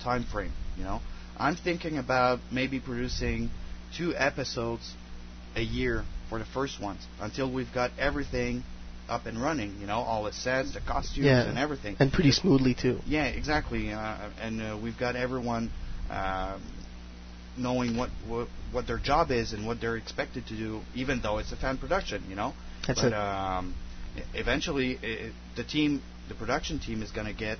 time 0.03 0.23
frame. 0.23 0.52
You 0.77 0.84
know, 0.84 1.02
I'm 1.38 1.56
thinking 1.56 1.98
about 1.98 2.40
maybe 2.52 2.80
producing 2.80 3.49
two 3.98 4.15
episodes 4.15 4.94
a 5.56 5.61
year 5.61 6.03
for 6.30 6.40
the 6.40 6.45
first 6.45 6.82
ones 6.82 7.06
until 7.20 7.52
we've 7.52 7.74
got 7.74 7.91
everything 7.98 8.64
up 9.07 9.26
and 9.26 9.41
running. 9.41 9.78
You 9.80 9.88
know, 9.88 9.99
all 9.99 10.24
the 10.24 10.34
sets, 10.34 10.74
the 10.74 10.82
costumes, 10.82 11.26
yeah, 11.26 11.44
and 11.44 11.57
everything. 11.57 11.95
and 11.99 12.11
pretty 12.11 12.32
smoothly 12.32 12.74
too. 12.74 12.99
Yeah, 13.06 13.26
exactly. 13.26 13.91
Uh, 13.91 14.30
and 14.41 14.61
uh, 14.61 14.78
we've 14.82 14.98
got 14.98 15.15
everyone 15.15 15.72
um, 16.10 16.61
knowing 17.57 17.98
what, 17.98 18.10
what 18.28 18.48
what 18.72 18.88
their 18.88 18.98
job 18.98 19.32
is 19.32 19.53
and 19.53 19.65
what 19.68 19.80
they're 19.80 19.98
expected 19.98 20.48
to 20.48 20.56
do, 20.56 20.82
even 20.95 21.22
though 21.22 21.38
it's 21.38 21.52
a 21.52 21.56
fan 21.56 21.78
production, 21.78 22.24
you 22.30 22.36
know. 22.36 22.53
That's 22.88 23.02
but 23.02 23.07
it. 23.07 23.14
um, 23.14 23.76
e- 24.18 24.22
eventually, 24.34 24.98
i 25.03 25.32
the 25.56 25.64
team, 25.64 26.02
the 26.30 26.36
production 26.36 26.80
team, 26.80 27.03
is 27.03 27.11
going 27.11 27.28
to 27.28 27.34
get 27.34 27.57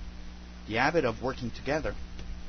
the 0.68 0.76
habit 0.76 1.06
of 1.06 1.22
working 1.22 1.52
together, 1.52 1.94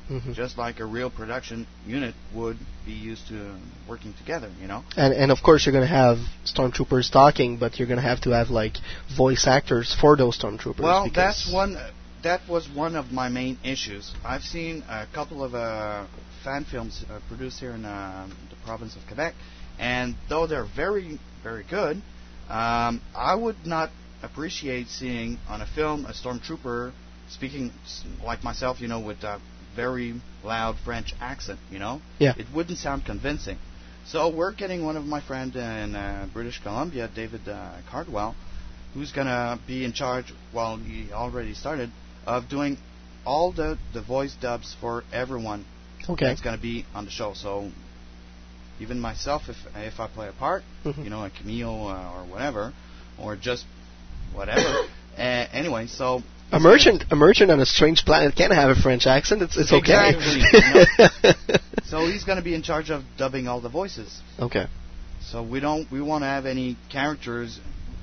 Mhm. 0.09 0.33
just 0.33 0.57
like 0.57 0.79
a 0.79 0.85
real 0.85 1.09
production 1.09 1.65
unit 1.87 2.13
would 2.33 2.57
be 2.85 2.91
used 2.91 3.27
to 3.27 3.55
working 3.87 4.13
together, 4.13 4.49
you 4.61 4.67
know. 4.67 4.83
And 4.95 5.13
and 5.13 5.31
of 5.31 5.41
course 5.41 5.65
you're 5.65 5.73
gonna 5.73 5.87
have 5.87 6.19
stormtroopers 6.45 7.11
talking, 7.11 7.57
but 7.57 7.79
you're 7.79 7.87
gonna 7.87 8.01
have 8.01 8.21
to 8.21 8.31
have 8.31 8.49
like 8.49 8.77
voice 9.15 9.47
actors 9.47 9.93
for 9.93 10.15
those 10.15 10.37
stormtroopers. 10.37 10.79
Well, 10.79 11.09
that's 11.13 11.51
one. 11.51 11.77
That 12.21 12.41
was 12.47 12.67
one 12.67 12.95
of 12.95 13.11
my 13.11 13.29
main 13.29 13.57
issues. 13.63 14.11
I've 14.23 14.43
seen 14.43 14.83
a 14.89 15.05
couple 15.13 15.43
of 15.43 15.53
uh, 15.53 16.05
fan 16.43 16.65
films 16.65 17.03
uh, 17.09 17.19
produced 17.27 17.59
here 17.59 17.71
in 17.71 17.85
uh, 17.85 18.27
the 18.49 18.55
province 18.65 18.95
of 18.95 19.05
Quebec, 19.07 19.33
and 19.79 20.15
though 20.29 20.47
they're 20.47 20.65
very, 20.75 21.19
very 21.43 21.63
good, 21.63 22.01
um, 22.49 23.01
I 23.15 23.35
would 23.35 23.65
not 23.65 23.91
appreciate 24.23 24.87
seeing 24.87 25.37
on 25.47 25.61
a 25.61 25.67
film 25.67 26.05
a 26.05 26.13
stormtrooper 26.13 26.93
speaking 27.29 27.71
like 28.23 28.43
myself, 28.43 28.81
you 28.81 28.87
know, 28.87 28.99
with 28.99 29.23
a 29.23 29.39
very 29.75 30.19
loud 30.43 30.75
French 30.83 31.13
accent. 31.19 31.59
You 31.71 31.79
know, 31.79 32.01
Yeah. 32.19 32.33
it 32.37 32.47
wouldn't 32.53 32.77
sound 32.79 33.05
convincing. 33.05 33.57
So 34.05 34.29
we're 34.29 34.53
getting 34.53 34.85
one 34.85 34.97
of 34.97 35.05
my 35.05 35.19
friend 35.21 35.55
in 35.55 35.95
uh, 35.95 36.27
British 36.33 36.61
Columbia, 36.61 37.09
David 37.13 37.47
uh, 37.47 37.71
Cardwell, 37.89 38.35
who's 38.93 39.11
gonna 39.11 39.59
be 39.67 39.83
in 39.83 39.93
charge. 39.93 40.33
Well, 40.53 40.77
he 40.77 41.11
already 41.11 41.53
started 41.53 41.89
of 42.25 42.47
doing 42.49 42.77
all 43.25 43.51
the 43.51 43.77
the 43.93 44.01
voice 44.01 44.35
dubs 44.39 44.75
for 44.79 45.03
everyone 45.11 45.65
Okay. 46.07 46.25
that's 46.27 46.41
gonna 46.41 46.57
be 46.61 46.85
on 46.93 47.05
the 47.05 47.11
show. 47.11 47.33
So 47.33 47.71
even 48.79 48.99
myself, 48.99 49.43
if 49.49 49.57
if 49.75 49.99
I 49.99 50.07
play 50.07 50.27
a 50.27 50.33
part, 50.33 50.63
Mhm. 50.83 51.03
you 51.03 51.09
know, 51.09 51.23
a 51.25 51.29
cameo 51.29 51.87
uh, 51.87 52.11
or 52.15 52.25
whatever, 52.25 52.73
or 53.17 53.35
just 53.35 53.65
whatever. 54.33 54.69
uh, 55.17 55.21
anyway, 55.61 55.87
so 55.87 56.21
a 56.51 56.59
merchant 56.59 57.03
a 57.11 57.15
merchant 57.15 57.51
on 57.51 57.59
a 57.59 57.65
strange 57.65 58.05
planet 58.05 58.35
can 58.35 58.51
have 58.51 58.69
a 58.69 58.75
French 58.79 59.05
accent. 59.07 59.41
It's 59.41 59.57
it's 59.57 59.73
okay. 59.73 60.13
Exactly, 60.15 61.59
so 61.85 62.05
he's 62.07 62.23
gonna 62.23 62.41
be 62.41 62.53
in 62.55 62.61
charge 62.61 62.89
of 62.89 63.03
dubbing 63.17 63.47
all 63.47 63.61
the 63.61 63.69
voices. 63.69 64.21
okay. 64.39 64.67
So 65.21 65.41
we 65.41 65.59
don't 65.59 65.91
we 65.91 66.01
won't 66.01 66.23
have 66.23 66.45
any 66.45 66.77
characters 66.91 67.59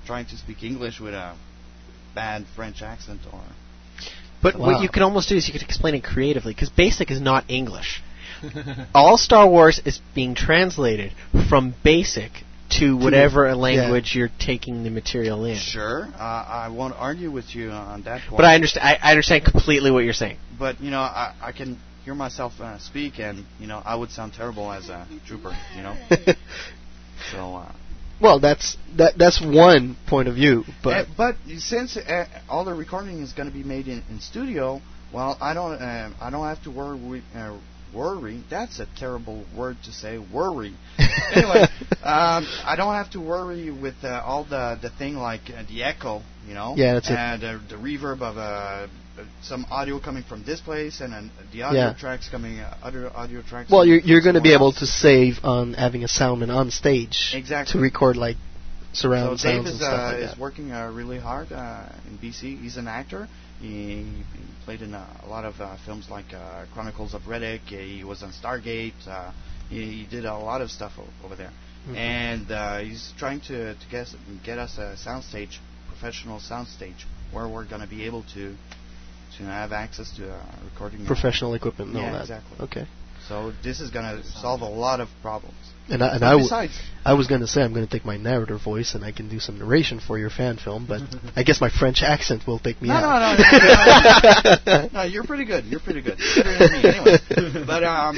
trying 0.07 0.27
to 0.27 0.37
speak 0.37 0.63
English 0.65 0.99
with 1.01 1.15
a 1.15 1.37
bad 2.15 2.45
French 2.57 2.83
accent 2.83 3.21
or 3.33 3.41
But 4.43 4.59
Wow. 4.59 4.67
what 4.67 4.83
you 4.83 4.89
could 4.89 5.03
almost 5.03 5.29
do 5.29 5.37
is 5.37 5.47
you 5.47 5.53
could 5.53 5.63
explain 5.63 5.95
it 5.95 6.03
creatively, 6.03 6.53
because 6.53 6.69
basic 6.69 7.11
is 7.13 7.21
not 7.21 7.45
English. 7.49 8.03
All 8.95 9.17
Star 9.17 9.49
Wars 9.49 9.81
is 9.85 10.01
being 10.15 10.35
translated 10.35 11.13
from 11.49 11.75
basic 11.85 12.33
to 12.79 12.97
whatever 12.97 13.47
yeah. 13.47 13.55
language 13.55 14.13
you're 14.15 14.31
taking 14.39 14.85
the 14.85 14.91
material 14.91 15.45
in. 15.45 15.57
Sure, 15.57 16.09
uh, 16.15 16.19
I 16.19 16.69
won't 16.69 16.95
argue 16.97 17.31
with 17.31 17.55
you 17.55 17.71
on 17.71 18.03
that 18.03 18.23
point. 18.29 18.39
But 18.39 18.45
I 18.45 18.55
understand. 18.55 18.87
I, 18.87 19.09
I 19.09 19.11
understand 19.11 19.45
completely 19.45 19.91
what 19.91 20.05
you're 20.05 20.13
saying. 20.13 20.39
But 20.59 20.81
you 20.81 20.91
know, 20.91 21.01
I, 21.01 21.35
I 21.41 21.53
can 21.53 21.79
hear 22.05 22.15
myself 22.15 22.53
uh, 22.61 22.79
speak, 22.79 23.19
and 23.19 23.45
you 23.59 23.67
know, 23.67 23.83
I 23.85 23.95
would 23.95 24.11
sound 24.11 24.35
terrible 24.35 24.71
as 24.71 24.89
a 24.89 25.07
trooper. 25.27 25.57
You 25.77 25.83
know, 25.83 25.97
so. 27.33 27.57
Uh, 27.57 27.73
Well, 28.21 28.39
that's 28.39 28.77
that 28.99 29.19
that's 29.19 29.41
one 29.41 29.97
point 30.07 30.29
of 30.29 30.37
view, 30.37 30.65
but 30.85 30.93
Uh, 30.93 31.05
but 31.17 31.37
since 31.59 31.97
uh, 31.97 32.27
all 32.49 32.65
the 32.65 32.73
recording 32.73 33.21
is 33.21 33.33
going 33.33 33.49
to 33.49 33.55
be 33.55 33.65
made 33.65 33.89
in, 33.89 34.03
in 34.11 34.21
studio, 34.21 34.81
well, 35.13 35.37
I 35.41 35.55
don't 35.55 35.75
uh, 35.75 36.11
I 36.21 36.31
don't 36.31 36.47
have 36.47 36.63
to 36.63 36.71
worry. 36.71 37.23
Worry. 37.95 38.43
That's 38.51 38.81
a 38.81 38.87
terrible 38.99 39.45
word 39.57 39.77
to 39.85 39.93
say. 39.93 40.19
Worry. 40.19 40.75
anyway, 41.33 41.67
um, 42.03 42.47
I 42.65 42.75
don't 42.77 42.95
have 42.95 43.11
to 43.11 43.21
worry 43.21 43.71
with 43.71 43.97
uh, 44.03 44.23
all 44.25 44.45
the 44.45 44.79
the 44.81 44.91
thing 44.91 45.17
like 45.17 45.43
uh, 45.55 45.63
the 45.69 45.83
echo, 45.83 46.23
you 46.47 46.55
know. 46.55 46.75
Yeah, 46.77 46.95
that's 46.95 47.11
it. 47.11 47.15
and 47.15 47.45
uh, 47.45 47.59
the 47.69 47.77
reverb 47.77 48.23
of 48.23 48.39
uh, 48.39 48.87
some 49.43 49.67
audio 49.71 50.01
coming 50.01 50.23
from 50.23 50.45
this 50.45 50.61
place, 50.61 51.01
and 51.01 51.13
then 51.13 51.31
the 51.53 51.63
audio 51.63 51.81
Yeah. 51.81 51.95
tracks 51.95 52.29
coming, 52.29 52.61
uh, 52.61 52.77
other 52.83 53.11
audio 53.15 53.43
tracks. 53.43 53.71
well, 53.71 53.85
you're 53.85 54.01
you're 54.01 54.23
going 54.23 54.35
to 54.35 54.41
be 54.41 54.51
somewhere 54.53 54.71
able 54.71 54.73
to 54.81 54.87
save 54.87 55.45
on 55.45 55.75
having 55.75 56.05
a 56.05 56.09
soundman 56.09 56.55
on 56.55 56.71
stage 56.71 57.33
Exactly. 57.35 57.73
to 57.73 57.79
record 57.79 58.17
like 58.17 58.37
surround 58.93 59.39
so 59.41 59.49
Dave 59.49 59.57
sounds 59.65 59.67
is, 59.67 59.73
and 59.73 59.81
stuff 59.81 60.01
uh, 60.01 60.19
like 60.19 60.33
is 60.33 60.39
working 60.39 60.73
uh, 60.73 60.91
really 60.91 61.19
hard 61.19 61.53
uh, 61.53 61.89
in 62.09 62.19
BC. 62.19 62.61
He's 62.61 62.77
an 62.77 62.89
actor. 62.89 63.29
He, 63.63 64.03
he 64.03 64.25
played 64.65 64.83
in 64.83 64.93
uh, 64.93 65.07
a 65.25 65.29
lot 65.29 65.45
of 65.45 65.61
uh, 65.61 65.77
films 65.87 66.11
like 66.11 66.35
uh, 66.35 66.67
Chronicles 66.75 67.15
of 67.15 67.23
Riddick. 67.23 67.61
He 67.69 68.05
was 68.05 68.23
on 68.23 68.33
Stargate. 68.33 68.93
Uh, 69.07 69.33
he, 69.71 70.03
he 70.03 70.07
did 70.11 70.25
a 70.27 70.37
lot 70.37 70.61
of 70.61 70.71
stuff 70.71 70.93
o- 70.99 71.25
over 71.25 71.37
there. 71.37 71.53
Mhm. 71.89 71.97
And 71.97 72.51
uh, 72.51 72.79
he's 72.79 73.13
trying 73.19 73.41
to, 73.43 73.75
to 73.75 73.87
get, 73.91 74.03
us- 74.03 74.17
get 74.45 74.59
us 74.59 74.77
a 74.79 74.97
soundstage, 74.97 75.59
professional 75.89 76.39
soundstage, 76.41 77.05
where 77.33 77.49
we're 77.49 77.65
going 77.69 77.81
to 77.81 77.89
be 77.89 78.05
able 78.05 78.25
to 78.35 78.55
to 79.39 79.45
have 79.45 79.73
access 79.73 80.15
to 80.17 80.31
uh, 80.31 80.45
recording. 80.71 81.07
Professional 81.07 81.55
equipment 81.55 81.89
and 81.91 81.97
all 81.99 82.05
yeah, 82.05 82.13
that. 82.13 82.21
exactly. 82.23 82.57
Okay. 82.61 82.87
So 83.29 83.53
this 83.65 83.81
is 83.81 83.91
going 83.91 84.05
to 84.05 84.23
solve 84.29 84.61
a 84.61 84.69
lot 84.69 85.01
of 85.01 85.09
problems. 85.23 85.57
And 85.93 86.03
I, 86.03 86.13
and 86.13 86.21
But 86.21 86.27
I, 86.27 86.31
w- 86.31 86.47
besides, 86.47 86.81
I 87.05 87.13
was 87.13 87.27
going 87.27 87.43
to 87.43 87.47
say 87.47 87.61
I'm 87.61 87.75
going 87.75 87.87
to 87.87 87.91
take 87.91 88.07
my 88.07 88.17
narrator 88.17 88.57
voice 88.57 88.95
and 88.95 89.05
I 89.05 89.13
can 89.13 89.29
do 89.29 89.39
some 89.39 89.59
narration 89.59 90.01
for 90.01 90.19
your 90.19 90.31
fan 90.31 90.57
film, 90.57 90.87
but 90.87 91.03
I 91.37 91.43
guess 91.43 91.61
my 91.61 91.69
French 91.69 92.03
accent 92.03 92.47
will 92.47 92.59
take 92.59 92.81
me 92.81 92.89
no, 92.89 92.95
out. 92.95 93.39
no, 93.39 94.57
no, 94.65 94.79
no, 94.81 94.89
no, 94.95 95.03
you're 95.03 95.25
pretty 95.25 95.45
good. 95.45 95.67
You're 95.67 95.81
pretty 95.81 96.01
good. 96.01 96.17
Better 96.17 96.59
than 96.59 96.83
me, 96.83 96.89
anyway. 96.89 97.65
But 97.67 97.85
um, 97.85 98.17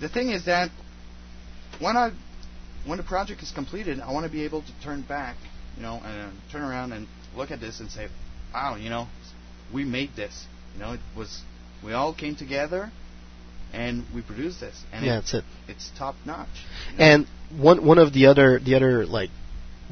the 0.00 0.08
thing 0.08 0.30
is 0.30 0.44
that 0.44 0.70
when 1.80 1.96
I, 1.96 2.12
when 2.86 2.98
the 2.98 3.04
project 3.04 3.42
is 3.42 3.50
completed, 3.50 3.98
I 3.98 4.12
want 4.12 4.24
to 4.26 4.30
be 4.30 4.44
able 4.44 4.62
to 4.62 4.72
turn 4.84 5.02
back, 5.02 5.36
you 5.76 5.82
know, 5.82 6.00
and 6.04 6.32
turn 6.52 6.62
around 6.62 6.92
and 6.92 7.08
look 7.34 7.50
at 7.50 7.60
this 7.60 7.80
and 7.80 7.90
say, 7.90 8.06
"Wow, 8.52 8.76
you 8.76 8.88
know, 8.88 9.08
we 9.72 9.84
made 9.84 10.14
this. 10.14 10.46
You 10.74 10.80
know, 10.80 10.92
it 10.92 11.00
was 11.16 11.42
we 11.82 11.92
all 11.92 12.14
came 12.14 12.36
together." 12.36 12.92
And 13.74 14.04
we 14.14 14.22
produce 14.22 14.60
this, 14.60 14.80
and 14.92 15.04
Yeah, 15.04 15.12
it- 15.12 15.14
that's 15.16 15.34
it. 15.34 15.44
It's 15.68 15.90
top 15.98 16.14
notch. 16.24 16.48
And 16.98 17.26
one 17.56 17.84
one 17.84 17.98
of 17.98 18.12
the 18.12 18.26
other 18.26 18.58
the 18.58 18.76
other 18.76 19.04
like 19.04 19.30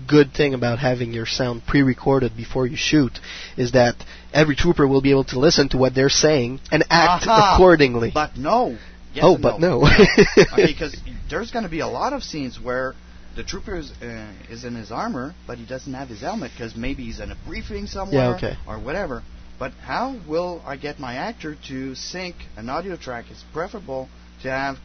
good 0.07 0.33
thing 0.33 0.55
about 0.55 0.79
having 0.79 1.13
your 1.13 1.27
sound 1.27 1.67
pre-recorded 1.67 2.37
before 2.37 2.67
you 2.67 2.77
shoot 2.77 3.19
is 3.57 3.73
that 3.73 3.95
every 4.33 4.57
trooper 4.57 4.87
will 4.87 5.03
be 5.03 5.11
able 5.11 5.25
to 5.25 5.39
listen 5.39 5.69
to 5.69 5.79
what 5.79 5.95
they're 5.95 6.09
saying 6.09 6.61
and 6.71 6.83
act 6.91 7.27
Aha! 7.27 7.55
accordingly. 7.55 8.11
But 8.13 8.37
no. 8.37 8.79
Yes 9.15 9.25
oh, 9.27 9.37
but 9.37 9.61
no. 9.61 9.85
okay, 9.85 10.67
because 10.67 10.97
there's 11.31 11.51
going 11.51 11.65
to 11.65 11.71
be 11.71 11.81
a 11.81 11.87
lot 11.87 12.15
of 12.15 12.23
scenes 12.23 12.59
where 12.59 12.95
the 13.37 13.45
trooper 13.45 13.77
is, 13.77 13.91
uh, 14.03 14.33
is 14.51 14.65
in 14.65 14.75
his 14.75 14.91
armor, 14.91 15.35
but 15.47 15.59
he 15.59 15.67
doesn't 15.67 15.93
have 15.93 16.09
his 16.09 16.21
helmet 16.21 16.51
because 16.55 16.75
maybe 16.75 17.05
he's 17.05 17.21
in 17.21 17.31
a 17.31 17.37
briefing 17.47 17.87
somewhere 17.87 18.37
okay. 18.37 18.57
or 18.67 18.79
whatever. 18.79 19.23
But 19.63 19.75
how 19.75 20.19
will 20.27 20.61
I 20.67 20.77
get 20.77 20.99
my 20.99 21.15
actor 21.15 21.57
to 21.69 21.95
sync 21.95 22.35
an 22.57 22.69
audio 22.69 22.97
track? 22.97 23.27
It's 23.31 23.45
preferable 23.53 24.09
to 24.43 24.51
have 24.51 24.79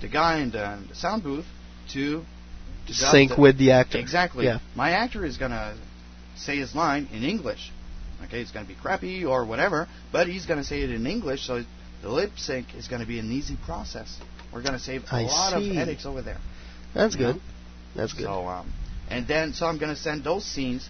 the 0.00 0.08
guy 0.08 0.40
in 0.40 0.50
the, 0.50 0.82
the 0.88 0.94
sound 0.96 1.22
booth 1.22 1.46
to, 1.92 2.24
Sync 2.88 3.36
the- 3.36 3.40
with 3.40 3.58
the 3.58 3.70
actor. 3.70 3.96
Exactly. 3.98 4.46
Yeah. 4.46 4.58
My 4.74 4.90
actor 4.90 5.24
is 5.24 5.36
going 5.36 5.52
to 5.52 5.76
say 6.36 6.56
his 6.56 6.74
line 6.74 7.08
in 7.12 7.22
English. 7.22 7.70
Okay, 8.24 8.40
it's 8.40 8.50
going 8.50 8.66
to 8.66 8.68
be 8.68 8.74
crappy 8.74 9.24
or 9.24 9.44
whatever, 9.46 9.86
but 10.10 10.26
he's 10.26 10.46
going 10.46 10.58
to 10.58 10.64
say 10.66 10.80
it 10.82 10.90
in 10.90 11.06
English, 11.06 11.46
so 11.46 11.62
the 12.02 12.08
lip 12.08 12.32
sync 12.38 12.74
is 12.74 12.88
going 12.88 13.00
to 13.02 13.06
be 13.06 13.20
an 13.20 13.30
easy 13.30 13.56
process. 13.64 14.18
We're 14.52 14.62
going 14.62 14.74
to 14.74 14.80
save 14.80 15.04
a 15.12 15.14
I 15.14 15.22
lot 15.22 15.52
see. 15.62 15.70
of 15.70 15.76
headaches 15.76 16.04
over 16.04 16.22
there. 16.22 16.38
That's 16.92 17.14
You 17.14 17.22
know? 17.22 17.32
good. 17.34 17.42
That's 17.94 18.12
good. 18.14 18.24
So, 18.24 18.48
um, 18.48 18.72
and 19.08 19.28
then 19.28 19.52
so 19.52 19.66
I'm 19.66 19.78
going 19.78 19.94
to 19.94 20.00
send 20.00 20.24
those 20.24 20.44
scenes 20.44 20.88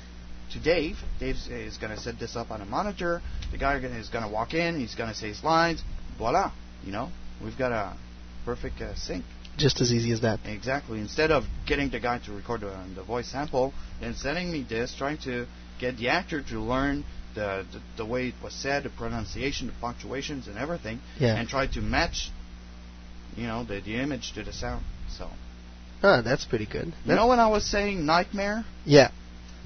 to 0.52 0.58
Dave. 0.60 0.96
Dave 1.20 1.36
is 1.50 1.76
going 1.78 1.94
to 1.94 2.00
set 2.00 2.18
this 2.18 2.36
up 2.36 2.50
on 2.50 2.60
a 2.60 2.64
monitor. 2.64 3.20
The 3.52 3.58
guy 3.58 3.76
is 3.78 4.08
going 4.08 4.24
to 4.24 4.30
walk 4.30 4.54
in. 4.54 4.78
He's 4.78 4.94
going 4.94 5.10
to 5.10 5.16
say 5.16 5.28
his 5.28 5.42
lines. 5.44 5.82
Voila. 6.18 6.52
You 6.84 6.92
know, 6.92 7.10
we've 7.42 7.58
got 7.58 7.72
a 7.72 7.96
perfect 8.44 8.80
uh, 8.80 8.94
sync. 8.94 9.24
Just 9.56 9.80
as 9.80 9.92
easy 9.92 10.12
as 10.12 10.20
that. 10.20 10.38
Exactly. 10.44 11.00
Instead 11.00 11.30
of 11.32 11.44
getting 11.66 11.90
the 11.90 11.98
guy 11.98 12.18
to 12.20 12.32
record 12.32 12.60
the, 12.60 12.76
the 12.94 13.02
voice 13.02 13.26
sample 13.28 13.72
and 14.00 14.14
sending 14.16 14.52
me 14.52 14.64
this, 14.68 14.94
trying 14.96 15.18
to 15.18 15.46
get 15.80 15.96
the 15.96 16.08
actor 16.08 16.42
to 16.42 16.60
learn 16.60 17.04
the, 17.34 17.66
the 17.72 17.80
the 17.98 18.06
way 18.06 18.28
it 18.28 18.34
was 18.42 18.54
said, 18.54 18.84
the 18.84 18.90
pronunciation, 18.90 19.66
the 19.66 19.72
punctuations, 19.80 20.46
and 20.48 20.56
everything, 20.56 21.00
Yeah. 21.18 21.34
and 21.36 21.48
try 21.48 21.66
to 21.66 21.80
match, 21.80 22.30
you 23.36 23.46
know, 23.46 23.64
the 23.64 23.80
the 23.80 23.96
image 23.96 24.32
to 24.34 24.42
the 24.44 24.52
sound. 24.52 24.84
So, 25.10 25.28
Ah, 26.02 26.22
that's 26.22 26.44
pretty 26.44 26.66
good. 26.66 26.92
you 27.04 27.14
know, 27.16 27.26
when 27.26 27.40
I 27.40 27.48
was 27.48 27.64
saying 27.66 28.06
nightmare, 28.06 28.64
Yeah. 28.86 29.10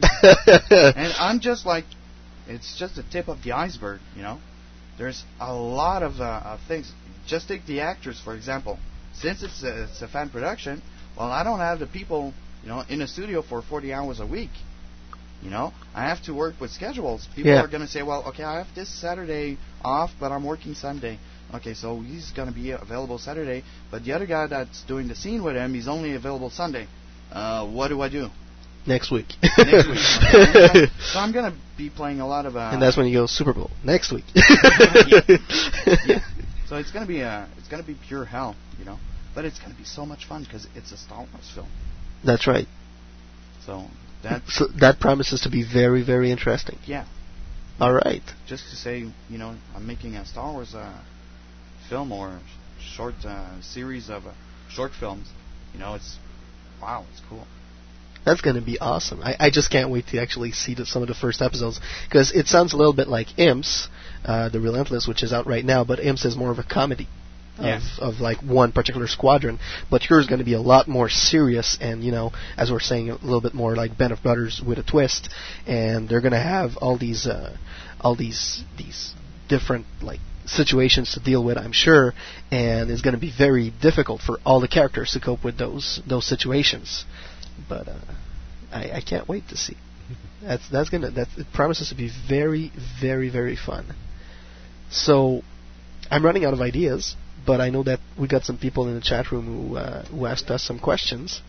and 0.23 1.15
I'm 1.19 1.41
just 1.41 1.67
like, 1.67 1.85
it's 2.49 2.77
just 2.79 2.97
the 2.97 3.03
tip 3.05 3.29
of 3.29 3.43
the 3.43 3.53
iceberg, 3.53 4.01
you 4.17 4.23
know. 4.23 4.39
There's 4.99 5.25
a 5.41 5.55
lot 5.55 6.03
of, 6.03 6.21
uh, 6.21 6.41
of 6.45 6.61
things. 6.69 6.93
Just 7.27 7.49
take 7.49 7.67
the 7.67 7.81
actors, 7.81 8.21
for 8.23 8.35
example. 8.35 8.79
Since 9.15 9.43
it's 9.43 9.63
a, 9.63 9.85
it's 9.85 10.03
a 10.03 10.09
fan 10.09 10.29
production, 10.31 10.83
well, 11.17 11.31
I 11.31 11.45
don't 11.45 11.59
have 11.61 11.79
the 11.79 11.87
people, 11.87 12.33
you 12.63 12.69
know, 12.69 12.85
in 12.89 13.01
a 13.03 13.07
studio 13.07 13.43
for 13.43 13.63
40 13.63 13.93
hours 13.93 14.21
a 14.21 14.27
week. 14.27 14.51
You 15.43 15.51
know, 15.51 15.73
I 15.95 16.05
have 16.05 16.23
to 16.25 16.35
work 16.35 16.61
with 16.61 16.71
schedules. 16.71 17.27
People 17.35 17.53
Yeah. 17.53 17.63
are 17.65 17.67
going 17.69 17.81
to 17.83 17.89
say, 17.89 18.03
well, 18.03 18.23
okay, 18.29 18.45
I 18.45 18.59
have 18.59 18.69
this 18.75 18.89
Saturday 18.89 19.59
off, 19.85 20.11
but 20.21 20.31
I'm 20.31 20.45
working 20.45 20.75
Sunday. 20.75 21.19
Okay, 21.55 21.75
so 21.75 22.01
he's 22.01 22.31
going 22.31 22.49
to 22.49 22.55
be 22.55 22.71
available 22.71 23.19
Saturday, 23.19 23.65
but 23.91 24.05
the 24.05 24.13
other 24.13 24.27
guy 24.27 24.47
that's 24.47 24.83
doing 24.85 25.09
the 25.09 25.15
scene 25.17 25.43
with 25.43 25.57
him, 25.57 25.75
he's 25.75 25.89
only 25.89 26.15
available 26.15 26.49
Sunday. 26.51 26.87
Uh, 27.33 27.67
what 27.67 27.89
do 27.89 28.01
I 28.01 28.09
do? 28.09 28.29
Next 28.87 29.11
week. 29.13 29.27
Next 29.59 29.89
week. 29.89 29.99
Okay. 30.35 30.87
so 31.13 31.19
I'm 31.21 31.33
going 31.33 31.51
to 31.51 31.57
be 31.77 31.89
playing 31.89 32.21
a 32.21 32.27
lot 32.27 32.47
of. 32.47 32.57
Uh, 32.57 32.71
and 32.73 32.83
that's 32.83 32.97
when 32.97 33.07
you 33.07 33.19
go 33.19 33.27
Super 33.27 33.53
Bowl 33.53 33.71
next 33.85 34.13
week. 34.13 34.25
yeah. 34.35 36.19
So 36.67 36.77
it's 36.77 36.91
going 36.91 37.07
to 37.07 37.09
be 37.09 37.23
uh, 37.23 37.47
it's 37.59 37.69
going 37.69 37.83
to 37.83 37.87
be 37.87 37.97
pure 38.09 38.25
hell, 38.25 38.57
you 38.79 38.85
know. 38.85 38.99
But 39.35 39.45
it's 39.45 39.59
going 39.59 39.73
to 39.73 39.79
be 39.79 39.85
so 39.85 40.05
much 40.05 40.27
fun 40.27 40.45
because 40.45 40.67
it's 40.75 40.91
a 40.93 40.97
Star 40.97 41.19
Wars 41.19 41.51
film. 41.55 41.69
That's 42.25 42.47
right. 42.47 42.67
So 43.65 43.87
that 44.23 44.43
So 44.49 44.67
that 44.81 44.99
promises 45.01 45.41
to 45.43 45.51
be 45.51 45.63
very, 45.63 46.03
very 46.03 46.31
interesting. 46.31 46.79
yeah, 46.87 47.07
All 47.81 47.93
right. 47.93 48.23
just 48.47 48.69
to 48.71 48.77
say, 48.77 48.99
you 49.29 49.39
know, 49.39 49.57
I'm 49.75 49.87
making 49.87 50.17
a 50.17 50.27
Star 50.27 50.53
Wars 50.53 50.75
uh, 50.75 51.01
film 51.89 52.11
or 52.13 52.41
short 52.81 53.15
uh, 53.25 53.61
series 53.61 54.11
of 54.11 54.27
uh, 54.27 54.33
short 54.69 54.93
films. 54.99 55.29
You 55.73 55.81
know, 55.81 55.95
it's 55.95 56.19
wow, 56.81 57.07
it's 57.13 57.23
cool. 57.29 57.47
That's 58.25 58.41
going 58.41 58.57
to 58.57 58.63
be 58.63 58.79
awesome. 58.79 59.21
I, 59.23 59.37
I 59.39 59.51
just 59.51 59.71
can't 59.71 59.91
wait 59.91 60.07
to 60.09 60.21
actually 60.21 60.53
see 60.53 60.75
the, 60.75 60.87
some 60.87 61.03
of 61.03 61.09
the 61.09 61.15
first 61.15 61.43
episodes 61.43 61.81
because 62.09 62.33
it 62.33 62.47
sounds 62.47 62.73
a 62.73 62.77
little 62.77 62.93
bit 62.93 63.09
like 63.09 63.39
Imps, 63.39 63.89
uh, 64.25 64.49
the 64.49 64.61
Relentless, 64.61 65.09
which 65.09 65.23
is 65.23 65.33
out 65.33 65.47
right 65.47 65.65
now, 65.65 65.85
but 65.85 65.99
Imps 65.99 66.25
is 66.25 66.37
more 66.37 66.51
of 66.51 66.59
a 66.59 66.65
comedy. 66.65 67.09
Yeah. 67.61 67.81
Of, 68.01 68.15
of 68.15 68.21
like 68.21 68.39
one 68.39 68.73
particular 68.73 69.07
squadron, 69.07 69.59
but 69.91 70.09
yours 70.09 70.25
is 70.25 70.29
going 70.29 70.39
to 70.39 70.45
be 70.45 70.55
a 70.55 70.61
lot 70.61 70.89
more 70.89 71.11
serious, 71.11 71.77
and 71.83 72.03
you 72.03 72.11
know, 72.11 72.33
as 72.57 72.71
we're 72.71 72.81
saying, 72.81 73.11
a 73.11 73.17
little 73.17 73.43
bit 73.43 73.53
more 73.53 73.77
like 73.77 73.97
Band 73.99 74.11
of 74.11 74.23
Brothers 74.23 74.63
with 74.67 74.79
a 74.79 74.83
twist, 74.83 75.29
and 75.67 76.09
they're 76.09 76.23
going 76.23 76.33
to 76.33 76.41
have 76.41 76.79
all 76.79 76.97
these, 76.97 77.27
uh, 77.27 77.55
all 78.01 78.17
these 78.17 78.65
these 78.79 79.13
different 79.51 79.85
like 80.01 80.21
situations 80.47 81.13
to 81.13 81.21
deal 81.21 81.45
with, 81.45 81.59
I'm 81.59 81.73
sure, 81.73 82.15
and 82.51 82.91
it's 82.91 83.03
going 83.03 83.15
to 83.15 83.21
be 83.21 83.33
very 83.37 83.71
difficult 83.83 84.23
for 84.23 84.39
all 84.47 84.61
the 84.61 84.69
characters 84.69 85.13
to 85.13 85.21
cope 85.21 85.45
with 85.45 85.59
those 85.59 86.01
those 86.09 86.27
situations. 86.27 87.05
But 87.69 87.89
uh, 87.89 87.99
I, 88.73 88.91
I 88.97 89.01
can't 89.01 89.29
wait 89.29 89.49
to 89.49 89.57
see. 89.57 89.77
That's 90.43 90.69
that's 90.71 90.91
gonna 90.91 91.11
that 91.13 91.29
it 91.37 91.47
promises 91.55 91.91
to 91.91 91.95
be 91.95 92.11
very 92.29 92.73
very 93.01 93.31
very 93.31 93.57
fun. 93.57 93.95
So 94.91 95.43
I'm 96.11 96.25
running 96.25 96.45
out 96.45 96.53
of 96.53 96.61
ideas, 96.61 97.17
but 97.47 97.61
I 97.61 97.71
know 97.71 97.83
that 97.85 98.01
we 98.19 98.29
got 98.29 98.45
some 98.45 98.59
people 98.59 98.89
in 98.89 98.95
the 98.95 99.01
chat 99.01 99.31
room 99.31 99.47
who 99.47 99.77
uh, 99.77 100.05
who 100.07 100.27
asked 100.27 100.51
us 100.51 100.63
some 100.63 100.79
questions. 100.79 101.41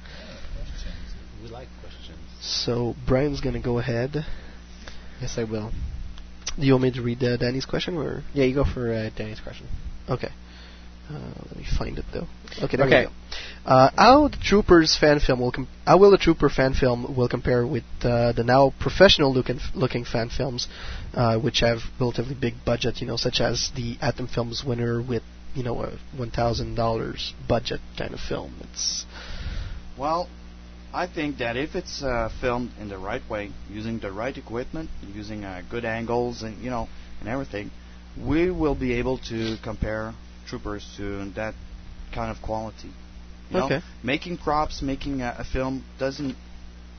We 1.42 1.50
like 1.50 1.68
questions. 1.82 2.20
So 2.42 2.96
Brian's 3.08 3.42
gonna 3.42 3.62
go 3.62 3.80
ahead. 3.80 4.26
Yes, 5.20 5.38
I 5.38 5.44
will. 5.44 5.72
Do 6.60 6.66
you 6.66 6.74
want 6.74 6.84
me 6.84 6.92
to 6.92 7.02
read 7.02 7.24
uh, 7.24 7.38
Danny's 7.38 7.66
question 7.66 7.98
or? 7.98 8.24
Yeah, 8.34 8.46
you 8.46 8.54
go 8.54 8.64
for 8.64 8.94
uh, 8.94 9.10
Danny's 9.16 9.40
question. 9.40 9.68
Okay. 10.08 10.30
Uh, 11.10 11.20
let 11.48 11.58
me 11.58 11.66
find 11.78 11.98
it 12.00 12.06
though. 12.14 12.28
Okay, 12.62 12.78
there 12.78 12.86
Okay. 12.88 13.00
we 13.02 13.06
go. 13.08 13.12
Uh, 13.66 13.90
how 13.98 14.28
the 14.30 14.38
Troopers 14.38 14.96
fan 14.98 15.20
film 15.20 15.40
will 15.42 15.52
com- 15.52 15.68
how 15.86 15.98
will 15.98 16.12
the 16.12 16.18
Trooper 16.18 16.50
fan 16.50 16.74
film 16.74 17.16
will 17.16 17.28
compare 17.28 17.66
with 17.68 17.84
uh, 18.04 18.32
the 18.32 18.44
now 18.44 18.74
professional 18.80 19.34
looking 19.34 19.60
looking 19.76 20.06
fan 20.06 20.30
films, 20.30 20.68
uh, 21.14 21.38
which 21.38 21.60
have 21.60 21.80
relatively 22.00 22.36
big 22.36 22.56
budget, 22.66 23.02
you 23.02 23.08
know, 23.08 23.18
such 23.18 23.42
as 23.42 23.72
the 23.76 23.98
Atom 24.02 24.28
Films 24.28 24.64
winner 24.64 25.02
with 25.02 25.24
you 25.54 25.64
know 25.64 25.84
a 25.84 25.92
one 26.16 26.32
thousand 26.32 26.76
dollars 26.76 27.34
budget 27.50 27.82
kind 27.98 28.14
of 28.14 28.20
film. 28.22 28.56
It's 28.72 29.06
Well, 29.98 30.30
I 30.94 31.08
think 31.08 31.38
that 31.40 31.58
if 31.58 31.76
it's 31.76 32.02
uh, 32.04 32.30
filmed 32.42 32.72
in 32.80 32.90
the 32.90 32.98
right 32.98 33.28
way, 33.30 33.52
using 33.70 34.00
the 34.00 34.12
right 34.12 34.36
equipment, 34.38 34.90
using 35.14 35.44
uh, 35.44 35.62
good 35.70 35.86
angles, 35.86 36.44
and 36.44 36.58
you 36.64 36.70
know, 36.70 36.88
and 37.20 37.30
everything, 37.30 37.72
we 38.18 38.52
will 38.52 38.76
be 38.76 38.94
able 38.94 39.18
to 39.30 39.58
compare 39.64 40.14
Troopers 40.48 40.86
to 40.98 41.30
that 41.32 41.54
kind 42.14 42.32
of 42.36 42.42
quality. 42.42 42.92
You 43.50 43.58
know, 43.60 43.66
Okay. 43.66 43.82
making 44.04 44.38
props, 44.38 44.82
making 44.82 45.22
a, 45.22 45.36
a 45.40 45.44
film 45.44 45.84
doesn't 46.00 46.36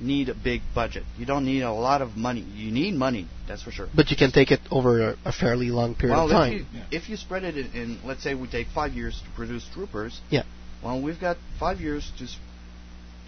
need 0.00 0.28
a 0.28 0.34
big 0.34 0.60
budget. 0.74 1.04
You 1.18 1.24
don't 1.26 1.44
need 1.44 1.62
a 1.62 1.72
lot 1.72 2.02
of 2.02 2.16
money. 2.16 2.40
You 2.54 2.70
need 2.72 2.94
money, 2.94 3.28
that's 3.46 3.62
for 3.62 3.70
sure. 3.70 3.88
but 3.94 4.10
you 4.10 4.16
can 4.16 4.32
take 4.32 4.50
it 4.50 4.60
over 4.70 5.10
a, 5.10 5.16
a 5.24 5.32
fairly 5.32 5.70
long 5.70 5.94
period 5.94 6.16
well, 6.16 6.24
of 6.26 6.30
time. 6.30 6.52
if 6.52 6.60
you, 6.60 6.80
if 6.98 7.08
you 7.08 7.16
spread 7.16 7.44
it 7.44 7.56
in, 7.56 7.66
in, 7.72 7.98
let's 8.04 8.22
say 8.22 8.34
we 8.34 8.48
take 8.48 8.68
five 8.68 8.92
years 8.92 9.20
to 9.24 9.30
produce 9.36 9.66
Troopers. 9.72 10.20
Yeah. 10.30 10.42
Well, 10.82 11.00
we've 11.00 11.20
got 11.20 11.36
five 11.58 11.80
years 11.80 12.10
to 12.18 12.26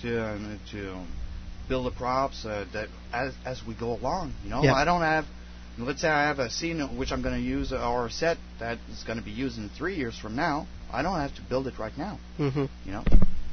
to 0.03 0.27
um, 0.29 0.61
to 0.73 1.05
build 1.69 1.87
the 1.87 1.97
props 1.97 2.45
uh, 2.45 2.67
that 2.73 2.89
as 3.13 3.33
as 3.45 3.63
we 3.67 3.75
go 3.75 3.95
along. 3.95 4.35
You 4.45 4.51
know, 4.51 4.63
Yeah. 4.63 4.75
I 4.75 4.85
don't 4.85 5.01
have. 5.03 5.25
Let's 5.79 6.01
say 6.01 6.09
I 6.09 6.27
have 6.29 6.39
a 6.39 6.49
scene 6.51 6.81
which 6.97 7.13
I'm 7.13 7.23
going 7.23 7.35
to 7.35 7.41
use 7.47 7.73
or 7.73 8.07
a 8.07 8.11
set 8.11 8.39
that 8.61 8.79
is 8.91 9.03
going 9.05 9.19
to 9.19 9.25
be 9.25 9.31
used 9.31 9.59
in 9.59 9.69
three 9.69 9.97
years 9.97 10.19
from 10.19 10.35
now. 10.35 10.67
I 10.91 11.03
don't 11.03 11.19
have 11.21 11.35
to 11.37 11.43
build 11.43 11.67
it 11.67 11.79
right 11.79 11.97
now. 11.99 12.19
hmm 12.39 12.67
You 12.85 12.93
know, 12.93 13.05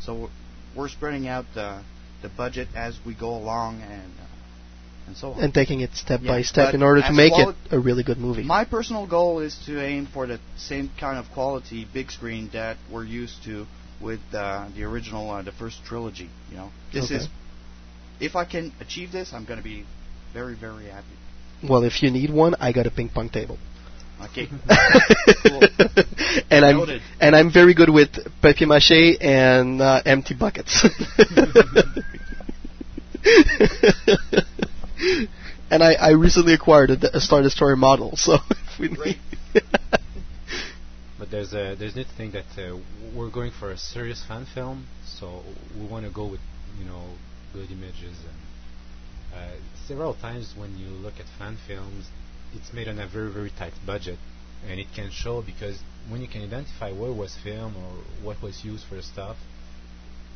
so 0.01 0.13
we're, 0.15 0.29
we're 0.75 0.89
spreading 0.89 1.27
out 1.27 1.45
the 1.53 1.83
the 2.21 2.29
budget 2.29 2.69
as 2.73 2.97
we 3.05 3.13
go 3.13 3.35
along 3.35 3.81
and 3.81 4.11
uh, 4.19 4.25
and 5.07 5.17
so 5.17 5.31
on. 5.33 5.43
And 5.43 5.53
taking 5.53 5.81
it 5.81 5.93
step 5.95 6.21
Yeah, 6.23 6.29
by 6.31 6.41
step 6.43 6.73
in 6.73 6.81
order 6.81 7.01
to 7.01 7.11
make 7.11 7.33
quali- 7.33 7.53
it 7.69 7.73
a 7.73 7.79
really 7.79 8.03
good 8.03 8.17
movie. 8.17 8.43
My 8.43 8.63
personal 8.63 9.05
goal 9.05 9.39
is 9.39 9.57
to 9.65 9.81
aim 9.83 10.05
for 10.07 10.25
the 10.25 10.39
same 10.55 10.89
kind 10.97 11.17
of 11.17 11.29
quality 11.33 11.85
big 11.93 12.09
screen 12.11 12.49
that 12.53 12.77
we're 12.91 13.03
used 13.03 13.43
to 13.43 13.65
with 14.01 14.21
uh, 14.33 14.69
the 14.75 14.83
original, 14.83 15.29
uh, 15.29 15.41
the 15.41 15.51
first 15.51 15.83
trilogy. 15.85 16.29
You 16.49 16.55
know, 16.57 16.71
this 16.93 17.05
Okay. 17.05 17.15
is 17.15 17.27
if 18.21 18.35
I 18.37 18.45
can 18.45 18.71
achieve 18.79 19.11
this, 19.11 19.33
I'm 19.33 19.43
going 19.45 19.57
to 19.59 19.63
be 19.63 19.85
very, 20.31 20.55
very 20.55 20.85
happy. 20.85 21.07
Well, 21.67 21.83
if 21.83 22.03
you 22.03 22.11
need 22.11 22.29
one, 22.29 22.55
I 22.59 22.71
got 22.71 22.87
a 22.87 22.91
ping 22.91 23.09
pong 23.09 23.29
table. 23.29 23.57
Okay. 24.21 24.47
and 26.49 26.65
I'm 26.65 26.77
Noted. 26.77 27.01
and 27.19 27.35
I'm 27.35 27.51
very 27.51 27.73
good 27.73 27.89
with 27.89 28.09
papier 28.41 28.67
mâché 28.67 29.17
and 29.21 29.81
uh, 29.81 30.01
empty 30.05 30.33
buckets. 30.33 30.85
and 35.69 35.83
I, 35.83 35.93
I 35.93 36.11
recently 36.11 36.53
acquired 36.53 36.91
a, 36.91 37.17
a 37.17 37.19
Star 37.19 37.41
Destroyer 37.41 37.75
model, 37.75 38.15
so 38.15 38.37
if 38.49 38.79
we 38.79 38.87
need, 38.89 39.19
But 41.19 41.31
there's 41.31 41.53
a 41.53 41.75
there's 41.75 41.95
need 41.95 42.07
to 42.07 42.15
think 42.15 42.33
that 42.33 42.45
uh, 42.57 42.77
we're 43.15 43.29
going 43.29 43.51
for 43.57 43.71
a 43.71 43.77
serious 43.77 44.23
fan 44.25 44.45
film, 44.53 44.87
so 45.05 45.41
we 45.77 45.85
want 45.85 46.05
to 46.05 46.11
go 46.11 46.27
with 46.27 46.41
you 46.79 46.85
know 46.85 47.03
good 47.53 47.71
images 47.71 48.17
and 48.27 48.42
uh, 49.35 49.55
several 49.87 50.13
times 50.13 50.53
when 50.57 50.77
you 50.77 50.87
look 50.87 51.15
at 51.19 51.25
fan 51.37 51.57
films, 51.67 52.07
it's 52.53 52.71
made 52.73 52.87
on 52.87 52.99
a 52.99 53.07
very 53.07 53.31
very 53.31 53.51
tight 53.51 53.73
budget, 53.85 54.19
and 54.67 54.79
it 54.79 54.87
can 54.95 55.09
show 55.11 55.41
because 55.41 55.79
when 56.09 56.21
you 56.21 56.27
can 56.27 56.43
identify 56.43 56.91
what 56.91 57.15
was 57.15 57.35
filmed 57.43 57.75
or 57.75 58.03
what 58.23 58.41
was 58.41 58.63
used 58.63 58.85
for 58.85 58.95
the 58.95 59.03
stuff, 59.03 59.37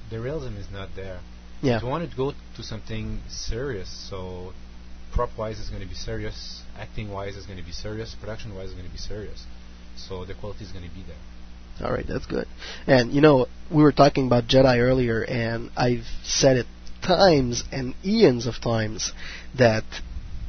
the 0.10 0.20
realism 0.20 0.58
is 0.58 0.72
not 0.72 0.90
there. 0.96 1.20
Yeah. 1.62 1.78
If 1.78 1.84
you 1.84 1.90
want 1.90 2.10
to 2.10 2.16
go 2.16 2.34
to 2.56 2.64
something 2.64 3.22
serious, 3.28 3.90
so 4.10 4.54
prop 5.14 5.30
wise 5.38 5.60
is 5.60 5.70
going 5.70 5.82
to 5.82 5.88
be 5.88 5.96
serious, 5.96 6.62
acting 6.78 7.12
wise 7.12 7.36
is 7.36 7.46
going 7.46 7.58
to 7.58 7.66
be 7.66 7.72
serious, 7.72 8.16
production 8.20 8.56
wise 8.56 8.70
is 8.70 8.74
going 8.74 8.86
to 8.86 8.92
be 8.92 8.98
serious. 8.98 9.44
So 9.96 10.26
the 10.26 10.36
quality 10.36 10.64
is 10.64 10.72
going 10.72 10.88
to 10.88 10.94
be 10.94 11.04
there. 11.04 11.88
All 11.88 11.94
right, 11.94 12.06
that's 12.08 12.26
good. 12.26 12.48
And 12.86 13.12
you 13.12 13.22
know, 13.22 13.48
we 13.72 13.84
were 13.84 13.92
talking 13.92 14.28
about 14.28 14.48
Jedi 14.48 14.80
earlier, 14.80 15.24
and 15.24 15.72
I've 15.76 16.06
said 16.24 16.58
it 16.58 16.66
times 17.08 17.64
and 17.72 17.96
eons 18.06 18.46
of 18.48 18.56
times 18.62 19.14
that 19.58 19.84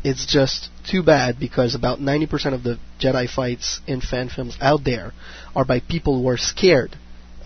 it's 0.05 0.27
just 0.27 0.69
too 0.91 1.03
bad 1.03 1.39
because 1.41 1.75
about 1.75 1.99
90% 1.99 2.55
of 2.55 2.63
the 2.63 2.79
Jedi 3.01 3.29
fights 3.29 3.81
in 3.87 4.01
fan 4.01 4.29
films 4.29 4.57
out 4.61 4.85
there 4.85 5.13
are 5.57 5.65
by 5.65 5.81
people 5.81 6.21
who 6.21 6.29
are 6.29 6.37
scared 6.37 6.97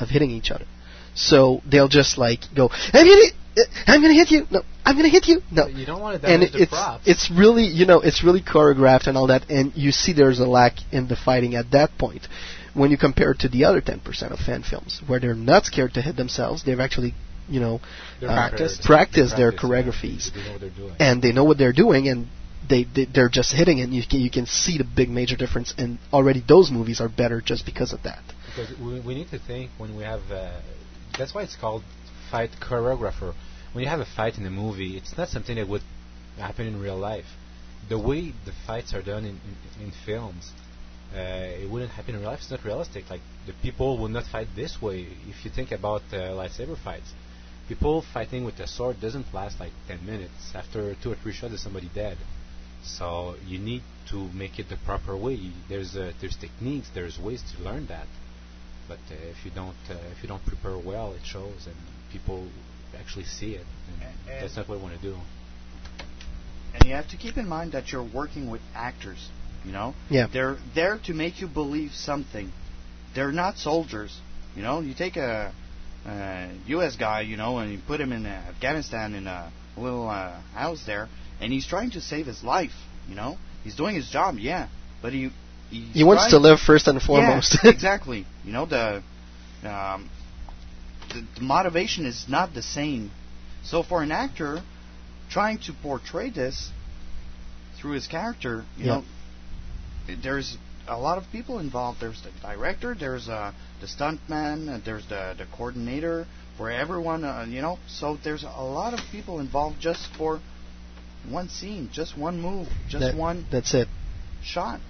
of 0.00 0.08
hitting 0.08 0.30
each 0.30 0.50
other. 0.50 0.66
So 1.14 1.60
they'll 1.70 1.88
just 1.88 2.18
like 2.18 2.40
go, 2.54 2.70
I'm 2.92 3.06
gonna, 3.06 3.68
I'm 3.86 4.00
gonna 4.02 4.14
hit 4.14 4.30
you. 4.30 4.46
No, 4.50 4.62
I'm 4.84 4.96
gonna 4.96 5.08
hit 5.08 5.28
you. 5.28 5.42
No. 5.50 5.66
You 5.66 5.84
don't 5.86 6.00
want 6.00 6.20
to 6.20 6.28
And 6.28 6.40
damage 6.40 6.52
the 6.54 6.62
it's 6.62 6.70
props. 6.72 7.04
it's 7.06 7.30
really 7.30 7.64
you 7.64 7.84
know 7.86 8.00
it's 8.00 8.24
really 8.24 8.40
choreographed 8.42 9.06
and 9.06 9.16
all 9.16 9.26
that, 9.28 9.48
and 9.50 9.72
you 9.76 9.92
see 9.92 10.12
there's 10.14 10.40
a 10.40 10.46
lack 10.46 10.72
in 10.90 11.08
the 11.08 11.16
fighting 11.16 11.54
at 11.54 11.70
that 11.72 11.90
point. 11.98 12.26
When 12.74 12.90
you 12.90 12.96
compare 12.96 13.32
it 13.32 13.40
to 13.40 13.48
the 13.50 13.64
other 13.66 13.82
10% 13.82 14.32
of 14.32 14.38
fan 14.38 14.62
films, 14.62 15.02
where 15.06 15.20
they're 15.20 15.34
not 15.34 15.66
scared 15.66 15.92
to 15.94 16.00
hit 16.00 16.16
themselves, 16.16 16.64
they've 16.64 16.80
actually, 16.80 17.12
you 17.48 17.60
know, 17.60 17.80
uh, 18.22 18.26
practiced. 18.26 18.82
practiced 18.82 19.36
They 19.36 19.42
their 19.42 19.52
practice, 19.52 19.62
yeah. 19.62 19.68
choreographies, 19.68 20.32
They 20.34 20.42
know 20.44 20.52
what 20.52 20.60
they're 20.60 20.70
doing. 20.70 20.94
and 20.98 21.22
they 21.22 21.32
know 21.32 21.44
what 21.44 21.58
they're 21.58 21.72
doing, 21.72 22.08
and 22.08 22.28
they, 22.68 22.84
they 22.84 23.04
they're 23.06 23.28
just 23.28 23.52
hitting 23.52 23.78
it. 23.78 23.84
And 23.84 23.94
you 23.94 24.02
can 24.08 24.20
you 24.20 24.30
can 24.30 24.46
see 24.46 24.78
the 24.78 24.84
big 24.84 25.08
major 25.10 25.36
difference, 25.36 25.74
and 25.76 25.98
already 26.12 26.42
those 26.46 26.70
movies 26.70 27.00
are 27.00 27.08
better 27.08 27.40
just 27.40 27.66
because 27.66 27.92
of 27.92 28.02
that. 28.04 28.22
Because 28.46 28.78
we, 28.78 29.00
we 29.00 29.14
need 29.14 29.30
to 29.30 29.38
think 29.38 29.70
when 29.78 29.96
we 29.96 30.04
have. 30.04 30.20
Uh, 30.30 30.60
that's 31.18 31.34
why 31.34 31.42
it's 31.42 31.56
called 31.56 31.82
fight 32.30 32.50
choreographer. 32.60 33.34
When 33.72 33.84
you 33.84 33.90
have 33.90 34.00
a 34.00 34.06
fight 34.16 34.38
in 34.38 34.46
a 34.46 34.50
movie, 34.50 34.96
it's 34.96 35.16
not 35.16 35.28
something 35.28 35.56
that 35.56 35.68
would 35.68 35.82
happen 36.38 36.66
in 36.66 36.80
real 36.80 36.96
life. 36.96 37.26
The 37.88 37.98
way 37.98 38.32
the 38.44 38.52
fights 38.66 38.94
are 38.94 39.02
done 39.02 39.24
in, 39.24 39.40
in, 39.78 39.86
in 39.86 39.92
films, 40.06 40.52
uh, 41.14 41.18
it 41.18 41.70
wouldn't 41.70 41.90
happen 41.92 42.14
in 42.14 42.20
real 42.20 42.30
life. 42.30 42.40
It's 42.40 42.50
not 42.50 42.64
realistic. 42.64 43.10
Like 43.10 43.20
the 43.46 43.52
people 43.62 43.98
would 43.98 44.10
not 44.12 44.24
fight 44.24 44.48
this 44.56 44.80
way. 44.80 45.06
If 45.28 45.44
you 45.44 45.50
think 45.50 45.72
about 45.72 46.02
uh, 46.12 46.32
lightsaber 46.32 46.78
fights, 46.82 47.12
people 47.68 48.02
fighting 48.12 48.44
with 48.44 48.58
a 48.60 48.66
sword 48.66 49.00
doesn't 49.00 49.32
last 49.32 49.60
like 49.60 49.72
10 49.88 50.04
minutes. 50.04 50.32
After 50.54 50.94
two 51.02 51.12
or 51.12 51.16
three 51.16 51.32
shots, 51.32 51.50
there's 51.52 51.62
somebody 51.62 51.90
dead. 51.94 52.18
So 52.84 53.36
you 53.46 53.58
need 53.58 53.82
to 54.10 54.28
make 54.32 54.58
it 54.58 54.68
the 54.68 54.76
proper 54.84 55.16
way. 55.16 55.52
There's 55.68 55.94
uh, 55.96 56.12
there's 56.20 56.36
techniques, 56.36 56.88
there's 56.94 57.18
ways 57.18 57.42
to 57.56 57.62
learn 57.62 57.86
that. 57.86 58.06
But 58.88 58.98
uh, 59.10 59.14
if 59.30 59.44
you 59.44 59.52
don't 59.54 59.76
uh, 59.88 59.94
if 60.16 60.22
you 60.22 60.28
don't 60.28 60.44
prepare 60.44 60.76
well, 60.76 61.12
it 61.12 61.24
shows, 61.24 61.66
and 61.66 61.76
people 62.12 62.48
actually 62.98 63.24
see 63.24 63.52
it. 63.54 63.66
And 64.00 64.42
that's 64.42 64.56
not 64.56 64.68
what 64.68 64.78
we 64.78 64.82
want 64.84 64.96
to 65.00 65.02
do. 65.02 65.16
And 66.74 66.84
you 66.88 66.94
have 66.94 67.08
to 67.10 67.16
keep 67.16 67.36
in 67.36 67.48
mind 67.48 67.72
that 67.72 67.92
you're 67.92 68.02
working 68.02 68.50
with 68.50 68.62
actors. 68.74 69.28
You 69.64 69.70
know, 69.72 69.94
Yeah. 70.10 70.26
they're 70.26 70.56
there 70.74 70.98
to 71.04 71.14
make 71.14 71.40
you 71.40 71.46
believe 71.46 71.92
something. 71.94 72.50
They're 73.14 73.30
not 73.30 73.58
soldiers. 73.58 74.18
You 74.56 74.62
know, 74.62 74.80
you 74.80 74.92
take 74.94 75.16
a, 75.16 75.52
U.S. 76.04 76.96
guy, 76.96 77.20
you 77.22 77.36
know, 77.36 77.58
and 77.58 77.72
you 77.72 77.78
put 77.86 78.00
him 78.00 78.12
in 78.12 78.26
uh, 78.26 78.28
Afghanistan 78.48 79.14
in 79.14 79.26
a 79.26 79.52
little 79.76 80.08
uh, 80.08 80.40
house 80.54 80.82
there, 80.86 81.08
and 81.40 81.52
he's 81.52 81.66
trying 81.66 81.90
to 81.92 82.00
save 82.00 82.26
his 82.26 82.42
life. 82.42 82.72
You 83.08 83.14
know, 83.14 83.38
he's 83.64 83.74
doing 83.76 83.94
his 83.94 84.08
job, 84.08 84.36
yeah, 84.38 84.68
but 85.00 85.12
he 85.12 85.30
He 85.70 86.04
wants 86.04 86.28
to 86.30 86.38
live 86.38 86.60
first 86.60 86.86
and 86.88 87.00
foremost. 87.00 87.58
Yeah, 87.62 87.70
exactly. 87.78 88.26
You 88.44 88.52
know 88.52 88.66
the, 88.66 89.02
um, 89.64 90.10
the 91.08 91.24
the 91.36 91.40
motivation 91.42 92.04
is 92.06 92.26
not 92.28 92.52
the 92.54 92.62
same. 92.62 93.10
So 93.64 93.82
for 93.82 94.02
an 94.02 94.12
actor 94.12 94.62
trying 95.30 95.58
to 95.66 95.72
portray 95.82 96.30
this 96.30 96.70
through 97.80 97.92
his 97.92 98.06
character, 98.06 98.64
you 98.76 98.86
Yeah. 98.86 99.00
know, 99.00 99.04
there's 100.22 100.56
a 100.88 100.98
lot 100.98 101.18
of 101.18 101.24
people 101.30 101.58
involved. 101.58 102.00
There's 102.00 102.20
the 102.22 102.30
director, 102.40 102.94
there's 102.98 103.28
uh, 103.28 103.52
the 103.80 103.86
stuntman, 103.86 104.68
uh, 104.68 104.80
there's 104.84 105.06
the 105.08 105.34
the 105.38 105.46
coordinator 105.56 106.26
for 106.56 106.70
everyone. 106.70 107.24
Uh, 107.24 107.46
you 107.48 107.62
know, 107.62 107.78
so 107.88 108.18
there's 108.22 108.42
a 108.44 108.62
lot 108.62 108.94
of 108.94 109.00
people 109.10 109.40
involved 109.40 109.80
just 109.80 110.08
for 110.18 110.40
one 111.28 111.48
scene, 111.48 111.88
just 111.92 112.18
one 112.18 112.40
move, 112.40 112.68
just 112.88 113.00
That- 113.04 113.16
one 113.16 113.46
That's 113.50 113.74
it. 113.74 113.88
shot. 114.42 114.80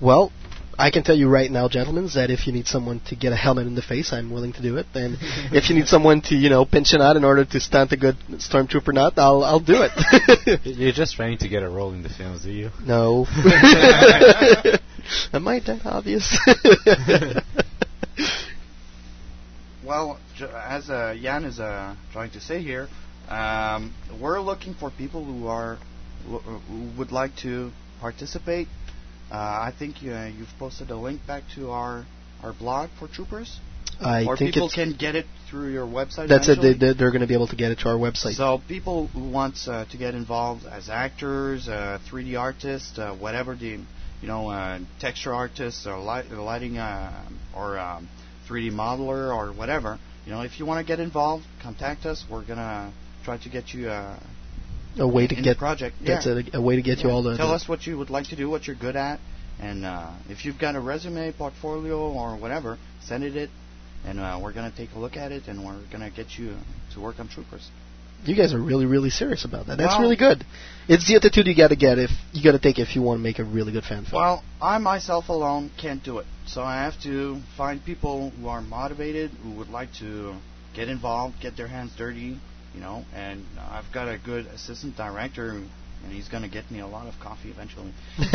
Well, 0.00 0.32
I 0.78 0.90
can 0.90 1.02
tell 1.02 1.16
you 1.16 1.28
right 1.28 1.50
now, 1.50 1.68
gentlemen, 1.68 2.08
that 2.14 2.30
if 2.30 2.46
you 2.46 2.52
need 2.52 2.66
someone 2.68 3.00
to 3.08 3.16
get 3.16 3.32
a 3.32 3.36
helmet 3.36 3.66
in 3.66 3.74
the 3.74 3.82
face, 3.82 4.12
I'm 4.12 4.30
willing 4.30 4.52
to 4.52 4.62
do 4.62 4.76
it. 4.76 4.86
And 4.94 5.16
if 5.52 5.68
you 5.68 5.74
need 5.76 5.88
someone 5.88 6.20
to, 6.22 6.36
you 6.36 6.48
know, 6.48 6.64
pinch 6.64 6.92
a 6.92 6.98
knot 6.98 7.16
in 7.16 7.24
order 7.24 7.44
to 7.44 7.60
stunt 7.60 7.90
a 7.92 7.96
good 7.96 8.16
stormtrooper 8.34 8.94
knot, 8.94 9.14
I'll 9.16 9.42
I'll 9.42 9.60
do 9.60 9.82
it. 9.82 10.60
You're 10.64 10.92
just 10.92 11.16
trying 11.16 11.38
to 11.38 11.48
get 11.48 11.62
a 11.62 11.68
role 11.68 11.92
in 11.92 12.02
the 12.02 12.08
films, 12.08 12.42
do 12.44 12.52
you? 12.52 12.70
no. 12.84 13.26
Am 15.32 15.48
I 15.48 15.60
that 15.60 15.86
obvious? 15.86 16.38
Well, 19.84 20.18
j- 20.36 20.50
as 20.52 20.90
uh, 20.90 21.16
Jan 21.20 21.44
is 21.44 21.58
uh, 21.58 21.96
trying 22.12 22.30
to 22.32 22.40
say 22.40 22.62
here, 22.62 22.88
um, 23.28 23.94
we're 24.20 24.40
looking 24.40 24.74
for 24.74 24.90
people 24.90 25.24
who 25.24 25.46
are 25.46 25.78
who 26.26 26.38
who 26.38 26.90
would 26.98 27.10
like 27.10 27.34
to 27.36 27.72
participate. 27.98 28.68
Uh, 29.30 29.34
I 29.34 29.72
think 29.78 30.02
you, 30.02 30.12
uh, 30.12 30.26
you've 30.26 30.48
posted 30.58 30.90
a 30.90 30.96
link 30.96 31.26
back 31.26 31.42
to 31.54 31.70
our 31.70 32.06
our 32.42 32.52
blog 32.52 32.90
for 32.98 33.08
troopers, 33.08 33.58
I 34.00 34.24
or 34.24 34.36
think 34.36 34.54
people 34.54 34.70
can 34.70 34.92
get 34.92 35.16
it 35.16 35.26
through 35.50 35.72
your 35.72 35.86
website. 35.86 36.28
that's 36.28 36.48
it. 36.48 36.58
eventually. 36.58 36.74
They, 36.74 36.92
they're 36.92 37.10
going 37.10 37.22
to 37.22 37.26
be 37.26 37.34
able 37.34 37.48
to 37.48 37.56
get 37.56 37.72
it 37.72 37.80
to 37.80 37.88
our 37.88 37.96
website. 37.96 38.34
So 38.34 38.60
people 38.68 39.08
who 39.08 39.28
want 39.28 39.56
uh, 39.66 39.86
to 39.86 39.96
get 39.96 40.14
involved 40.14 40.64
as 40.66 40.88
actors, 40.88 41.68
uh, 41.68 41.98
3D 42.08 42.38
artists, 42.38 42.98
uh, 42.98 43.14
whatever 43.14 43.54
the 43.54 43.78
you 44.20 44.28
know 44.28 44.50
uh, 44.50 44.78
texture 45.00 45.34
artists 45.34 45.86
or 45.86 45.98
light, 45.98 46.30
lighting 46.30 46.78
uh, 46.78 47.28
or 47.56 47.78
um, 47.78 48.08
3D 48.48 48.70
modeler 48.72 49.34
or 49.34 49.52
whatever, 49.52 49.98
you 50.24 50.32
know, 50.32 50.42
if 50.42 50.58
you 50.60 50.66
want 50.66 50.84
to 50.84 50.90
get 50.90 51.00
involved, 51.00 51.44
contact 51.62 52.06
us. 52.06 52.24
We're 52.30 52.44
gonna 52.44 52.92
try 53.24 53.38
to 53.38 53.48
get 53.48 53.72
you 53.74 53.88
uh, 53.88 54.18
a 54.98 55.08
way 55.08 55.26
to 55.26 55.34
get 55.34 55.58
project. 55.58 55.96
That's 56.04 56.26
yeah. 56.26 56.38
it. 56.38 56.54
A 56.54 56.60
way 56.60 56.76
to 56.76 56.82
get 56.82 56.98
you 57.00 57.10
all 57.10 57.22
the. 57.22 57.36
Tell 57.36 57.48
the- 57.48 57.54
us 57.54 57.68
what 57.68 57.86
you 57.86 57.98
would 57.98 58.10
like 58.10 58.28
to 58.28 58.36
do, 58.36 58.48
what 58.48 58.66
you're 58.66 58.76
good 58.76 58.96
at, 58.96 59.20
and 59.60 59.84
uh, 59.84 60.12
if 60.28 60.44
you've 60.44 60.58
got 60.58 60.76
a 60.76 60.80
resume, 60.80 61.32
portfolio, 61.32 61.98
or 61.98 62.36
whatever, 62.36 62.78
send 63.02 63.24
it 63.24 63.36
it, 63.36 63.50
and 64.04 64.20
uh, 64.20 64.38
we're 64.42 64.52
gonna 64.52 64.72
take 64.76 64.90
a 64.94 64.98
look 64.98 65.16
at 65.16 65.32
it, 65.32 65.48
and 65.48 65.64
we're 65.64 65.80
gonna 65.90 66.10
get 66.10 66.38
you 66.38 66.56
to 66.94 67.00
work 67.00 67.18
on 67.18 67.28
troopers. 67.28 67.70
You 68.24 68.34
guys 68.34 68.52
are 68.52 68.60
really, 68.60 68.84
really 68.84 69.10
serious 69.10 69.44
about 69.44 69.66
that. 69.66 69.78
That's 69.78 69.92
Well- 69.92 70.00
really 70.00 70.16
good. 70.16 70.44
It's 70.88 71.06
the 71.06 71.16
attitude 71.16 71.46
you 71.46 71.54
got 71.54 71.68
to 71.68 71.76
get 71.76 71.98
if 71.98 72.10
you 72.32 72.42
got 72.42 72.52
to 72.52 72.58
take 72.58 72.78
if 72.78 72.96
you 72.96 73.02
want 73.02 73.18
to 73.18 73.22
make 73.22 73.38
a 73.38 73.44
really 73.44 73.72
good 73.72 73.84
fan 73.84 74.04
film. 74.06 74.20
Well, 74.22 74.42
I 74.60 74.78
myself 74.78 75.28
alone 75.28 75.70
can't 75.76 76.02
do 76.02 76.18
it. 76.18 76.26
So 76.46 76.62
I 76.62 76.82
have 76.82 77.00
to 77.02 77.40
find 77.56 77.84
people 77.84 78.30
who 78.30 78.48
are 78.48 78.62
motivated, 78.62 79.30
who 79.42 79.50
would 79.52 79.68
like 79.68 79.92
to 80.00 80.34
get 80.74 80.88
involved, 80.88 81.40
get 81.40 81.56
their 81.56 81.66
hands 81.68 81.92
dirty, 81.96 82.38
you 82.74 82.80
know. 82.80 83.04
And 83.14 83.44
I've 83.58 83.92
got 83.92 84.08
a 84.08 84.18
good 84.18 84.46
assistant 84.46 84.96
director, 84.96 85.50
and 85.50 86.12
he's 86.12 86.28
going 86.28 86.42
to 86.42 86.48
get 86.48 86.70
me 86.70 86.80
a 86.80 86.86
lot 86.86 87.06
of 87.06 87.18
coffee 87.20 87.50
eventually. 87.50 87.92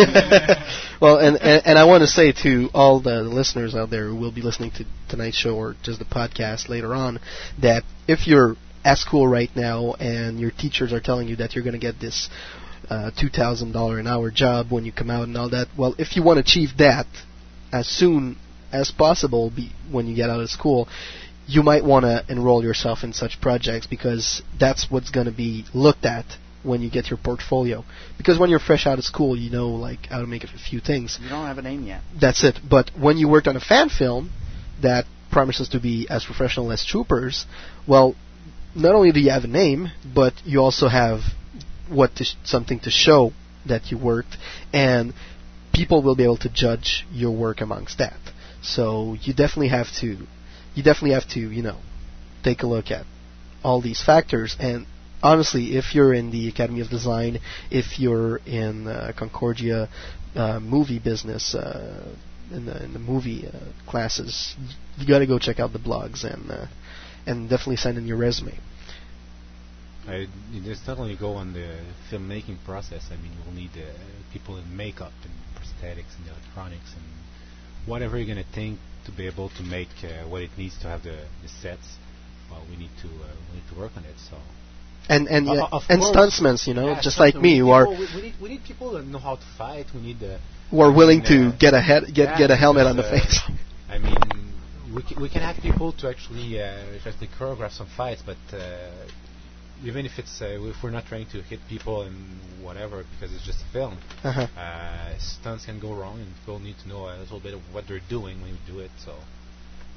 well, 1.02 1.18
and, 1.18 1.38
and 1.38 1.66
and 1.66 1.80
I 1.80 1.86
want 1.86 2.02
to 2.02 2.08
say 2.08 2.32
to 2.44 2.70
all 2.74 3.02
the 3.02 3.22
listeners 3.24 3.76
out 3.76 3.90
there 3.90 4.08
who 4.08 4.16
will 4.16 4.32
be 4.32 4.42
listening 4.42 4.72
to 4.72 4.86
tonight's 5.10 5.38
show 5.38 5.56
or 5.56 5.76
just 5.84 6.00
the 6.00 6.06
podcast 6.06 6.70
later 6.70 6.94
on, 6.94 7.20
that 7.62 7.84
if 8.08 8.28
you're 8.28 8.56
at 8.86 8.98
school 8.98 9.28
right 9.28 9.50
now 9.56 9.94
and 9.94 10.40
your 10.40 10.52
teachers 10.52 10.92
are 10.92 11.00
telling 11.00 11.28
you 11.28 11.38
that 11.38 11.56
you're 11.56 11.64
going 11.64 11.74
to 11.74 11.80
get 11.80 12.00
this 12.00 12.30
uh, 12.90 13.12
two 13.20 13.30
thousand 13.30 13.72
dollar 13.72 14.00
an 14.00 14.08
hour 14.08 14.30
job 14.30 14.72
when 14.72 14.84
you 14.84 14.92
come 14.92 15.10
out 15.10 15.24
and 15.24 15.38
all 15.38 15.50
that, 15.50 15.68
well, 15.78 15.96
if 15.98 16.16
you 16.16 16.24
want 16.24 16.38
to 16.38 16.42
achieve 16.42 16.78
that 16.78 17.08
as 17.72 17.88
soon 17.88 18.38
as 18.72 18.92
possible 18.92 19.52
be, 19.56 19.72
when 19.92 20.08
you 20.08 20.16
get 20.16 20.30
out 20.30 20.40
of 20.40 20.50
school, 20.50 20.88
you 21.48 21.64
might 21.64 21.84
want 21.84 22.04
to 22.06 22.24
enroll 22.30 22.64
yourself 22.64 23.04
in 23.04 23.14
such 23.14 23.42
projects 23.42 23.88
because 23.88 24.42
that's 24.60 24.90
what's 24.90 25.12
going 25.12 25.26
to 25.26 25.32
be 25.32 25.66
looked 25.74 26.06
at 26.06 26.26
when 26.64 26.82
you 26.82 26.90
get 26.90 27.10
your 27.10 27.18
portfolio. 27.18 27.84
Because 28.18 28.40
when 28.40 28.50
you're 28.50 28.60
fresh 28.60 28.88
out 28.88 28.98
of 28.98 29.04
school, 29.04 29.38
you 29.38 29.52
know 29.52 29.70
like 29.70 30.08
how 30.08 30.22
to 30.22 30.28
make 30.28 30.44
a 30.44 30.48
few 30.48 30.80
things. 30.80 31.20
You 31.22 31.30
don't 31.30 31.46
have 31.46 31.58
a 31.58 31.62
name 31.62 31.86
yet. 31.86 32.02
That's 32.20 32.44
it. 32.44 32.60
But 32.68 32.92
when 32.98 33.18
you 33.18 33.28
worked 33.28 33.48
on 33.48 33.58
a 33.58 33.62
fan 33.62 33.90
film 33.90 34.32
that 34.82 35.06
promises 35.32 35.70
to 35.70 35.80
be 35.80 36.08
as 36.10 36.24
professional 36.24 36.72
as 36.72 36.86
Troopers, 36.86 37.46
well, 37.88 38.16
not 38.76 38.96
only 38.96 39.12
do 39.12 39.20
you 39.20 39.32
have 39.32 39.44
a 39.44 39.48
name, 39.48 39.90
but 40.16 40.34
you 40.46 40.60
also 40.60 40.88
have 40.88 41.22
what 41.90 42.16
to 42.16 42.24
sh- 42.24 42.36
something 42.44 42.80
to 42.82 42.90
show 42.90 43.34
that 43.68 43.92
you 43.92 43.98
worked, 43.98 44.38
and 44.72 45.14
people 45.74 46.02
will 46.02 46.16
be 46.16 46.24
able 46.24 46.38
to 46.38 46.50
judge 46.50 47.06
your 47.12 47.32
work 47.32 47.62
amongst 47.62 47.98
that. 47.98 48.18
So 48.62 49.16
you 49.22 49.34
definitely 49.34 49.70
have 49.70 49.88
to, 50.00 50.18
you 50.76 50.84
definitely 50.84 51.12
have 51.12 51.28
to, 51.30 51.40
you 51.40 51.62
know, 51.62 51.78
take 52.44 52.64
a 52.64 52.68
look 52.68 52.92
at 52.92 53.06
all 53.64 53.82
these 53.82 54.02
factors. 54.04 54.56
And 54.60 54.86
honestly, 55.22 55.78
if 55.78 55.96
you're 55.96 56.14
in 56.14 56.32
the 56.32 56.48
Academy 56.50 56.82
of 56.82 56.90
Design, 56.90 57.40
if 57.72 58.00
you're 58.00 58.38
in 58.46 58.88
uh, 58.88 59.14
Concordia 59.18 59.90
uh, 60.36 60.60
movie 60.60 61.00
business, 61.00 61.56
uh, 61.56 62.16
in 62.52 62.66
the 62.66 62.84
in 62.84 62.94
the 62.94 63.00
movie 63.00 63.48
uh, 63.48 63.52
classes, 63.90 64.56
you 64.98 65.08
got 65.08 65.20
to 65.20 65.28
go 65.28 65.40
check 65.40 65.60
out 65.60 65.74
the 65.74 65.80
blogs 65.80 66.24
and 66.24 66.52
uh, 66.52 66.68
and 67.26 67.50
definitely 67.50 67.78
send 67.78 67.98
in 67.98 68.06
your 68.06 68.18
resume. 68.18 68.58
I, 70.08 70.28
it's 70.54 70.86
not 70.86 70.98
only 71.00 71.16
go 71.16 71.34
on 71.34 71.54
the 71.54 71.78
filmmaking 72.12 72.58
process. 72.66 73.08
I 73.12 73.16
mean, 73.16 73.32
you'll 73.44 73.56
need 73.56 73.72
uh, 73.76 73.90
people 74.34 74.58
in 74.58 74.76
makeup 74.76 75.14
and 75.24 75.32
prosthetics 75.56 76.18
and 76.18 76.28
electronics 76.28 76.92
and 76.94 77.04
whatever 77.86 78.18
you're 78.18 78.28
gonna 78.28 78.46
think 78.54 78.80
to 79.06 79.12
be 79.12 79.28
able 79.28 79.50
to 79.50 79.64
make 79.64 79.90
uh, 80.04 80.28
what 80.30 80.42
it 80.42 80.52
needs 80.58 80.78
to 80.80 80.88
have 80.88 81.04
the, 81.04 81.26
the 81.42 81.50
sets. 81.62 81.98
Well, 82.50 82.64
we 82.70 82.76
need 82.78 82.92
to 83.02 83.08
uh, 83.08 83.28
we 83.50 83.60
need 83.60 83.68
to 83.74 83.80
work 83.80 83.92
on 83.98 84.06
it. 84.06 84.16
So. 84.30 84.38
And 85.10 85.28
and 85.28 85.50
O- 85.50 85.54
yeah, 85.54 85.68
of 85.72 85.84
and 85.90 86.02
course. 86.02 86.16
stuntsmen, 86.16 86.66
you 86.68 86.74
know, 86.74 86.88
Yeah, 86.88 87.02
just 87.02 87.20
like 87.20 87.36
me, 87.36 87.60
who 87.60 87.72
are 87.72 87.88
we, 87.88 88.08
we 88.16 88.22
need 88.22 88.34
we 88.42 88.50
need 88.50 88.64
people 88.64 88.94
that 88.94 89.06
know 89.06 89.20
how 89.20 89.36
to 89.36 89.46
fight. 89.58 89.88
We 89.94 90.02
need 90.02 90.24
uh, 90.24 90.38
who 90.72 90.80
are 90.82 90.92
willing 90.94 91.22
to 91.24 91.48
uh, 91.48 91.58
get 91.58 91.74
a 91.74 91.82
head 91.82 92.04
get 92.14 92.30
yeah, 92.30 92.38
get 92.38 92.52
a 92.52 92.56
helmet 92.56 92.86
on 92.88 92.96
the 92.96 93.04
because, 93.04 93.22
face. 93.22 93.42
uh, 93.50 93.52
I 93.94 93.98
mean, 94.00 94.16
we 94.96 95.02
can, 95.04 95.22
we 95.22 95.30
can 95.30 95.42
have 95.42 95.58
people 95.58 95.92
to 95.94 96.08
actually 96.10 96.60
uh, 96.62 97.00
actually 97.06 97.28
choreograph 97.38 97.72
some 97.72 97.88
fights, 97.88 98.24
but 98.26 98.38
uh, 98.56 98.92
even 99.84 100.06
if 100.06 100.18
it's 100.20 100.42
uh, 100.42 100.46
if 100.62 100.82
we're 100.84 100.92
not 100.92 101.06
trying 101.06 101.28
to 101.28 101.42
hit 101.42 101.60
people 101.70 102.04
and 102.04 102.16
whatever 102.62 103.04
because 103.14 103.34
it's 103.36 103.46
just 103.46 103.62
a 103.62 103.72
film, 103.72 103.98
Uh-huh. 104.24 104.48
uh, 104.58 105.18
stunts 105.20 105.66
can 105.66 105.80
go 105.80 105.94
wrong, 105.94 106.20
and 106.22 106.34
people 106.40 106.60
need 106.60 106.76
to 106.84 106.88
know 106.88 107.08
a 107.10 107.18
little 107.20 107.40
bit 107.40 107.54
of 107.54 107.62
what 107.74 107.88
they're 107.88 108.02
doing 108.10 108.42
when 108.42 108.52
you 108.52 108.58
do 108.68 108.80
it. 108.80 108.92
So. 109.06 109.16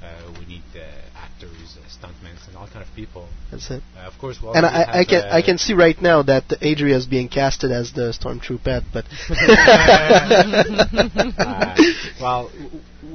Uh, 0.02 0.30
we 0.38 0.44
need 0.44 0.62
uh, 0.76 0.80
actors, 1.16 1.78
uh, 1.78 1.80
stuntmen, 1.88 2.36
and 2.48 2.56
all 2.56 2.66
kind 2.68 2.84
of 2.86 2.94
people. 2.94 3.26
That's 3.50 3.70
it. 3.70 3.82
Uh, 3.96 4.00
of 4.00 4.12
course, 4.18 4.40
we 4.42 4.50
and 4.54 4.66
I, 4.66 5.00
I 5.00 5.04
can 5.06 5.22
I 5.32 5.40
can 5.40 5.56
see 5.56 5.72
right 5.72 5.98
now 6.02 6.22
that 6.22 6.44
Adria 6.62 6.96
is 6.98 7.06
being 7.06 7.28
casted 7.30 7.72
as 7.72 7.92
the 7.94 8.12
stormtrooper, 8.12 8.84
but 8.92 9.06
well, 12.20 12.50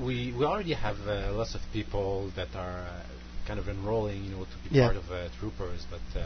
we 0.04 0.34
we 0.38 0.44
already 0.44 0.74
have 0.74 0.98
uh, 1.08 1.32
lots 1.34 1.54
of 1.54 1.62
people 1.72 2.32
that 2.36 2.50
are 2.56 2.80
uh, 2.82 3.04
kind 3.48 3.60
of 3.60 3.70
enrolling, 3.70 4.24
you 4.26 4.32
know, 4.32 4.46
to 4.46 4.70
be 4.70 4.76
Yeah. 4.78 4.86
part 4.88 4.98
of 4.98 5.10
uh, 5.12 5.30
troopers. 5.40 5.86
But 5.90 6.22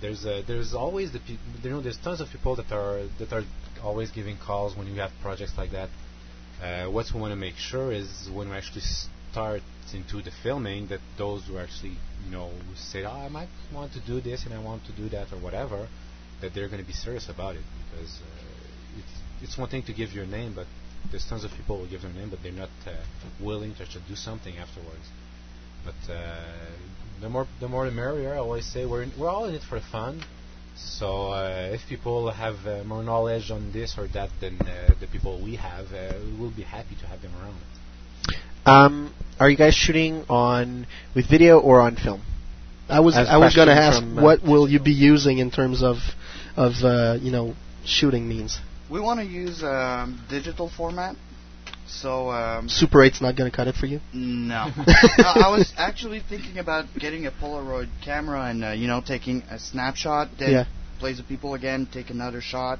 there's 0.00 0.22
there's 0.46 0.74
always 0.74 1.12
the 1.12 1.20
you 1.62 1.70
know 1.70 1.80
there's 1.80 1.98
tons 1.98 2.20
of 2.20 2.28
people 2.30 2.56
that 2.56 2.72
are 2.72 3.02
that 3.18 3.32
are 3.32 3.44
always 3.82 4.10
giving 4.10 4.36
calls 4.36 4.76
when 4.76 4.86
you 4.86 5.00
have 5.00 5.10
projects 5.22 5.52
like 5.56 5.70
that. 5.72 5.88
Uh, 6.62 6.90
what 6.90 7.06
we 7.14 7.20
want 7.20 7.32
to 7.32 7.36
make 7.36 7.56
sure 7.56 7.92
is 7.92 8.28
when 8.32 8.50
we 8.50 8.56
actually 8.56 8.82
start 9.30 9.62
into 9.94 10.22
the 10.22 10.30
filming 10.42 10.86
that 10.88 11.00
those 11.16 11.46
who 11.46 11.58
actually 11.58 11.96
you 12.24 12.30
know 12.30 12.50
say, 12.76 13.04
oh, 13.04 13.10
I 13.10 13.28
might 13.28 13.48
want 13.72 13.92
to 13.94 14.00
do 14.00 14.20
this 14.20 14.44
and 14.44 14.54
I 14.54 14.58
want 14.58 14.84
to 14.86 14.92
do 14.92 15.08
that 15.08 15.32
or 15.32 15.38
whatever, 15.38 15.88
that 16.40 16.54
they're 16.54 16.68
going 16.68 16.80
to 16.82 16.86
be 16.86 16.92
serious 16.92 17.28
about 17.28 17.56
it 17.56 17.62
because 17.90 18.20
uh, 18.20 18.98
it's 18.98 19.42
it's 19.42 19.58
one 19.58 19.68
thing 19.68 19.82
to 19.84 19.92
give 19.92 20.12
your 20.12 20.26
name, 20.26 20.52
but 20.54 20.66
there's 21.10 21.26
tons 21.26 21.44
of 21.44 21.50
people 21.52 21.78
who 21.78 21.86
give 21.88 22.02
their 22.02 22.12
name, 22.12 22.30
but 22.30 22.42
they're 22.42 22.52
not 22.52 22.70
uh, 22.86 22.92
willing 23.40 23.74
to 23.74 23.82
actually 23.82 24.04
do 24.08 24.16
something 24.16 24.56
afterwards. 24.58 25.08
But 25.84 26.12
uh, 26.12 26.42
the 27.20 27.28
more 27.28 27.46
the 27.60 27.68
more 27.68 27.84
the 27.86 27.92
merrier. 27.92 28.34
I 28.34 28.38
always 28.38 28.66
say 28.66 28.86
we're 28.86 29.02
in, 29.02 29.12
we're 29.18 29.28
all 29.28 29.44
in 29.44 29.54
it 29.54 29.62
for 29.62 29.80
fun. 29.80 30.22
So 30.76 31.32
uh, 31.32 31.70
if 31.72 31.86
people 31.88 32.30
have 32.30 32.66
uh, 32.66 32.84
more 32.84 33.02
knowledge 33.02 33.50
on 33.50 33.72
this 33.72 33.96
or 33.98 34.08
that 34.08 34.30
than 34.40 34.58
uh, 34.60 34.94
the 34.98 35.06
people 35.06 35.42
we 35.42 35.56
have, 35.56 35.92
uh, 35.92 36.14
we'll 36.38 36.50
be 36.54 36.62
happy 36.62 36.96
to 37.00 37.06
have 37.06 37.20
them 37.20 37.32
around. 37.40 37.56
Um, 38.64 39.14
are 39.38 39.50
you 39.50 39.56
guys 39.56 39.74
shooting 39.74 40.24
on 40.28 40.86
with 41.14 41.28
video 41.28 41.58
or 41.58 41.80
on 41.80 41.96
film? 41.96 42.22
I 42.88 43.00
was 43.00 43.16
As 43.16 43.28
I 43.28 43.36
was 43.36 43.54
going 43.54 43.68
to 43.68 43.74
ask 43.74 44.00
from, 44.00 44.18
uh, 44.18 44.22
what 44.22 44.42
will 44.42 44.68
you 44.68 44.80
be 44.80 44.92
using 44.92 45.38
in 45.38 45.50
terms 45.50 45.82
of 45.82 45.98
of 46.56 46.72
uh, 46.82 47.18
you 47.20 47.30
know 47.30 47.54
shooting 47.84 48.28
means. 48.28 48.58
We 48.90 49.00
want 49.00 49.20
to 49.20 49.26
use 49.26 49.62
um, 49.62 50.20
digital 50.28 50.68
format. 50.68 51.16
So 51.90 52.30
um, 52.30 52.68
Super 52.68 52.98
8's 52.98 53.20
not 53.20 53.36
going 53.36 53.50
to 53.50 53.56
cut 53.56 53.66
it 53.68 53.74
for 53.74 53.86
you. 53.86 54.00
No. 54.12 54.70
no, 55.18 55.24
I 55.24 55.48
was 55.50 55.72
actually 55.76 56.20
thinking 56.26 56.58
about 56.58 56.86
getting 56.98 57.26
a 57.26 57.30
Polaroid 57.32 57.88
camera 58.04 58.44
and 58.44 58.64
uh, 58.64 58.70
you 58.70 58.86
know 58.86 59.02
taking 59.04 59.42
a 59.50 59.58
snapshot, 59.58 60.28
then 60.38 60.50
Yeah. 60.52 60.64
plays 60.98 61.16
the 61.18 61.24
people 61.24 61.54
again, 61.54 61.88
take 61.92 62.10
another 62.10 62.40
shot, 62.40 62.78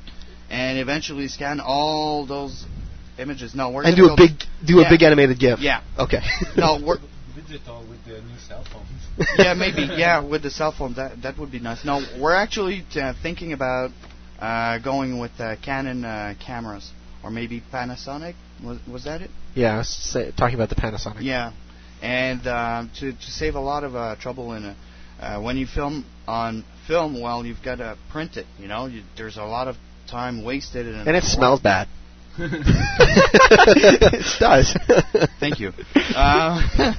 and 0.48 0.78
eventually 0.78 1.26
scan 1.28 1.60
all 1.60 2.24
those 2.26 2.64
images. 3.18 3.54
No, 3.54 3.70
we're 3.70 3.82
and 3.84 3.96
do 3.96 4.06
a 4.06 4.16
big 4.16 4.30
do 4.64 4.76
Yeah. 4.80 4.86
a 4.86 4.90
big 4.90 5.02
animated 5.02 5.38
GIF. 5.40 5.58
Yeah. 5.60 5.82
Okay. 5.98 6.20
No, 6.56 6.78
we're 6.86 6.98
Digital 7.34 7.84
with 7.88 8.04
the 8.04 8.20
new 8.20 8.38
cell 8.46 8.64
phones. 8.72 9.28
yeah, 9.38 9.54
maybe. 9.54 9.82
Yeah, 9.82 10.20
with 10.20 10.42
the 10.42 10.50
cell 10.50 10.72
phone, 10.76 10.94
that 10.94 11.22
that 11.22 11.36
would 11.38 11.50
be 11.50 11.58
nice. 11.58 11.84
No, 11.84 12.00
we're 12.20 12.34
actually 12.34 12.84
uh, 12.94 13.12
thinking 13.22 13.52
about 13.52 13.90
uh, 14.38 14.78
going 14.78 15.18
with 15.18 15.32
uh, 15.40 15.56
Canon 15.64 16.04
uh, 16.04 16.34
cameras 16.44 16.92
or 17.22 17.30
maybe 17.30 17.62
Panasonic. 17.72 18.34
Was 18.62 18.78
was 18.90 19.04
that 19.04 19.22
it? 19.22 19.30
Yeah, 19.54 19.74
I 19.74 19.78
was 19.78 19.88
say, 19.88 20.32
talking 20.36 20.54
about 20.54 20.68
the 20.68 20.74
Panasonic. 20.74 21.22
Yeah, 21.22 21.52
and 22.02 22.46
um, 22.46 22.90
to 23.00 23.12
to 23.12 23.30
save 23.30 23.54
a 23.54 23.60
lot 23.60 23.84
of 23.84 23.96
uh, 23.96 24.16
trouble 24.16 24.52
in 24.54 24.64
a, 24.64 24.76
uh, 25.20 25.40
when 25.40 25.56
you 25.56 25.66
film 25.66 26.04
on 26.26 26.64
film, 26.86 27.20
well, 27.20 27.44
you've 27.44 27.62
got 27.62 27.76
to 27.76 27.96
print 28.10 28.36
it. 28.36 28.46
You 28.58 28.68
know, 28.68 28.86
you, 28.86 29.02
there's 29.16 29.36
a 29.36 29.44
lot 29.44 29.68
of 29.68 29.76
time 30.10 30.44
wasted, 30.44 30.86
and, 30.86 31.06
And 31.06 31.16
it 31.16 31.24
smells 31.24 31.60
bad. 31.60 31.88
it 32.38 34.40
does. 34.40 34.76
Thank 35.40 35.60
you. 35.60 35.72
Uh, 35.94 36.62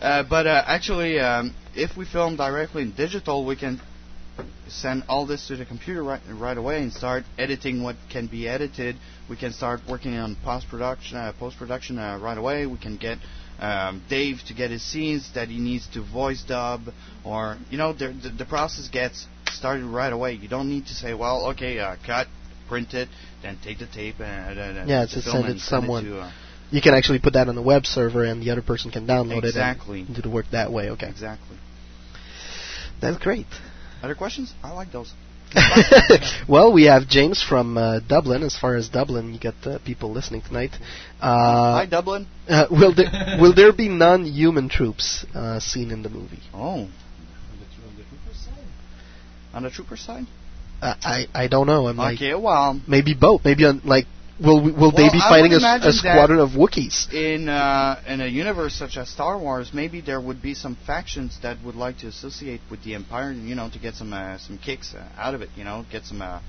uh, 0.00 0.24
but 0.28 0.46
uh, 0.46 0.62
actually, 0.66 1.18
um, 1.18 1.54
if 1.74 1.96
we 1.96 2.04
film 2.04 2.36
directly 2.36 2.82
in 2.82 2.92
digital, 2.92 3.46
we 3.46 3.56
can 3.56 3.80
send 4.68 5.04
all 5.08 5.26
this 5.26 5.48
to 5.48 5.56
the 5.56 5.64
computer 5.64 6.02
right, 6.02 6.20
right 6.30 6.56
away 6.56 6.82
and 6.82 6.92
start 6.92 7.24
editing 7.38 7.82
what 7.82 7.96
can 8.10 8.26
be 8.26 8.48
edited. 8.48 8.96
We 9.28 9.36
can 9.36 9.52
start 9.52 9.80
working 9.88 10.14
on 10.16 10.36
post 10.44 10.68
production, 10.68 11.16
uh, 11.16 11.32
post 11.38 11.58
production 11.58 11.98
uh, 11.98 12.18
right 12.18 12.38
away. 12.38 12.66
We 12.66 12.78
can 12.78 12.96
get 12.96 13.18
um, 13.60 14.02
Dave 14.08 14.40
to 14.48 14.54
get 14.54 14.70
his 14.70 14.82
scenes 14.82 15.30
that 15.34 15.48
he 15.48 15.58
needs 15.58 15.86
to 15.88 16.02
voice 16.02 16.42
dub, 16.42 16.82
or 17.24 17.58
you 17.70 17.78
know, 17.78 17.92
the, 17.92 18.08
the, 18.08 18.30
the 18.38 18.44
process 18.44 18.88
gets 18.88 19.26
started 19.52 19.84
right 19.84 20.12
away. 20.12 20.32
You 20.32 20.48
don't 20.48 20.68
need 20.68 20.86
to 20.86 20.94
say, 20.94 21.14
well, 21.14 21.46
okay, 21.50 21.78
uh, 21.78 21.96
cut, 22.04 22.26
print 22.68 22.94
it, 22.94 23.08
then 23.42 23.58
take 23.62 23.78
the 23.78 23.86
tape 23.86 24.20
and, 24.20 24.58
and, 24.58 24.78
and 24.78 24.88
yeah, 24.88 25.02
the 25.04 25.12
to 25.12 25.22
film 25.22 25.42
send 25.42 25.46
it 25.48 25.54
to 25.54 25.60
someone. 25.60 26.12
uh, 26.12 26.32
you 26.70 26.80
can 26.80 26.94
actually 26.94 27.18
put 27.18 27.34
that 27.34 27.48
on 27.48 27.54
the 27.54 27.62
web 27.62 27.84
server, 27.84 28.24
and 28.24 28.42
the 28.42 28.50
other 28.50 28.62
person 28.62 28.90
can 28.90 29.06
download 29.06 29.44
Exactly. 29.44 30.00
it 30.00 30.06
and 30.06 30.16
do 30.16 30.22
the 30.22 30.30
work 30.30 30.46
that 30.52 30.72
way. 30.72 30.88
Okay, 30.90 31.08
Exactly. 31.08 31.56
that's 33.00 33.18
great. 33.18 33.46
Other 34.02 34.14
questions? 34.14 34.52
I 34.62 34.72
like 34.72 34.90
those. 34.92 35.12
well, 36.48 36.72
we 36.72 36.84
have 36.84 37.06
James 37.06 37.42
from 37.42 37.76
uh, 37.76 38.00
Dublin. 38.00 38.42
As 38.42 38.56
far 38.56 38.74
as 38.74 38.88
Dublin, 38.88 39.34
you 39.34 39.38
got 39.38 39.54
uh, 39.66 39.78
people 39.84 40.10
listening 40.10 40.40
tonight. 40.42 40.70
Uh, 41.20 41.74
Hi, 41.74 41.86
Dublin. 41.86 42.26
uh, 42.48 42.66
will 42.70 42.94
there 42.94 43.10
will 43.40 43.54
there 43.54 43.72
be 43.72 43.88
non-human 43.88 44.68
troops 44.68 45.26
uh, 45.34 45.60
seen 45.60 45.90
in 45.90 46.02
the 46.02 46.08
movie? 46.08 46.40
Oh. 46.54 46.58
On 46.72 46.90
the 47.60 48.00
trooper 48.00 48.34
side? 48.34 49.54
On 49.54 49.62
the 49.62 49.70
trooper 49.70 49.96
Uh, 50.80 50.94
I 51.02 51.26
I 51.34 51.48
don't 51.48 51.66
know. 51.66 51.86
I'm 51.86 51.96
like 51.98 52.18
well, 52.20 52.80
maybe 52.88 53.14
both. 53.14 53.44
Maybe 53.44 53.64
on 53.66 53.82
like 53.84 54.06
will 54.42 54.62
will 54.62 54.90
they 54.90 55.08
be 55.10 55.20
fighting 55.20 55.52
a, 55.52 55.56
a 55.56 55.92
squadron 55.92 56.40
of 56.40 56.50
Wookiees? 56.50 57.12
in 57.12 57.48
uh, 57.48 58.02
in 58.06 58.20
a 58.20 58.26
universe 58.26 58.74
such 58.74 58.96
as 58.96 59.08
Star 59.08 59.38
Wars, 59.38 59.70
maybe 59.72 60.00
there 60.00 60.20
would 60.20 60.42
be 60.42 60.54
some 60.54 60.76
factions 60.86 61.38
that 61.42 61.56
would 61.64 61.74
like 61.74 61.98
to 61.98 62.08
associate 62.08 62.60
with 62.70 62.82
the 62.84 62.94
Empire, 62.94 63.32
you 63.32 63.54
know, 63.54 63.70
to 63.70 63.78
get 63.78 63.94
some 63.94 64.12
uh, 64.12 64.38
some 64.38 64.58
kicks 64.58 64.94
uh, 64.94 65.08
out 65.16 65.34
of 65.34 65.42
it, 65.42 65.50
you 65.56 65.64
know, 65.64 65.84
get 65.90 66.04
some 66.04 66.22
uh, 66.22 66.40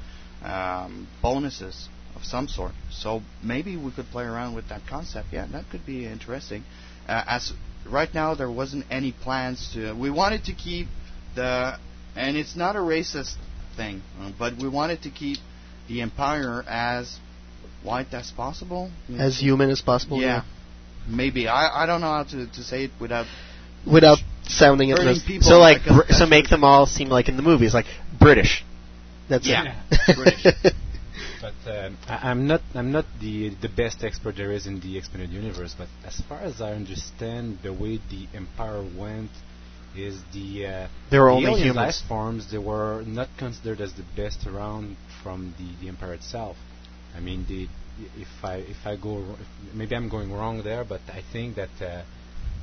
um, 0.43 1.07
bonuses 1.21 1.89
of 2.15 2.23
some 2.23 2.47
sort. 2.47 2.73
So 2.91 3.21
maybe 3.43 3.77
we 3.77 3.91
could 3.91 4.07
play 4.07 4.23
around 4.23 4.55
with 4.55 4.69
that 4.69 4.81
concept. 4.87 5.27
Yeah, 5.31 5.47
that 5.51 5.65
could 5.69 5.85
be 5.85 6.05
interesting. 6.05 6.63
Uh, 7.07 7.23
as 7.27 7.53
right 7.89 8.13
now, 8.13 8.35
there 8.35 8.51
wasn't 8.51 8.85
any 8.89 9.11
plans 9.11 9.71
to. 9.73 9.93
We 9.93 10.09
wanted 10.09 10.45
to 10.45 10.53
keep 10.53 10.87
the, 11.35 11.77
and 12.15 12.37
it's 12.37 12.55
not 12.55 12.75
a 12.75 12.79
racist 12.79 13.35
thing, 13.75 14.01
but 14.37 14.53
we 14.57 14.67
wanted 14.67 15.03
to 15.03 15.09
keep 15.09 15.39
the 15.87 16.01
Empire 16.01 16.63
as 16.67 17.17
white 17.83 18.13
as 18.13 18.31
possible. 18.31 18.89
As 19.17 19.39
human 19.39 19.69
as 19.69 19.81
possible. 19.81 20.21
Yeah. 20.21 20.43
Maybe 21.07 21.47
I 21.47 21.83
I 21.83 21.85
don't 21.85 22.01
know 22.01 22.07
how 22.19 22.23
to, 22.23 22.47
to 22.47 22.63
say 22.63 22.85
it 22.85 22.91
without 22.99 23.25
Without 23.85 24.19
sounding 24.47 24.89
it. 24.89 24.97
hurting 24.97 25.21
people. 25.27 25.45
So 25.47 25.59
like, 25.59 25.83
Br- 25.85 26.11
so 26.13 26.25
make 26.25 26.47
them 26.49 26.63
all 26.63 26.85
seem 26.85 27.09
like 27.09 27.27
in 27.27 27.35
the 27.35 27.41
movies, 27.43 27.73
like 27.73 27.85
British. 28.19 28.63
That's 29.29 29.45
Yeah. 29.47 29.81
it. 29.91 30.73
But 31.41 31.53
um, 31.69 31.97
I, 32.07 32.29
I'm 32.29 32.47
not 32.47 32.61
I'm 32.73 32.91
not 32.93 33.05
the 33.19 33.49
the 33.61 33.67
best 33.67 34.01
expert 34.03 34.37
there 34.37 34.51
is 34.53 34.65
in 34.65 34.79
the 34.79 34.97
expanded 34.97 35.29
universe. 35.31 35.75
But 35.77 35.89
as 36.05 36.15
far 36.29 36.39
as 36.39 36.61
I 36.61 36.71
understand, 36.71 37.59
the 37.61 37.73
way 37.73 37.99
the 38.09 38.27
Empire 38.33 38.81
went 38.97 39.29
is 39.95 40.21
the 40.33 40.65
uh, 40.65 40.87
They 41.11 41.19
were 41.19 41.27
the 41.31 41.33
only 41.35 41.51
alien 41.51 41.67
humans. 41.75 42.01
life 42.01 42.07
forms. 42.07 42.49
They 42.49 42.57
were 42.57 43.03
not 43.05 43.27
considered 43.37 43.81
as 43.81 43.91
the 43.93 44.05
best 44.15 44.47
around 44.47 44.95
from 45.21 45.53
the, 45.59 45.67
the 45.81 45.89
Empire 45.89 46.13
itself. 46.13 46.55
I 47.15 47.19
mean, 47.19 47.45
the 47.47 47.67
if 48.17 48.27
I 48.43 48.55
if 48.55 48.85
I 48.85 48.95
go 48.95 49.19
if 49.39 49.73
maybe 49.75 49.95
I'm 49.95 50.09
going 50.09 50.31
wrong 50.31 50.63
there, 50.63 50.83
but 50.83 51.01
I 51.09 51.21
think 51.31 51.55
that 51.55 51.69
uh, 51.81 52.03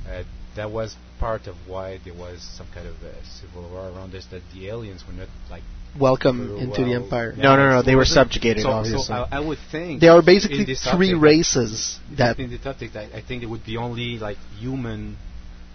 uh, 0.08 0.24
that 0.56 0.70
was 0.70 0.96
part 1.18 1.46
of 1.46 1.54
why 1.66 1.98
there 2.04 2.14
was 2.14 2.42
some 2.56 2.66
kind 2.74 2.86
of 2.88 2.96
uh, 3.02 3.12
civil 3.40 3.68
war 3.70 3.88
around 3.90 4.12
this. 4.12 4.26
That 4.26 4.42
the 4.52 4.68
aliens 4.68 5.04
were 5.06 5.12
not 5.14 5.28
like 5.50 5.62
Welcome 5.98 6.48
very 6.48 6.60
into 6.60 6.82
the 6.84 6.90
well- 6.90 7.02
Empire. 7.04 7.34
No, 7.36 7.56
no, 7.56 7.68
no, 7.70 7.82
they 7.82 7.96
were 7.96 8.04
subjugated, 8.04 8.62
so, 8.62 8.70
obviously. 8.70 9.02
So 9.02 9.12
I, 9.14 9.38
I 9.38 9.40
would 9.40 9.58
think 9.72 10.00
They 10.00 10.06
are 10.08 10.22
basically 10.22 10.64
this 10.64 10.82
three 10.82 11.10
topic- 11.12 11.22
races 11.22 11.98
that 12.16 12.38
in 12.38 12.50
the 12.50 12.58
topic, 12.58 12.94
I, 12.94 13.10
I 13.14 13.22
think 13.22 13.42
it 13.42 13.46
would 13.46 13.64
be 13.64 13.76
only 13.76 14.18
like 14.18 14.38
human 14.58 15.16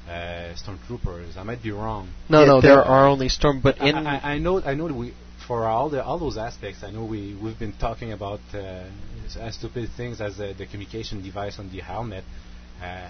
uh, 0.07 0.53
stormtroopers. 0.55 1.35
I 1.37 1.43
might 1.43 1.61
be 1.63 1.71
wrong. 1.71 2.09
no 2.29 2.41
Yeah, 2.41 2.45
no 2.47 2.61
there 2.61 2.75
they're- 2.75 2.85
only 2.85 3.27
storm, 3.29 3.59
but 3.61 3.81
I, 3.81 3.89
in 3.89 3.95
I, 4.07 4.33
I 4.35 4.37
know 4.37 4.61
I 4.61 4.73
know 4.73 4.87
that 4.87 4.93
we 4.93 5.13
for 5.47 5.65
all 5.65 5.89
the 5.89 6.03
all 6.03 6.19
those 6.19 6.37
aspects. 6.37 6.83
I 6.83 6.91
know 6.91 7.05
we 7.05 7.37
we've 7.41 7.57
been 7.59 7.73
talking 7.73 8.11
about 8.11 8.41
uh, 8.53 8.85
as 9.39 9.55
stupid 9.55 9.89
things 9.95 10.21
as 10.21 10.39
uh, 10.39 10.53
the 10.57 10.65
communication 10.65 11.21
device 11.21 11.59
on 11.59 11.71
the 11.71 11.79
helmet. 11.79 12.23
Uh, 12.81 13.09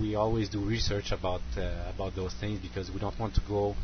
we 0.00 0.14
always 0.14 0.48
do 0.48 0.64
research 0.64 1.12
about 1.12 1.42
uh, 1.56 1.92
about 1.94 2.14
those 2.16 2.34
things 2.34 2.60
because 2.60 2.90
we 2.90 2.98
don't 2.98 3.18
want 3.18 3.34
to 3.34 3.42
go. 3.46 3.74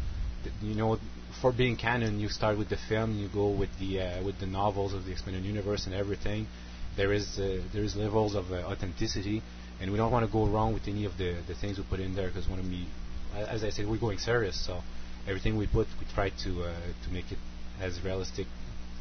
You 0.62 0.74
know, 0.74 0.98
for 1.42 1.52
being 1.52 1.76
canon, 1.76 2.18
you 2.18 2.28
start 2.28 2.56
with 2.56 2.70
the 2.70 2.78
film, 2.88 3.18
you 3.18 3.28
go 3.28 3.50
with 3.50 3.70
the 3.78 4.00
uh, 4.00 4.24
with 4.24 4.40
the 4.40 4.46
novels 4.46 4.94
of 4.94 5.04
the 5.04 5.12
expanded 5.12 5.44
universe 5.44 5.86
and 5.86 5.94
everything. 5.94 6.46
There 6.96 7.12
is 7.12 7.38
uh, 7.38 7.62
there 7.72 7.84
is 7.84 7.94
levels 7.96 8.34
of 8.34 8.50
authenticity, 8.50 9.42
and 9.80 9.90
we 9.92 9.98
don't 9.98 10.10
want 10.10 10.24
to 10.26 10.32
go 10.32 10.46
wrong 10.46 10.72
with 10.72 10.88
any 10.88 11.04
of 11.04 11.18
the, 11.18 11.36
the 11.46 11.54
things 11.54 11.78
we 11.78 11.84
put 11.84 12.00
in 12.00 12.14
there 12.14 12.28
because 12.28 12.48
we, 12.48 12.86
as 13.34 13.62
I 13.62 13.70
said, 13.70 13.88
we're 13.88 13.98
going 13.98 14.18
serious. 14.18 14.58
So 14.66 14.80
everything 15.28 15.56
we 15.56 15.66
put, 15.66 15.86
we 16.00 16.06
try 16.14 16.30
to 16.44 16.64
uh, 16.64 16.74
to 17.04 17.10
make 17.12 17.30
it 17.30 17.38
as 17.80 18.02
realistic, 18.04 18.46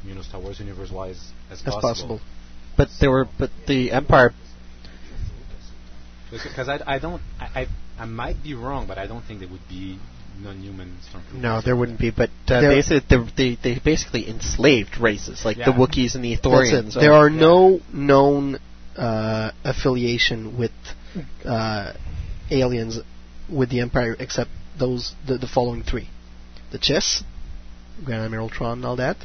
you 0.06 0.16
know, 0.16 0.22
Star 0.22 0.42
Wars 0.42 0.60
universe 0.60 0.92
wise 0.92 1.32
as, 1.52 1.62
as 1.66 1.76
possible. 1.76 2.20
but 2.78 2.88
there 3.00 3.12
were, 3.12 3.28
but 3.38 3.50
the 3.68 3.92
Empire. 3.92 4.34
Because 6.32 6.70
I, 6.70 6.80
I 6.86 7.00
don't 7.00 7.22
I, 7.40 7.62
I 7.62 7.68
I 8.00 8.06
might 8.06 8.44
be 8.44 8.54
wrong, 8.54 8.86
but 8.88 8.98
I 8.98 9.08
don't 9.08 9.24
think 9.24 9.40
there 9.40 9.50
would 9.50 9.68
be 9.68 9.98
non-human 10.42 10.98
stormtroopers. 11.12 11.42
No, 11.42 11.62
there 11.62 11.76
wouldn't 11.76 12.00
be. 12.00 12.12
But 12.12 12.30
uh, 12.48 12.62
There- 12.62 12.70
basically, 12.72 13.26
they, 13.36 13.56
they 13.56 13.74
they 13.76 13.80
basically 13.84 14.30
enslaved 14.30 15.00
races 15.00 15.44
like 15.44 15.58
the 15.58 15.72
Yeah. 15.72 15.78
Wookiees 15.78 16.16
and 16.16 16.24
the 16.24 16.36
That's 16.36 16.46
Ithorians. 16.46 16.94
There 16.94 17.14
are 17.14 17.30
no 17.30 17.82
known 17.92 18.60
uh, 18.96 19.52
affiliation 19.64 20.58
with 20.58 20.72
uh, 21.46 21.94
aliens 22.52 23.00
with 23.52 23.70
the 23.70 23.80
Empire 23.82 24.16
except 24.20 24.52
those 24.78 25.14
the, 25.28 25.38
the 25.38 25.48
following 25.48 25.84
three: 25.84 26.10
the 26.72 26.78
Chiss, 26.78 27.24
Grand 28.04 28.24
Admiral 28.24 28.50
Thrawn, 28.50 28.80
and 28.80 28.86
all 28.86 28.96
that. 28.98 29.18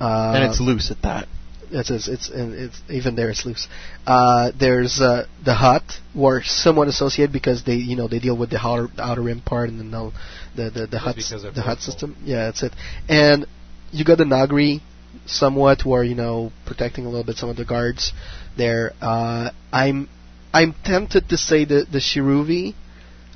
Uh, 0.00 0.32
and 0.34 0.50
it's 0.50 0.60
loose 0.60 0.90
at 0.90 1.02
that. 1.02 1.28
It's 1.70 1.90
it's, 1.90 2.08
it's 2.08 2.28
and 2.28 2.54
it's 2.54 2.80
even 2.90 3.16
there 3.16 3.30
it's 3.30 3.44
loose. 3.44 3.68
Uh, 4.06 4.52
there's 4.58 5.00
uh, 5.00 5.26
the 5.44 5.54
Hutt, 5.54 5.82
who 6.12 6.26
are 6.26 6.42
somewhat 6.42 6.88
associated 6.88 7.32
because 7.32 7.64
they 7.64 7.74
you 7.74 7.96
know 7.96 8.08
they 8.08 8.18
deal 8.18 8.36
with 8.36 8.50
the 8.50 8.58
outer, 8.58 8.88
the 8.94 9.02
outer 9.02 9.22
rim 9.22 9.40
part 9.40 9.68
and 9.68 9.80
the 9.80 9.84
null, 9.84 10.12
the 10.56 10.70
the 10.70 10.86
the 10.86 11.12
Just 11.14 11.32
Hutt 11.32 11.54
the 11.54 11.62
Hutt 11.62 11.80
system. 11.80 12.16
Yeah, 12.24 12.46
that's 12.46 12.62
it. 12.62 12.72
And 13.08 13.46
you 13.92 14.04
got 14.04 14.18
the 14.18 14.24
Noghri, 14.24 14.80
somewhat, 15.26 15.80
who 15.82 15.92
are 15.92 16.04
you 16.04 16.14
know 16.14 16.52
protecting 16.66 17.06
a 17.06 17.08
little 17.08 17.24
bit 17.24 17.36
some 17.36 17.48
of 17.48 17.56
the 17.56 17.64
guards 17.64 18.12
there. 18.56 18.92
Uh, 19.00 19.50
I'm 19.72 20.08
I'm 20.52 20.74
tempted 20.84 21.28
to 21.30 21.36
say 21.36 21.64
the 21.64 21.86
the 21.90 21.98
Ssi-Ruuvi, 21.98 22.74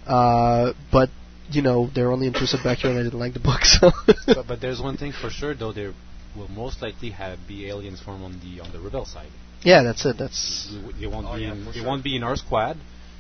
uh, 0.07 0.73
but 0.93 1.11
you 1.51 1.63
know 1.63 1.89
they're 1.95 2.11
only 2.13 2.27
intrusive 2.27 2.61
back 2.65 2.79
here, 2.79 2.91
and 2.91 2.99
I 2.99 3.03
didn't 3.03 3.19
like 3.19 3.35
the 3.35 3.41
book. 3.41 3.63
So 3.65 3.91
but, 4.27 4.47
but 4.47 4.61
there's 4.61 4.81
one 4.81 4.97
thing 4.97 5.13
for 5.13 5.31
sure, 5.31 5.55
though. 5.55 5.73
There 5.73 5.93
will 6.37 6.49
most 6.49 6.83
likely 6.83 7.11
have 7.11 7.39
be 7.49 7.69
aliens 7.69 8.01
form 8.01 8.23
on 8.25 8.41
the 8.41 8.61
on 8.61 8.73
the 8.73 8.81
rebel 8.81 9.05
side. 9.05 9.31
yeah, 9.63 9.83
that's 9.83 10.05
it. 10.07 10.17
That's 10.19 10.69
They 11.01 11.07
won't 11.07 11.27
Oh, 11.27 11.37
be 11.37 11.43
yeah, 11.43 11.53
in, 11.53 11.65
for 11.65 11.73
they 11.73 11.79
sure. 11.81 11.87
won't 11.87 12.05
be 12.05 12.17
in 12.17 12.23
our 12.23 12.37
squad 12.37 12.77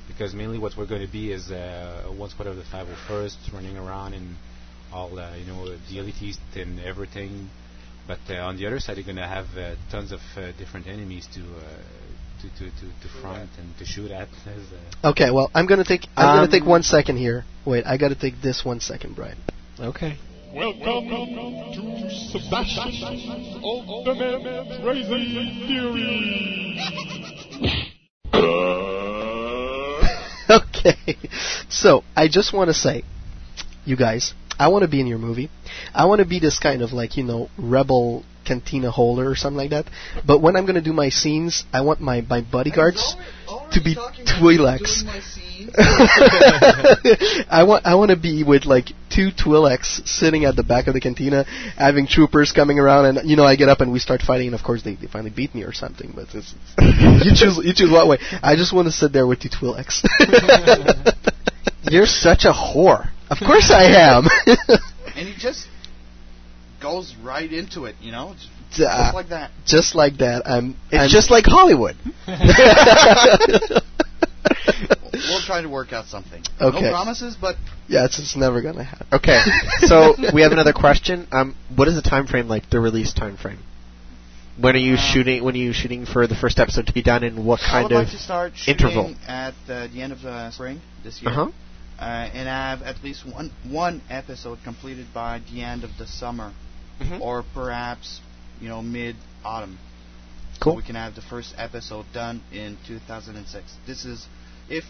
because 0.06 0.34
mainly 0.34 0.58
what 0.58 0.72
we're 0.76 0.86
going 0.86 1.04
to 1.06 1.12
be 1.12 1.32
is 1.32 1.50
uh, 1.50 2.04
one 2.16 2.30
squad 2.30 2.46
of 2.48 2.56
the 2.56 2.62
501st 2.64 3.52
running 3.52 3.76
around 3.76 4.14
and 4.14 4.36
all 4.92 5.18
uh, 5.18 5.34
you 5.36 5.46
know 5.46 5.68
the 5.68 5.96
elitist 5.98 6.38
and 6.56 6.80
everything. 6.80 7.48
But 8.06 8.20
uh, 8.30 8.34
on 8.36 8.56
the 8.56 8.66
other 8.66 8.80
side, 8.80 8.96
they're 8.96 9.04
going 9.04 9.16
to 9.16 9.26
have 9.26 9.46
uh, 9.56 9.74
tons 9.90 10.12
of 10.12 10.20
uh, 10.36 10.52
different 10.58 10.86
enemies 10.86 11.28
to, 11.34 11.40
uh, 11.40 11.82
to, 12.40 12.48
to 12.48 12.70
to 12.70 12.86
to 13.02 13.08
front 13.20 13.50
and 13.58 13.76
to 13.78 13.84
shoot 13.84 14.10
at. 14.10 14.28
As, 14.46 14.62
okay. 15.04 15.30
Well, 15.30 15.50
I'm 15.54 15.66
gonna 15.66 15.84
take 15.84 16.06
I'm 16.16 16.26
gonna 16.36 16.42
Um, 16.44 16.50
take 16.50 16.64
one 16.64 16.82
second 16.82 17.16
here. 17.16 17.44
Wait, 17.64 17.84
I 17.86 17.96
got 17.96 18.08
to 18.08 18.14
take 18.14 18.40
this 18.40 18.64
one 18.64 18.80
second, 18.80 19.14
Brian. 19.16 19.38
Okay. 19.78 20.16
Welcome 20.54 21.08
to 21.74 22.10
Sebastian 22.32 23.60
of 23.62 24.04
the 24.04 24.14
Men's 24.14 24.78
Crazy 24.82 25.66
Theory. 25.66 26.80
okay. 30.50 31.16
So, 31.68 32.02
I 32.16 32.28
just 32.28 32.52
want 32.54 32.68
to 32.68 32.74
say, 32.74 33.02
you 33.84 33.96
guys, 33.96 34.32
I 34.58 34.68
want 34.68 34.82
to 34.82 34.88
be 34.88 35.00
in 35.00 35.06
your 35.06 35.18
movie. 35.18 35.50
I 35.94 36.06
want 36.06 36.20
to 36.20 36.24
be 36.24 36.40
this 36.40 36.58
kind 36.58 36.80
of 36.82 36.92
like, 36.92 37.16
you 37.18 37.24
know, 37.24 37.50
rebel 37.58 38.24
cantina 38.48 38.90
holder 38.90 39.30
or 39.30 39.36
something 39.36 39.58
like 39.58 39.70
that. 39.70 39.86
But 40.26 40.40
when 40.40 40.56
I'm 40.56 40.64
going 40.64 40.76
to 40.76 40.82
do 40.82 40.94
my 40.94 41.10
scenes, 41.10 41.64
I 41.72 41.82
want 41.82 42.00
my, 42.00 42.22
my 42.22 42.40
bodyguards 42.40 43.14
to 43.72 43.80
be 43.82 43.94
Twi'leks. 43.94 45.04
I 47.50 47.64
want 47.64 47.84
I 47.84 47.94
want 47.96 48.10
to 48.10 48.16
be 48.16 48.42
with 48.42 48.64
like 48.64 48.86
two 49.10 49.30
Twi'leks 49.30 50.06
sitting 50.08 50.44
at 50.44 50.56
the 50.56 50.62
back 50.62 50.86
of 50.86 50.94
the 50.94 51.00
cantina, 51.00 51.44
having 51.76 52.06
troopers 52.06 52.52
coming 52.52 52.78
around, 52.78 53.04
and 53.04 53.28
you 53.28 53.36
know 53.36 53.44
I 53.44 53.56
get 53.56 53.68
up 53.68 53.80
and 53.80 53.92
we 53.92 53.98
start 53.98 54.22
fighting, 54.22 54.46
and 54.48 54.54
of 54.54 54.62
course 54.62 54.82
they, 54.82 54.94
they 54.94 55.08
finally 55.08 55.30
beat 55.30 55.54
me 55.54 55.64
or 55.64 55.74
something. 55.74 56.12
But 56.14 56.28
it's, 56.32 56.54
it's 56.78 57.24
you 57.26 57.32
choose 57.34 57.60
you 57.62 57.74
choose 57.74 57.90
what 57.90 58.08
way. 58.08 58.18
I 58.42 58.56
just 58.56 58.72
want 58.72 58.86
to 58.86 58.92
sit 58.92 59.12
there 59.12 59.26
with 59.26 59.40
two 59.40 59.50
Twi'leks. 59.50 60.02
You're 61.90 62.06
such 62.06 62.44
a 62.44 62.52
whore. 62.52 63.10
Of 63.30 63.38
course 63.38 63.70
I 63.70 63.84
am. 63.84 64.24
and 65.16 65.28
you 65.28 65.34
just 65.38 65.66
goes 66.80 67.14
right 67.22 67.50
into 67.52 67.84
it, 67.86 67.96
you 68.00 68.12
know, 68.12 68.34
just, 68.70 68.80
Uh, 68.80 68.98
just 69.04 69.14
like 69.14 69.28
that. 69.28 69.50
Just 69.66 69.94
like 69.94 70.16
that. 70.18 70.42
I'm. 70.48 70.76
It's 70.90 71.02
I'm 71.02 71.08
just 71.08 71.30
like 71.30 71.44
Hollywood. 71.46 71.96
We'll 75.12 75.40
try 75.42 75.60
to 75.62 75.68
work 75.68 75.92
out 75.92 76.06
something. 76.06 76.42
Okay. 76.60 76.80
No 76.80 76.90
promises, 76.90 77.36
but 77.38 77.56
yeah, 77.88 78.04
it's, 78.04 78.18
it's 78.18 78.36
never 78.36 78.62
gonna 78.62 78.84
happen. 78.84 79.06
Okay, 79.12 79.40
so 79.80 80.14
we 80.34 80.42
have 80.42 80.52
another 80.52 80.72
question. 80.72 81.26
Um, 81.32 81.56
what 81.74 81.88
is 81.88 81.94
the 81.96 82.02
time 82.02 82.26
frame 82.26 82.46
like? 82.48 82.70
The 82.70 82.78
release 82.80 83.12
time 83.12 83.36
frame? 83.36 83.58
When 84.60 84.74
are 84.74 84.78
you 84.78 84.96
shooting? 84.96 85.42
When 85.44 85.54
are 85.54 85.58
you 85.58 85.72
shooting 85.72 86.06
for 86.06 86.26
the 86.26 86.34
first 86.34 86.58
episode 86.58 86.86
to 86.86 86.92
be 86.92 87.02
done, 87.02 87.24
and 87.24 87.44
what 87.44 87.60
I 87.62 87.70
kind 87.70 87.84
would 87.84 87.92
of 87.92 87.98
like 88.04 88.10
to 88.12 88.18
start 88.18 88.52
interval? 88.66 89.14
at 89.26 89.54
uh, 89.68 89.86
the 89.88 90.00
end 90.02 90.12
of 90.12 90.24
uh, 90.24 90.50
spring 90.50 90.80
this 91.02 91.20
year, 91.20 91.30
Uh-huh. 91.30 91.50
uh, 91.98 92.02
and 92.04 92.48
have 92.48 92.82
at 92.82 93.02
least 93.02 93.26
one 93.26 93.50
one 93.68 94.00
episode 94.08 94.58
completed 94.64 95.06
by 95.12 95.40
the 95.52 95.62
end 95.62 95.84
of 95.84 95.90
the 95.98 96.06
summer, 96.06 96.52
Mhm. 97.00 97.20
or 97.20 97.44
perhaps 97.54 98.20
you 98.60 98.68
know 98.68 98.82
mid 98.82 99.16
autumn. 99.44 99.78
Cool. 100.60 100.72
So 100.72 100.76
we 100.78 100.82
can 100.82 100.96
have 100.96 101.14
the 101.14 101.22
first 101.22 101.54
episode 101.56 102.06
done 102.12 102.42
in 102.52 102.76
2006. 102.86 103.76
This 103.86 104.04
is 104.04 104.26
if 104.68 104.84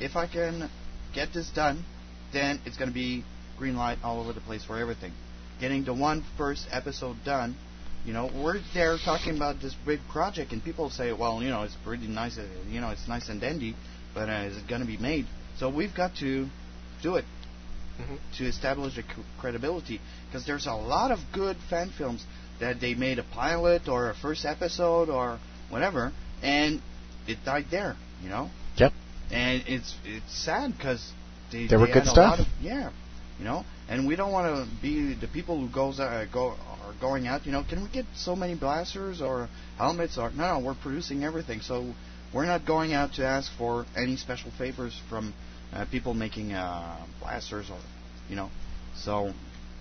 if 0.00 0.16
I 0.16 0.26
can 0.26 0.68
get 1.12 1.32
this 1.32 1.48
done, 1.50 1.84
then 2.32 2.60
it's 2.64 2.76
going 2.76 2.90
to 2.90 2.94
be 2.94 3.24
green 3.56 3.76
light 3.76 3.98
all 4.02 4.20
over 4.20 4.32
the 4.32 4.40
place 4.40 4.64
for 4.64 4.78
everything. 4.78 5.12
Getting 5.60 5.84
the 5.84 5.94
one 5.94 6.24
first 6.36 6.66
episode 6.70 7.16
done, 7.24 7.56
you 8.04 8.12
know, 8.12 8.30
we're 8.34 8.60
there 8.74 8.98
talking 8.98 9.36
about 9.36 9.60
this 9.60 9.74
big 9.86 10.00
project, 10.12 10.52
and 10.52 10.62
people 10.62 10.90
say, 10.90 11.12
well, 11.12 11.42
you 11.42 11.48
know, 11.48 11.62
it's 11.62 11.76
pretty 11.82 12.06
nice, 12.06 12.38
you 12.68 12.80
know, 12.80 12.90
it's 12.90 13.08
nice 13.08 13.28
and 13.28 13.40
dandy, 13.40 13.74
but 14.14 14.28
uh, 14.28 14.44
is 14.50 14.56
it 14.58 14.68
going 14.68 14.82
to 14.82 14.86
be 14.86 14.98
made? 14.98 15.26
So 15.58 15.70
we've 15.70 15.94
got 15.94 16.16
to 16.16 16.46
do 17.02 17.16
it 17.16 17.24
to 18.38 18.44
establish 18.46 18.94
the 18.96 19.02
c- 19.02 19.08
credibility, 19.40 20.00
because 20.26 20.44
there's 20.46 20.66
a 20.66 20.72
lot 20.72 21.10
of 21.10 21.18
good 21.32 21.56
fan 21.70 21.90
films 21.96 22.24
that 22.60 22.80
they 22.80 22.94
made 22.94 23.18
a 23.18 23.22
pilot 23.22 23.88
or 23.88 24.10
a 24.10 24.14
first 24.14 24.44
episode 24.44 25.08
or 25.08 25.38
whatever, 25.70 26.12
and 26.42 26.80
it 27.26 27.38
died 27.44 27.66
there, 27.70 27.96
you 28.22 28.28
know 28.28 28.50
Yep. 28.76 28.92
and 29.30 29.62
it's 29.66 29.94
it's 30.04 30.32
sad 30.44 30.76
because 30.76 31.12
they, 31.50 31.66
There 31.66 31.78
were 31.78 31.86
good 31.86 32.04
stuff. 32.04 32.16
lot 32.16 32.40
of- 32.40 32.46
yeah, 32.60 32.90
you 33.38 33.44
know, 33.44 33.64
and 33.88 34.06
we 34.06 34.16
don't 34.16 34.32
want 34.32 34.46
to 34.54 34.82
be 34.82 35.14
the 35.14 35.28
people 35.28 35.58
who 35.60 35.68
goes 35.72 35.98
uh, 36.00 36.26
go 36.32 36.50
are 36.82 36.94
going 37.00 37.26
out. 37.26 37.46
You 37.46 37.52
know, 37.52 37.64
can 37.68 37.82
we 37.82 37.88
get 37.88 38.04
so 38.14 38.34
many 38.36 38.54
blasters 38.54 39.20
or 39.20 39.48
helmets 39.78 40.18
or 40.18 40.30
no? 40.30 40.58
No, 40.58 40.64
we're 40.66 40.74
producing 40.74 41.24
everything, 41.24 41.60
so 41.60 41.92
we're 42.32 42.46
not 42.46 42.64
going 42.66 42.92
out 42.94 43.14
to 43.14 43.24
ask 43.26 43.50
for 43.58 43.86
any 43.96 44.16
special 44.16 44.50
favors 44.58 44.98
from 45.08 45.34
uh, 45.72 45.84
people 45.90 46.14
making 46.14 46.52
uh, 46.52 47.04
blasters 47.20 47.70
or 47.70 47.78
you 48.28 48.36
know, 48.36 48.50
so 48.96 49.32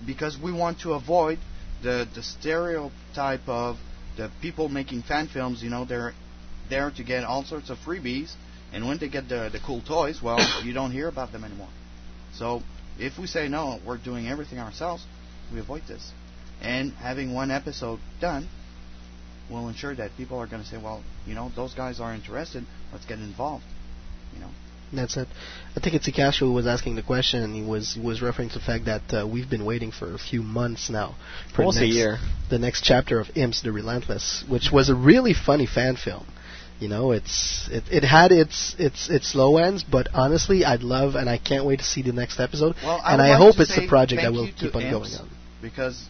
because 0.05 0.37
we 0.37 0.51
want 0.51 0.79
to 0.81 0.93
avoid 0.93 1.39
the 1.81 2.07
the 2.13 2.23
stereotype 2.23 3.47
of 3.47 3.77
the 4.17 4.31
people 4.41 4.69
making 4.69 5.03
fan 5.03 5.27
films. 5.27 5.63
You 5.63 5.69
know, 5.69 5.85
they're 5.85 6.13
there 6.69 6.91
to 6.91 7.03
get 7.03 7.23
all 7.23 7.43
sorts 7.43 7.69
of 7.69 7.77
freebies. 7.79 8.33
And 8.73 8.87
when 8.87 8.97
they 8.97 9.07
get 9.07 9.29
the, 9.29 9.49
the 9.51 9.59
cool 9.65 9.81
toys, 9.81 10.21
well, 10.21 10.39
you 10.63 10.73
don't 10.73 10.91
hear 10.91 11.07
about 11.07 11.31
them 11.31 11.43
anymore. 11.43 11.69
So 12.33 12.61
if 12.99 13.17
we 13.17 13.27
say 13.27 13.47
no, 13.47 13.79
we're 13.85 13.97
doing 13.97 14.27
everything 14.27 14.59
ourselves, 14.59 15.05
we 15.53 15.59
avoid 15.59 15.83
this. 15.87 16.11
And 16.61 16.91
having 16.93 17.33
one 17.33 17.51
episode 17.51 17.99
done 18.19 18.47
will 19.49 19.67
ensure 19.69 19.93
that 19.95 20.11
people 20.17 20.39
are 20.39 20.47
going 20.47 20.63
to 20.63 20.67
say, 20.67 20.77
well, 20.77 21.03
you 21.25 21.35
know, 21.35 21.51
those 21.55 21.73
guys 21.73 21.99
are 21.99 22.13
interested. 22.13 22.65
Let's 22.91 23.05
get 23.05 23.19
involved. 23.19 23.65
You 24.33 24.39
know. 24.41 24.49
That's 24.93 25.17
it. 25.17 25.27
I 25.75 25.79
think 25.79 25.95
it's 25.95 26.07
Ikashu 26.07 26.39
who 26.39 26.53
was 26.53 26.67
asking 26.67 26.95
the 26.95 27.03
question, 27.03 27.41
and 27.41 27.55
he 27.55 27.63
was 27.63 27.93
he 27.93 28.01
was 28.01 28.21
referring 28.21 28.49
to 28.49 28.59
the 28.59 28.65
fact 28.65 28.85
that 28.85 29.01
uh, 29.13 29.27
we've 29.27 29.49
been 29.49 29.65
waiting 29.65 29.91
for 29.91 30.13
a 30.13 30.17
few 30.17 30.41
months 30.41 30.89
now 30.89 31.15
for 31.53 31.63
Almost 31.63 31.77
a 31.77 31.81
the 31.81 31.85
next, 31.87 31.95
year. 31.95 32.17
the 32.49 32.59
next 32.59 32.81
chapter 32.83 33.19
of 33.19 33.27
Imps 33.35 33.61
the 33.61 33.71
Relentless, 33.71 34.43
which 34.47 34.71
was 34.71 34.89
a 34.89 34.95
really 34.95 35.33
funny 35.33 35.65
fan 35.65 35.95
film. 35.95 36.25
You 36.79 36.89
know, 36.89 37.11
it's 37.11 37.69
it, 37.71 37.83
it 37.89 38.03
had 38.03 38.31
its 38.31 38.75
its 38.77 39.09
its 39.09 39.33
low 39.33 39.57
ends, 39.57 39.83
but 39.83 40.07
honestly, 40.13 40.65
I'd 40.65 40.83
love 40.83 41.15
and 41.15 41.29
I 41.29 41.37
can't 41.37 41.65
wait 41.65 41.79
to 41.79 41.85
see 41.85 42.01
the 42.01 42.11
next 42.11 42.39
episode. 42.39 42.75
Well, 42.83 43.01
I 43.03 43.13
and 43.13 43.21
I 43.21 43.37
hope 43.37 43.59
it's 43.59 43.73
say 43.73 43.85
a 43.85 43.87
project 43.87 44.21
that 44.21 44.33
will 44.33 44.49
keep 44.51 44.75
on 44.75 44.81
going 44.81 45.13
on. 45.13 45.29
Because 45.61 46.07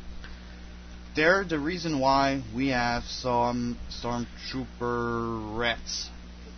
they're 1.15 1.43
the 1.43 1.60
reason 1.60 1.99
why 1.99 2.43
we 2.53 2.69
have 2.69 3.03
some 3.03 3.77
stormtrooper 3.89 5.57
rats. 5.57 6.10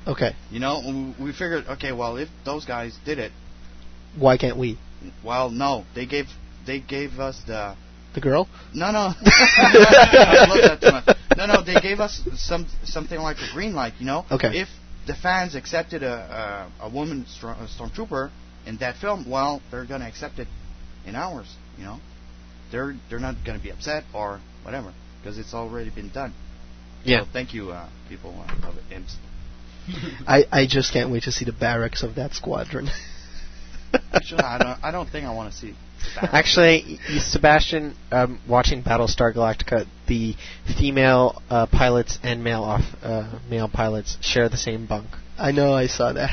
Okay, 0.07 0.33
You 0.51 0.59
know, 0.61 1.13
we- 1.19 1.33
figured, 1.33 1.65
okay, 1.67 1.91
well, 1.91 2.15
if 2.17 2.29
those 2.45 2.63
guys 2.65 2.97
did 3.05 3.19
it, 3.19 3.31
why 4.17 4.37
can't 4.37 4.57
we? 4.57 4.77
well, 5.23 5.49
no, 5.49 5.83
they 5.95 6.05
gave 6.05 6.27
they 6.65 6.79
gave 6.79 7.19
us 7.19 7.39
the 7.45 7.75
The 8.15 8.21
girl? 8.21 8.47
no, 8.73 8.91
no, 8.91 9.13
I 9.17 10.45
love 10.49 10.61
that 10.61 10.79
too 10.81 10.91
much. 10.91 11.17
No, 11.37 11.45
no, 11.45 11.61
they 11.61 11.79
gave 11.81 11.99
us 11.99 12.21
some 12.35 12.67
something 12.83 13.19
like 13.19 13.37
a 13.37 13.53
green 13.53 13.73
light. 13.75 13.93
You 13.99 14.05
know, 14.05 14.25
Okay. 14.31 14.59
If 14.61 14.69
the 15.05 15.13
fans 15.13 15.55
accepted 15.55 16.03
a 16.03 16.69
a, 16.81 16.85
a 16.87 16.89
woman 16.89 17.25
stormtrooper 17.25 18.31
in 18.65 18.77
that 18.77 18.95
film, 18.97 19.29
well, 19.29 19.61
they're 19.71 19.85
gonna 19.85 20.07
accept 20.07 20.39
it 20.39 20.47
in 21.05 21.15
ours. 21.15 21.53
You 21.77 21.83
know, 21.85 21.99
they're 22.71 22.95
they're 23.09 23.19
not 23.19 23.35
gonna 23.45 23.59
be 23.59 23.71
upset 23.71 24.03
or 24.13 24.39
whatever 24.63 24.93
because 25.21 25.37
it's 25.37 25.53
already 25.53 25.89
been 25.89 26.09
done. 26.09 26.33
Yeah. 27.03 27.21
So 27.21 27.27
thank 27.33 27.53
you, 27.53 27.71
uh, 27.71 27.89
people 28.09 28.33
uh, 28.47 28.67
of 28.69 28.75
IMPS. 28.89 29.15
I 30.27 30.45
I 30.51 30.65
just 30.67 30.93
can't 30.93 31.11
wait 31.11 31.23
to 31.23 31.31
see 31.31 31.45
the 31.45 31.51
barracks 31.53 32.03
of 32.03 32.15
that 32.15 32.33
squadron. 32.33 32.89
Actually, 34.13 34.41
I 34.41 34.57
don't 34.57 34.83
I 34.83 34.91
don't 34.91 35.09
think 35.09 35.25
I 35.25 35.33
want 35.33 35.51
to 35.51 35.57
see. 35.57 35.73
Actually, 36.21 36.99
y- 37.09 37.17
Sebastian, 37.19 37.95
um, 38.11 38.39
watching 38.47 38.83
Battlestar 38.83 39.33
Galactica, 39.33 39.87
the 40.07 40.35
female 40.77 41.41
uh, 41.49 41.65
pilots 41.67 42.19
and 42.23 42.43
male 42.43 42.63
off 42.63 42.83
uh, 43.01 43.39
male 43.49 43.67
pilots 43.69 44.17
share 44.21 44.47
the 44.49 44.57
same 44.57 44.85
bunk, 44.85 45.07
I 45.37 45.51
know, 45.51 45.73
I 45.73 45.87
saw 45.87 46.13
that. 46.13 46.31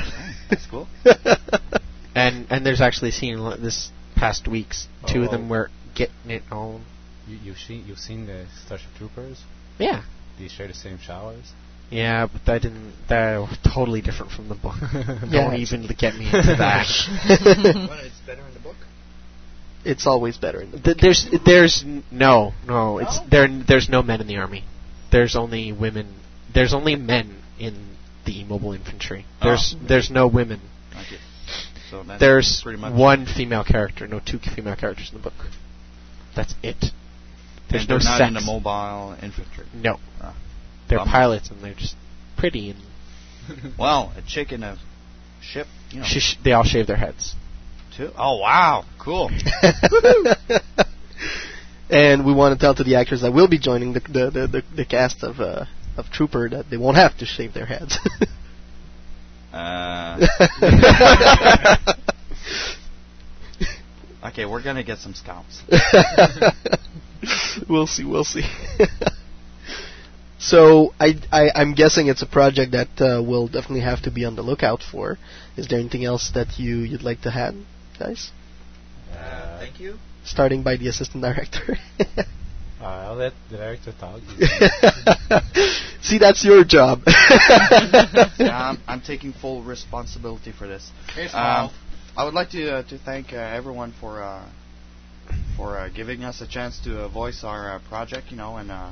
That's 0.49 0.65
cool. 0.67 0.87
and 2.15 2.47
and 2.49 2.65
there's 2.65 2.81
actually 2.81 3.11
seen 3.11 3.37
this 3.61 3.91
past 4.15 4.47
weeks. 4.47 4.87
Two 5.07 5.23
of 5.23 5.31
them 5.31 5.45
Oh. 5.45 5.49
were 5.49 5.69
getting 5.95 6.29
it 6.29 6.43
on. 6.51 6.83
You, 7.27 7.37
you've 7.43 7.57
seen 7.57 7.85
you've 7.87 7.99
seen 7.99 8.27
the 8.27 8.45
Starship 8.65 8.89
Troopers? 8.97 9.41
Yeah, 9.79 10.03
They 10.39 10.47
share 10.47 10.67
the 10.67 10.73
same 10.73 10.99
showers. 10.99 11.51
Yeah, 11.91 12.27
but 12.31 12.45
that 12.45 12.61
didn't. 12.63 12.93
They're 13.07 13.47
totally 13.73 14.01
different 14.01 14.31
from 14.31 14.49
the 14.49 14.55
book. 14.55 14.75
Yeah. 14.91 15.49
Don't 15.49 15.55
even 15.55 15.87
get 15.97 16.15
me 16.15 16.25
into 16.25 16.55
that. 16.57 16.87
What, 17.89 17.99
it's 18.05 18.19
better 18.25 18.41
in 18.47 18.53
the 18.53 18.59
book. 18.59 18.75
It's 19.83 20.07
always 20.07 20.37
better 20.37 20.61
in 20.61 20.71
the 20.71 20.79
Th- 20.79 20.97
there's 20.97 21.27
there's 21.45 21.83
n- 21.83 22.03
no 22.11 22.53
no 22.67 22.97
it's 22.99 23.19
there 23.29 23.47
there's 23.67 23.87
no 23.89 24.01
men 24.01 24.21
in 24.21 24.27
the 24.27 24.37
army. 24.37 24.63
There's 25.11 25.35
only 25.35 25.71
women. 25.71 26.15
There's 26.53 26.73
only 26.73 26.95
men 26.95 27.37
in 27.59 27.95
the 28.25 28.43
mobile 28.45 28.73
infantry. 28.73 29.25
There's 29.41 29.75
Oh. 29.77 29.87
there's 29.87 30.09
no 30.09 30.27
women. 30.27 30.61
Okay. 30.91 31.17
So 31.91 32.03
There's 32.19 32.63
much 32.65 32.93
one 32.93 33.25
female 33.27 33.63
character, 33.63 34.07
no 34.07 34.19
two 34.19 34.39
female 34.39 34.75
characters 34.75 35.11
in 35.11 35.17
the 35.19 35.23
book. 35.23 35.35
That's 36.35 36.55
it. 36.63 36.77
There's 37.69 37.83
and 37.83 37.89
no 37.89 37.97
they're 37.99 38.05
not 38.09 38.17
sex. 38.17 38.27
in 38.29 38.33
the 38.33 38.41
mobile 38.41 39.15
infantry. 39.21 39.65
No. 39.73 39.99
Ah. 40.19 40.35
They're 40.87 40.99
Bummer. 40.99 41.11
pilots 41.11 41.49
and 41.49 41.61
they're 41.63 41.73
just 41.73 41.95
pretty 42.37 42.71
and 42.71 42.79
Well, 43.79 44.11
a 44.17 44.21
chick 44.27 44.51
in 44.51 44.63
a 44.63 44.77
ship, 45.41 45.67
you 45.91 45.99
know. 45.99 46.05
sh- 46.05 46.19
sh- 46.21 46.35
they 46.43 46.51
all 46.51 46.63
shave 46.63 46.87
their 46.87 46.97
heads. 46.97 47.35
Too. 47.95 48.09
Oh 48.17 48.37
wow, 48.39 48.83
cool. 48.99 49.29
and 51.89 52.25
we 52.25 52.33
want 52.33 52.57
to 52.57 52.63
tell 52.63 52.75
to 52.75 52.83
the 52.83 52.95
actors 52.95 53.21
that 53.21 53.31
will 53.31 53.47
be 53.47 53.57
joining 53.59 53.93
the 53.93 53.99
the, 54.01 54.29
the, 54.31 54.47
the, 54.47 54.63
the 54.75 54.85
cast 54.85 55.23
of 55.23 55.39
uh, 55.39 55.65
of 55.97 56.09
Trooper 56.11 56.49
that 56.49 56.69
they 56.69 56.77
won't 56.77 56.97
have 56.97 57.17
to 57.19 57.25
shave 57.25 57.53
their 57.53 57.65
heads. 57.65 57.97
Uh, 59.57 60.19
okay, 64.25 64.43
we're 64.45 64.61
gonna 64.61 64.83
get 64.83 64.97
some 64.97 65.13
scalps. 65.13 65.61
we'll 67.69 67.87
see. 67.87 68.03
We'll 68.03 68.25
see. 68.25 68.43
So 70.45 70.93
I, 70.99 71.15
I 71.31 71.49
I'm 71.55 71.73
guessing 71.73 72.07
it's 72.07 72.21
a 72.21 72.27
project 72.27 72.71
that 72.73 72.93
uh, 73.01 73.21
we'll 73.23 73.47
definitely 73.47 73.81
have 73.81 74.01
to 74.03 74.11
be 74.11 74.25
on 74.25 74.35
the 74.35 74.43
lookout 74.43 74.81
for. 74.83 75.17
Is 75.57 75.67
there 75.67 75.79
anything 75.79 76.05
else 76.05 76.31
that 76.35 76.59
you 76.59 76.77
you'd 76.79 77.03
like 77.03 77.21
to 77.21 77.31
add, 77.33 77.55
guys? 77.99 78.31
Uh, 79.11 79.59
thank 79.59 79.79
you. 79.79 79.97
Starting 80.23 80.63
by 80.63 80.75
the 80.77 80.87
assistant 80.87 81.23
director. 81.23 81.77
Uh, 82.81 83.07
I'll 83.07 83.15
let 83.15 83.33
the 83.49 83.57
director 83.57 83.93
talk. 83.99 84.19
See, 86.01 86.19
that's 86.19 86.43
your 86.45 86.63
job. 86.63 87.01
yeah, 87.07 88.69
I'm, 88.69 88.77
I'm 88.87 89.01
taking 89.01 89.33
full 89.33 89.63
responsibility 89.63 90.51
for 90.51 90.67
this. 90.67 90.91
Yes, 91.17 91.33
Um, 91.33 91.71
I 92.15 92.25
would 92.25 92.35
like 92.35 92.49
to 92.51 92.69
uh, 92.75 92.83
to 92.83 92.97
thank 92.99 93.33
uh, 93.33 93.37
everyone 93.37 93.93
for 93.99 94.21
uh, 94.21 94.45
for 95.57 95.79
uh, 95.79 95.89
giving 95.89 96.23
us 96.23 96.41
a 96.41 96.47
chance 96.47 96.77
to 96.81 97.05
uh, 97.05 97.07
voice 97.07 97.43
our 97.43 97.75
uh, 97.75 97.79
project. 97.89 98.29
You 98.29 98.37
know, 98.37 98.57
and 98.57 98.69
uh, 98.69 98.91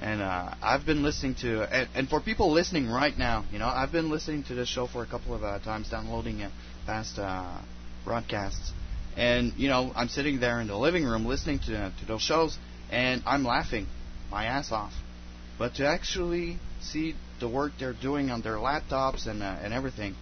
and 0.00 0.22
uh, 0.22 0.54
I've 0.62 0.86
been 0.86 1.02
listening 1.02 1.34
to 1.36 1.62
and, 1.62 1.88
and 1.94 2.08
for 2.08 2.20
people 2.20 2.52
listening 2.52 2.88
right 2.88 3.16
now, 3.16 3.44
you 3.52 3.58
know, 3.58 3.66
I've 3.66 3.92
been 3.92 4.10
listening 4.10 4.44
to 4.44 4.54
this 4.54 4.68
show 4.68 4.86
for 4.86 5.02
a 5.02 5.06
couple 5.06 5.34
of 5.34 5.42
uh, 5.42 5.58
times, 5.60 5.90
downloading 5.90 6.42
uh, 6.42 6.50
past 6.86 7.18
uh, 7.18 7.60
broadcasts, 8.04 8.72
and 9.16 9.52
you 9.56 9.68
know, 9.68 9.92
I'm 9.96 10.08
sitting 10.08 10.40
there 10.40 10.60
in 10.60 10.68
the 10.68 10.76
living 10.76 11.04
room 11.04 11.26
listening 11.26 11.58
to 11.66 11.92
to 11.98 12.06
those 12.06 12.22
shows, 12.22 12.56
and 12.90 13.22
I'm 13.26 13.44
laughing 13.44 13.86
my 14.30 14.44
ass 14.44 14.70
off. 14.70 14.92
But 15.58 15.74
to 15.76 15.86
actually 15.86 16.58
see 16.80 17.14
the 17.40 17.48
work 17.48 17.72
they're 17.78 17.92
doing 17.92 18.30
on 18.30 18.42
their 18.42 18.56
laptops 18.56 19.26
and 19.26 19.42
uh, 19.42 19.56
and 19.62 19.74
everything, 19.74 20.14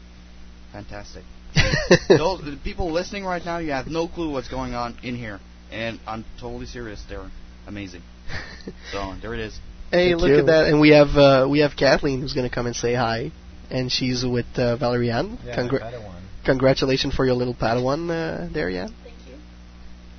fantastic. 0.73 1.25
Those 2.09 2.43
the 2.43 2.59
people 2.65 2.93
listening 2.93 3.25
right 3.25 3.45
now, 3.45 3.59
you 3.59 3.73
have 3.73 3.87
no 3.87 4.09
clue 4.09 4.33
what's 4.33 4.49
going 4.49 4.75
on 4.75 4.97
in 5.03 5.17
here, 5.17 5.41
and 5.71 6.01
I'm 6.07 6.25
totally 6.41 6.67
serious. 6.67 7.03
They're 7.09 7.31
amazing. 7.67 8.03
So 8.93 9.15
there 9.23 9.33
it 9.35 9.41
is. 9.41 9.59
Hey, 9.91 10.11
Thank 10.11 10.21
look 10.21 10.31
you. 10.31 10.39
at 10.39 10.47
that! 10.47 10.67
And 10.67 10.81
we 10.81 10.91
have 10.91 11.17
uh, 11.17 11.47
we 11.49 11.61
have 11.61 11.77
Kathleen 11.77 12.21
who's 12.21 12.33
going 12.35 12.49
to 12.49 12.55
come 12.55 12.67
and 12.67 12.75
say 12.75 12.95
hi, 12.95 13.31
and 13.71 13.91
she's 13.93 14.25
with 14.25 14.47
uh, 14.57 14.77
Valerie 14.77 15.11
Ann. 15.11 15.39
Yeah, 15.45 15.57
Congra- 15.57 15.83
Padawan. 15.83 16.21
congratulations 16.45 17.15
for 17.15 17.25
your 17.25 17.35
little 17.35 17.55
Padawan 17.55 18.11
uh, 18.11 18.53
there, 18.53 18.69
yeah. 18.69 18.89
Thank 19.05 19.17
you. 19.29 19.35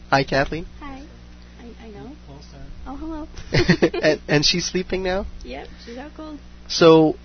Hi, 0.09 0.23
Kathleen. 0.23 0.65
Hi. 0.79 1.03
I, 1.59 1.85
I 1.85 1.89
know. 1.89 2.11
Oh, 2.85 2.95
hello. 2.95 3.27
and, 4.01 4.21
and 4.29 4.45
she's 4.45 4.65
sleeping 4.65 5.03
now. 5.03 5.25
Yep, 5.43 5.67
she's 5.85 5.97
out 5.97 6.11
cold. 6.15 6.39
So 6.69 7.15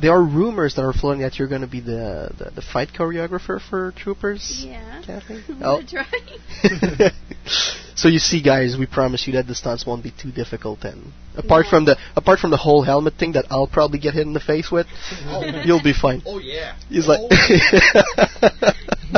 there 0.00 0.12
are 0.12 0.22
rumors 0.22 0.74
that 0.76 0.82
are 0.82 0.92
floating 0.92 1.22
that 1.22 1.38
you're 1.38 1.48
going 1.48 1.62
to 1.62 1.66
be 1.66 1.80
the, 1.80 2.30
the 2.38 2.50
the 2.56 2.62
fight 2.62 2.88
choreographer 2.96 3.60
for 3.60 3.92
Troopers. 3.96 4.64
Yeah. 4.66 5.02
Kathleen. 5.04 5.42
Oh. 5.62 5.82
try. 5.82 6.04
so 7.96 8.08
you 8.08 8.18
see, 8.18 8.40
guys, 8.42 8.76
we 8.78 8.86
promise 8.86 9.26
you 9.26 9.32
that 9.34 9.46
the 9.46 9.54
stunts 9.54 9.84
won't 9.86 10.02
be 10.04 10.12
too 10.12 10.30
difficult. 10.30 10.84
And 10.84 11.12
apart 11.36 11.66
from 11.66 11.84
the 11.84 11.96
apart 12.14 12.38
from 12.38 12.50
the 12.50 12.56
whole 12.56 12.82
helmet 12.82 13.14
thing 13.14 13.32
that 13.32 13.46
I'll 13.50 13.66
probably 13.66 13.98
get 13.98 14.14
hit 14.14 14.26
in 14.26 14.32
the 14.34 14.40
face 14.40 14.70
with, 14.70 14.86
oh, 15.26 15.42
you'll 15.64 15.82
be 15.82 15.92
fine. 15.92 16.22
Oh 16.26 16.38
yeah. 16.38 16.76
He's 16.88 17.08
like, 17.08 17.20
oh, 17.22 17.28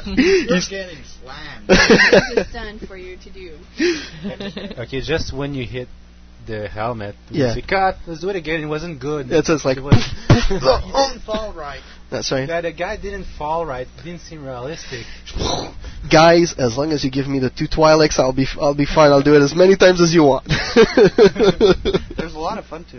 You're 0.07 0.17
He's- 0.17 0.69
getting 0.69 1.03
slammed. 1.21 1.67
This 1.69 2.47
is 2.47 2.53
done 2.53 2.79
for 2.79 2.97
you 2.97 3.17
to 3.19 3.31
do. 3.31 3.59
okay, 4.79 5.01
just 5.01 5.33
when 5.37 5.55
you 5.55 5.67
hit 5.67 5.89
the 6.47 6.69
helmet, 6.69 7.15
Yeah. 7.31 7.55
say, 7.55 7.63
cut, 7.63 7.97
let's 8.07 8.21
do 8.21 8.29
it 8.31 8.37
again. 8.37 8.63
It 8.63 8.67
wasn't 8.67 9.01
good. 9.01 9.31
It's 9.31 9.49
just 9.49 9.65
like- 9.65 9.77
It 9.79 9.83
was- 9.83 9.95
didn't 10.49 11.23
fall 11.25 11.53
right. 11.53 11.81
That's 12.11 12.33
right. 12.33 12.49
Yeah, 12.49 12.61
the 12.61 12.73
guy 12.73 12.97
didn't 12.97 13.27
fall 13.39 13.65
right. 13.65 13.87
It 13.87 14.03
didn't 14.05 14.23
seem 14.23 14.45
realistic. 14.45 15.07
guys, 16.11 16.55
as 16.59 16.77
long 16.77 16.91
as 16.91 17.05
you 17.05 17.11
give 17.11 17.29
me 17.29 17.39
the 17.39 17.51
two 17.51 17.67
Twi'leks, 17.69 18.19
I'll 18.19 18.33
be 18.33 18.47
I'll 18.61 18.75
be 18.75 18.85
fine. 18.85 19.13
I'll 19.13 19.23
do 19.23 19.35
it 19.37 19.43
as 19.43 19.55
many 19.55 19.77
times 19.77 20.01
as 20.01 20.13
you 20.13 20.25
want. 20.25 20.47
There's 22.17 22.35
a 22.35 22.39
lot 22.39 22.59
of 22.59 22.67
fun 22.67 22.85
to 22.87 22.97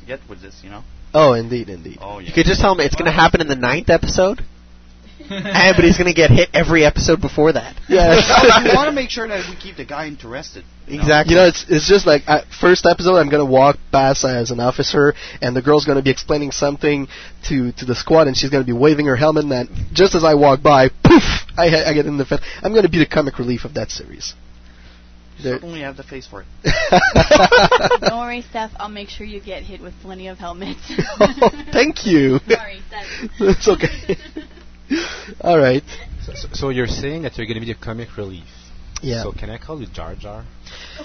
to 0.00 0.06
get 0.06 0.20
with 0.30 0.40
this, 0.40 0.58
you 0.64 0.70
know. 0.70 0.82
oh, 1.12 1.34
indeed, 1.34 1.68
indeed. 1.68 1.98
Oh 2.00 2.18
yeah. 2.20 2.28
You 2.28 2.32
could 2.32 2.46
just 2.46 2.60
tell 2.62 2.74
me 2.74 2.84
it's 2.84 2.94
going 2.96 3.04
to 3.10 3.12
happen 3.12 3.40
in 3.42 3.48
the 3.48 3.54
ninth 3.56 3.90
episode, 3.90 4.40
and 5.32 5.76
but 5.76 5.84
he's 5.84 5.96
going 5.96 6.08
to 6.08 6.14
get 6.14 6.30
hit 6.30 6.48
every 6.52 6.84
episode 6.84 7.20
before 7.20 7.52
that. 7.52 7.76
Yes. 7.88 8.28
we 8.64 8.74
want 8.74 8.88
to 8.88 8.92
make 8.94 9.10
sure 9.10 9.26
that 9.28 9.48
we 9.48 9.56
keep 9.56 9.76
the 9.76 9.84
guy 9.84 10.06
interested. 10.06 10.64
you 10.86 10.96
know? 10.96 11.02
Exactly. 11.02 11.34
You 11.34 11.40
know, 11.40 11.46
it's 11.48 11.64
it's 11.68 11.88
just 11.88 12.06
like 12.06 12.22
uh, 12.26 12.42
first 12.60 12.86
episode. 12.86 13.16
I'm 13.16 13.30
gonna 13.30 13.44
walk 13.44 13.78
past 13.90 14.24
as 14.24 14.50
an 14.50 14.60
officer, 14.60 15.14
and 15.40 15.54
the 15.56 15.62
girl's 15.62 15.84
gonna 15.84 16.02
be 16.02 16.10
explaining 16.10 16.50
something 16.50 17.08
to 17.48 17.72
to 17.72 17.84
the 17.84 17.94
squad, 17.94 18.26
and 18.26 18.36
she's 18.36 18.50
gonna 18.50 18.64
be 18.64 18.72
waving 18.72 19.06
her 19.06 19.16
helmet. 19.16 19.44
And 19.44 19.52
then, 19.52 19.68
just 19.92 20.14
as 20.14 20.24
I 20.24 20.34
walk 20.34 20.62
by, 20.62 20.88
poof! 20.88 21.22
I 21.56 21.68
ha- 21.68 21.84
I 21.86 21.92
get 21.94 22.06
in 22.06 22.16
the 22.18 22.24
face. 22.24 22.40
I'm 22.62 22.74
gonna 22.74 22.88
be 22.88 22.98
the 22.98 23.06
comic 23.06 23.38
relief 23.38 23.64
of 23.64 23.74
that 23.74 23.90
series. 23.90 24.34
You 25.38 25.44
There- 25.44 25.54
certainly 25.54 25.80
have 25.80 25.96
the 25.96 26.02
face 26.02 26.26
for 26.26 26.42
it. 26.42 26.46
Don't 28.02 28.18
worry, 28.18 28.42
Steph. 28.50 28.70
I'll 28.76 28.88
make 28.88 29.08
sure 29.08 29.26
you 29.26 29.40
get 29.40 29.62
hit 29.62 29.80
with 29.80 29.94
plenty 30.02 30.28
of 30.28 30.38
helmets. 30.38 30.80
oh, 31.20 31.50
thank 31.72 32.06
you. 32.06 32.38
Sorry, 32.48 32.80
that's 32.90 33.08
It's 33.40 33.68
okay. 33.68 34.16
All 35.40 35.58
right. 35.58 35.82
So, 36.24 36.32
so, 36.34 36.48
so 36.52 36.68
you're 36.70 36.86
saying 36.86 37.22
that 37.22 37.36
you're 37.36 37.46
going 37.46 37.60
to 37.60 37.66
be 37.66 37.72
the 37.72 37.78
comic 37.78 38.16
relief. 38.16 38.44
Yeah. 39.02 39.24
So 39.24 39.32
can 39.32 39.50
I 39.50 39.58
call 39.58 39.80
you 39.80 39.88
Jar 39.92 40.14
Jar? 40.14 40.44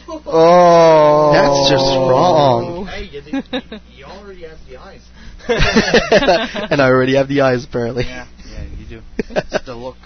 Oh, 0.07 0.21
oh. 0.27 1.31
that's 1.33 1.69
just 1.71 1.85
wrong. 1.85 2.85
Hey, 2.85 3.05
you, 3.05 3.21
you, 3.25 3.79
you 3.95 4.05
already 4.05 4.43
have 4.43 4.59
the 4.69 4.77
eyes. 4.77 5.01
and 6.71 6.79
I 6.81 6.87
already 6.87 7.15
have 7.15 7.27
the 7.27 7.41
eyes, 7.41 7.65
apparently. 7.65 8.03
Yeah, 8.03 8.27
yeah, 8.51 8.63
you 8.77 8.85
do. 8.87 9.01
It's 9.17 9.65
the 9.65 9.75
look 9.75 9.97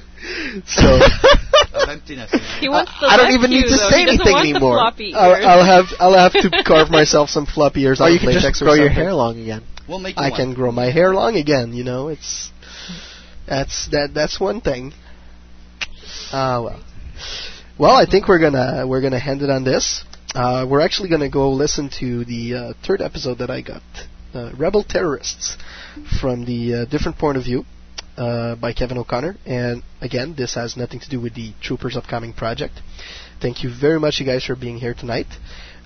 So 0.65 0.99
of 1.73 1.89
emptiness. 1.89 2.31
He 2.59 2.69
wants 2.69 2.91
the 2.99 3.07
I 3.07 3.17
don't 3.17 3.31
left 3.31 3.37
even 3.43 3.49
need 3.51 3.63
to 3.63 3.69
though. 3.75 3.89
say 3.89 4.03
he 4.03 4.09
anything 4.09 4.33
want 4.33 4.49
anymore. 4.49 4.75
The 4.75 4.81
floppy 4.81 5.09
ears. 5.11 5.17
I'll, 5.17 5.59
I'll 5.59 5.65
have 5.65 5.85
I'll 5.99 6.17
have 6.17 6.33
to 6.33 6.63
carve 6.63 6.89
myself 6.89 7.29
some 7.29 7.45
floppy 7.45 7.83
ears 7.83 7.99
Or 7.99 8.05
out 8.05 8.07
you 8.09 8.15
of 8.15 8.21
can 8.21 8.29
latex 8.29 8.59
just 8.59 8.61
or 8.61 8.65
grow 8.65 8.73
your 8.75 8.89
hair 8.89 9.13
long 9.13 9.39
again. 9.39 9.63
We'll 9.87 9.99
make 9.99 10.15
you 10.15 10.23
I 10.23 10.29
one. 10.29 10.39
can 10.39 10.53
grow 10.53 10.71
my 10.71 10.91
hair 10.91 11.13
long 11.13 11.35
again. 11.35 11.73
You 11.73 11.83
know, 11.83 12.07
it's 12.09 12.51
that's 13.47 13.89
that 13.91 14.11
that's 14.13 14.39
one 14.39 14.61
thing. 14.61 14.93
Ah 16.31 16.61
well. 16.61 16.83
Well, 17.77 17.95
I 17.95 18.05
think 18.05 18.27
we're 18.27 18.39
gonna 18.39 18.85
we're 18.87 19.01
gonna 19.01 19.21
end 19.25 19.41
it 19.41 19.49
on 19.49 19.63
this. 19.63 20.03
Uh, 20.35 20.65
we're 20.69 20.81
actually 20.81 21.09
gonna 21.09 21.29
go 21.29 21.51
listen 21.51 21.89
to 21.99 22.23
the 22.25 22.53
uh, 22.53 22.73
third 22.85 23.01
episode 23.01 23.39
that 23.39 23.49
I 23.49 23.61
got, 23.61 23.81
uh, 24.33 24.51
Rebel 24.55 24.83
Terrorists, 24.83 25.57
from 26.19 26.45
the 26.45 26.73
uh, 26.73 26.85
different 26.85 27.17
point 27.17 27.37
of 27.37 27.43
view, 27.43 27.65
uh, 28.17 28.55
by 28.55 28.73
Kevin 28.73 28.97
O'Connor. 28.97 29.35
And 29.45 29.83
again, 29.99 30.35
this 30.37 30.53
has 30.55 30.77
nothing 30.77 30.99
to 30.99 31.09
do 31.09 31.19
with 31.19 31.33
the 31.33 31.53
Troopers 31.61 31.97
upcoming 31.97 32.33
project. 32.33 32.79
Thank 33.41 33.63
you 33.63 33.71
very 33.73 33.99
much, 33.99 34.19
you 34.19 34.25
guys, 34.25 34.45
for 34.45 34.55
being 34.55 34.77
here 34.77 34.93
tonight. 34.93 35.27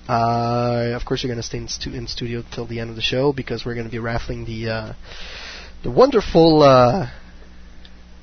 Uh, 0.07 0.91
of 0.95 1.06
course, 1.06 1.23
you're 1.23 1.30
to 1.34 1.44
stay 1.44 1.60
in, 1.60 1.68
stu- 1.68 1.94
in 1.94 2.07
studio 2.07 2.44
till 2.53 2.68
the 2.68 2.80
end 2.80 2.90
of 2.90 2.95
the 2.95 3.02
show 3.02 3.34
because 3.34 3.65
we're 3.65 3.73
to 3.86 3.90
be 3.90 3.99
raffling 3.99 4.45
the 4.45 4.69
uh, 4.69 4.94
the 5.84 5.90
wonderful 5.90 6.61
uh, 6.61 7.10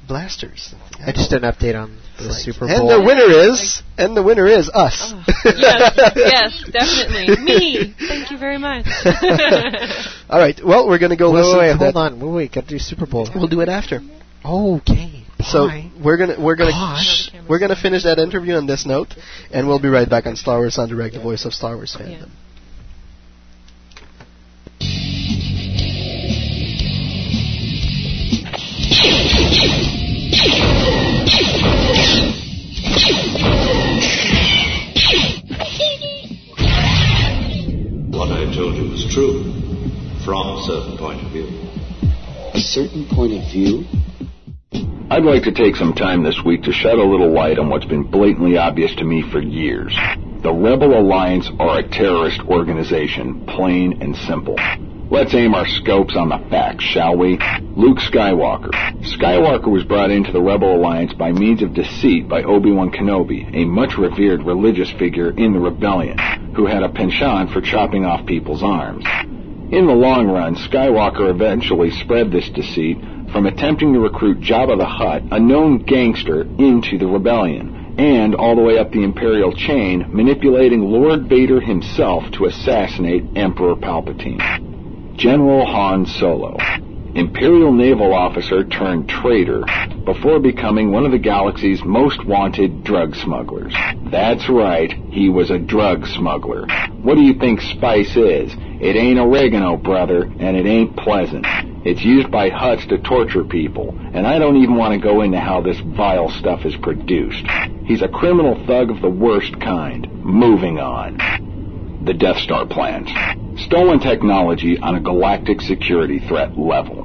blasters. 0.07 0.75
I 1.05 1.13
just 1.13 1.31
did 1.31 1.45
an 1.45 1.53
update 1.53 1.81
on 1.81 1.99
the 2.19 2.29
Right. 2.29 2.33
Super 2.35 2.69
And 2.69 2.89
the 2.89 3.01
winner 3.01 3.51
is, 3.51 3.83
and 3.99 4.17
the 4.17 4.23
winner 4.23 4.47
is 4.47 4.69
us. 4.69 5.13
Oh, 5.15 5.25
yes, 5.57 6.13
yes, 6.17 6.71
definitely. 6.71 7.37
Me. 7.45 7.95
Thank 7.99 8.31
you 8.31 8.39
very 8.39 8.59
much. 8.59 8.87
All 10.29 10.39
right. 10.39 10.59
Well, 10.65 10.89
we're 10.89 10.99
going 10.99 11.11
to 11.11 11.17
go 11.17 11.33
wait, 11.33 11.41
listen 11.41 11.59
wait, 11.59 11.69
to 11.73 11.77
hold 11.79 11.95
that. 11.95 11.99
on. 11.99 12.21
Wait, 12.21 12.31
wait, 12.33 12.53
got 12.53 12.63
to 12.65 12.69
do 12.69 12.79
Super 12.79 13.07
Bowl. 13.07 13.29
We'll 13.35 13.49
do 13.49 13.61
it 13.61 13.69
after. 13.69 14.01
Okay. 14.45 15.25
So 15.45 15.67
bye. 15.67 15.91
we're 16.03 16.17
gonna 16.19 16.41
we're 16.41 16.55
gonna 16.55 16.71
Gosh. 16.71 17.31
we're 17.49 17.59
gonna 17.59 17.75
finish 17.75 18.05
that 18.05 18.19
interview 18.21 18.55
on 18.55 18.67
this 18.67 18.87
note, 18.87 19.15
and 19.51 19.67
we'll 19.67 19.81
be 19.81 19.89
right 19.89 20.09
back 20.09 20.27
on 20.27 20.37
Star 20.37 20.59
Wars 20.59 20.79
en 20.79 20.89
Direct, 20.89 21.15
the 21.15 21.21
voice 21.21 21.45
of 21.45 21.53
Star 21.53 21.75
Wars 21.77 21.97
fandom. 21.99 22.29
Thank 28.95 29.87
you. 29.87 29.92
What 38.13 38.31
I 38.31 38.55
told 38.55 38.77
you 38.77 38.91
was 38.91 39.07
true, 39.15 39.43
from 40.27 40.47
a 40.47 40.63
certain 40.67 40.99
point 40.99 41.25
of 41.25 41.33
view. 41.33 41.49
A 42.53 42.61
certain 42.61 43.07
point 43.09 43.33
of 43.33 43.51
view? 43.51 43.85
I'd 45.11 45.25
like 45.25 45.45
to 45.45 45.53
take 45.53 45.77
some 45.77 45.95
time 45.95 46.23
this 46.23 46.39
week 46.45 46.65
to 46.65 46.73
shed 46.73 46.99
a 46.99 47.03
little 47.03 47.33
light 47.33 47.59
on 47.59 47.71
what's 47.71 47.87
been 47.87 48.03
blatantly 48.03 48.59
obvious 48.59 48.95
to 48.97 49.05
me 49.05 49.23
for 49.33 49.41
years. 49.41 49.97
The 50.43 50.53
Rebel 50.53 50.99
Alliance 50.99 51.51
are 51.59 51.79
a 51.79 51.89
terrorist 51.89 52.41
organization, 52.43 53.47
plain 53.47 54.03
and 54.03 54.15
simple. 54.15 54.57
Let's 55.13 55.35
aim 55.35 55.55
our 55.55 55.67
scopes 55.67 56.17
on 56.17 56.31
the 56.31 56.39
facts, 56.49 56.85
shall 56.85 57.19
we? 57.19 57.37
Luke 57.77 57.99
Skywalker. 57.99 58.71
Skywalker 59.03 59.71
was 59.71 59.85
brought 59.85 60.11
into 60.11 60.33
the 60.33 60.41
Rebel 60.41 60.75
Alliance 60.75 61.13
by 61.13 61.33
means 61.33 61.63
of 61.63 61.75
deceit 61.75 62.31
by 62.31 62.43
Obi-Wan 62.43 62.91
Kenobi, 62.91 63.47
a 63.55 63.67
much 63.67 63.99
revered 63.99 64.43
religious 64.43 64.91
figure 64.93 65.29
in 65.29 65.53
the 65.53 65.61
rebellion, 65.61 66.17
who 66.57 66.65
had 66.65 66.83
a 66.83 66.89
penchant 66.89 67.51
for 67.51 67.61
chopping 67.61 68.07
off 68.07 68.25
people's 68.25 68.63
arms. 68.63 69.05
In 69.71 69.85
the 69.87 69.93
long 69.93 70.29
run, 70.29 70.57
Skywalker 70.57 71.29
eventually 71.29 71.91
spread 71.91 72.31
this 72.31 72.49
deceit 72.49 72.97
from 73.33 73.45
attempting 73.45 73.93
to 73.93 74.01
recruit 74.01 74.41
Jabba 74.41 74.79
the 74.79 74.87
Hutt, 74.87 75.25
a 75.31 75.39
known 75.39 75.85
gangster, 75.85 76.45
into 76.45 76.97
the 76.97 77.07
rebellion, 77.07 77.97
and 77.99 78.35
all 78.35 78.57
the 78.57 78.63
way 78.63 78.79
up 78.79 78.91
the 78.91 79.05
Imperial 79.05 79.53
chain, 79.53 80.07
manipulating 80.09 80.81
Lord 80.81 81.29
Vader 81.29 81.61
himself 81.61 82.25
to 82.33 82.47
assassinate 82.47 83.37
Emperor 83.37 83.77
Palpatine. 83.77 84.72
General 85.17 85.67
Han 85.67 86.07
Solo, 86.07 86.57
Imperial 87.15 87.73
naval 87.73 88.15
officer 88.15 88.65
turned 88.65 89.07
traitor, 89.09 89.63
before 90.07 90.41
becoming 90.41 90.91
one 90.91 91.05
of 91.05 91.13
the 91.13 91.19
galaxy's 91.19 91.85
most 91.85 92.25
wanted 92.25 92.83
drug 92.83 93.15
smugglers. 93.17 93.75
That's 94.11 94.49
right, 94.49 94.91
he 95.11 95.29
was 95.29 95.51
a 95.51 95.59
drug 95.59 96.07
smuggler. 96.07 96.67
What 97.03 97.17
do 97.17 97.23
you 97.23 97.35
think 97.35 97.61
spice 97.61 98.17
is? 98.17 98.55
It 98.81 98.97
ain't 98.97 99.19
oregano, 99.19 99.77
brother, 99.77 100.23
and 100.23 100.57
it 100.57 100.65
ain't 100.65 100.97
pleasant. 100.97 101.47
It's 101.85 102.03
used 102.03 102.31
by 102.31 102.49
Hutts 102.49 102.89
to 102.89 102.99
torture 102.99 103.45
people, 103.45 103.95
and 104.15 104.27
I 104.27 104.39
don't 104.39 104.57
even 104.57 104.77
want 104.77 104.95
to 104.95 105.07
go 105.07 105.21
into 105.21 105.39
how 105.39 105.61
this 105.61 105.79
vile 105.81 106.31
stuff 106.31 106.65
is 106.65 106.77
produced. 106.77 107.45
He's 107.85 108.03
a 108.03 108.09
criminal 108.09 108.65
thug 108.67 108.91
of 108.91 109.03
the 109.03 109.11
worst 109.11 109.61
kind. 109.61 110.11
Moving 110.25 110.79
on. 110.79 111.19
The 112.05 112.15
Death 112.15 112.39
Star 112.39 112.67
plans. 112.67 113.09
Stolen 113.65 114.01
technology 114.01 114.77
on 114.77 114.97
a 114.97 115.01
galactic 115.01 115.61
security 115.61 116.19
threat 116.19 116.59
level. 116.59 117.05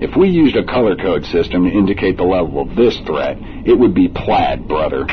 If 0.00 0.16
we 0.16 0.30
used 0.30 0.56
a 0.56 0.64
color 0.64 0.96
code 0.96 1.26
system 1.26 1.64
to 1.64 1.70
indicate 1.70 2.16
the 2.16 2.24
level 2.24 2.62
of 2.62 2.74
this 2.74 2.98
threat, 3.00 3.36
it 3.66 3.78
would 3.78 3.92
be 3.92 4.08
plaid, 4.08 4.66
brother. 4.66 5.04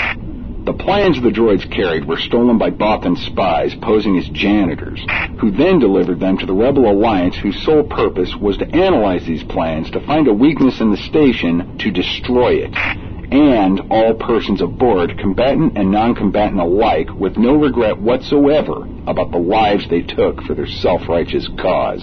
The 0.64 0.74
plans 0.80 1.22
the 1.22 1.32
droids 1.32 1.70
carried 1.70 2.06
were 2.08 2.18
stolen 2.18 2.58
by 2.58 2.70
Bothan 2.72 3.18
spies 3.18 3.76
posing 3.82 4.18
as 4.18 4.30
janitors, 4.30 5.06
who 5.40 5.52
then 5.52 5.80
delivered 5.80 6.22
them 6.22 6.38
to 6.38 6.46
the 6.46 6.54
Rebel 6.54 6.90
Alliance 6.90 7.36
whose 7.36 7.62
sole 7.66 7.84
purpose 7.84 8.34
was 8.38 8.58
to 8.60 8.74
analyze 8.74 9.26
these 9.26 9.44
plans 9.44 9.92
to 9.92 10.06
find 10.08 10.30
a 10.30 10.34
weakness 10.34 10.80
in 10.80 10.92
the 10.92 10.98
station 11.12 11.78
to 11.80 11.92
destroy 11.92 12.54
it. 12.54 13.05
And 13.32 13.82
all 13.90 14.14
persons 14.14 14.62
aboard, 14.62 15.18
combatant 15.18 15.78
and 15.78 15.92
non-combatant 15.92 16.60
alike, 16.60 17.10
with 17.14 17.38
no 17.38 17.56
regret 17.56 18.00
whatsoever 18.00 18.86
about 19.08 19.32
the 19.32 19.40
lives 19.40 19.88
they 19.90 20.02
took 20.02 20.42
for 20.44 20.54
their 20.54 20.68
self-righteous 20.68 21.48
cause. 21.60 22.02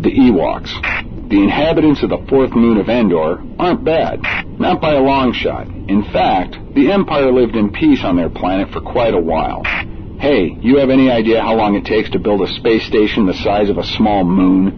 The 0.00 0.10
Ewoks. 0.10 1.28
The 1.28 1.42
inhabitants 1.42 2.02
of 2.02 2.10
the 2.10 2.24
fourth 2.28 2.52
moon 2.52 2.78
of 2.78 2.88
Endor 2.88 3.42
aren't 3.58 3.84
bad. 3.84 4.20
Not 4.58 4.80
by 4.80 4.94
a 4.94 5.00
long 5.00 5.32
shot. 5.32 5.68
In 5.68 6.04
fact, 6.12 6.56
the 6.74 6.90
Empire 6.92 7.32
lived 7.32 7.54
in 7.54 7.72
peace 7.72 8.02
on 8.02 8.16
their 8.16 8.30
planet 8.30 8.70
for 8.72 8.80
quite 8.80 9.14
a 9.14 9.20
while. 9.20 9.62
Hey, 10.18 10.56
you 10.60 10.78
have 10.78 10.90
any 10.90 11.10
idea 11.10 11.40
how 11.40 11.54
long 11.54 11.76
it 11.76 11.84
takes 11.84 12.10
to 12.10 12.18
build 12.18 12.42
a 12.42 12.52
space 12.54 12.84
station 12.86 13.26
the 13.26 13.34
size 13.34 13.70
of 13.70 13.78
a 13.78 13.84
small 13.84 14.24
moon? 14.24 14.76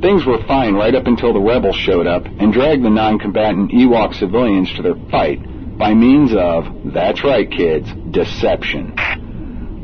Things 0.00 0.26
were 0.26 0.44
fine 0.46 0.74
right 0.74 0.94
up 0.94 1.06
until 1.06 1.32
the 1.32 1.40
rebels 1.40 1.76
showed 1.76 2.06
up 2.06 2.26
and 2.26 2.52
dragged 2.52 2.84
the 2.84 2.90
non-combatant 2.90 3.70
Ewok 3.70 4.14
civilians 4.14 4.72
to 4.74 4.82
their 4.82 4.94
fight 5.10 5.40
by 5.78 5.94
means 5.94 6.34
of, 6.34 6.92
that's 6.92 7.24
right 7.24 7.50
kids, 7.50 7.88
deception. 8.10 8.94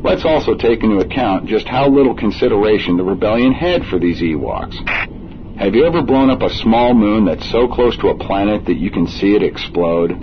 Let's 0.03 0.25
also 0.25 0.55
take 0.55 0.83
into 0.83 0.99
account 0.99 1.47
just 1.47 1.67
how 1.67 1.89
little 1.89 2.15
consideration 2.15 2.97
the 2.97 3.03
rebellion 3.03 3.53
had 3.53 3.85
for 3.85 3.97
these 3.99 4.21
Ewoks. 4.21 4.75
Have 5.57 5.75
you 5.75 5.85
ever 5.85 6.01
blown 6.01 6.29
up 6.29 6.41
a 6.41 6.49
small 6.49 6.93
moon 6.93 7.25
that's 7.25 7.49
so 7.51 7.67
close 7.67 7.95
to 7.97 8.09
a 8.09 8.17
planet 8.17 8.65
that 8.65 8.77
you 8.77 8.91
can 8.91 9.07
see 9.07 9.35
it 9.35 9.43
explode? 9.43 10.19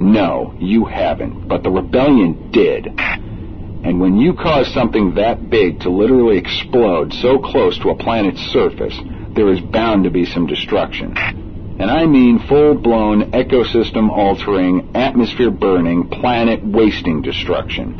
No, 0.00 0.54
you 0.58 0.84
haven't, 0.84 1.48
but 1.48 1.62
the 1.62 1.70
rebellion 1.70 2.50
did. 2.50 2.86
And 2.86 4.00
when 4.00 4.18
you 4.18 4.34
cause 4.34 4.72
something 4.72 5.16
that 5.16 5.50
big 5.50 5.80
to 5.80 5.90
literally 5.90 6.38
explode 6.38 7.12
so 7.12 7.38
close 7.38 7.78
to 7.80 7.90
a 7.90 7.96
planet's 7.96 8.40
surface, 8.52 8.98
there 9.34 9.52
is 9.52 9.60
bound 9.60 10.04
to 10.04 10.10
be 10.10 10.24
some 10.24 10.46
destruction. 10.46 11.16
And 11.16 11.90
I 11.90 12.06
mean 12.06 12.38
full-blown 12.48 13.32
ecosystem 13.32 14.08
altering, 14.08 14.92
atmosphere 14.94 15.50
burning, 15.50 16.08
planet 16.08 16.64
wasting 16.64 17.20
destruction. 17.20 17.96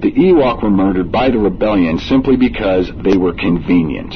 The 0.00 0.12
Ewok 0.12 0.62
were 0.62 0.70
murdered 0.70 1.10
by 1.10 1.30
the 1.30 1.38
rebellion 1.38 1.98
simply 1.98 2.36
because 2.36 2.90
they 3.02 3.16
were 3.16 3.32
convenient. 3.32 4.14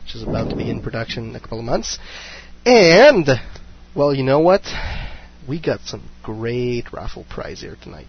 which 0.05 0.15
is 0.15 0.23
about 0.23 0.51
to 0.51 0.57
be 0.57 0.71
in 0.71 0.83
production 0.83 1.31
in 1.31 1.37
a 1.37 1.41
couple 1.41 1.59
of 1.59 1.65
months. 1.65 1.99
And 2.67 3.27
well, 3.95 4.15
you 4.15 4.23
know 4.23 4.41
what? 4.41 4.63
We 5.49 5.61
got 5.61 5.81
some 5.81 6.09
great 6.23 6.93
raffle 6.93 7.27
prize 7.29 7.61
here 7.61 7.77
tonight. 7.83 8.07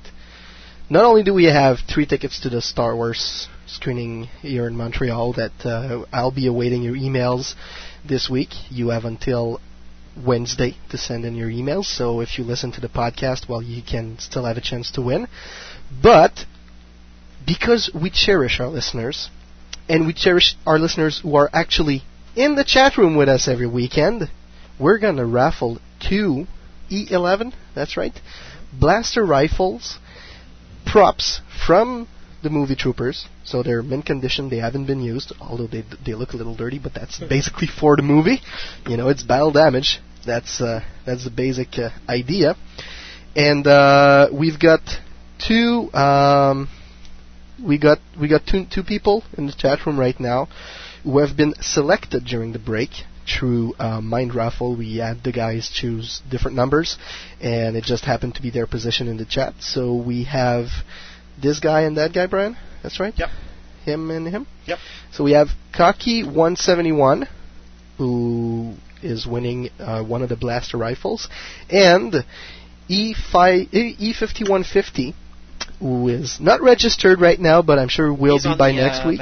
Not 0.89 1.05
only 1.05 1.23
do 1.23 1.33
we 1.33 1.45
have 1.45 1.77
three 1.87 2.05
tickets 2.05 2.41
to 2.41 2.49
the 2.49 2.61
Star 2.61 2.95
Wars 2.95 3.47
screening 3.65 4.25
here 4.41 4.67
in 4.67 4.75
Montreal 4.75 5.33
that 5.33 5.65
uh, 5.65 6.05
I'll 6.11 6.31
be 6.31 6.47
awaiting 6.47 6.83
your 6.83 6.95
emails 6.95 7.55
this 8.07 8.29
week. 8.29 8.49
You 8.69 8.89
have 8.89 9.05
until 9.05 9.61
Wednesday 10.17 10.75
to 10.89 10.97
send 10.97 11.23
in 11.23 11.35
your 11.35 11.49
emails. 11.49 11.85
So 11.85 12.19
if 12.19 12.37
you 12.37 12.43
listen 12.43 12.73
to 12.73 12.81
the 12.81 12.89
podcast, 12.89 13.47
well, 13.47 13.61
you 13.61 13.81
can 13.81 14.19
still 14.19 14.43
have 14.43 14.57
a 14.57 14.61
chance 14.61 14.91
to 14.91 15.01
win. 15.01 15.27
But 16.03 16.45
because 17.45 17.89
we 17.93 18.09
cherish 18.09 18.59
our 18.59 18.67
listeners, 18.67 19.29
and 19.89 20.05
we 20.05 20.13
cherish 20.13 20.55
our 20.65 20.79
listeners 20.79 21.19
who 21.21 21.35
are 21.35 21.49
actually 21.53 22.03
in 22.35 22.55
the 22.55 22.63
chat 22.63 22.97
room 22.97 23.15
with 23.15 23.29
us 23.29 23.47
every 23.47 23.67
weekend, 23.67 24.29
we're 24.79 24.99
going 24.99 25.17
to 25.17 25.25
raffle 25.25 25.79
two 25.99 26.47
E11, 26.89 27.53
that's 27.75 27.97
right, 27.97 28.17
blaster 28.77 29.25
rifles, 29.25 29.97
props 30.85 31.41
from 31.65 32.07
the 32.43 32.49
movie 32.49 32.75
Troopers. 32.75 33.27
So 33.43 33.63
they're 33.63 33.83
mint 33.83 34.05
condition, 34.05 34.49
they 34.49 34.57
haven't 34.57 34.85
been 34.85 35.01
used, 35.01 35.33
although 35.39 35.67
they 35.67 35.83
they 36.05 36.13
look 36.13 36.33
a 36.33 36.37
little 36.37 36.55
dirty, 36.55 36.79
but 36.79 36.93
that's 36.93 37.19
basically 37.29 37.67
for 37.67 37.95
the 37.95 38.01
movie. 38.01 38.39
You 38.87 38.97
know, 38.97 39.09
it's 39.09 39.23
battle 39.23 39.51
damage. 39.51 39.99
That's 40.25 40.61
uh, 40.61 40.81
that's 41.05 41.23
the 41.23 41.31
basic 41.31 41.77
uh, 41.77 41.89
idea. 42.07 42.55
And 43.35 43.65
uh, 43.65 44.27
we've 44.33 44.59
got 44.59 44.81
two 45.39 45.89
um, 45.93 46.69
we 47.65 47.77
got 47.77 47.99
we 48.19 48.27
got 48.27 48.45
two 48.45 48.65
two 48.71 48.83
people 48.83 49.23
in 49.37 49.47
the 49.47 49.53
chat 49.53 49.85
room 49.85 49.99
right 49.99 50.19
now 50.19 50.47
who 51.03 51.19
have 51.19 51.35
been 51.35 51.53
selected 51.61 52.25
during 52.25 52.53
the 52.53 52.59
break 52.59 52.89
through 53.27 53.73
uh, 53.79 54.01
Mind 54.01 54.35
Raffle. 54.35 54.75
We 54.75 54.97
had 54.97 55.23
the 55.23 55.31
guys 55.31 55.69
choose 55.73 56.21
different 56.29 56.55
numbers, 56.55 56.97
and 57.39 57.75
it 57.75 57.83
just 57.83 58.05
happened 58.05 58.35
to 58.35 58.41
be 58.41 58.49
their 58.49 58.67
position 58.67 59.07
in 59.07 59.17
the 59.17 59.25
chat. 59.25 59.55
So 59.59 59.95
we 59.95 60.25
have 60.25 60.67
this 61.41 61.59
guy 61.59 61.81
and 61.81 61.97
that 61.97 62.13
guy, 62.13 62.27
Brian. 62.27 62.57
That's 62.83 62.99
right. 62.99 63.13
Yep. 63.17 63.29
Him 63.85 64.11
and 64.11 64.27
him. 64.27 64.47
Yep. 64.67 64.79
So 65.11 65.23
we 65.23 65.31
have 65.31 65.47
Kaki 65.75 66.23
171, 66.23 67.27
who 67.97 68.75
is 69.01 69.25
winning 69.25 69.69
uh, 69.79 70.03
one 70.03 70.21
of 70.21 70.29
the 70.29 70.35
blaster 70.35 70.77
rifles, 70.77 71.27
and 71.69 72.13
E5 72.89 73.69
E5150 73.71 75.13
who 75.13 75.20
is 75.81 76.39
not 76.39 76.61
registered 76.61 77.19
right 77.19 77.39
now, 77.39 77.61
but 77.61 77.79
I'm 77.79 77.87
sure 77.89 78.13
will 78.13 78.35
He's 78.35 78.43
be 78.45 78.55
by 78.57 78.69
the, 78.69 78.77
next 78.77 78.99
uh, 78.99 79.09
week. 79.09 79.21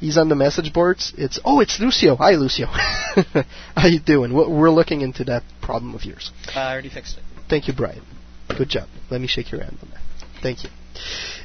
He's 0.00 0.16
on 0.18 0.28
the 0.28 0.34
message 0.34 0.72
boards. 0.72 1.12
It's 1.16 1.38
oh, 1.44 1.60
it's 1.60 1.78
Lucio. 1.78 2.16
Hi, 2.16 2.32
Lucio. 2.32 2.66
How 3.76 3.86
you 3.86 4.00
doing? 4.00 4.32
We're 4.34 4.70
looking 4.70 5.02
into 5.02 5.24
that 5.24 5.42
problem 5.60 5.94
of 5.94 6.04
yours. 6.04 6.32
Uh, 6.48 6.58
I 6.60 6.72
already 6.72 6.88
fixed 6.88 7.18
it. 7.18 7.24
Thank 7.48 7.68
you, 7.68 7.74
Brian. 7.74 8.02
Good 8.48 8.68
job. 8.68 8.88
Let 9.10 9.20
me 9.20 9.26
shake 9.26 9.52
your 9.52 9.62
hand 9.62 9.78
on 9.82 9.90
that. 9.90 10.00
Thank 10.42 10.64
you. 10.64 10.70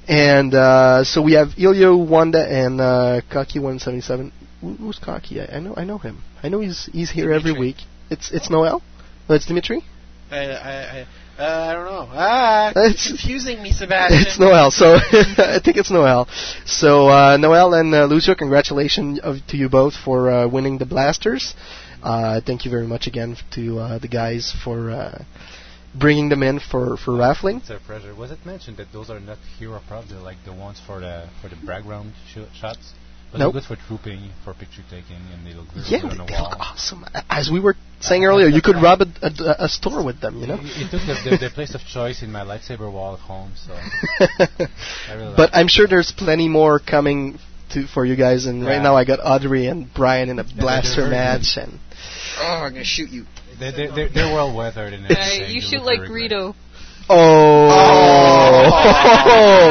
And 0.07 0.53
uh, 0.53 1.03
so 1.03 1.21
we 1.21 1.33
have 1.33 1.49
Ilio 1.49 2.07
Wanda 2.07 2.39
and 2.43 2.79
uh, 2.81 3.21
Kaki 3.29 3.59
177. 3.59 4.31
Who- 4.61 4.73
Who's 4.75 4.99
Kaki? 4.99 5.41
I, 5.41 5.57
I 5.57 5.59
know 5.59 5.73
I 5.77 5.83
know 5.83 5.97
him. 5.97 6.23
I 6.41 6.49
know 6.49 6.59
he's 6.61 6.89
he's 6.91 7.11
here 7.11 7.31
every 7.31 7.51
week. 7.57 7.77
It's 8.09 8.31
it's 8.31 8.49
Noel. 8.49 8.81
No, 9.29 9.35
it's 9.35 9.45
Dimitri. 9.45 9.83
I, 10.31 10.37
I, 10.37 10.99
I, 10.99 11.07
uh, 11.39 11.43
I 11.43 11.73
don't 11.73 11.85
know. 11.85 12.07
Ah, 12.11 12.69
It's- 12.72 12.93
it's 12.93 13.07
confusing 13.07 13.61
me, 13.61 13.72
Sebastian. 13.72 14.22
It's 14.27 14.39
Noel. 14.39 14.72
So 14.72 14.95
I 15.55 15.59
think 15.64 15.77
it's 15.77 15.91
Noel. 15.91 16.27
So 16.65 17.07
uh, 17.09 17.38
Noel 17.38 17.73
and 17.73 17.93
uh, 17.93 18.05
Lucio, 18.05 18.35
congratulations 18.35 19.19
of, 19.19 19.38
to 19.47 19.57
you 19.57 19.69
both 19.69 19.93
for 19.95 20.31
uh, 20.31 20.47
winning 20.47 20.77
the 20.77 20.85
blasters. 20.85 21.53
Uh, 22.03 22.41
thank 22.45 22.65
you 22.65 22.72
very 22.72 22.88
much 22.88 23.07
again 23.07 23.35
to 23.51 23.80
uh, 23.80 23.97
the 23.99 24.07
guys 24.07 24.55
for 24.64 24.91
uh, 24.91 25.23
bringing 25.95 26.30
them 26.30 26.43
in 26.43 26.59
for 26.59 26.95
for 26.97 27.15
raffling. 27.18 27.57
It's 27.57 27.69
a 27.69 27.80
pleasure. 27.85 28.14
Was 28.15 28.31
it 28.31 28.39
mentioned 28.45 28.77
that 28.77 28.91
those 28.93 29.09
are 29.09 29.19
not 29.19 29.38
hero 29.59 29.81
props? 29.88 30.09
They're 30.09 30.19
like 30.19 30.38
the 30.45 30.53
ones 30.53 30.80
for 30.85 30.99
the 30.99 31.27
for 31.41 31.49
the 31.49 31.55
background 31.65 32.14
sh- 32.31 32.39
shots. 32.59 32.93
But 33.31 33.39
Nope. 33.39 33.53
they're 33.53 33.61
good 33.61 33.67
for 33.67 33.75
trooping, 33.87 34.29
for 34.45 34.53
picture 34.53 34.83
taking, 34.89 35.17
and 35.33 35.45
they 35.45 35.53
look 35.53 35.67
really 35.75 35.87
Yeah, 35.89 35.99
good 36.01 36.11
on 36.11 36.17
they, 36.19 36.23
the 36.25 36.31
they 36.31 36.33
wall. 36.39 36.49
look 36.51 36.59
awesome. 36.59 37.05
As 37.29 37.49
we 37.51 37.59
were 37.59 37.75
saying 37.99 38.23
earlier, 38.23 38.47
you 38.47 38.61
could 38.61 38.77
rob 38.77 39.01
a, 39.01 39.07
a, 39.21 39.65
a 39.65 39.69
store 39.69 40.01
with 40.03 40.21
them, 40.21 40.39
you 40.39 40.47
know. 40.47 40.55
It, 40.61 40.61
it 40.63 40.91
took 40.91 41.01
the, 41.01 41.29
the, 41.31 41.37
the 41.37 41.49
place 41.53 41.75
of 41.75 41.81
choice 41.81 42.23
in 42.23 42.31
my 42.31 42.41
lightsaber 42.41 42.89
wall 42.91 43.15
at 43.15 43.19
home, 43.19 43.51
so. 43.55 43.73
Really 45.13 45.33
but 45.35 45.37
like 45.37 45.49
I'm 45.53 45.67
sure 45.67 45.87
there's 45.87 46.11
plenty 46.11 46.47
more 46.47 46.79
coming 46.79 47.37
to 47.73 47.85
for 47.87 48.05
you 48.05 48.15
guys. 48.15 48.45
And 48.45 48.65
right 48.65 48.81
now 48.81 48.95
I 48.95 49.03
got 49.03 49.19
Audrey 49.21 49.67
and 49.67 49.93
Brian 49.93 50.29
in 50.29 50.39
a 50.39 50.43
they're 50.43 50.55
blaster 50.61 51.01
very 51.01 51.11
match, 51.11 51.57
and 51.57 51.79
Oh, 52.39 52.63
I'm 52.63 52.71
gonna 52.73 52.85
shoot 52.85 53.09
you. 53.09 53.25
They, 53.59 53.71
they, 53.71 53.87
they're, 53.87 54.09
they're 54.09 54.33
well 54.33 54.55
weathered 54.55 54.93
and 54.93 55.03
Uh, 55.05 55.15
everything. 55.17 55.53
you 55.55 55.61
shoot 55.61 55.81
like 55.83 55.99
very 55.99 56.29
Greedo. 56.29 56.53
oh, 57.09 57.67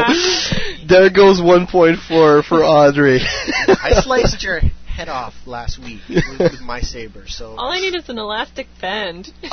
there 0.88 1.10
goes 1.10 1.40
one 1.40 1.66
point 1.66 1.98
for 1.98 2.42
for 2.42 2.62
Audrey. 2.64 3.20
I 3.22 4.00
sliced 4.02 4.42
your 4.42 4.60
head 4.96 5.08
off 5.10 5.34
last 5.44 5.78
week 5.78 6.00
with, 6.08 6.38
with 6.40 6.60
my 6.62 6.80
saber, 6.80 7.24
so. 7.26 7.54
All 7.58 7.70
I 7.70 7.80
need 7.80 7.94
is 7.94 8.08
an 8.08 8.18
elastic 8.18 8.66
band. 8.80 9.26
hey 9.42 9.50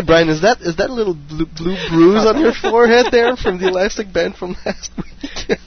Brian, 0.00 0.30
is 0.30 0.40
that 0.40 0.62
is 0.62 0.76
that 0.76 0.88
a 0.88 0.92
little 0.92 1.12
blue, 1.14 1.44
blue 1.46 1.76
bruise 1.90 2.24
on 2.24 2.40
your 2.40 2.54
forehead 2.54 3.06
there 3.12 3.36
from 3.36 3.60
the 3.60 3.68
elastic 3.68 4.10
band 4.12 4.36
from 4.36 4.56
last 4.64 4.90
week? 4.96 5.58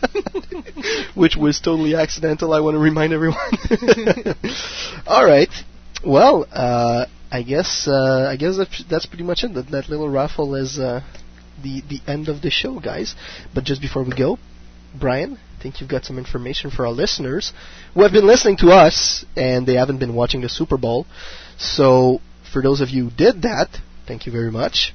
Which 1.15 1.35
was 1.35 1.59
totally 1.59 1.95
accidental. 1.95 2.53
I 2.53 2.59
want 2.59 2.73
to 2.75 2.79
remind 2.79 3.13
everyone. 3.13 3.37
All 5.07 5.25
right. 5.25 5.49
Well, 6.03 6.47
uh, 6.51 7.05
I 7.31 7.43
guess 7.43 7.87
uh, 7.87 8.27
I 8.31 8.35
guess 8.35 8.57
that's, 8.57 8.83
that's 8.89 9.05
pretty 9.05 9.23
much 9.23 9.43
it. 9.43 9.53
That, 9.53 9.69
that 9.69 9.89
little 9.89 10.09
raffle 10.09 10.55
is 10.55 10.79
uh, 10.79 11.01
the 11.61 11.81
the 11.89 12.01
end 12.07 12.27
of 12.29 12.41
the 12.41 12.49
show, 12.49 12.79
guys. 12.79 13.15
But 13.53 13.63
just 13.63 13.81
before 13.81 14.03
we 14.03 14.15
go, 14.15 14.37
Brian, 14.97 15.37
I 15.57 15.61
think 15.61 15.81
you've 15.81 15.89
got 15.89 16.05
some 16.05 16.17
information 16.17 16.69
for 16.71 16.85
our 16.85 16.91
listeners 16.91 17.53
who 17.93 18.03
have 18.03 18.11
been 18.11 18.27
listening 18.27 18.57
to 18.57 18.69
us 18.69 19.25
and 19.35 19.65
they 19.65 19.75
haven't 19.75 19.97
been 19.97 20.13
watching 20.13 20.41
the 20.41 20.49
Super 20.49 20.77
Bowl. 20.77 21.05
So, 21.57 22.21
for 22.51 22.61
those 22.61 22.81
of 22.81 22.89
you 22.89 23.05
who 23.05 23.15
did 23.15 23.41
that, 23.41 23.69
thank 24.07 24.25
you 24.25 24.31
very 24.31 24.51
much. 24.51 24.93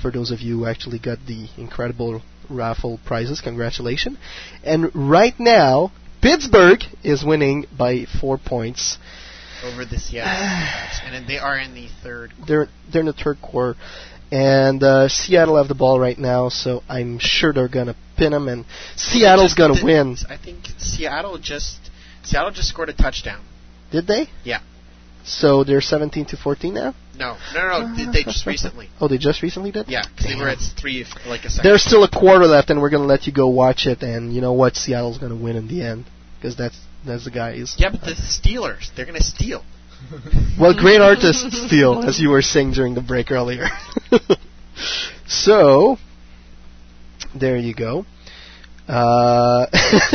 For 0.00 0.10
those 0.10 0.30
of 0.30 0.40
you 0.40 0.58
who 0.58 0.66
actually 0.66 0.98
got 0.98 1.18
the 1.26 1.48
incredible 1.56 2.22
raffle 2.50 3.00
prizes, 3.06 3.40
congratulations. 3.40 4.18
And 4.62 4.94
right 4.94 5.38
now, 5.38 5.92
Pittsburgh 6.20 6.80
is 7.02 7.24
winning 7.24 7.66
by 7.76 8.04
four 8.20 8.38
points. 8.38 8.98
Over 9.64 9.84
the 9.84 9.98
Seattle 9.98 10.32
Seahawks, 10.32 11.00
and 11.04 11.28
they 11.28 11.38
are 11.38 11.56
in 11.56 11.74
the 11.74 11.88
third. 12.02 12.32
They're 12.46 12.68
they're 12.92 13.00
in 13.00 13.06
the 13.06 13.12
third 13.12 13.40
quarter, 13.40 13.78
and 14.32 14.82
uh, 14.82 15.08
Seattle 15.08 15.58
have 15.58 15.68
the 15.68 15.74
ball 15.74 16.00
right 16.00 16.18
now, 16.18 16.48
so 16.48 16.82
I'm 16.88 17.18
sure 17.20 17.52
they're 17.52 17.68
gonna 17.68 17.94
pin 18.16 18.32
them, 18.32 18.48
and 18.48 18.64
Seattle's 18.96 19.52
gonna 19.54 19.74
did- 19.74 19.84
win. 19.84 20.16
I 20.28 20.38
think 20.38 20.64
Seattle 20.78 21.36
just 21.38 21.78
Seattle 22.24 22.50
just 22.50 22.68
scored 22.70 22.88
a 22.88 22.94
touchdown. 22.94 23.44
Did 23.90 24.06
they? 24.06 24.28
Yeah. 24.42 24.60
So 25.24 25.62
they're 25.64 25.80
17 25.82 26.24
to 26.26 26.36
14 26.36 26.74
now. 26.74 26.94
No, 27.16 27.36
no, 27.54 27.60
no. 27.68 27.86
no. 27.86 27.94
They, 27.96 28.10
they 28.10 28.24
just 28.24 28.46
recently. 28.46 28.88
Oh, 29.00 29.06
they 29.06 29.18
just 29.18 29.42
recently 29.42 29.70
did. 29.70 29.86
Yeah, 29.88 30.02
because 30.08 30.26
they 30.26 30.34
were 30.34 30.48
at 30.48 30.58
three 30.80 31.04
like 31.26 31.44
a 31.44 31.50
second. 31.50 31.68
There's 31.68 31.82
still 31.84 32.02
a 32.02 32.10
quarter 32.10 32.46
left, 32.46 32.70
and 32.70 32.80
we're 32.80 32.90
gonna 32.90 33.04
let 33.04 33.26
you 33.26 33.32
go 33.34 33.48
watch 33.48 33.86
it, 33.86 34.02
and 34.02 34.32
you 34.34 34.40
know 34.40 34.54
what? 34.54 34.76
Seattle's 34.76 35.18
gonna 35.18 35.36
win 35.36 35.56
in 35.56 35.68
the 35.68 35.82
end 35.82 36.06
because 36.38 36.56
that's 36.56 36.78
that's 37.04 37.24
the 37.24 37.30
guys. 37.30 37.74
Yeah, 37.78 37.90
but 37.90 38.00
the 38.00 38.12
Steelers, 38.12 38.94
they're 38.96 39.04
gonna 39.06 39.20
steal. 39.20 39.62
Well, 40.60 40.74
great 40.74 41.00
artists 41.00 41.66
steal, 41.66 42.02
as 42.02 42.20
you 42.20 42.28
were 42.28 42.42
saying 42.42 42.72
during 42.72 42.94
the 42.94 43.00
break 43.00 43.30
earlier. 43.30 43.66
so, 45.26 45.96
there 47.34 47.56
you 47.56 47.74
go. 47.74 48.04
Uh, 48.86 49.66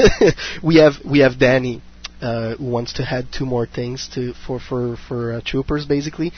we 0.63 0.77
have 0.77 0.93
we 1.03 1.19
have 1.19 1.39
Danny 1.39 1.81
uh, 2.21 2.55
who 2.55 2.65
wants 2.65 2.93
to 2.93 3.03
add 3.03 3.27
two 3.31 3.45
more 3.45 3.65
things 3.65 4.07
to 4.13 4.33
for 4.45 4.59
for 4.59 4.97
for 5.07 5.33
uh, 5.33 5.41
troopers 5.43 5.85
basically. 5.85 6.31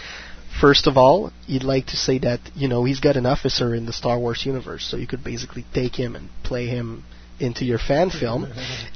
First 0.59 0.87
of 0.87 0.97
all, 0.97 1.31
he'd 1.45 1.63
like 1.63 1.87
to 1.87 1.97
say 1.97 2.19
that 2.19 2.39
you 2.55 2.67
know 2.67 2.83
he's 2.85 2.99
got 2.99 3.15
an 3.17 3.25
officer 3.25 3.75
in 3.75 3.85
the 3.85 3.93
Star 3.93 4.17
Wars 4.17 4.45
universe, 4.45 4.85
so 4.89 4.97
you 4.97 5.07
could 5.07 5.23
basically 5.23 5.65
take 5.73 5.95
him 5.95 6.15
and 6.15 6.29
play 6.43 6.67
him 6.67 7.03
into 7.39 7.65
your 7.65 7.79
fan 7.79 8.09
film, 8.09 8.47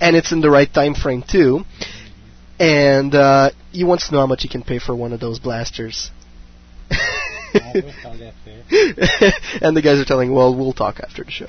and 0.02 0.16
it's 0.16 0.32
in 0.32 0.42
the 0.42 0.50
right 0.50 0.72
time 0.74 0.96
frame 0.96 1.24
too. 1.30 1.64
And 2.60 3.16
uh, 3.16 3.50
he 3.72 3.84
wants 3.84 4.08
to 4.08 4.14
know 4.14 4.22
how 4.22 4.28
much 4.28 4.44
he 4.44 4.48
can 4.48 4.64
pay 4.64 4.80
for 4.80 4.96
one 4.96 5.14
of 5.14 5.20
those 5.20 5.40
blasters. 5.40 6.12
and 7.54 7.84
the 9.76 9.82
guys 9.84 10.00
are 10.00 10.06
telling, 10.06 10.34
well, 10.34 10.56
we'll 10.56 10.74
talk 10.74 11.00
after 11.00 11.24
the 11.24 11.32
show. 11.32 11.48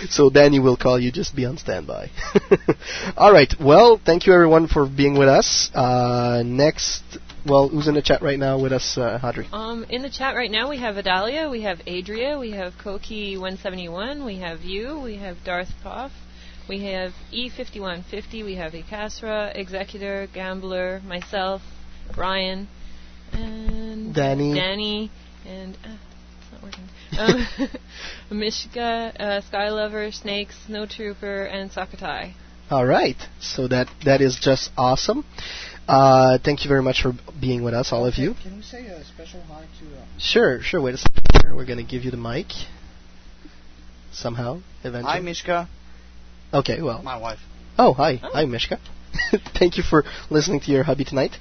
so 0.08 0.30
Danny 0.30 0.58
will 0.58 0.76
call 0.76 0.98
you. 0.98 1.12
Just 1.12 1.36
be 1.36 1.44
on 1.44 1.58
standby. 1.58 2.10
All 3.16 3.32
right. 3.32 3.52
Well, 3.60 4.00
thank 4.04 4.26
you 4.26 4.32
everyone 4.32 4.66
for 4.66 4.88
being 4.88 5.16
with 5.18 5.28
us. 5.28 5.70
Uh, 5.74 6.42
next, 6.44 7.04
well, 7.46 7.68
who's 7.68 7.86
in 7.86 7.94
the 7.94 8.02
chat 8.02 8.22
right 8.22 8.38
now 8.38 8.60
with 8.60 8.72
us, 8.72 8.98
uh, 8.98 9.20
Audrey? 9.22 9.46
Um, 9.52 9.84
in 9.88 10.02
the 10.02 10.10
chat 10.10 10.34
right 10.34 10.50
now, 10.50 10.68
we 10.68 10.78
have 10.78 10.96
Adalia, 10.96 11.48
we 11.50 11.62
have 11.62 11.80
Adria, 11.86 12.38
we 12.38 12.50
have 12.52 12.74
Koki171, 12.74 14.24
we 14.24 14.40
have 14.40 14.62
you, 14.62 14.98
we 14.98 15.18
have 15.18 15.36
Darth 15.44 15.70
Poff, 15.82 16.12
we 16.68 16.84
have 16.84 17.12
E5150, 17.32 18.44
we 18.44 18.54
have 18.56 18.72
Ekasra, 18.72 19.56
Executor, 19.56 20.28
Gambler, 20.32 21.00
myself, 21.04 21.62
Brian, 22.14 22.68
and 23.32 24.14
Danny. 24.14 24.54
Danny, 24.54 25.10
and 25.46 25.76
uh, 25.84 25.96
it's 26.40 26.52
not 26.52 26.62
working. 26.62 26.88
Um, 27.18 27.46
Mishka, 28.38 29.12
uh, 29.18 29.40
Skylover, 29.50 30.12
Snake, 30.12 30.48
Snow 30.66 30.86
Trooper, 30.86 31.44
and 31.44 31.70
Sakatai. 31.70 32.34
All 32.68 32.84
right. 32.84 33.16
So 33.40 33.68
that 33.68 33.88
that 34.04 34.20
is 34.20 34.38
just 34.40 34.70
awesome. 34.76 35.24
Uh, 35.88 36.38
thank 36.44 36.64
you 36.64 36.68
very 36.68 36.82
much 36.82 37.00
for 37.00 37.12
being 37.40 37.62
with 37.62 37.74
us, 37.74 37.92
all 37.92 38.06
of 38.06 38.16
you. 38.16 38.34
Can 38.42 38.56
we 38.56 38.62
say 38.62 38.86
a 38.86 39.04
special 39.04 39.40
hi 39.42 39.66
to? 39.80 39.96
Uh, 39.96 40.04
Sure, 40.18 40.60
sure. 40.60 40.82
Wait 40.82 40.94
a 40.94 40.98
second. 40.98 41.54
We're 41.56 41.64
going 41.64 41.78
to 41.78 41.84
give 41.84 42.04
you 42.04 42.10
the 42.10 42.16
mic. 42.16 42.48
Somehow, 44.12 44.60
eventually. 44.82 45.12
Hi, 45.12 45.20
Mishka. 45.20 45.68
Okay, 46.52 46.80
well. 46.80 47.02
My 47.02 47.18
wife. 47.18 47.38
Oh, 47.78 47.92
hi. 47.92 48.16
Hi, 48.22 48.44
Mishka. 48.44 48.78
Thank 49.58 49.76
you 49.76 49.82
for 49.82 50.04
listening 50.30 50.60
to 50.60 50.70
your 50.70 50.84
hubby 50.84 51.04
tonight. 51.04 51.32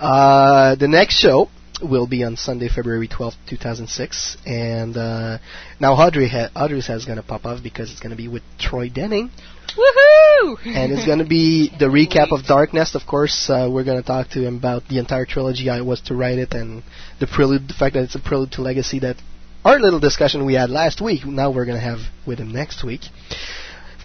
Uh, 0.00 0.74
the 0.74 0.88
next 0.88 1.18
show 1.18 1.48
will 1.82 2.06
be 2.06 2.24
on 2.24 2.36
Sunday, 2.36 2.68
February 2.68 3.08
12th, 3.08 3.36
2006. 3.48 4.36
And 4.46 4.96
uh, 4.96 5.38
now 5.80 5.94
Audrey, 5.94 6.28
ha- 6.28 6.50
Audrey's 6.56 6.86
has 6.86 7.04
going 7.04 7.18
to 7.18 7.22
pop 7.22 7.44
off 7.44 7.62
because 7.62 7.90
it's 7.90 8.00
going 8.00 8.10
to 8.10 8.16
be 8.16 8.28
with 8.28 8.42
Troy 8.58 8.88
Denning. 8.88 9.30
Woohoo! 9.76 10.56
and 10.64 10.92
it's 10.92 11.04
going 11.04 11.18
to 11.24 11.26
be 11.26 11.70
the 11.78 11.86
recap 11.86 12.32
of 12.32 12.46
Dark 12.46 12.72
Nest. 12.72 12.94
Of 12.94 13.02
course, 13.06 13.50
uh, 13.50 13.68
we're 13.70 13.84
going 13.84 14.00
to 14.00 14.06
talk 14.06 14.30
to 14.30 14.42
him 14.42 14.56
about 14.56 14.88
the 14.88 14.98
entire 14.98 15.26
trilogy, 15.26 15.68
how 15.68 15.76
it 15.76 15.84
was 15.84 16.00
to 16.02 16.14
write 16.14 16.38
it, 16.38 16.54
and 16.54 16.82
the 17.20 17.26
prelude, 17.26 17.68
the 17.68 17.74
fact 17.74 17.94
that 17.94 18.04
it's 18.04 18.14
a 18.14 18.20
prelude 18.20 18.52
to 18.52 18.62
Legacy. 18.62 19.00
That 19.00 19.16
our 19.64 19.78
little 19.78 20.00
discussion 20.00 20.46
we 20.46 20.54
had 20.54 20.70
last 20.70 21.00
week. 21.00 21.26
Now 21.26 21.50
we're 21.50 21.66
going 21.66 21.78
to 21.78 21.84
have 21.84 21.98
with 22.26 22.38
him 22.38 22.52
next 22.52 22.84
week. 22.84 23.02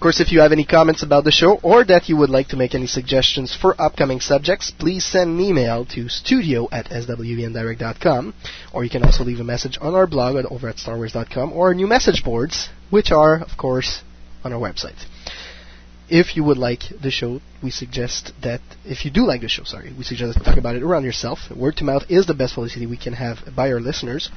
Of 0.02 0.04
course, 0.04 0.20
if 0.20 0.32
you 0.32 0.40
have 0.40 0.52
any 0.52 0.66
comments 0.66 1.04
about 1.04 1.26
the 1.26 1.32
show 1.32 1.60
or 1.62 1.84
that 1.84 2.10
you 2.10 2.18
would 2.18 2.32
like 2.32 2.48
to 2.48 2.58
make 2.58 2.74
any 2.74 2.88
suggestions 2.88 3.56
for 3.56 3.80
upcoming 3.80 4.20
subjects, 4.20 4.72
please 4.72 5.06
send 5.06 5.40
an 5.40 5.46
email 5.46 5.86
to 5.94 6.10
studio 6.10 6.68
at 6.72 6.88
swvndirect.com, 6.88 8.34
or 8.74 8.84
you 8.84 8.90
can 8.90 9.04
also 9.04 9.24
leave 9.24 9.40
a 9.40 9.44
message 9.44 9.78
on 9.80 9.94
our 9.94 10.08
blog 10.08 10.38
at, 10.38 10.52
over 10.52 10.68
at 10.70 10.78
starwars.com 10.78 11.54
or 11.54 11.68
our 11.68 11.76
new 11.76 11.86
message 11.86 12.24
boards, 12.24 12.70
which 12.90 13.12
are, 13.12 13.44
of 13.44 13.56
course, 13.58 14.02
on 14.44 14.52
our 14.52 14.60
website. 14.60 15.06
If 16.10 16.36
you 16.36 16.44
would 16.46 16.58
like 16.58 16.82
the 17.00 17.12
show, 17.12 17.40
we 17.62 17.70
suggest 17.70 18.34
that 18.42 18.62
if 18.84 19.06
you 19.06 19.12
do 19.12 19.28
like 19.28 19.42
the 19.42 19.50
show, 19.50 19.66
sorry, 19.66 19.94
we 19.96 20.04
suggest 20.04 20.44
talk 20.44 20.58
about 20.58 20.76
it 20.76 20.82
around 20.82 21.04
yourself. 21.04 21.42
Word 21.56 21.78
to 21.78 21.84
mouth 21.84 22.10
is 22.10 22.26
the 22.26 22.34
best 22.34 22.56
publicity 22.56 22.88
we 22.88 22.98
can 22.98 23.14
have 23.14 23.38
by 23.56 23.72
our 23.72 23.80
listeners. 23.80 24.32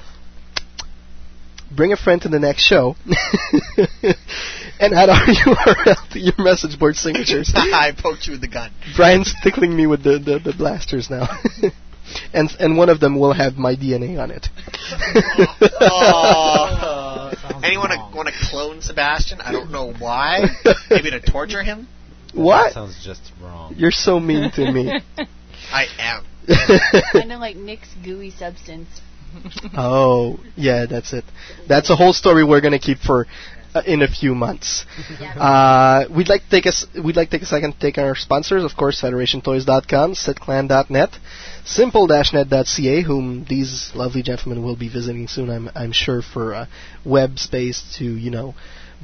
Bring 1.75 1.95
a 1.95 1.97
friend 1.97 2.21
to 2.21 2.29
the 2.29 2.39
next 2.39 2.65
show. 2.65 2.97
and 4.81 4.95
add 4.95 5.09
our 5.09 5.17
URL 5.27 6.11
to 6.11 6.19
your 6.19 6.35
message 6.39 6.79
board 6.79 6.97
signatures. 6.97 7.53
I 7.57 7.93
poked 7.97 8.27
you 8.27 8.33
with 8.33 8.41
the 8.41 8.49
gun. 8.49 8.71
Brian's 8.97 9.35
tickling 9.43 9.77
me 9.77 9.87
with 9.87 10.03
the, 10.03 10.19
the, 10.19 10.39
the 10.39 10.53
blasters 10.57 11.11
now. 11.11 11.29
and 12.35 12.51
and 12.59 12.77
one 12.77 12.89
of 12.89 13.01
them 13.01 13.19
will 13.19 13.33
have 13.33 13.55
my 13.57 13.75
DNA 13.75 14.21
on 14.21 14.31
it. 14.31 14.49
Oh. 15.81 17.33
Anyone 17.63 17.91
want 18.15 18.29
to 18.29 18.35
clone 18.51 18.83
Sebastian? 18.83 19.41
I 19.41 19.53
don't 19.53 19.71
know 19.71 19.93
why. 19.93 20.47
Maybe 20.91 21.11
to 21.11 21.21
torture 21.21 21.63
him. 21.63 21.89
What? 22.35 22.65
That 22.65 22.75
sounds 22.75 23.05
just 23.05 23.33
wrong. 23.41 23.75
You're 23.77 23.91
so 23.91 24.21
mean 24.21 24.51
to 24.53 24.73
me. 24.73 24.93
I 25.73 25.87
am. 25.99 26.25
kind 27.13 27.33
of 27.33 27.41
like 27.41 27.57
Nick's 27.57 27.89
gooey 28.05 28.31
substance. 28.31 28.89
Oh, 29.77 30.39
yeah, 30.57 30.87
that's 30.87 31.13
it. 31.13 31.25
That's 31.69 31.91
a 31.91 31.97
whole 31.97 32.13
story 32.13 32.45
we're 32.45 32.61
gonna 32.61 32.79
keep 32.79 32.99
for 32.99 33.27
uh, 33.75 33.83
in 33.87 34.03
a 34.03 34.09
few 34.09 34.35
months. 34.35 34.85
Uh, 35.35 36.05
we'd 36.17 36.29
like 36.29 36.43
to 36.45 36.51
take 36.51 36.65
a 36.67 36.69
s- 36.69 36.87
we'd 37.05 37.17
like 37.17 37.29
to 37.31 37.37
take 37.37 37.43
a 37.43 37.47
second 37.47 37.73
to 37.73 37.79
take 37.81 37.99
our 37.99 38.15
sponsors, 38.15 38.63
of 38.63 38.77
course, 38.77 39.01
FederationToys.com, 39.01 40.15
SitClan.net, 40.15 41.11
Simple-Net.ca, 41.65 43.03
whom 43.03 43.45
these 43.49 43.91
lovely 43.95 44.23
gentlemen 44.23 44.63
will 44.63 44.77
be 44.77 44.89
visiting 44.89 45.27
soon. 45.29 45.51
I'm 45.51 45.71
I'm 45.75 45.93
sure 45.93 46.23
for 46.23 46.55
uh, 46.55 46.67
web 47.05 47.39
space 47.39 47.83
to 47.99 48.05
you 48.05 48.31
know 48.31 48.55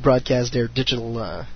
broadcast 0.00 0.52
their 0.52 0.68
digital 0.68 1.18
uh, 1.18 1.46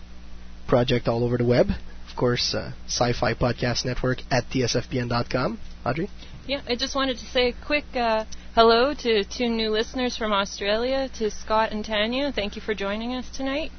project 0.67 1.07
all 1.09 1.23
over 1.25 1.37
the 1.39 1.45
web. 1.47 1.69
Of 2.11 2.17
course, 2.17 2.55
uh, 2.55 2.73
Sci-Fi 2.87 3.35
Podcast 3.35 3.85
Network 3.85 4.19
at 4.31 4.45
tsfbn.com. 4.51 5.59
Audrey. 5.87 6.09
Yeah, 6.47 6.61
I 6.69 6.75
just 6.77 6.95
wanted 6.95 7.19
to 7.19 7.25
say 7.27 7.49
a 7.51 7.67
quick 7.67 7.85
uh, 7.95 8.25
hello 8.55 8.95
to 8.95 9.25
two 9.25 9.49
new 9.49 9.69
listeners 9.71 10.17
from 10.17 10.33
Australia, 10.33 11.11
to 11.19 11.31
Scott 11.31 11.73
and 11.73 11.85
Tanya. 11.85 12.31
Thank 12.33 12.55
you 12.55 12.63
for 12.63 12.73
joining 12.73 13.13
us 13.15 13.29
tonight. 13.37 13.73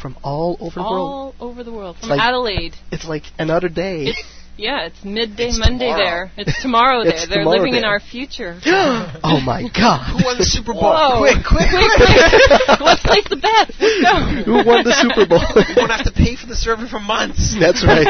From 0.00 0.16
all 0.22 0.56
over 0.58 0.74
the 0.74 0.80
world. 0.80 1.34
All 1.38 1.48
over 1.48 1.62
the 1.62 1.72
world. 1.72 1.96
From 1.98 2.10
like- 2.10 2.20
Adelaide. 2.20 2.74
It's 2.90 3.04
like 3.04 3.24
another 3.38 3.68
day. 3.68 4.06
It's, 4.06 4.22
yeah, 4.56 4.86
it's 4.86 5.04
midday 5.04 5.48
It's 5.48 5.58
Monday 5.58 5.90
tomorrow. 5.92 6.04
there. 6.04 6.30
It's 6.36 6.62
tomorrow 6.62 7.00
It's 7.04 7.10
there. 7.10 7.26
They're 7.28 7.38
tomorrow 7.44 7.58
living 7.58 7.74
in 7.74 7.84
our 7.84 8.00
future. 8.00 8.58
oh 8.66 9.40
my 9.44 9.68
God! 9.74 10.16
Who 10.18 10.24
won 10.24 10.38
the 10.38 10.44
Super 10.44 10.72
Bowl? 10.72 10.82
Whoa. 10.82 11.18
Quick, 11.20 11.44
quick, 11.44 11.68
quick, 11.68 11.92
quick. 11.96 12.80
Let's 12.80 13.02
place 13.04 13.26
the 13.28 13.36
bet. 13.36 13.70
Let's 13.78 14.00
go. 14.00 14.14
Who 14.48 14.54
won 14.66 14.84
the 14.84 14.94
Super 14.96 15.26
Bowl? 15.28 15.44
we 15.54 15.74
won't 15.76 15.92
have 15.92 16.06
to 16.06 16.12
pay 16.12 16.36
for 16.36 16.46
the 16.46 16.56
server 16.56 16.86
for 16.86 17.00
months. 17.00 17.54
That's 17.58 17.84
right. 17.84 18.06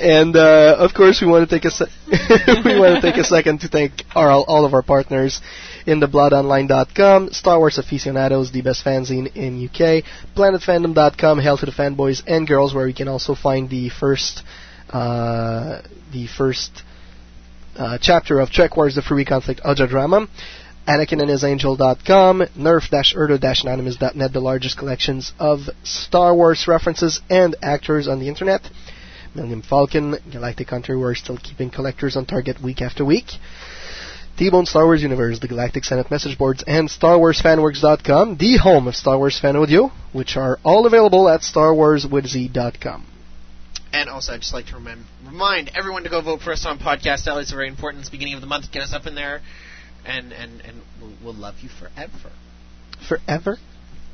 and 0.00 0.36
uh, 0.36 0.76
of 0.78 0.94
course, 0.94 1.20
we 1.20 1.28
want 1.28 1.48
to 1.48 1.54
take 1.54 1.64
a 1.64 1.70
se- 1.70 1.92
we 2.64 2.78
want 2.78 3.00
to 3.00 3.02
take 3.02 3.16
a 3.20 3.24
second 3.24 3.60
to 3.60 3.68
thank 3.68 4.04
our, 4.14 4.30
all 4.30 4.64
of 4.64 4.74
our 4.74 4.82
partners 4.82 5.40
in 5.86 6.00
the 6.00 6.06
bloodonline.com, 6.06 7.32
Star 7.32 7.58
Wars 7.58 7.78
aficionados, 7.78 8.52
the 8.52 8.60
best 8.62 8.84
fanzine 8.84 9.34
in 9.34 9.64
UK, 9.64 10.04
planetfandom.com, 10.36 11.38
Hail 11.40 11.56
to 11.56 11.66
the 11.66 11.72
fanboys 11.72 12.22
and 12.26 12.46
girls, 12.46 12.74
where 12.74 12.86
you 12.86 12.94
can 12.94 13.08
also 13.08 13.34
find 13.34 13.70
the 13.70 13.88
first 13.88 14.42
the 14.92 16.28
first 16.36 16.82
uh, 17.76 17.98
chapter 18.00 18.40
of 18.40 18.50
Trek 18.50 18.76
Wars: 18.76 18.94
The 18.94 19.02
Free 19.02 19.24
Conflict 19.24 19.60
audio 19.64 19.86
drama. 19.86 20.28
Anakin 20.88 21.20
and 21.20 21.28
his 21.28 21.44
Angel.com, 21.44 22.46
nerf-erdo-anonymous.net, 22.56 24.32
the 24.32 24.40
largest 24.40 24.78
collections 24.78 25.34
of 25.38 25.68
Star 25.82 26.34
Wars 26.34 26.64
references 26.66 27.20
and 27.28 27.54
actors 27.60 28.08
on 28.08 28.20
the 28.20 28.28
internet. 28.28 28.62
Millennium 29.34 29.60
Falcon, 29.60 30.16
Galactic 30.32 30.70
Hunter, 30.70 30.98
we're 30.98 31.14
still 31.14 31.36
keeping 31.36 31.68
collectors 31.68 32.16
on 32.16 32.24
target 32.24 32.62
week 32.62 32.80
after 32.80 33.04
week. 33.04 33.26
T-Bone 34.38 34.64
Star 34.64 34.86
Wars 34.86 35.02
Universe, 35.02 35.40
the 35.40 35.48
Galactic 35.48 35.84
Senate 35.84 36.10
message 36.10 36.38
boards, 36.38 36.64
and 36.66 36.88
StarWarsFanWorks.com, 36.88 38.38
the 38.38 38.56
home 38.56 38.88
of 38.88 38.96
Star 38.96 39.18
Wars 39.18 39.38
fan 39.38 39.56
audio, 39.56 39.90
which 40.12 40.38
are 40.38 40.58
all 40.64 40.86
available 40.86 41.28
at 41.28 41.42
StarWarsWithZ.com. 41.42 43.17
And 43.92 44.10
also, 44.10 44.32
I'd 44.34 44.40
just 44.40 44.52
like 44.52 44.66
to 44.66 44.74
remem- 44.74 45.04
remind 45.24 45.70
everyone 45.74 46.02
to 46.04 46.10
go 46.10 46.20
vote 46.20 46.40
for 46.42 46.52
us 46.52 46.66
on 46.66 46.78
Podcast 46.78 47.26
Alley. 47.26 47.42
It's 47.42 47.50
very 47.50 47.68
important. 47.68 48.02
It's 48.02 48.10
the 48.10 48.16
beginning 48.16 48.34
of 48.34 48.40
the 48.42 48.46
month. 48.46 48.70
Get 48.70 48.82
us 48.82 48.92
up 48.92 49.06
in 49.06 49.14
there, 49.14 49.40
and 50.04 50.32
and 50.32 50.60
and 50.60 50.82
we'll, 51.00 51.12
we'll 51.24 51.34
love 51.34 51.56
you 51.62 51.68
forever, 51.70 52.32
Forever? 53.08 53.56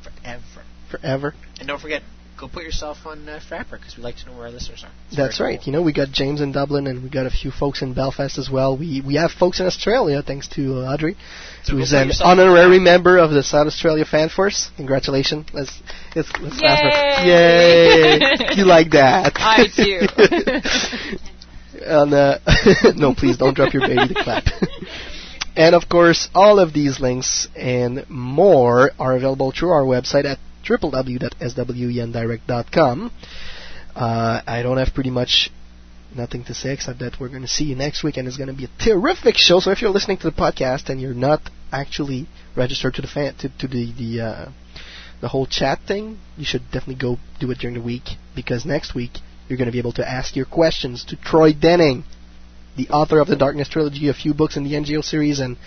forever. 0.03 0.63
Forever. 0.89 1.33
And 1.59 1.67
don't 1.67 1.81
forget, 1.81 2.03
go 2.37 2.47
put 2.47 2.63
yourself 2.63 2.97
on 3.05 3.27
uh, 3.27 3.39
Frapper 3.49 3.71
because 3.71 3.95
we 3.97 4.03
like 4.03 4.17
to 4.17 4.25
know 4.25 4.33
where 4.33 4.45
our 4.47 4.51
listeners 4.51 4.83
are. 4.83 4.91
It's 5.07 5.17
That's 5.17 5.37
very 5.37 5.55
right. 5.55 5.65
You 5.65 5.71
know, 5.71 5.81
we 5.81 5.93
got 5.93 6.09
James 6.11 6.41
in 6.41 6.51
Dublin, 6.51 6.87
and 6.87 7.03
we 7.03 7.09
got 7.09 7.25
a 7.25 7.29
few 7.29 7.51
folks 7.51 7.81
in 7.81 7.93
Belfast 7.93 8.37
as 8.37 8.49
well. 8.49 8.77
We 8.77 9.01
we 9.01 9.15
have 9.15 9.31
folks 9.31 9.59
in 9.59 9.65
Australia, 9.65 10.21
thanks 10.21 10.47
to 10.49 10.81
uh, 10.81 10.93
Audrey, 10.93 11.15
So 11.63 11.73
who's 11.75 11.93
an 11.93 12.11
honorary 12.23 12.79
member 12.79 13.17
of 13.17 13.31
the 13.31 13.43
South 13.43 13.67
Australia 13.67 14.05
Fan 14.05 14.29
Force. 14.29 14.69
Congratulations! 14.77 15.47
Let's 15.53 15.71
let's, 16.15 16.31
let's 16.39 16.59
clap 16.59 16.83
her. 16.83 17.25
Yay! 17.25 18.19
Yay! 18.19 18.55
you 18.55 18.65
like 18.65 18.91
that? 18.91 19.33
I 19.39 19.67
do. 19.75 21.19
and, 21.85 22.13
uh, 22.13 22.39
no, 22.95 23.13
please 23.13 23.37
don't 23.37 23.55
drop 23.55 23.73
your 23.73 23.87
baby 23.87 24.13
to 24.13 24.23
clap. 24.23 24.45
and 25.55 25.75
of 25.75 25.87
course, 25.87 26.29
all 26.33 26.59
of 26.59 26.73
these 26.73 26.99
links 26.99 27.47
and 27.55 28.09
more 28.09 28.91
are 28.99 29.15
available 29.15 29.51
through 29.51 29.69
our 29.69 29.83
website 29.83 30.25
at 30.25 30.39
www.swendirect.com. 30.65 33.11
Uh, 33.95 34.41
I 34.45 34.61
don't 34.61 34.77
have 34.77 34.93
pretty 34.93 35.11
much 35.11 35.49
nothing 36.15 36.43
to 36.45 36.53
say 36.53 36.73
except 36.73 36.99
that 36.99 37.19
we're 37.19 37.29
going 37.29 37.41
to 37.41 37.47
see 37.47 37.65
you 37.65 37.75
next 37.75 38.03
week, 38.03 38.17
and 38.17 38.27
it's 38.27 38.37
going 38.37 38.47
to 38.47 38.53
be 38.53 38.65
a 38.65 38.83
terrific 38.83 39.35
show. 39.37 39.59
So 39.59 39.71
if 39.71 39.81
you're 39.81 39.91
listening 39.91 40.17
to 40.17 40.29
the 40.29 40.35
podcast 40.35 40.89
and 40.89 40.99
you're 40.99 41.13
not 41.13 41.41
actually 41.71 42.27
registered 42.55 42.93
to 42.95 43.01
the 43.01 43.07
fan 43.07 43.35
to, 43.39 43.49
to 43.59 43.67
the 43.67 43.91
the 43.93 44.21
uh, 44.21 44.49
the 45.21 45.27
whole 45.29 45.45
chat 45.45 45.79
thing, 45.87 46.19
you 46.37 46.45
should 46.45 46.63
definitely 46.71 46.95
go 46.95 47.17
do 47.39 47.49
it 47.51 47.57
during 47.57 47.75
the 47.75 47.81
week 47.81 48.03
because 48.35 48.65
next 48.65 48.93
week 48.93 49.11
you're 49.47 49.57
going 49.57 49.67
to 49.67 49.71
be 49.71 49.79
able 49.79 49.93
to 49.93 50.07
ask 50.07 50.35
your 50.35 50.45
questions 50.45 51.05
to 51.05 51.15
Troy 51.15 51.53
Denning, 51.53 52.03
the 52.75 52.89
author 52.89 53.19
of 53.19 53.27
the 53.27 53.35
Dark 53.35 53.55
Nest 53.55 53.71
trilogy, 53.71 54.09
a 54.09 54.13
few 54.13 54.33
books 54.33 54.57
in 54.57 54.63
the 54.63 54.73
NJO 54.73 55.03
series, 55.03 55.39
and 55.39 55.57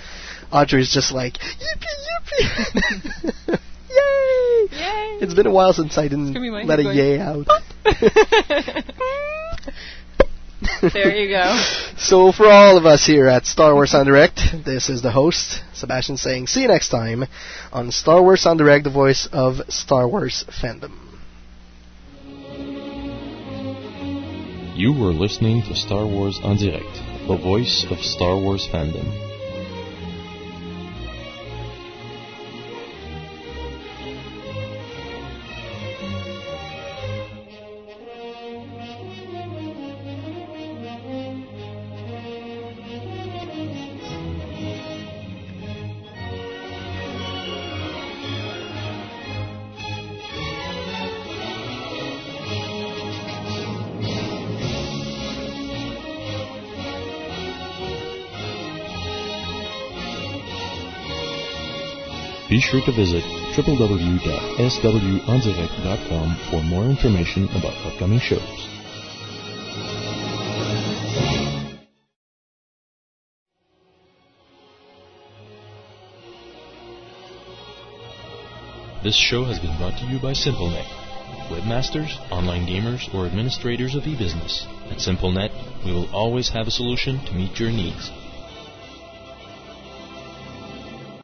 Audrey's 0.52 0.92
just 0.92 1.12
like 1.12 1.34
yippee 1.34 1.94
yippee. 2.06 3.48
Yay! 3.90 4.27
Yay! 4.72 5.18
It's 5.20 5.34
been 5.34 5.46
a 5.46 5.50
while 5.50 5.72
since 5.72 5.96
I 5.98 6.08
didn't 6.08 6.32
gonna 6.32 6.40
be 6.40 6.50
my 6.50 6.62
let 6.64 6.80
a 6.80 6.84
going- 6.84 6.96
yay 6.96 7.20
out. 7.20 7.46
there 10.92 11.16
you 11.16 11.28
go. 11.28 11.62
So 11.96 12.32
for 12.32 12.46
all 12.46 12.76
of 12.76 12.86
us 12.86 13.06
here 13.06 13.28
at 13.28 13.46
Star 13.46 13.74
Wars 13.74 13.94
en 13.94 14.06
Direct, 14.06 14.40
this 14.64 14.88
is 14.88 15.02
the 15.02 15.10
host, 15.10 15.62
Sebastian 15.72 16.16
saying 16.16 16.46
see 16.46 16.62
you 16.62 16.68
next 16.68 16.90
time 16.90 17.24
on 17.72 17.90
Star 17.90 18.22
Wars 18.22 18.46
en 18.46 18.56
Direct, 18.56 18.84
the 18.84 18.90
voice 18.90 19.28
of 19.32 19.60
Star 19.68 20.08
Wars 20.08 20.44
fandom. 20.48 20.92
You 24.76 24.92
were 24.92 25.12
listening 25.12 25.62
to 25.62 25.74
Star 25.74 26.06
Wars 26.06 26.38
en 26.44 26.56
Direct, 26.56 26.94
the 27.26 27.36
voice 27.36 27.84
of 27.90 27.98
Star 27.98 28.36
Wars 28.36 28.68
fandom. 28.72 29.27
Be 62.58 62.62
sure 62.62 62.82
to 62.86 62.90
visit 62.90 63.22
www.swendirect.com 63.54 66.36
for 66.50 66.60
more 66.64 66.86
information 66.86 67.48
about 67.50 67.76
upcoming 67.86 68.18
shows. 68.18 68.40
This 79.04 79.14
show 79.14 79.44
has 79.44 79.60
been 79.60 79.78
brought 79.78 79.96
to 80.00 80.06
you 80.06 80.18
by 80.18 80.32
SimpleNet. 80.32 80.88
Webmasters, 81.50 82.18
online 82.32 82.66
gamers, 82.66 83.08
or 83.14 83.26
administrators 83.26 83.94
of 83.94 84.04
e-business. 84.04 84.66
At 84.90 84.98
SimpleNet, 84.98 85.52
we 85.84 85.92
will 85.92 86.12
always 86.12 86.48
have 86.48 86.66
a 86.66 86.72
solution 86.72 87.24
to 87.26 87.34
meet 87.34 87.60
your 87.60 87.70
needs. 87.70 88.10